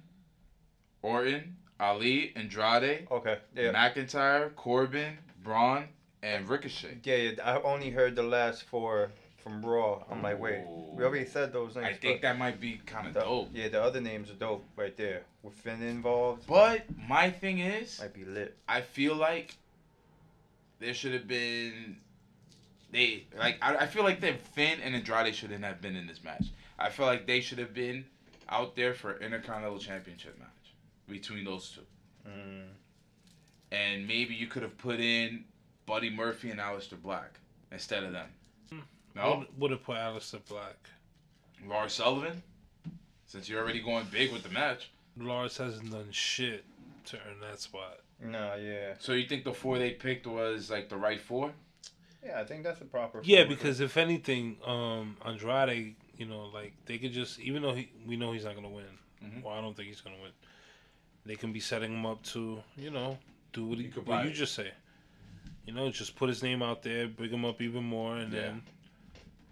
Orton, 1.02 1.56
Ali, 1.78 2.32
Andrade, 2.36 3.06
Okay, 3.10 3.38
yeah. 3.54 3.72
McIntyre, 3.72 4.54
Corbin, 4.54 5.18
Braun, 5.42 5.88
and 6.22 6.48
Ricochet. 6.48 6.98
Yeah, 7.04 7.16
yeah, 7.16 7.30
I 7.44 7.60
only 7.62 7.90
heard 7.90 8.16
the 8.16 8.22
last 8.22 8.64
four 8.64 9.10
from 9.36 9.64
Raw. 9.64 10.02
I'm 10.10 10.22
like, 10.22 10.40
wait, 10.40 10.64
we 10.66 11.04
already 11.04 11.26
said 11.26 11.52
those 11.52 11.76
names. 11.76 11.86
I 11.86 11.92
think 11.92 12.22
that 12.22 12.36
might 12.38 12.60
be 12.60 12.80
kind 12.84 13.06
of 13.06 13.14
dope. 13.14 13.50
Yeah, 13.52 13.68
the 13.68 13.80
other 13.80 14.00
names 14.00 14.30
are 14.30 14.34
dope 14.34 14.64
right 14.74 14.96
there. 14.96 15.22
With 15.42 15.54
Finn 15.54 15.82
involved, 15.82 16.46
But 16.48 16.84
my 17.08 17.30
thing 17.30 17.60
is, 17.60 18.00
might 18.00 18.14
be 18.14 18.24
lit. 18.24 18.56
I 18.68 18.80
feel 18.80 19.14
like 19.14 19.54
there 20.80 20.94
should 20.94 21.12
have 21.12 21.28
been 21.28 21.98
they 22.90 23.24
like 23.38 23.58
I, 23.62 23.76
I 23.76 23.86
feel 23.86 24.04
like 24.04 24.20
that 24.20 24.40
Finn 24.40 24.78
and 24.82 24.94
Andrade 24.94 25.34
shouldn't 25.34 25.64
have 25.64 25.80
been 25.80 25.96
in 25.96 26.06
this 26.06 26.22
match. 26.22 26.46
I 26.78 26.90
feel 26.90 27.06
like 27.06 27.26
they 27.26 27.40
should 27.40 27.58
have 27.58 27.74
been 27.74 28.04
out 28.48 28.76
there 28.76 28.94
for 28.94 29.18
Intercontinental 29.18 29.78
Championship 29.78 30.38
match 30.38 30.48
between 31.08 31.44
those 31.44 31.70
two. 31.70 32.30
Mm. 32.30 32.66
And 33.72 34.06
maybe 34.06 34.34
you 34.34 34.46
could 34.46 34.62
have 34.62 34.76
put 34.78 35.00
in 35.00 35.44
Buddy 35.86 36.10
Murphy 36.10 36.50
and 36.50 36.60
Aleister 36.60 37.00
Black 37.00 37.40
instead 37.72 38.04
of 38.04 38.12
them. 38.12 38.28
No? 39.14 39.38
Would, 39.38 39.60
would 39.60 39.70
have 39.70 39.82
put 39.82 39.96
Aleister 39.96 40.40
Black. 40.48 40.76
Lars 41.66 41.94
Sullivan? 41.94 42.42
Since 43.26 43.48
you're 43.48 43.62
already 43.62 43.80
going 43.80 44.06
big 44.12 44.32
with 44.32 44.42
the 44.42 44.50
match. 44.50 44.90
Lars 45.16 45.56
hasn't 45.56 45.90
done 45.90 46.08
shit 46.10 46.64
to 47.06 47.16
earn 47.16 47.40
that 47.40 47.60
spot. 47.60 48.00
No, 48.22 48.54
yeah, 48.54 48.94
So 48.98 49.12
you 49.12 49.26
think 49.26 49.44
the 49.44 49.52
four 49.52 49.78
they 49.78 49.90
picked 49.90 50.26
was 50.26 50.70
like 50.70 50.88
the 50.88 50.96
right 50.96 51.20
four? 51.20 51.52
Yeah. 52.24 52.40
I 52.40 52.44
think 52.44 52.62
that's 52.64 52.80
a 52.80 52.84
proper. 52.84 53.20
Yeah, 53.24 53.44
because 53.44 53.80
if 53.80 53.96
anything, 53.96 54.56
um, 54.66 55.16
Andrade, 55.24 55.94
you 56.16 56.26
know, 56.26 56.46
like 56.52 56.72
they 56.86 56.98
could 56.98 57.12
just, 57.12 57.38
even 57.40 57.62
though 57.62 57.74
he, 57.74 57.88
we 58.06 58.16
know 58.16 58.32
he's 58.32 58.44
not 58.44 58.54
gonna 58.54 58.68
win. 58.70 58.84
Mhm. 59.24 59.42
Well, 59.42 59.54
I 59.54 59.60
don't 59.60 59.74
think 59.76 59.88
he's 59.88 60.00
gonna 60.00 60.20
win. 60.22 60.32
They 61.24 61.34
can 61.36 61.52
be 61.52 61.60
setting 61.60 61.92
him 61.92 62.06
up 62.06 62.22
to, 62.24 62.62
you 62.76 62.90
know, 62.90 63.18
do 63.52 63.66
what, 63.66 63.78
he, 63.78 63.84
You 63.84 63.90
could 63.90 64.06
what 64.06 64.24
you 64.24 64.30
just 64.32 64.54
say. 64.54 64.70
You 65.66 65.72
know, 65.72 65.90
just 65.90 66.14
put 66.14 66.28
his 66.28 66.42
name 66.42 66.62
out 66.62 66.82
there, 66.82 67.08
bring 67.08 67.30
him 67.30 67.44
up 67.44 67.60
even 67.60 67.82
more, 67.84 68.16
and 68.16 68.32
Yeah. 68.32 68.40
then 68.42 68.62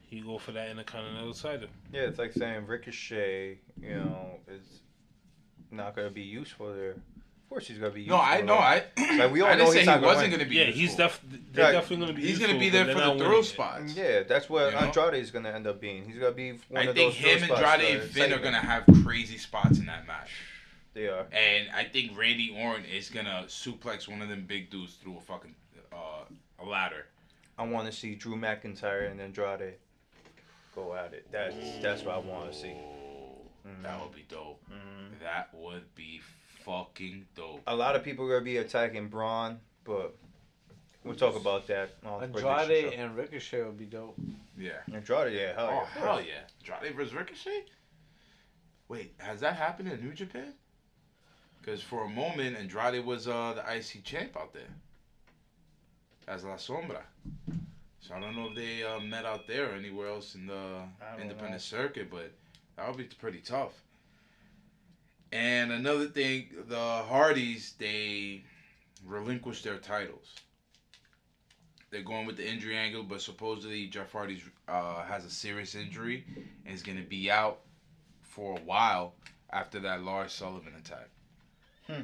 he 0.03 0.21
go 0.21 0.39
for 0.39 0.53
that 0.53 0.69
intercontinental 0.71 1.35
title. 1.35 1.69
yeah, 1.93 2.03
it's 2.03 2.19
like 2.19 2.33
saying 2.33 2.67
Ricochet, 2.67 3.59
you 3.81 3.95
know, 3.97 4.39
is 4.49 4.81
not 5.73 5.97
gonna 5.97 6.11
be 6.11 6.23
useful 6.23 6.73
there. 6.73 6.95
Of 7.45 7.51
course, 7.51 7.69
he's 7.69 7.79
gonna 7.79 7.93
be. 7.93 8.07
No, 8.07 8.17
I 8.19 8.41
know. 8.41 8.55
like- 8.57 8.93
I 8.99 9.17
Like, 9.19 9.33
we 9.33 9.41
all 9.43 9.47
I 9.49 9.53
didn't 9.53 9.67
know 9.67 9.73
say 9.73 9.79
he's 9.81 9.81
he 9.81 9.87
not 9.87 9.95
gonna 10.01 10.07
wasn't 10.07 10.31
going 10.31 10.41
to 10.41 10.47
be. 10.49 10.57
Yeah, 10.57 10.65
he's 10.65 10.77
useful. 10.79 10.97
def- 11.07 11.21
they're 11.53 11.65
Right. 11.67 11.73
definitely 11.73 12.07
gonna 12.07 12.17
be. 12.19 12.23
He's 12.27 12.39
going 12.39 12.51
to 12.51 12.57
useful, 12.57 12.61
be 12.61 12.71
but 12.71 12.73
there 12.73 12.85
they're 12.87 12.95
for 12.95 13.01
not 13.01 13.13
the 13.13 13.19
thrill 13.19 13.29
winning. 13.31 13.45
spots. 13.45 13.95
Yeah, 13.97 14.23
that's 14.25 14.49
what 14.51 14.67
You 14.73 14.81
know? 14.81 14.87
Andrade 14.87 15.23
is 15.23 15.31
gonna 15.31 15.51
end 15.51 15.67
up 15.67 15.81
being. 15.81 16.05
He's 16.07 16.17
gonna 16.19 16.33
be 16.33 16.53
one 16.69 16.83
I 16.87 16.91
of 16.91 16.95
think 16.97 17.13
those 17.15 17.15
him, 17.23 17.39
thrill 17.41 17.57
spots 17.59 17.73
Andrade, 17.73 17.91
and 17.93 18.03
the 18.03 18.07
Finn 18.13 18.33
are 18.33 18.39
going 18.39 18.55
to 18.55 18.61
have 18.61 18.85
crazy 19.05 19.39
spots 19.39 19.79
in 19.79 19.87
that 19.87 20.07
match. 20.07 20.31
They 20.95 21.07
are. 21.09 21.27
And 21.33 21.69
I 21.75 21.85
think 21.85 22.17
Randy 22.19 22.57
Orton 22.59 22.85
is 22.87 23.11
going 23.11 23.27
to 23.27 23.45
suplex 23.49 24.09
one 24.09 24.23
of 24.23 24.29
them 24.29 24.45
big 24.47 24.71
dudes 24.71 24.95
through 24.95 25.19
a 25.19 25.21
fucking 25.21 25.55
uh, 25.93 26.25
a 26.61 26.65
ladder. 26.65 27.07
I 27.59 27.65
want 27.65 27.87
to 27.87 27.93
see 27.93 28.15
Drew 28.15 28.37
McIntyre 28.37 29.11
and 29.11 29.21
Andrade 29.21 29.75
go 30.75 30.95
at 30.97 31.13
it. 31.13 31.27
That's 31.31 31.55
that's 31.83 32.03
what 32.03 32.15
I 32.17 32.19
want 32.19 32.51
to 32.53 32.59
see. 32.59 32.73
Oh, 32.73 33.37
That 33.83 34.01
would 34.01 34.15
be 34.15 34.25
dope. 34.29 34.61
Mhm. 34.71 35.21
That 35.23 35.51
would 35.55 35.95
be 35.95 36.21
fucking 36.65 37.27
dope. 37.37 37.61
A 37.67 37.75
lot 37.75 37.95
of 37.97 38.03
people 38.03 38.25
are 38.27 38.31
gonna 38.31 38.45
be 38.45 38.57
attacking 38.59 39.09
Braun, 39.09 39.59
but 39.85 40.15
we'll 41.05 41.15
talk 41.15 41.37
about 41.37 41.67
that. 41.69 41.91
on 42.05 42.21
the 42.23 42.29
prediction 42.29 42.49
Andrade 42.59 42.93
show. 42.95 42.99
and 43.01 43.17
Ricochet 43.17 43.63
would 43.63 43.79
be 43.79 43.85
dope. 43.87 44.17
Yeah. 44.59 44.73
Andrade, 44.93 45.35
yeah, 45.35 45.55
hell 45.55 45.69
Oh, 45.71 45.89
yeah. 45.97 46.03
hell 46.03 46.21
yeah. 46.23 46.73
Andrade 46.75 46.95
versus 46.97 47.15
Ricochet? 47.15 47.65
Wait, 48.89 49.15
has 49.19 49.41
that 49.41 49.57
happened 49.57 49.89
in 49.91 50.01
New 50.05 50.13
Japan? 50.13 50.53
Because 51.61 51.81
for 51.81 52.05
a 52.05 52.09
moment, 52.09 52.57
Andrade 52.57 53.05
was 53.05 53.27
uh, 53.27 53.55
the 53.55 53.77
IC 53.77 54.05
champ 54.05 54.37
out 54.37 54.53
there 54.53 54.63
as 56.29 56.45
La 56.45 56.57
Sombra. 56.57 57.01
So 58.01 58.15
I 58.15 58.21
don't 58.21 58.37
know 58.37 58.49
if 58.51 58.55
they 58.55 58.83
uh, 58.85 59.01
met 59.01 59.25
out 59.25 59.47
there 59.47 59.71
or 59.71 59.75
anywhere 59.75 60.09
else 60.09 60.35
in 60.35 60.47
the 60.47 60.83
independent 61.19 61.53
know. 61.53 61.59
circuit, 61.59 62.11
but 62.11 62.31
that 62.77 62.87
would 62.87 62.99
be 62.99 63.05
pretty 63.05 63.39
tough. 63.41 63.73
And 65.35 65.73
another 65.73 66.07
thing, 66.07 66.51
the 66.69 66.79
Hardys, 66.79 67.75
they 67.77 68.45
relinquished 69.05 69.65
their 69.65 69.79
titles. 69.79 70.33
They're 71.91 72.03
going 72.03 72.25
with 72.25 72.37
the 72.37 72.49
injury 72.49 72.77
angle, 72.77 73.03
but 73.03 73.21
supposedly 73.21 73.89
Jeff 73.89 74.13
Hardy 74.13 74.41
uh, 74.69 75.03
has 75.03 75.25
a 75.25 75.31
serious 75.31 75.75
injury 75.75 76.25
and 76.65 76.73
is 76.73 76.85
going 76.85 76.99
to 76.99 77.05
be 77.05 77.33
out 77.33 77.63
for 78.23 78.57
a 78.57 78.61
while 78.63 79.15
after 79.51 79.81
that 79.81 80.05
Lars 80.05 80.33
Sullivan 80.33 80.75
attack. 80.79 81.09
Hmm. 81.89 82.03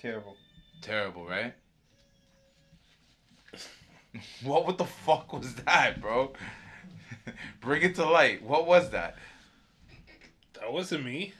Terrible. 0.00 0.36
Terrible, 0.80 1.26
right? 1.26 1.52
what 4.42 4.66
what 4.66 4.78
the 4.78 4.86
fuck 4.86 5.34
was 5.34 5.54
that, 5.66 6.00
bro? 6.00 6.32
Bring 7.60 7.82
it 7.82 7.94
to 7.96 8.06
light. 8.06 8.42
What 8.42 8.66
was 8.66 8.88
that? 8.90 9.16
That 10.54 10.72
wasn't 10.72 11.04
me. 11.04 11.34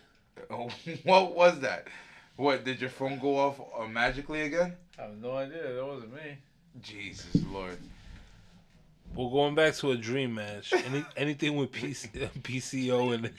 Oh, 0.52 0.68
what 1.04 1.34
was 1.34 1.60
that? 1.60 1.88
What 2.36 2.64
did 2.64 2.80
your 2.80 2.90
phone 2.90 3.18
go 3.18 3.38
off 3.38 3.60
uh, 3.78 3.86
magically 3.86 4.42
again? 4.42 4.74
I 4.98 5.02
have 5.02 5.20
no 5.20 5.36
idea. 5.36 5.74
That 5.74 5.86
wasn't 5.86 6.14
me. 6.14 6.38
Jesus 6.80 7.42
Lord. 7.50 7.78
We're 9.14 9.30
going 9.30 9.54
back 9.54 9.74
to 9.76 9.90
a 9.90 9.96
dream 9.96 10.34
match. 10.34 10.72
Any 10.72 11.04
anything 11.16 11.56
with 11.56 11.70
PC, 11.72 12.30
PCO 12.42 13.14
and 13.14 13.30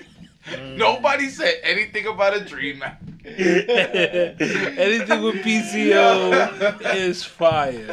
Nobody 0.78 1.30
said 1.30 1.56
anything 1.64 2.06
about 2.08 2.36
a 2.36 2.44
dream 2.46 2.80
match. 2.80 3.00
Anything 3.26 5.22
with 5.24 5.36
PCO 5.36 6.96
is 6.96 7.24
fire. 7.24 7.86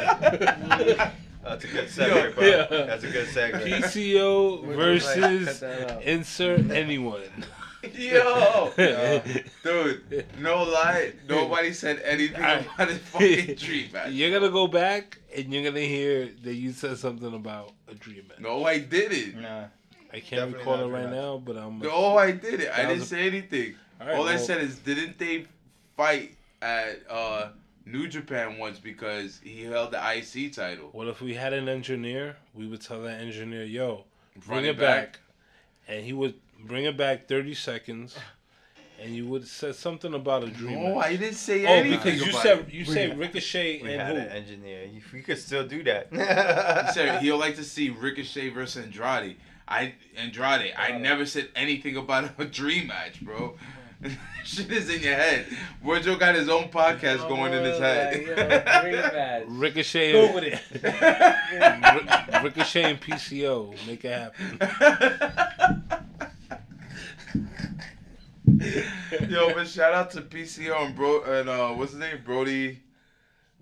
That's 1.43 1.63
a 1.63 1.67
good 1.67 1.87
segue, 1.87 2.35
bro. 2.35 2.45
Yeah. 2.45 2.67
That's 2.69 3.03
a 3.03 3.09
good 3.09 3.27
segue. 3.27 3.63
PCO 3.63 4.75
versus 4.75 5.63
insert 6.03 6.69
anyone. 6.71 7.23
Yo, 7.97 8.71
dude, 9.63 10.25
no 10.39 10.63
lie, 10.63 11.13
nobody 11.27 11.73
said 11.73 11.99
anything 12.05 12.43
I- 12.43 12.59
about 12.59 12.89
his 12.89 12.97
fucking 12.99 13.55
dream 13.55 13.91
match. 13.91 14.09
You're 14.11 14.31
gonna 14.31 14.51
go 14.51 14.67
back 14.67 15.17
and 15.35 15.51
you're 15.53 15.63
gonna 15.63 15.79
hear 15.85 16.29
that 16.43 16.53
you 16.53 16.71
said 16.73 16.97
something 16.97 17.33
about 17.33 17.71
a 17.87 17.95
dream 17.95 18.23
match. 18.29 18.39
No, 18.39 18.65
I 18.65 18.79
didn't. 18.79 19.41
Nah. 19.41 19.65
I 20.13 20.19
can't 20.19 20.51
Definitely 20.51 20.57
recall 20.59 20.79
it 20.81 20.91
right 20.91 21.01
dream 21.07 21.15
now, 21.15 21.37
but 21.43 21.57
I'm. 21.57 21.79
No, 21.79 22.17
I 22.17 22.31
didn't. 22.31 22.69
I 22.69 22.85
didn't 22.85 23.03
a- 23.03 23.05
say 23.05 23.27
anything. 23.27 23.75
All 23.99 24.07
right, 24.07 24.15
All 24.17 24.27
I 24.27 24.35
said 24.35 24.61
is, 24.61 24.77
didn't 24.79 25.17
they 25.17 25.45
fight 25.95 26.35
at 26.61 26.99
uh, 27.09 27.49
New 27.85 28.07
Japan 28.07 28.57
once 28.57 28.77
because 28.77 29.39
he 29.43 29.63
held 29.63 29.91
the 29.91 29.97
IC 30.17 30.53
title? 30.53 30.89
Well, 30.93 31.07
if 31.07 31.21
we 31.21 31.33
had 31.33 31.53
an 31.53 31.69
engineer? 31.69 32.35
We 32.53 32.67
would 32.67 32.81
tell 32.81 33.01
that 33.03 33.21
engineer, 33.21 33.63
"Yo, 33.63 34.03
bring 34.45 34.57
Run 34.57 34.65
it 34.65 34.69
it 34.71 34.79
back. 34.79 35.13
back. 35.13 35.19
and 35.87 36.03
he 36.05 36.11
would 36.13 36.33
bring 36.65 36.85
it 36.85 36.97
back 36.97 37.27
30 37.27 37.53
seconds, 37.53 38.15
and 39.01 39.15
you 39.15 39.27
would 39.27 39.47
say 39.47 39.71
something 39.71 40.13
about 40.13 40.43
a 40.43 40.47
dream. 40.47 40.83
No. 40.83 40.99
I 40.99 41.15
didn't 41.15 41.35
say 41.35 41.65
Oh, 41.65 41.69
anything. 41.69 42.17
because 42.17 42.25
you 42.25 42.31
said 42.33 42.59
it. 42.59 42.69
you 42.73 42.85
said 42.85 43.17
Ricochet 43.17 43.81
We 43.81 43.93
and 43.93 44.01
had 44.01 44.15
who? 44.15 44.21
an 44.21 44.27
engineer. 44.29 44.85
You- 44.85 45.01
We 45.13 45.21
could 45.21 45.39
still 45.39 45.65
do 45.67 45.81
that. 45.83 46.07
He 46.11 46.17
said 46.93 47.21
he'll 47.21 47.37
like 47.39 47.55
to 47.55 47.63
see 47.63 47.89
Ricochet 47.89 48.49
versus 48.49 48.83
Andrade. 48.85 49.37
I 49.67 49.93
Andrade. 50.17 50.73
I 50.77 50.91
never 50.97 51.25
said 51.25 51.49
anything 51.55 51.95
about 51.97 52.31
a 52.37 52.45
dream 52.45 52.87
match, 52.87 53.21
bro. 53.21 53.55
Shit 54.43 54.71
is 54.71 54.89
in 54.89 55.01
your 55.01 55.13
head. 55.13 55.45
Virgil 55.85 56.15
got 56.17 56.33
his 56.33 56.49
own 56.49 56.69
podcast 56.69 57.27
going 57.29 57.53
in 57.53 57.63
his 57.63 57.77
oh, 57.77 57.81
head. 57.83 59.45
Ricochet. 59.51 60.11
Go 60.11 60.33
with 60.33 60.45
it. 60.45 60.59
Ricochet 62.43 62.83
and 62.83 62.99
PCO 62.99 63.75
make 63.85 64.03
it 64.03 64.11
happen. 64.11 64.57
Yo, 69.29 69.53
but 69.53 69.67
shout 69.67 69.93
out 69.93 70.11
to 70.11 70.21
PCO 70.21 70.85
and 70.85 70.95
bro 70.95 71.23
and 71.23 71.49
uh, 71.49 71.69
what's 71.69 71.91
his 71.91 71.99
name, 71.99 72.19
Brody 72.25 72.79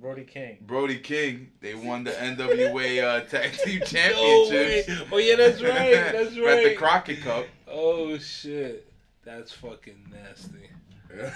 Brody 0.01 0.23
King. 0.23 0.57
Brody 0.61 0.97
King. 0.97 1.51
They 1.59 1.75
won 1.75 2.05
the 2.05 2.11
NWA 2.11 3.03
uh, 3.03 3.19
Tag 3.25 3.51
Team 3.51 3.81
Oh, 4.15 4.47
wait. 4.49 4.85
Oh 5.11 5.17
yeah, 5.17 5.35
that's 5.35 5.61
right. 5.61 5.91
That's 6.13 6.37
right. 6.37 6.57
At 6.57 6.63
the. 6.63 6.75
Crockett 6.75 7.21
Cup. 7.21 7.45
Oh 7.67 8.17
shit, 8.17 8.89
that's 9.25 9.51
fucking 9.51 10.11
nasty. 10.11 10.69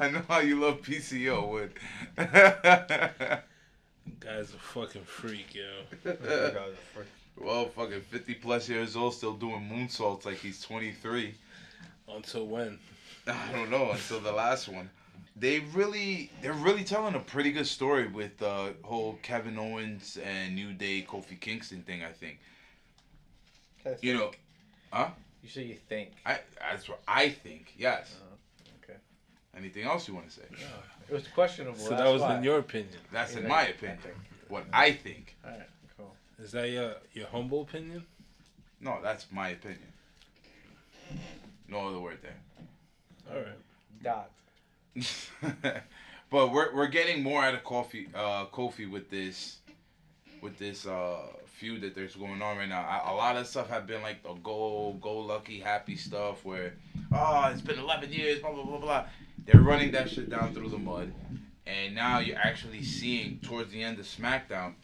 I 0.00 0.08
know 0.10 0.22
how 0.28 0.40
you 0.40 0.60
love 0.60 0.82
PCO, 0.82 1.48
Wood. 1.48 1.72
Guy's 4.20 4.52
a 4.52 4.58
fucking 4.58 5.04
freak, 5.04 5.54
yo. 5.54 5.84
Well, 7.40 7.66
fucking 7.66 8.00
50 8.02 8.34
plus 8.34 8.68
years 8.68 8.96
old, 8.96 9.14
still 9.14 9.34
doing 9.34 9.68
moonsaults 9.70 10.24
like 10.24 10.38
he's 10.38 10.60
23. 10.62 11.34
Until 12.08 12.46
when? 12.46 12.78
I 13.26 13.52
don't 13.52 13.70
know 13.70 13.90
until 13.92 14.20
the 14.20 14.32
last 14.32 14.68
one. 14.68 14.90
They 15.36 15.60
really, 15.60 16.30
they're 16.42 16.52
really 16.52 16.82
telling 16.82 17.14
a 17.14 17.20
pretty 17.20 17.52
good 17.52 17.66
story 17.66 18.08
with 18.08 18.38
the 18.38 18.74
whole 18.82 19.18
Kevin 19.22 19.58
Owens 19.58 20.18
and 20.24 20.54
New 20.54 20.72
Day 20.72 21.06
Kofi 21.08 21.38
Kingston 21.38 21.82
thing. 21.82 22.02
I 22.02 22.10
think. 22.12 22.40
You 24.02 24.14
know, 24.14 24.30
huh? 24.92 25.10
You 25.42 25.48
say 25.48 25.62
you 25.64 25.76
think. 25.88 26.10
I 26.26 26.40
that's 26.58 26.88
what 26.88 27.00
I 27.06 27.28
think. 27.28 27.72
Yes. 27.78 28.16
Oh, 28.20 28.68
okay. 28.82 28.98
Anything 29.56 29.84
else 29.84 30.08
you 30.08 30.14
want 30.14 30.28
to 30.28 30.34
say? 30.34 30.42
It 31.08 31.14
was 31.14 31.26
questionable. 31.28 31.78
So 31.78 31.90
that's 31.90 32.02
that 32.02 32.12
was 32.12 32.22
why. 32.22 32.36
in 32.38 32.42
your 32.42 32.58
opinion. 32.58 32.98
That's 33.12 33.34
in 33.34 33.42
Yeah, 33.44 33.48
my 33.48 33.62
opinion. 33.68 33.98
think. 34.02 34.16
What 34.48 34.64
I 34.72 34.90
think. 34.92 35.36
All 35.44 35.50
right, 35.50 35.60
cool. 35.60 35.66
Is 36.42 36.52
that 36.52 36.70
your 36.70 36.94
your 37.12 37.26
humble 37.26 37.62
opinion? 37.62 38.04
No, 38.80 38.98
that's 39.02 39.26
my 39.32 39.48
opinion. 39.50 39.92
No 41.68 41.88
other 41.88 41.98
word 41.98 42.18
there. 42.22 42.36
All 43.30 43.42
right. 43.42 44.02
Dot. 44.02 44.30
but 46.30 46.52
we're 46.52 46.74
we're 46.74 46.86
getting 46.86 47.22
more 47.22 47.42
out 47.42 47.54
of 47.54 47.64
Kofi 47.64 48.06
uh 48.14 48.46
Kofi 48.46 48.88
with 48.88 49.10
this 49.10 49.58
with 50.40 50.58
this 50.58 50.86
uh 50.86 51.18
feud 51.46 51.80
that 51.80 51.94
there's 51.94 52.14
going 52.14 52.40
on 52.40 52.56
right 52.56 52.68
now. 52.68 52.82
I, 52.82 53.10
a 53.10 53.14
lot 53.14 53.36
of 53.36 53.46
stuff 53.48 53.68
have 53.68 53.86
been 53.86 54.02
like 54.02 54.22
the 54.22 54.34
go 54.34 54.96
go 55.00 55.18
lucky 55.18 55.58
happy 55.58 55.96
stuff 55.96 56.44
where 56.44 56.74
oh 57.12 57.50
it's 57.52 57.62
been 57.62 57.80
11 57.80 58.12
years 58.12 58.40
blah 58.40 58.52
blah 58.52 58.64
blah 58.64 58.78
blah. 58.78 59.06
They're 59.44 59.60
running 59.60 59.90
that 59.92 60.08
shit 60.08 60.30
down 60.30 60.54
through 60.54 60.68
the 60.68 60.78
mud, 60.78 61.12
and 61.66 61.94
now 61.94 62.18
you're 62.18 62.38
actually 62.38 62.84
seeing 62.84 63.38
towards 63.38 63.72
the 63.72 63.82
end 63.82 63.98
of 63.98 64.04
SmackDown, 64.04 64.74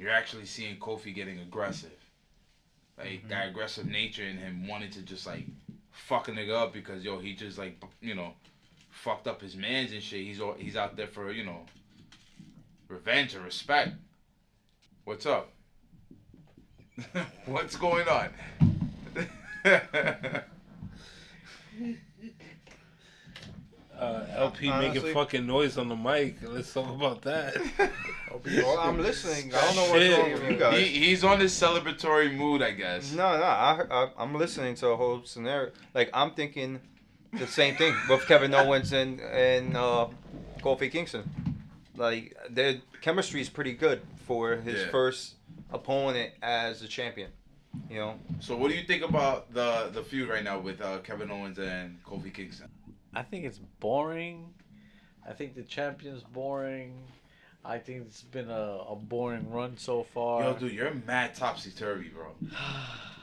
you're 0.00 0.10
actually 0.10 0.46
seeing 0.46 0.76
Kofi 0.76 1.14
getting 1.14 1.40
aggressive, 1.40 1.90
like 2.96 3.08
mm-hmm. 3.08 3.28
that 3.28 3.48
aggressive 3.48 3.86
nature 3.86 4.24
in 4.24 4.38
him 4.38 4.66
wanting 4.66 4.90
to 4.92 5.02
just 5.02 5.26
like 5.26 5.44
fuck 5.90 6.28
a 6.28 6.32
nigga 6.32 6.54
up 6.54 6.72
because 6.72 7.04
yo 7.04 7.18
he 7.18 7.34
just 7.34 7.58
like 7.58 7.76
you 8.00 8.14
know 8.14 8.32
fucked 8.90 9.28
up 9.28 9.42
his 9.42 9.56
mans 9.56 9.92
and 9.92 10.02
shit. 10.02 10.20
He's 10.20 10.40
all, 10.40 10.54
he's 10.54 10.76
out 10.76 10.96
there 10.96 11.06
for 11.06 11.30
you 11.30 11.44
know 11.44 11.66
revenge 12.88 13.34
and 13.34 13.44
respect. 13.44 13.90
What's 15.04 15.26
up? 15.26 15.52
What's 17.44 17.76
going 17.76 18.08
on? 18.08 18.30
Uh, 24.00 24.24
LP 24.34 24.68
Honestly- 24.70 25.00
making 25.00 25.14
fucking 25.14 25.46
noise 25.46 25.76
on 25.76 25.88
the 25.88 25.96
mic. 25.96 26.36
Let's 26.42 26.72
talk 26.72 26.88
about 26.94 27.22
that. 27.22 27.56
Well, 28.46 28.78
I'm 28.78 28.98
listening. 29.02 29.52
I 29.52 29.60
don't 29.60 29.74
know 29.76 29.82
what's 29.90 30.04
Shit. 30.04 30.18
wrong 30.18 30.32
with 30.32 30.50
you 30.52 30.56
guys. 30.56 30.78
he, 30.78 30.86
he's 30.86 31.24
on 31.24 31.40
this 31.40 31.58
celebratory 31.60 32.34
mood, 32.34 32.62
I 32.62 32.70
guess. 32.70 33.12
No, 33.12 33.36
no, 33.36 33.42
I, 33.42 33.82
I, 33.90 34.08
I'm 34.16 34.34
listening 34.36 34.76
to 34.76 34.88
a 34.90 34.96
whole 34.96 35.22
scenario. 35.24 35.72
Like 35.94 36.10
I'm 36.14 36.30
thinking 36.34 36.80
the 37.32 37.46
same 37.48 37.74
thing 37.74 37.92
with 38.08 38.24
Kevin 38.28 38.54
Owens 38.54 38.92
and 38.92 39.20
and 39.20 39.76
uh, 39.76 40.06
Kofi 40.62 40.90
Kingston. 40.92 41.28
Like 41.96 42.36
their 42.48 42.76
chemistry 43.02 43.40
is 43.40 43.48
pretty 43.48 43.72
good 43.74 44.00
for 44.26 44.56
his 44.56 44.82
Yeah. 44.82 44.90
first 44.90 45.34
opponent 45.72 46.32
as 46.40 46.82
a 46.82 46.88
champion. 46.88 47.30
You 47.90 47.98
know, 47.98 48.14
So, 48.40 48.56
what 48.56 48.70
do 48.70 48.76
you 48.76 48.84
think 48.84 49.02
about 49.02 49.52
the 49.52 49.90
the 49.92 50.02
feud 50.04 50.28
right 50.28 50.44
now 50.44 50.60
with 50.60 50.80
uh, 50.80 50.98
Kevin 50.98 51.30
Owens 51.32 51.58
and 51.58 51.98
Kofi 52.04 52.32
Kingston? 52.32 52.68
I 53.14 53.22
think 53.22 53.44
it's 53.44 53.58
boring. 53.80 54.54
I 55.28 55.32
think 55.32 55.54
the 55.54 55.62
champion's 55.62 56.22
boring. 56.22 56.94
I 57.64 57.78
think 57.78 58.06
it's 58.06 58.22
been 58.22 58.50
a, 58.50 58.78
a 58.88 58.96
boring 58.96 59.50
run 59.50 59.76
so 59.76 60.02
far. 60.02 60.42
Yo, 60.42 60.54
dude, 60.54 60.72
you're 60.72 60.94
mad 61.06 61.34
topsy 61.34 61.70
turvy, 61.70 62.08
bro. 62.08 62.28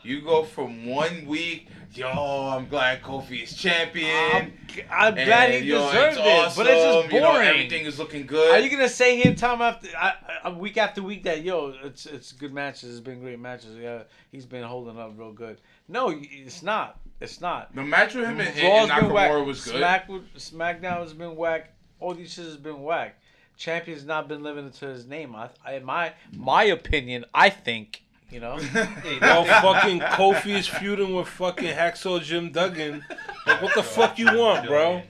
You 0.03 0.21
go 0.21 0.43
from 0.43 0.85
one 0.85 1.25
week, 1.25 1.67
yo, 1.93 2.07
I'm 2.07 2.69
glad 2.69 3.01
Kofi 3.01 3.43
is 3.43 3.53
champion. 3.53 4.09
I'm, 4.09 4.53
I'm 4.89 5.15
glad 5.15 5.51
he 5.51 5.67
yo, 5.67 5.85
deserved 5.85 6.17
it, 6.17 6.23
but 6.23 6.37
it's 6.45 6.55
just 6.55 6.97
awesome, 6.97 7.11
you 7.11 7.19
know, 7.19 7.31
boring. 7.33 7.47
everything 7.47 7.85
is 7.85 7.99
looking 7.99 8.25
good. 8.25 8.53
Are 8.53 8.59
you 8.59 8.69
gonna 8.69 8.87
say 8.87 9.21
here 9.21 9.33
time 9.33 9.61
after 9.61 9.89
I, 9.97 10.13
I, 10.45 10.49
week 10.49 10.77
after 10.77 11.01
week 11.01 11.23
that 11.23 11.43
yo, 11.43 11.73
it's 11.83 12.05
it's 12.05 12.31
good 12.31 12.53
matches, 12.53 12.91
it's 12.91 12.99
been 12.99 13.19
great 13.19 13.39
matches. 13.39 13.75
Yeah, 13.75 14.03
he's 14.31 14.45
been 14.45 14.63
holding 14.63 14.97
up 14.97 15.11
real 15.17 15.33
good. 15.33 15.59
No, 15.89 16.13
it's 16.13 16.63
not. 16.63 16.99
It's 17.19 17.41
not. 17.41 17.73
the 17.75 17.83
match 17.83 18.13
with 18.13 18.25
him 18.25 18.39
and, 18.39 18.49
and, 18.49 18.61
Raw's 18.63 18.89
and 18.91 19.11
whack. 19.11 19.31
Nakamura 19.31 19.45
was 19.45 19.63
good. 19.65 19.75
Smack, 19.77 20.07
SmackDown 20.37 20.99
has 20.99 21.13
been 21.13 21.35
whack. 21.35 21.73
All 21.99 22.13
these 22.13 22.31
shit 22.33 22.45
has 22.45 22.57
been 22.57 22.83
whack. 22.83 23.19
Champion's 23.57 24.05
not 24.05 24.27
been 24.27 24.43
living 24.43 24.69
to 24.69 24.85
his 24.85 25.07
name. 25.07 25.35
I, 25.35 25.49
I 25.65 25.79
my 25.79 26.13
my 26.35 26.65
opinion. 26.65 27.25
I 27.33 27.49
think 27.49 28.03
you 28.29 28.39
know. 28.39 28.57
While 29.19 29.45
fucking 29.45 29.99
Kofi 29.99 30.55
is 30.55 30.67
feuding 30.67 31.15
with 31.15 31.27
fucking 31.27 31.73
Hacksaw 31.73 32.21
Jim 32.21 32.51
Duggan. 32.51 33.03
Like, 33.45 33.61
what 33.61 33.73
the 33.73 33.83
fuck 33.83 34.19
you 34.19 34.25
want, 34.37 34.67
bro? 34.67 35.01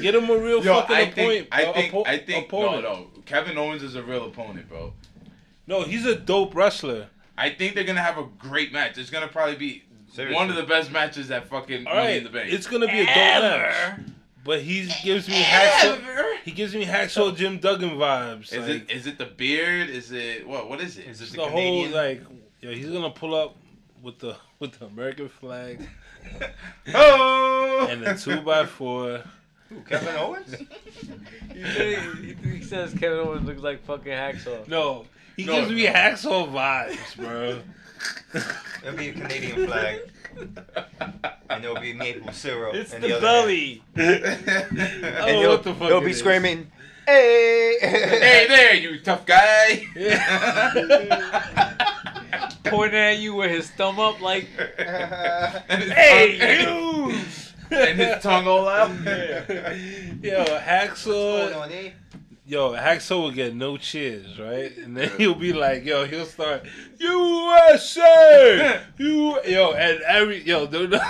Get 0.00 0.14
him 0.14 0.30
a 0.30 0.38
real 0.38 0.64
Yo, 0.64 0.74
fucking 0.80 0.96
I 0.96 1.00
opponent. 1.00 1.14
think, 1.14 1.48
I 1.50 1.72
think, 1.72 1.92
oppo- 1.92 2.06
I 2.06 2.18
think, 2.18 2.46
opponent. 2.46 2.82
no, 2.84 2.92
no. 2.92 3.06
Kevin 3.26 3.58
Owens 3.58 3.82
is 3.82 3.96
a 3.96 4.02
real 4.02 4.26
opponent, 4.26 4.68
bro. 4.68 4.92
No, 5.66 5.82
he's 5.82 6.06
a 6.06 6.14
dope 6.14 6.54
wrestler. 6.54 7.08
I 7.36 7.50
think 7.50 7.74
they're 7.74 7.84
gonna 7.84 8.00
have 8.00 8.18
a 8.18 8.26
great 8.38 8.72
match. 8.72 8.98
It's 8.98 9.10
gonna 9.10 9.28
probably 9.28 9.56
be 9.56 9.82
Seriously. 10.12 10.34
one 10.36 10.50
of 10.50 10.56
the 10.56 10.64
best 10.64 10.90
matches 10.90 11.28
that 11.28 11.48
fucking 11.48 11.86
All 11.86 11.94
Money 11.94 12.06
right, 12.06 12.16
in 12.18 12.24
the 12.24 12.30
Bank. 12.30 12.52
it's 12.52 12.66
gonna 12.66 12.86
be 12.86 13.00
a 13.00 13.04
dope 13.06 13.14
match. 13.14 14.00
But 14.42 14.62
he 14.62 14.88
gives 15.04 15.28
me 15.28 15.42
hacksaw. 15.42 16.36
He 16.44 16.50
gives 16.52 16.74
me 16.74 16.84
hacksaw 16.86 17.36
Jim 17.36 17.58
Duggan 17.58 17.90
vibes. 17.90 18.52
Is 18.52 18.58
like, 18.66 18.68
it 18.68 18.90
is 18.90 19.06
it 19.06 19.18
the 19.18 19.26
beard? 19.26 19.90
Is 19.90 20.10
it 20.12 20.46
what? 20.48 20.68
What 20.68 20.80
is 20.80 20.96
it? 20.98 21.06
Is 21.06 21.20
it 21.20 21.30
the, 21.30 21.36
the 21.36 21.48
whole 21.48 21.86
like? 21.88 22.22
Yeah, 22.60 22.70
he's 22.70 22.88
gonna 22.88 23.10
pull 23.10 23.34
up 23.34 23.54
with 24.02 24.18
the 24.18 24.36
with 24.58 24.78
the 24.78 24.86
American 24.86 25.28
flag 25.28 25.86
oh! 26.94 27.86
and 27.90 28.02
the 28.04 28.14
two 28.14 28.40
by 28.40 28.64
four, 28.66 29.22
Who, 29.68 29.80
Kevin 29.82 30.16
Owens? 30.16 30.54
He, 31.52 31.94
he, 31.94 32.34
he 32.58 32.62
says 32.62 32.94
Kevin 32.94 33.18
Owens 33.18 33.46
looks 33.46 33.60
like 33.60 33.84
fucking 33.84 34.12
Hacksaw. 34.12 34.66
No, 34.68 35.04
he 35.36 35.44
No, 35.44 35.52
gives 35.56 35.70
me 35.70 35.84
no. 35.84 35.92
hacksaw 35.92 36.50
vibes, 36.50 37.16
bro. 37.16 37.58
It'll 38.82 38.96
be 38.96 39.08
a 39.08 39.12
Canadian 39.12 39.66
flag, 39.66 40.00
and 41.50 41.64
there'll 41.64 41.80
be 41.80 41.92
maple 41.92 42.32
syrup. 42.32 42.74
It's 42.74 42.92
in 42.92 43.02
the, 43.02 43.08
the, 43.08 43.16
other 43.16 43.26
belly. 43.26 43.82
hand. 43.96 44.24
Oh, 45.20 45.26
and 45.26 45.36
he'll, 45.36 45.50
what 45.50 45.64
the 45.64 45.74
fuck 45.74 45.88
he'll 45.88 46.00
be 46.00 46.10
is. 46.12 46.18
screaming, 46.18 46.70
"Hey!" 47.06 47.76
hey 47.80 48.46
there, 48.48 48.74
you 48.74 48.98
tough 49.00 49.26
guy. 49.26 49.86
Pointing 52.64 52.98
at 52.98 53.18
you 53.18 53.34
with 53.34 53.50
his 53.50 53.70
thumb 53.70 53.98
up 53.98 54.20
like, 54.20 54.46
hey, 55.68 56.64
you! 56.64 57.14
and 57.70 57.98
his 57.98 58.22
tongue 58.22 58.46
all 58.46 58.68
out. 58.68 58.90
Yo, 58.90 60.44
hacksaw. 60.44 61.70
Eh? 61.70 61.90
What's 62.50 62.58
going 62.58 62.74
on? 62.74 62.82
Yo, 62.82 62.82
Hacksaw 62.82 63.22
will 63.22 63.30
get 63.30 63.54
no 63.54 63.76
cheers, 63.76 64.38
right? 64.38 64.76
And 64.78 64.96
then 64.96 65.10
he'll 65.18 65.34
be 65.34 65.52
like, 65.52 65.84
yo, 65.84 66.04
he'll 66.06 66.26
start 66.26 66.66
USA, 66.98 68.82
you, 68.98 69.40
yo, 69.44 69.72
and 69.72 70.02
every 70.02 70.42
yo, 70.42 70.66
no, 70.66 70.86
no, 70.86 71.00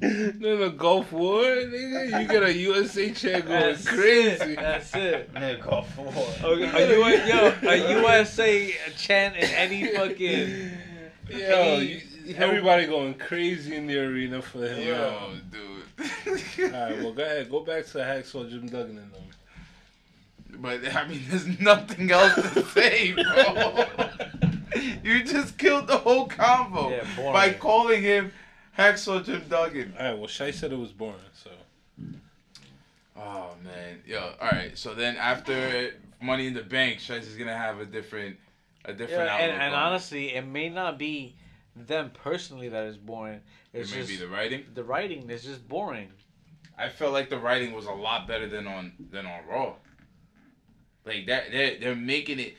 no, 0.00 0.56
no, 0.56 0.70
Gulf 0.70 1.12
War, 1.12 1.42
nigga, 1.42 2.22
you 2.22 2.28
get 2.28 2.42
a 2.42 2.52
USA 2.54 3.10
check 3.12 3.46
going 3.46 3.60
That's 3.60 3.86
crazy. 3.86 4.52
It. 4.52 4.56
That's 4.56 4.94
it. 4.94 5.32
Nigga 5.34 5.60
called 5.60 5.86
for. 5.88 6.06
A, 6.06 6.48
a, 6.48 6.56
U- 6.56 7.26
yo, 7.26 7.54
a 7.62 8.00
USA 8.00 8.74
chant 8.96 9.36
in 9.36 9.44
any 9.44 9.94
fucking. 9.94 10.70
Yo, 11.28 11.78
you- 11.78 12.00
everybody 12.36 12.86
going 12.86 13.14
crazy 13.14 13.76
in 13.76 13.86
the 13.86 13.98
arena 13.98 14.40
for 14.40 14.66
him. 14.66 14.86
Yo, 14.88 15.32
dude. 15.50 15.60
All 16.74 16.80
right, 16.80 16.98
well, 17.02 17.12
go 17.12 17.22
ahead, 17.22 17.50
go 17.50 17.60
back 17.60 17.84
to 17.86 17.98
Hacksaw 17.98 18.48
Jim 18.48 18.66
Duggan 18.68 18.96
and 18.96 19.12
them. 19.12 19.20
But 20.58 20.94
I 20.94 21.06
mean, 21.08 21.20
there's 21.28 21.60
nothing 21.60 22.10
else 22.10 22.34
to 22.34 22.64
say, 22.74 23.12
bro. 23.12 23.84
you 25.02 25.22
just 25.24 25.58
killed 25.58 25.86
the 25.86 25.98
whole 25.98 26.26
combo 26.26 26.90
Yeah, 26.90 27.04
boring. 27.16 27.32
by 27.32 27.52
calling 27.52 28.02
him 28.02 28.32
Hacksaw 28.78 29.24
Jim 29.24 29.42
Duggan. 29.48 29.94
All 29.98 30.04
right, 30.10 30.18
well, 30.18 30.26
Shai 30.28 30.50
said 30.50 30.72
it 30.72 30.78
was 30.78 30.92
boring, 30.92 31.16
so. 31.34 31.50
Oh 33.16 33.50
man, 33.64 34.00
yo. 34.06 34.32
All 34.40 34.48
right, 34.50 34.76
so 34.78 34.94
then 34.94 35.16
after 35.16 35.92
Money 36.22 36.46
in 36.46 36.54
the 36.54 36.62
Bank, 36.62 36.98
Shice 37.00 37.22
is 37.26 37.36
gonna 37.36 37.56
have 37.56 37.78
a 37.80 37.84
different, 37.84 38.36
a 38.84 38.92
different 38.92 39.24
Yeah, 39.24 39.34
outlook. 39.34 39.50
and, 39.52 39.62
and 39.62 39.74
honestly, 39.74 40.34
it 40.34 40.46
may 40.46 40.68
not 40.68 40.98
be 40.98 41.34
them 41.76 42.10
personally 42.14 42.68
that 42.70 42.84
is 42.84 42.96
boring. 42.96 43.40
it 43.72 43.78
may 43.90 43.96
just 43.96 44.08
be 44.08 44.16
the 44.16 44.28
writing. 44.28 44.64
the 44.74 44.84
writing 44.84 45.28
is 45.30 45.44
just 45.44 45.66
boring. 45.68 46.08
I 46.78 46.88
felt 46.88 47.12
like 47.12 47.28
the 47.28 47.38
writing 47.38 47.72
was 47.74 47.84
a 47.86 47.92
lot 47.92 48.26
better 48.26 48.48
than 48.48 48.66
on 48.66 48.92
than 49.10 49.26
on 49.26 49.40
Raw. 49.46 49.74
Like 51.04 51.26
that, 51.26 51.50
they're 51.50 51.78
they're 51.78 51.94
making 51.94 52.38
it, 52.38 52.54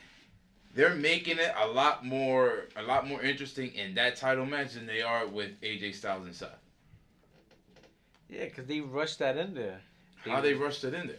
they're 0.74 0.94
making 0.94 1.38
it 1.38 1.52
a 1.56 1.66
lot 1.68 2.04
more 2.04 2.66
a 2.76 2.82
lot 2.82 3.06
more 3.08 3.22
interesting 3.22 3.72
in 3.74 3.94
that 3.94 4.16
title 4.16 4.46
match 4.46 4.74
than 4.74 4.86
they 4.86 5.02
are 5.02 5.26
with 5.26 5.60
AJ 5.60 5.94
Styles 5.94 6.26
and 6.26 6.34
Seth. 6.34 6.50
Yeah, 8.28 8.44
because 8.44 8.66
they 8.66 8.80
rushed 8.80 9.18
that 9.18 9.36
in 9.36 9.54
there. 9.54 9.80
How 10.24 10.40
they 10.40 10.54
rushed 10.54 10.84
it 10.84 10.94
in 10.94 11.08
there? 11.08 11.16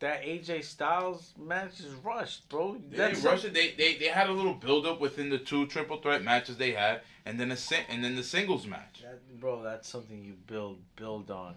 That 0.00 0.22
AJ 0.22 0.64
Styles 0.64 1.32
match 1.38 1.80
is 1.80 1.92
rushed, 2.04 2.48
bro. 2.48 2.76
They 2.90 2.96
That's 2.96 3.20
didn't 3.20 3.30
rush 3.30 3.44
it. 3.44 3.54
They, 3.54 3.72
they 3.72 3.94
they 3.96 4.06
had 4.06 4.28
a 4.28 4.32
little 4.32 4.54
build 4.54 4.86
up 4.86 5.00
within 5.00 5.28
the 5.30 5.38
two 5.38 5.66
triple 5.66 5.98
threat 5.98 6.22
matches 6.22 6.56
they 6.56 6.72
had, 6.72 7.00
and 7.24 7.38
then 7.38 7.50
a 7.50 7.56
sing- 7.56 7.84
and 7.88 8.04
then 8.04 8.14
the 8.14 8.22
singles 8.22 8.66
match. 8.66 9.02
That, 9.02 9.40
bro, 9.40 9.62
that's 9.62 9.88
something 9.88 10.24
you 10.24 10.34
build 10.46 10.78
build 10.96 11.30
on. 11.30 11.54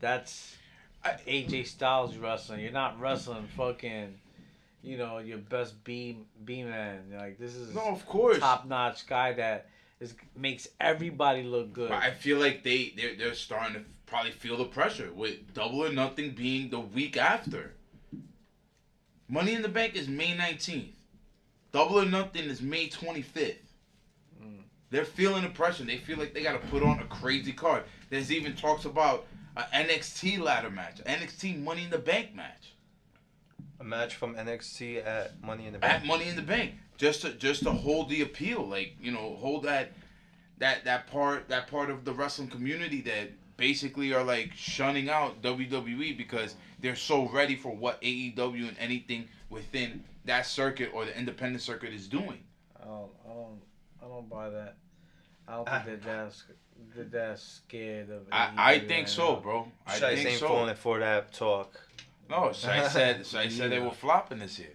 That's 0.00 0.56
I- 1.04 1.18
AJ 1.26 1.66
Styles 1.66 2.16
wrestling. 2.16 2.60
You're 2.60 2.72
not 2.72 3.00
wrestling 3.00 3.48
fucking, 3.56 4.14
you 4.82 4.96
know, 4.98 5.18
your 5.18 5.38
best 5.38 5.82
B 5.84 6.18
B 6.44 6.62
man. 6.62 7.12
Like 7.16 7.38
this 7.38 7.54
is 7.54 7.74
No, 7.74 7.82
of 7.82 8.04
course. 8.06 8.38
top 8.38 8.66
notch 8.66 9.06
guy 9.06 9.32
that 9.34 9.68
is 10.00 10.14
makes 10.36 10.68
everybody 10.80 11.42
look 11.42 11.72
good. 11.72 11.90
I 11.90 12.10
feel 12.10 12.38
like 12.38 12.62
they 12.62 12.92
they're, 12.96 13.14
they're 13.16 13.34
starting 13.34 13.74
to 13.74 13.82
probably 14.06 14.32
feel 14.32 14.56
the 14.56 14.64
pressure 14.64 15.10
with 15.14 15.54
Double 15.54 15.84
or 15.84 15.92
Nothing 15.92 16.32
being 16.32 16.70
the 16.70 16.80
week 16.80 17.16
after. 17.16 17.74
Money 19.28 19.54
in 19.54 19.62
the 19.62 19.68
Bank 19.68 19.94
is 19.94 20.08
May 20.08 20.36
nineteenth. 20.36 20.96
Double 21.72 22.00
or 22.00 22.04
Nothing 22.04 22.44
is 22.44 22.60
May 22.60 22.88
twenty 22.88 23.22
fifth. 23.22 23.72
Mm. 24.42 24.62
They're 24.90 25.04
feeling 25.04 25.42
the 25.44 25.48
pressure. 25.50 25.84
They 25.84 25.98
feel 25.98 26.18
like 26.18 26.34
they 26.34 26.42
got 26.42 26.60
to 26.60 26.68
put 26.68 26.82
on 26.82 26.98
a 26.98 27.04
crazy 27.04 27.52
card. 27.52 27.84
There's 28.10 28.30
even 28.32 28.54
talks 28.54 28.84
about 28.84 29.26
an 29.56 29.64
NXT 29.86 30.40
ladder 30.40 30.70
match, 30.70 31.02
NXT 31.04 31.62
Money 31.62 31.84
in 31.84 31.90
the 31.90 31.98
Bank 31.98 32.34
match. 32.34 32.71
A 33.82 33.84
match 33.84 34.14
from 34.14 34.36
NXT 34.36 35.04
at 35.04 35.42
Money 35.42 35.66
in 35.66 35.72
the 35.72 35.78
Bank. 35.80 35.92
at 35.92 36.06
Money 36.06 36.28
in 36.28 36.36
the 36.36 36.42
Bank, 36.42 36.74
just 36.98 37.22
to 37.22 37.32
just 37.32 37.64
to 37.64 37.72
hold 37.72 38.08
the 38.08 38.22
appeal, 38.22 38.64
like 38.64 38.94
you 39.02 39.10
know, 39.10 39.34
hold 39.40 39.64
that 39.64 39.90
that 40.58 40.84
that 40.84 41.08
part 41.08 41.48
that 41.48 41.66
part 41.66 41.90
of 41.90 42.04
the 42.04 42.12
wrestling 42.12 42.46
community 42.46 43.00
that 43.00 43.32
basically 43.56 44.14
are 44.14 44.22
like 44.22 44.52
shunning 44.54 45.10
out 45.10 45.42
WWE 45.42 46.16
because 46.16 46.54
they're 46.80 46.94
so 46.94 47.28
ready 47.30 47.56
for 47.56 47.74
what 47.74 48.00
AEW 48.02 48.68
and 48.68 48.76
anything 48.78 49.26
within 49.50 50.04
that 50.26 50.46
circuit 50.46 50.90
or 50.94 51.04
the 51.04 51.18
independent 51.18 51.60
circuit 51.60 51.92
is 51.92 52.06
doing. 52.06 52.38
I 52.80 52.84
don't, 52.84 53.10
I 53.28 53.32
don't, 53.32 53.60
I 54.00 54.08
don't 54.08 54.28
buy 54.30 54.48
that. 54.50 54.76
I 55.48 55.56
don't 55.56 55.68
think 55.68 55.84
they're 56.04 56.24
that, 56.24 56.32
sc- 56.32 56.50
they're 56.94 57.04
that 57.06 57.38
scared 57.40 58.10
of. 58.10 58.22
I, 58.30 58.52
I 58.56 58.78
think 58.78 58.90
right 58.92 59.08
so, 59.08 59.34
now. 59.34 59.40
bro. 59.40 59.72
I 59.88 59.98
Shice 59.98 60.14
think 60.14 60.28
ain't 60.28 60.38
so. 60.40 60.46
falling 60.46 60.76
for 60.76 61.00
that 61.00 61.32
talk. 61.32 61.80
No, 62.32 62.52
Shai 62.52 62.88
said 62.88 63.26
Shai 63.26 63.48
said 63.48 63.70
they 63.70 63.78
were 63.78 63.90
flopping 63.92 64.38
this 64.38 64.58
year. 64.58 64.72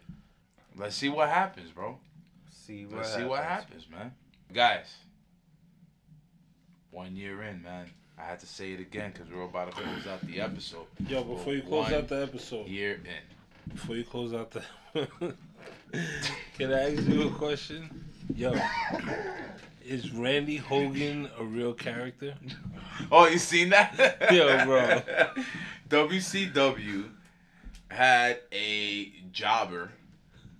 Let's 0.77 0.95
see 0.95 1.09
what 1.09 1.27
happens, 1.29 1.71
bro. 1.71 1.97
See 2.51 2.85
what 2.85 2.97
Let's 2.97 3.09
happens. 3.09 3.23
see 3.25 3.29
what 3.29 3.43
happens, 3.43 3.87
man. 3.89 4.13
Guys, 4.53 4.95
one 6.91 7.15
year 7.15 7.41
in, 7.43 7.61
man. 7.63 7.89
I 8.19 8.23
had 8.25 8.39
to 8.39 8.47
say 8.47 8.71
it 8.73 8.79
again 8.79 9.11
because 9.13 9.31
we're 9.31 9.43
about 9.43 9.75
to 9.75 9.81
close 9.81 10.07
out 10.07 10.21
the 10.21 10.39
episode. 10.41 10.85
Yo, 11.07 11.23
before 11.23 11.53
you 11.53 11.61
close 11.61 11.85
One 11.85 11.93
out 11.93 12.07
the 12.07 12.23
episode, 12.23 12.67
Year 12.67 12.93
in. 12.95 13.71
before 13.73 13.95
you 13.95 14.03
close 14.03 14.33
out 14.33 14.51
the. 14.51 14.63
Can 16.57 16.73
I 16.73 16.93
ask 16.95 17.03
you 17.07 17.27
a 17.27 17.31
question? 17.31 17.89
Yo, 18.35 18.55
is 19.85 20.11
Randy 20.11 20.57
Hogan 20.57 21.29
a 21.39 21.43
real 21.43 21.73
character? 21.73 22.35
Oh, 23.11 23.27
you 23.27 23.37
seen 23.37 23.69
that? 23.69 23.95
Yo, 24.31 24.65
bro. 24.65 25.01
WCW 25.87 27.03
had 27.89 28.39
a 28.51 29.11
jobber 29.31 29.91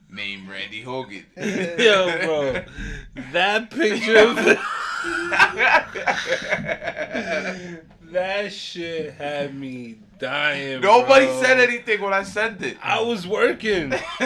named 0.10 0.50
Randy 0.50 0.82
Hogan. 0.82 1.26
Yo, 1.38 2.26
bro, 2.26 2.64
that 3.32 3.70
picture 3.70 4.18
of 4.18 4.36
that 8.12 8.52
shit 8.52 9.14
had 9.14 9.56
me 9.56 10.00
dying. 10.20 10.82
Nobody 10.82 11.26
bro. 11.26 11.42
said 11.42 11.60
anything 11.60 12.02
when 12.02 12.14
I 12.14 12.24
sent 12.24 12.62
it. 12.64 12.78
I 12.82 13.02
was 13.02 13.28
working. 13.28 13.94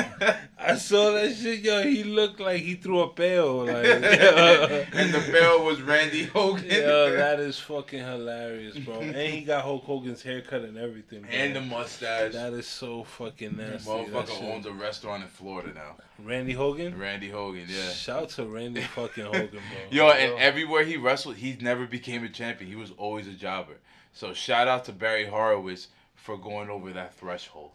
I 0.64 0.76
saw 0.76 1.12
that 1.12 1.36
shit, 1.36 1.62
yo. 1.62 1.82
He 1.84 2.04
looked 2.04 2.40
like 2.40 2.62
he 2.62 2.76
threw 2.76 3.02
a 3.02 3.10
pail. 3.10 3.66
Like, 3.66 3.86
and 3.86 5.14
the 5.14 5.32
bell 5.32 5.64
was 5.66 5.82
Randy 5.82 6.26
Hogan. 6.26 6.66
yo, 6.66 7.12
that 7.14 7.40
is 7.40 7.58
fucking 7.58 8.04
hilarious, 8.04 8.78
bro. 8.78 9.00
And 9.00 9.16
he 9.16 9.42
got 9.42 9.64
Hulk 9.64 9.84
Hogan's 9.84 10.22
haircut 10.22 10.62
and 10.62 10.78
everything. 10.78 11.22
Bro. 11.22 11.32
and 11.32 11.56
the 11.56 11.62
mustache. 11.62 12.34
that 12.34 12.54
is 12.54 12.68
so 12.68 13.04
fucking 13.04 13.58
nasty. 13.58 13.90
that 13.90 14.08
Motherfucker 14.08 14.44
owns 14.54 14.66
a 14.66 14.72
restaurant 14.72 15.24
in 15.24 15.30
Florida 15.30 15.74
now. 15.74 15.96
Randy 16.24 16.54
Hogan. 16.54 16.98
Randy 16.98 17.30
Hogan, 17.30 17.66
yeah. 17.68 17.90
Shout 17.90 18.24
out 18.24 18.30
to 18.32 18.46
Randy 18.46 18.82
fucking 18.82 19.26
Hogan, 19.26 19.50
bro. 19.50 19.60
Yo, 19.90 20.10
and 20.10 20.38
everywhere 20.40 20.84
he 20.84 20.98
wrestled, 20.98 21.38
he 21.38 21.58
never 21.60 21.86
became 21.88 22.24
a 22.24 22.30
champion. 22.30 22.70
He 22.70 22.76
was 22.76 22.92
always 22.98 23.28
a 23.28 23.34
jobber. 23.34 23.78
So 24.14 24.34
shout 24.34 24.68
out 24.68 24.86
to 24.86 24.92
Barry 24.92 25.26
Horowitz 25.26 25.88
for 26.16 26.38
going 26.38 26.70
over 26.70 26.92
that 26.94 27.16
threshold. 27.16 27.72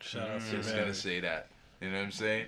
Shout 0.00 0.28
out 0.28 0.40
to 0.42 0.50
Just 0.56 0.70
Barry. 0.70 0.80
gonna 0.82 0.94
say 0.94 1.20
that. 1.20 1.48
You 1.80 1.90
know 1.90 1.98
what 1.98 2.04
I'm 2.04 2.12
saying? 2.12 2.46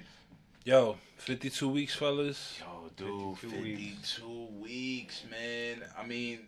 Yo, 0.65 0.97
52 1.17 1.69
weeks, 1.69 1.95
fellas. 1.95 2.61
Yo, 2.61 2.91
dude, 2.97 3.39
52 3.39 3.63
52 3.63 4.49
weeks. 4.61 5.23
man. 5.31 5.83
I 5.99 6.07
mean, 6.07 6.41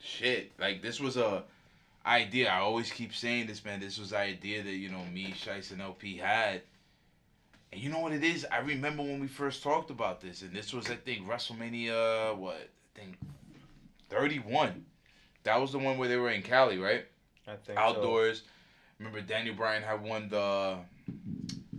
shit. 0.00 0.52
Like 0.58 0.82
this 0.82 1.00
was 1.00 1.16
a 1.16 1.42
idea. 2.06 2.50
I 2.50 2.58
always 2.58 2.90
keep 2.90 3.14
saying 3.14 3.46
this, 3.46 3.64
man. 3.64 3.80
This 3.80 3.98
was 3.98 4.12
an 4.12 4.18
idea 4.18 4.62
that 4.62 4.74
you 4.74 4.90
know 4.90 5.04
me, 5.12 5.32
Shice, 5.36 5.72
and 5.72 5.80
LP 5.82 6.18
had. 6.18 6.62
And 7.72 7.82
you 7.82 7.90
know 7.90 7.98
what 7.98 8.12
it 8.12 8.22
is? 8.22 8.46
I 8.52 8.58
remember 8.58 9.02
when 9.02 9.18
we 9.20 9.26
first 9.26 9.62
talked 9.62 9.90
about 9.90 10.20
this, 10.20 10.42
and 10.42 10.52
this 10.52 10.72
was 10.72 10.88
I 10.90 10.94
think 10.96 11.26
WrestleMania. 11.26 12.36
What 12.36 12.54
I 12.56 12.98
think 13.00 13.16
31. 14.14 14.84
That 15.44 15.60
was 15.60 15.72
the 15.72 15.78
one 15.78 15.98
where 15.98 16.08
they 16.08 16.16
were 16.16 16.30
in 16.30 16.42
Cali, 16.42 16.78
right? 16.78 17.04
I 17.46 17.56
think 17.56 17.78
so. 17.78 17.84
outdoors. 17.84 18.42
Remember 18.98 19.20
Daniel 19.20 19.54
Bryan 19.54 19.82
had 19.82 20.02
won 20.02 20.28
the 20.28 20.76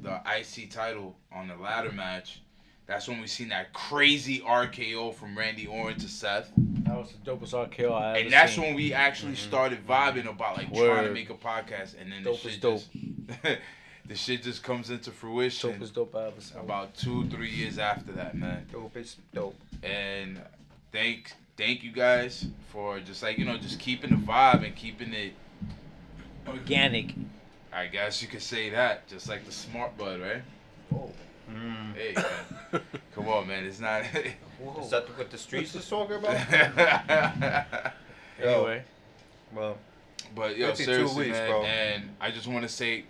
the 0.02 0.22
IC 0.38 0.70
title 0.70 1.16
on 1.32 1.48
the 1.48 1.56
ladder 1.56 1.92
match. 1.92 2.42
That's 2.86 3.08
when 3.08 3.20
we 3.20 3.26
seen 3.26 3.50
that 3.50 3.74
crazy 3.74 4.42
RKO 4.42 5.16
from 5.16 5.36
Randy 5.36 5.66
Orton 5.66 6.00
to 6.00 6.08
Seth. 6.08 6.52
That 6.56 6.96
was 6.96 7.12
the 7.12 7.32
dopest 7.32 7.54
RKO 7.54 7.92
I 7.92 8.10
ever 8.10 8.18
seen. 8.18 8.26
and 8.26 8.34
that's 8.34 8.54
seen. 8.54 8.64
when 8.64 8.76
we 8.76 8.94
actually 8.94 9.34
mm-hmm. 9.34 9.50
started 9.50 9.88
vibing 9.88 10.30
about 10.30 10.58
like 10.58 10.72
trying 10.72 11.06
to 11.08 11.14
make 11.14 11.32
a 11.32 11.36
podcast, 11.36 12.00
and 12.00 12.12
then 12.12 12.24
Dope 12.24 12.42
the 12.44 12.50
shit 12.50 12.62
dope. 12.62 12.84
just 12.92 13.58
the 14.08 14.16
shit 14.16 14.44
just 14.44 14.62
comes 14.62 14.92
into 14.92 15.10
fruition 15.10 15.80
dopest 15.80 15.94
dope 15.94 16.16
I 16.16 16.28
ever 16.28 16.42
seen. 16.42 16.60
about 16.60 16.96
two, 16.96 17.28
three 17.30 17.50
years 17.50 17.80
after 17.80 18.12
that, 18.12 18.36
man. 18.36 18.68
Dope 18.72 18.96
is 18.98 19.18
dope. 19.34 19.60
And 19.82 20.40
thank 20.92 21.34
thank 21.58 21.84
you 21.84 21.92
guys 21.92 22.48
for 22.70 23.00
just 23.00 23.24
like 23.24 23.38
you 23.38 23.46
know 23.46 23.58
just 23.58 23.80
keeping 23.80 24.10
the 24.12 24.16
vibe 24.18 24.66
and 24.66 24.76
keeping 24.76 25.14
it. 25.14 25.34
Organic. 26.48 27.14
I 27.74 27.88
guess 27.88 28.22
you 28.22 28.28
could 28.28 28.42
say 28.42 28.70
that, 28.70 29.08
just 29.08 29.28
like 29.28 29.46
the 29.46 29.52
smart 29.52 29.98
bud, 29.98 30.22
right? 30.22 30.42
Mm. 31.52 31.94
Hey, 31.94 32.14
man. 32.16 32.82
come 33.16 33.28
on, 33.28 33.48
man, 33.48 33.66
it's 33.66 33.80
not. 33.80 34.04
Is 34.04 34.90
that 34.92 35.06
what 35.18 35.30
the 35.30 35.38
streets 35.38 35.76
is 35.76 35.88
talking 35.90 36.16
about? 36.16 36.40
Yo, 38.42 38.48
Anyway, 38.66 38.84
well, 39.54 39.78
But 40.34 40.58
yo, 40.58 40.68
52 40.68 40.84
seriously, 40.86 41.26
weeks, 41.28 41.38
man, 41.38 41.50
bro. 41.50 41.64
and 41.64 42.10
I 42.20 42.32
just 42.32 42.48
want 42.48 42.64
to 42.64 42.70
say 42.70 43.06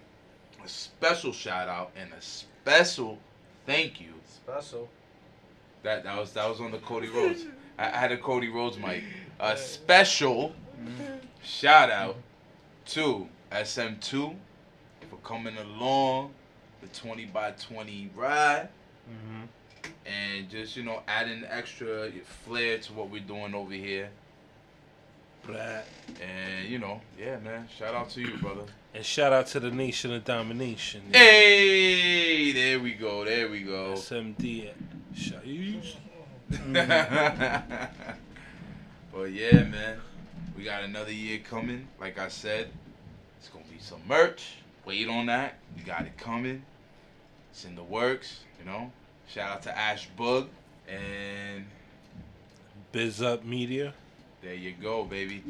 a 0.63 0.67
special 0.67 1.31
shout 1.31 1.67
out 1.67 1.91
and 1.99 2.11
a 2.13 2.21
special 2.21 3.17
thank 3.65 4.01
you. 4.01 4.13
special. 4.27 4.89
That 5.83 6.03
that 6.03 6.17
was 6.17 6.33
that 6.33 6.49
was 6.49 6.59
on 6.59 6.71
the 6.71 6.79
Cody 6.79 7.07
Rhodes. 7.07 7.45
I, 7.77 7.85
I 7.85 7.97
had 7.97 8.11
a 8.11 8.17
Cody 8.17 8.49
Rhodes 8.49 8.77
mic. 8.77 9.03
A 9.39 9.57
special 9.57 10.53
shout 11.43 11.89
out 11.89 12.17
to 12.87 13.27
SM2 13.51 14.35
for 15.09 15.15
coming 15.23 15.55
along 15.57 16.33
the 16.81 16.87
20 16.87 17.25
by 17.25 17.51
20 17.51 18.11
ride 18.15 18.69
mhm. 19.09 19.47
and 20.05 20.49
just 20.49 20.75
you 20.75 20.83
know 20.83 21.01
adding 21.07 21.43
extra 21.49 22.11
flair 22.45 22.77
to 22.77 22.93
what 22.93 23.09
we're 23.09 23.21
doing 23.21 23.53
over 23.53 23.73
here. 23.73 24.09
And 26.21 26.67
you 26.67 26.79
know, 26.79 27.01
yeah, 27.19 27.37
man. 27.37 27.67
Shout 27.77 27.93
out 27.93 28.09
to 28.11 28.21
you, 28.21 28.37
brother. 28.37 28.63
And 28.95 29.05
shout 29.05 29.31
out 29.31 29.45
to 29.47 29.59
the 29.59 29.69
Nation 29.69 30.11
of 30.11 30.23
Domination. 30.23 31.03
Hey, 31.11 32.51
there 32.51 32.79
we 32.79 32.93
go. 32.93 33.23
There 33.25 33.49
we 33.49 33.61
go. 33.61 33.93
SMD. 33.93 34.71
Shout 35.13 35.45
Mm-hmm. 36.51 36.73
but 39.13 39.31
yeah, 39.31 39.63
man, 39.63 39.97
we 40.57 40.63
got 40.63 40.83
another 40.83 41.11
year 41.11 41.39
coming. 41.39 41.87
Like 41.99 42.19
I 42.19 42.27
said, 42.27 42.69
it's 43.39 43.49
gonna 43.49 43.65
be 43.65 43.79
some 43.79 44.01
merch. 44.07 44.55
Wait 44.85 45.07
on 45.09 45.25
that. 45.27 45.55
We 45.75 45.83
got 45.83 46.05
it 46.05 46.17
coming. 46.17 46.63
It's 47.51 47.65
in 47.65 47.75
the 47.75 47.83
works. 47.83 48.41
You 48.59 48.65
know. 48.65 48.91
Shout 49.27 49.51
out 49.51 49.63
to 49.63 49.77
Ash 49.77 50.07
Bug 50.15 50.47
and 50.87 51.65
Biz 52.91 53.21
Up 53.21 53.43
Media. 53.43 53.93
there 54.41 54.53
you 54.53 54.73
go, 54.81 55.03
baby. 55.03 55.43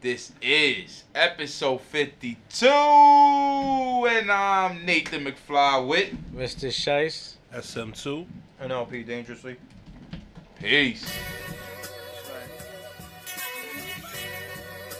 This 0.00 0.30
is 0.40 1.04
episode 1.14 1.80
52, 1.80 2.66
and 2.68 4.30
I'm 4.30 4.84
Nathan 4.84 5.24
McFly 5.24 5.88
with 5.88 6.10
Mr. 6.32 6.68
Shice. 6.68 7.34
SM2. 7.52 8.26
and 8.60 8.70
LP 8.70 9.02
dangerously. 9.02 9.56
Peace. 10.60 11.04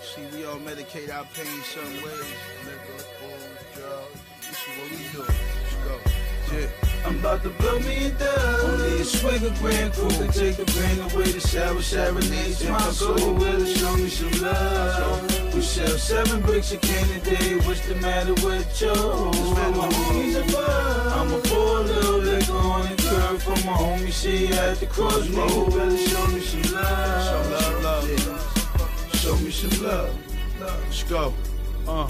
See, 0.03 0.27
we 0.33 0.45
all 0.45 0.59
medicate 0.59 1.11
our 1.13 1.25
pain 1.35 1.63
some 1.65 1.95
ways. 1.95 2.35
Liquor, 2.65 3.03
booze, 3.19 3.65
drugs. 3.75 4.21
This 4.39 4.51
is 4.51 4.57
what 4.79 4.89
we 4.91 4.97
do. 5.13 5.19
Let's 5.19 5.75
go. 5.85 5.97
I'm 7.05 7.19
about 7.19 7.43
to 7.43 7.51
blow 7.51 7.79
me 7.81 8.07
a 8.07 8.11
dub. 8.11 8.61
Only 8.65 9.01
a 9.01 9.05
swig 9.05 9.43
of 9.43 9.59
Grand 9.59 9.93
Crew 9.95 10.09
can 10.09 10.29
take 10.29 10.57
the 10.57 10.65
pain 10.65 11.01
away. 11.01 11.33
The 11.33 11.41
sour 11.41 11.83
serenades 11.83 12.63
my 12.69 12.79
soul. 12.91 13.35
Will 13.35 13.67
show 13.67 13.97
me 13.97 14.09
some 14.09 14.31
love. 14.41 15.55
We 15.55 15.61
sell 15.61 15.99
seven 15.99 16.41
bricks 16.43 16.71
a 16.73 16.77
can 16.77 17.11
a 17.17 17.21
day. 17.21 17.57
What's 17.67 17.81
the 17.87 17.97
matter 17.97 18.35
with 18.47 18.81
you? 18.81 18.93
I'm 21.13 21.33
a 21.33 21.39
poor 21.41 21.81
little 21.81 22.21
on 22.69 22.83
the 22.83 23.03
curb 23.03 23.41
from 23.41 23.67
my 23.67 23.77
homie. 23.77 24.13
See 24.13 24.49
at 24.49 24.79
the 24.79 24.87
crossroad. 24.87 25.71
Better 25.75 25.97
show 25.97 26.27
me 26.29 26.41
some 26.41 26.75
love. 26.75 27.23
Some 27.25 27.53
love, 27.53 27.83
love. 27.85 29.15
Show 29.15 29.37
me 29.37 29.51
some 29.51 29.83
love. 29.83 30.17
Let's 30.61 31.03
go. 31.05 31.35
Uh. 31.87 32.09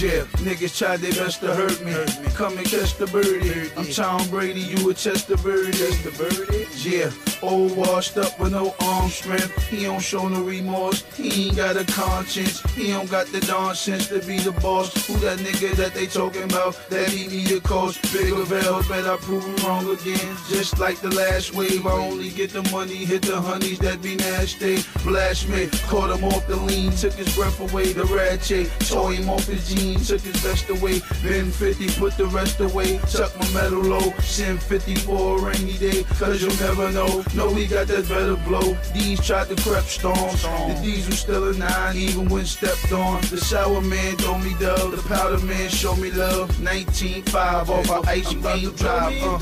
Yeah, 0.00 0.24
niggas 0.42 0.76
tried 0.76 1.00
their 1.00 1.12
best 1.12 1.38
to 1.42 1.54
hurt 1.54 1.80
me. 1.84 1.94
Come 2.34 2.58
and 2.58 2.66
catch 2.66 2.96
the 2.96 3.06
birdie. 3.06 3.70
I'm 3.76 3.86
Tom 3.86 4.28
Brady, 4.28 4.58
you 4.60 4.90
a 4.90 4.92
Chester 4.92 5.36
birdie. 5.36 5.70
the 5.70 6.10
birdie? 6.18 6.66
Yeah, 6.82 7.12
old 7.48 7.76
washed 7.76 8.18
up 8.18 8.36
with 8.40 8.50
no 8.50 8.74
arm 8.80 9.08
strength. 9.08 9.68
He 9.68 9.84
don't 9.84 10.02
show 10.02 10.26
no 10.26 10.42
remorse. 10.42 11.04
He 11.16 11.46
ain't 11.46 11.56
got 11.56 11.76
a 11.76 11.84
conscience. 11.84 12.60
He 12.72 12.88
don't 12.88 13.08
got 13.08 13.28
the 13.28 13.40
nonsense 13.46 14.08
to 14.08 14.18
be 14.18 14.40
the 14.40 14.50
boss. 14.50 15.06
Who 15.06 15.14
that 15.18 15.38
nigga 15.38 15.76
that 15.76 15.94
they 15.94 16.06
talking 16.06 16.42
about? 16.42 16.76
That 16.90 17.08
he 17.08 17.28
need 17.28 17.52
a 17.52 17.60
coach. 17.60 18.02
Bigger 18.12 18.44
bells, 18.46 18.88
bet 18.88 19.06
I 19.06 19.16
prove 19.18 19.44
him 19.44 19.64
wrong 19.64 19.88
again. 19.88 20.36
Just 20.50 20.80
like 20.80 20.98
the 21.02 21.14
last 21.14 21.54
wave, 21.54 21.86
I 21.86 21.92
only 21.92 22.30
get 22.30 22.50
the 22.50 22.64
money, 22.72 23.04
hit 23.04 23.22
the 23.22 23.40
honeys 23.40 23.78
that 23.78 24.02
be 24.02 24.16
nasty. 24.16 24.82
Blast 25.04 25.48
me, 25.48 25.68
caught 25.86 26.10
him 26.10 26.24
off 26.24 26.48
the 26.48 26.56
lean, 26.56 26.90
took 26.90 27.12
his 27.12 27.32
breath 27.36 27.60
away. 27.60 27.92
The 27.92 28.04
ratchet, 28.06 28.72
tore 28.80 29.12
him 29.12 29.30
off 29.30 29.46
his 29.46 29.68
jeans, 29.68 29.83
took 29.92 30.20
his 30.20 30.36
vest 30.36 30.68
away. 30.70 31.00
Been 31.22 31.50
50, 31.50 32.00
put 32.00 32.16
the 32.16 32.26
rest 32.26 32.60
away. 32.60 32.98
Tuck 33.10 33.38
my 33.38 33.48
metal 33.50 33.80
low, 33.80 34.12
send 34.20 34.62
50 34.62 34.94
for 34.96 35.38
a 35.38 35.42
rainy 35.42 35.76
day. 35.78 36.04
Cause 36.18 36.40
you'll 36.42 36.56
never 36.56 36.90
know. 36.92 37.24
No, 37.34 37.50
we 37.50 37.66
got 37.66 37.86
that 37.88 38.08
better 38.08 38.36
blow. 38.48 38.76
These 38.94 39.24
tried 39.26 39.48
to 39.48 39.56
crep 39.62 39.84
storm. 39.84 40.16
The 40.16 40.80
diesel 40.82 41.12
still 41.12 41.48
a 41.48 41.54
nine, 41.54 41.96
even 41.96 42.28
when 42.28 42.44
stepped 42.44 42.92
on. 42.92 43.20
The 43.22 43.38
shower 43.38 43.80
man 43.80 44.16
told 44.16 44.42
me 44.42 44.54
dub. 44.58 44.92
The 44.92 45.02
powder 45.08 45.44
man 45.44 45.68
show 45.68 45.94
me 45.96 46.10
love. 46.10 46.50
19.5 46.56 47.68
off 47.68 47.90
our 47.90 48.06
ice 48.06 48.32
cream 48.32 48.70
drive. 48.72 49.22
Uh. 49.22 49.38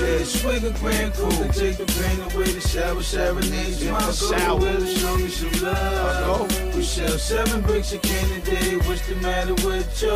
Yeah, 0.00 0.24
swig 0.24 0.64
a 0.64 0.70
grand 0.78 1.12
crew. 1.14 1.30
Take 1.52 1.76
the 1.78 1.86
pain 1.86 2.20
away. 2.32 2.52
The 2.52 2.60
sour 2.60 3.02
serenades. 3.02 3.84
My 3.84 4.00
soul 4.10 4.58
will 4.58 4.86
show 4.86 5.16
me 5.16 5.28
some 5.28 5.62
love. 5.62 6.73
We 6.74 6.82
sell 6.82 7.18
seven 7.18 7.60
bricks 7.62 7.92
a 7.92 7.98
can 7.98 8.32
a 8.32 8.40
day. 8.40 8.76
What's 8.78 9.06
the 9.06 9.14
matter 9.16 9.54
with 9.54 10.02
you? 10.02 10.10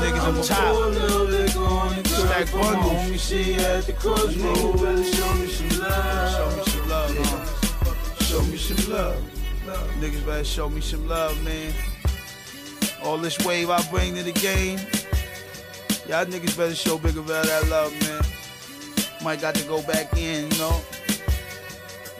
niggas 0.00 0.20
I'm 0.20 0.36
on 0.36 0.44
top. 0.44 0.74
poor 0.74 0.86
little 0.86 1.24
liquor 1.24 1.58
on 1.60 2.02
the 2.02 2.08
Stack 2.08 2.52
bundles. 2.52 2.92
home. 2.92 3.12
You 3.12 3.18
see 3.18 3.54
at 3.54 3.84
the 3.84 3.92
crossroad. 3.94 4.80
Better 4.80 5.04
show 5.04 5.34
me 5.34 5.46
some 5.46 5.78
love. 5.80 6.32
Show 6.36 6.56
me 6.56 6.64
some 6.64 6.88
love? 6.88 8.20
Show 8.20 8.42
me 8.42 8.56
some 8.58 8.92
love. 8.92 9.22
Niggas 9.98 10.26
better 10.26 10.44
show 10.44 10.68
me 10.68 10.80
some 10.82 11.08
love, 11.08 11.42
man. 11.42 11.72
All 13.02 13.16
this 13.16 13.38
wave 13.46 13.70
I 13.70 13.82
bring 13.90 14.14
to 14.16 14.22
the 14.22 14.32
game. 14.32 14.78
Y'all 16.06 16.26
niggas 16.26 16.56
better 16.56 16.74
show 16.74 16.98
Bigger 16.98 17.22
Val 17.22 17.44
that 17.44 17.68
love, 17.68 17.92
man. 18.02 18.22
Might 19.24 19.40
got 19.40 19.54
to 19.54 19.66
go 19.66 19.80
back 19.82 20.12
in, 20.18 20.50
you 20.50 20.58
know. 20.58 20.82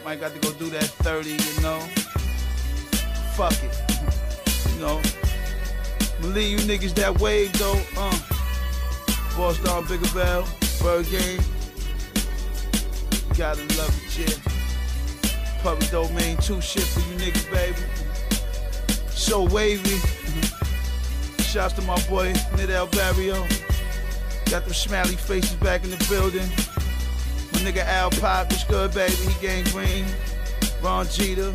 Might 0.05 0.21
got 0.21 0.33
to 0.33 0.39
go 0.41 0.53
do 0.55 0.71
that 0.71 0.85
30, 0.85 1.31
you 1.31 1.61
know. 1.61 2.00
Fuck 3.41 3.53
it. 3.65 4.75
You 4.75 4.81
know. 4.81 5.01
Believe 6.21 6.61
you 6.61 6.67
niggas 6.67 6.95
that 6.97 7.19
wave 7.21 7.51
though, 7.55 7.81
uh. 7.97 8.19
Boss 9.35 9.59
Dog 9.61 9.89
Bigger 9.89 10.05
Val, 10.09 10.47
Bird 10.83 11.07
Game. 11.09 11.41
Gotta 13.39 13.63
love 13.79 13.99
it, 14.05 14.19
yeah. 14.19 15.63
Public 15.63 15.91
domain 15.91 16.37
two 16.37 16.61
shit 16.61 16.83
for 16.83 17.01
you 17.01 17.17
niggas, 17.17 17.51
baby. 17.51 17.79
So 19.09 19.45
wavy. 19.45 19.97
Shouts 21.43 21.73
to 21.77 21.83
my 21.83 21.99
boy 22.11 22.35
Nidel 22.59 22.93
Barrio. 22.93 23.47
Got 24.51 24.65
them 24.65 24.75
smiley 24.75 25.17
faces 25.17 25.55
back 25.55 25.83
in 25.83 25.89
the 25.89 26.07
building. 26.11 26.47
My 27.55 27.61
nigga 27.61 27.87
Al 27.87 28.11
Pop, 28.11 28.51
what's 28.51 28.65
good, 28.65 28.93
baby? 28.93 29.15
He 29.15 29.41
gang 29.41 29.65
green. 29.73 30.05
Ron 30.83 31.07
Jeter, 31.07 31.55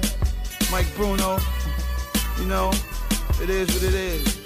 Mike 0.72 0.88
Bruno. 0.96 1.38
You 2.40 2.46
know, 2.46 2.72
it 3.42 3.50
is 3.50 3.68
what 3.74 3.84
it 3.84 3.94
is. 3.94 4.40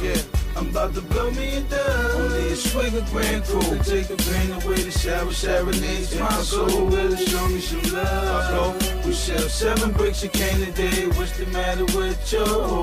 Yeah. 0.00 0.20
I'm 0.56 0.68
about 0.68 0.94
to 0.94 1.00
blow 1.00 1.30
me 1.30 1.56
a 1.56 1.60
dub. 1.62 2.14
Only 2.16 2.52
a 2.52 2.56
swig 2.56 2.94
of 2.94 3.10
Grand 3.10 3.44
Crew. 3.44 3.78
Take 3.82 4.08
the 4.08 4.16
pain 4.16 4.50
away. 4.52 4.82
The 4.82 4.90
shower 4.90 5.32
serenades. 5.32 6.14
My 6.18 6.28
soul 6.42 6.86
will 6.86 7.16
show 7.16 7.48
me 7.48 7.60
some 7.60 7.82
love. 7.94 8.76
We 9.06 9.12
sell 9.12 9.48
seven 9.48 9.92
bricks 9.92 10.24
a 10.24 10.28
can 10.28 10.60
a 10.62 10.70
day. 10.72 11.06
What's 11.16 11.38
the 11.38 11.46
matter 11.46 11.84
with 11.96 12.32
you? 12.32 12.44
I'm 12.44 12.80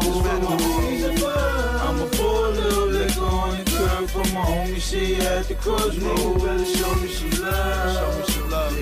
a 2.01 2.07
poor 2.07 2.47
little 2.49 2.88
liquor 2.88 3.22
on 3.22 3.57
the 3.57 3.64
curb 3.69 4.09
from 4.09 4.34
my 4.34 4.45
homie. 4.45 4.80
See 4.80 5.18
at 5.18 5.47
the 5.47 5.55
crossroad. 5.55 6.41
Better 6.41 6.65
show 6.65 6.95
me 6.95 7.07
some 7.09 7.41
love. 7.43 7.95
Show 7.95 8.11
me 8.18 8.23
some 8.26 8.49
love. 8.49 8.73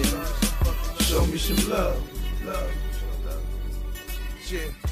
Show 1.02 1.26
me 1.26 1.38
some 1.38 1.70
love. 1.70 2.00
love. 2.46 2.72
Yeah. 4.48 4.85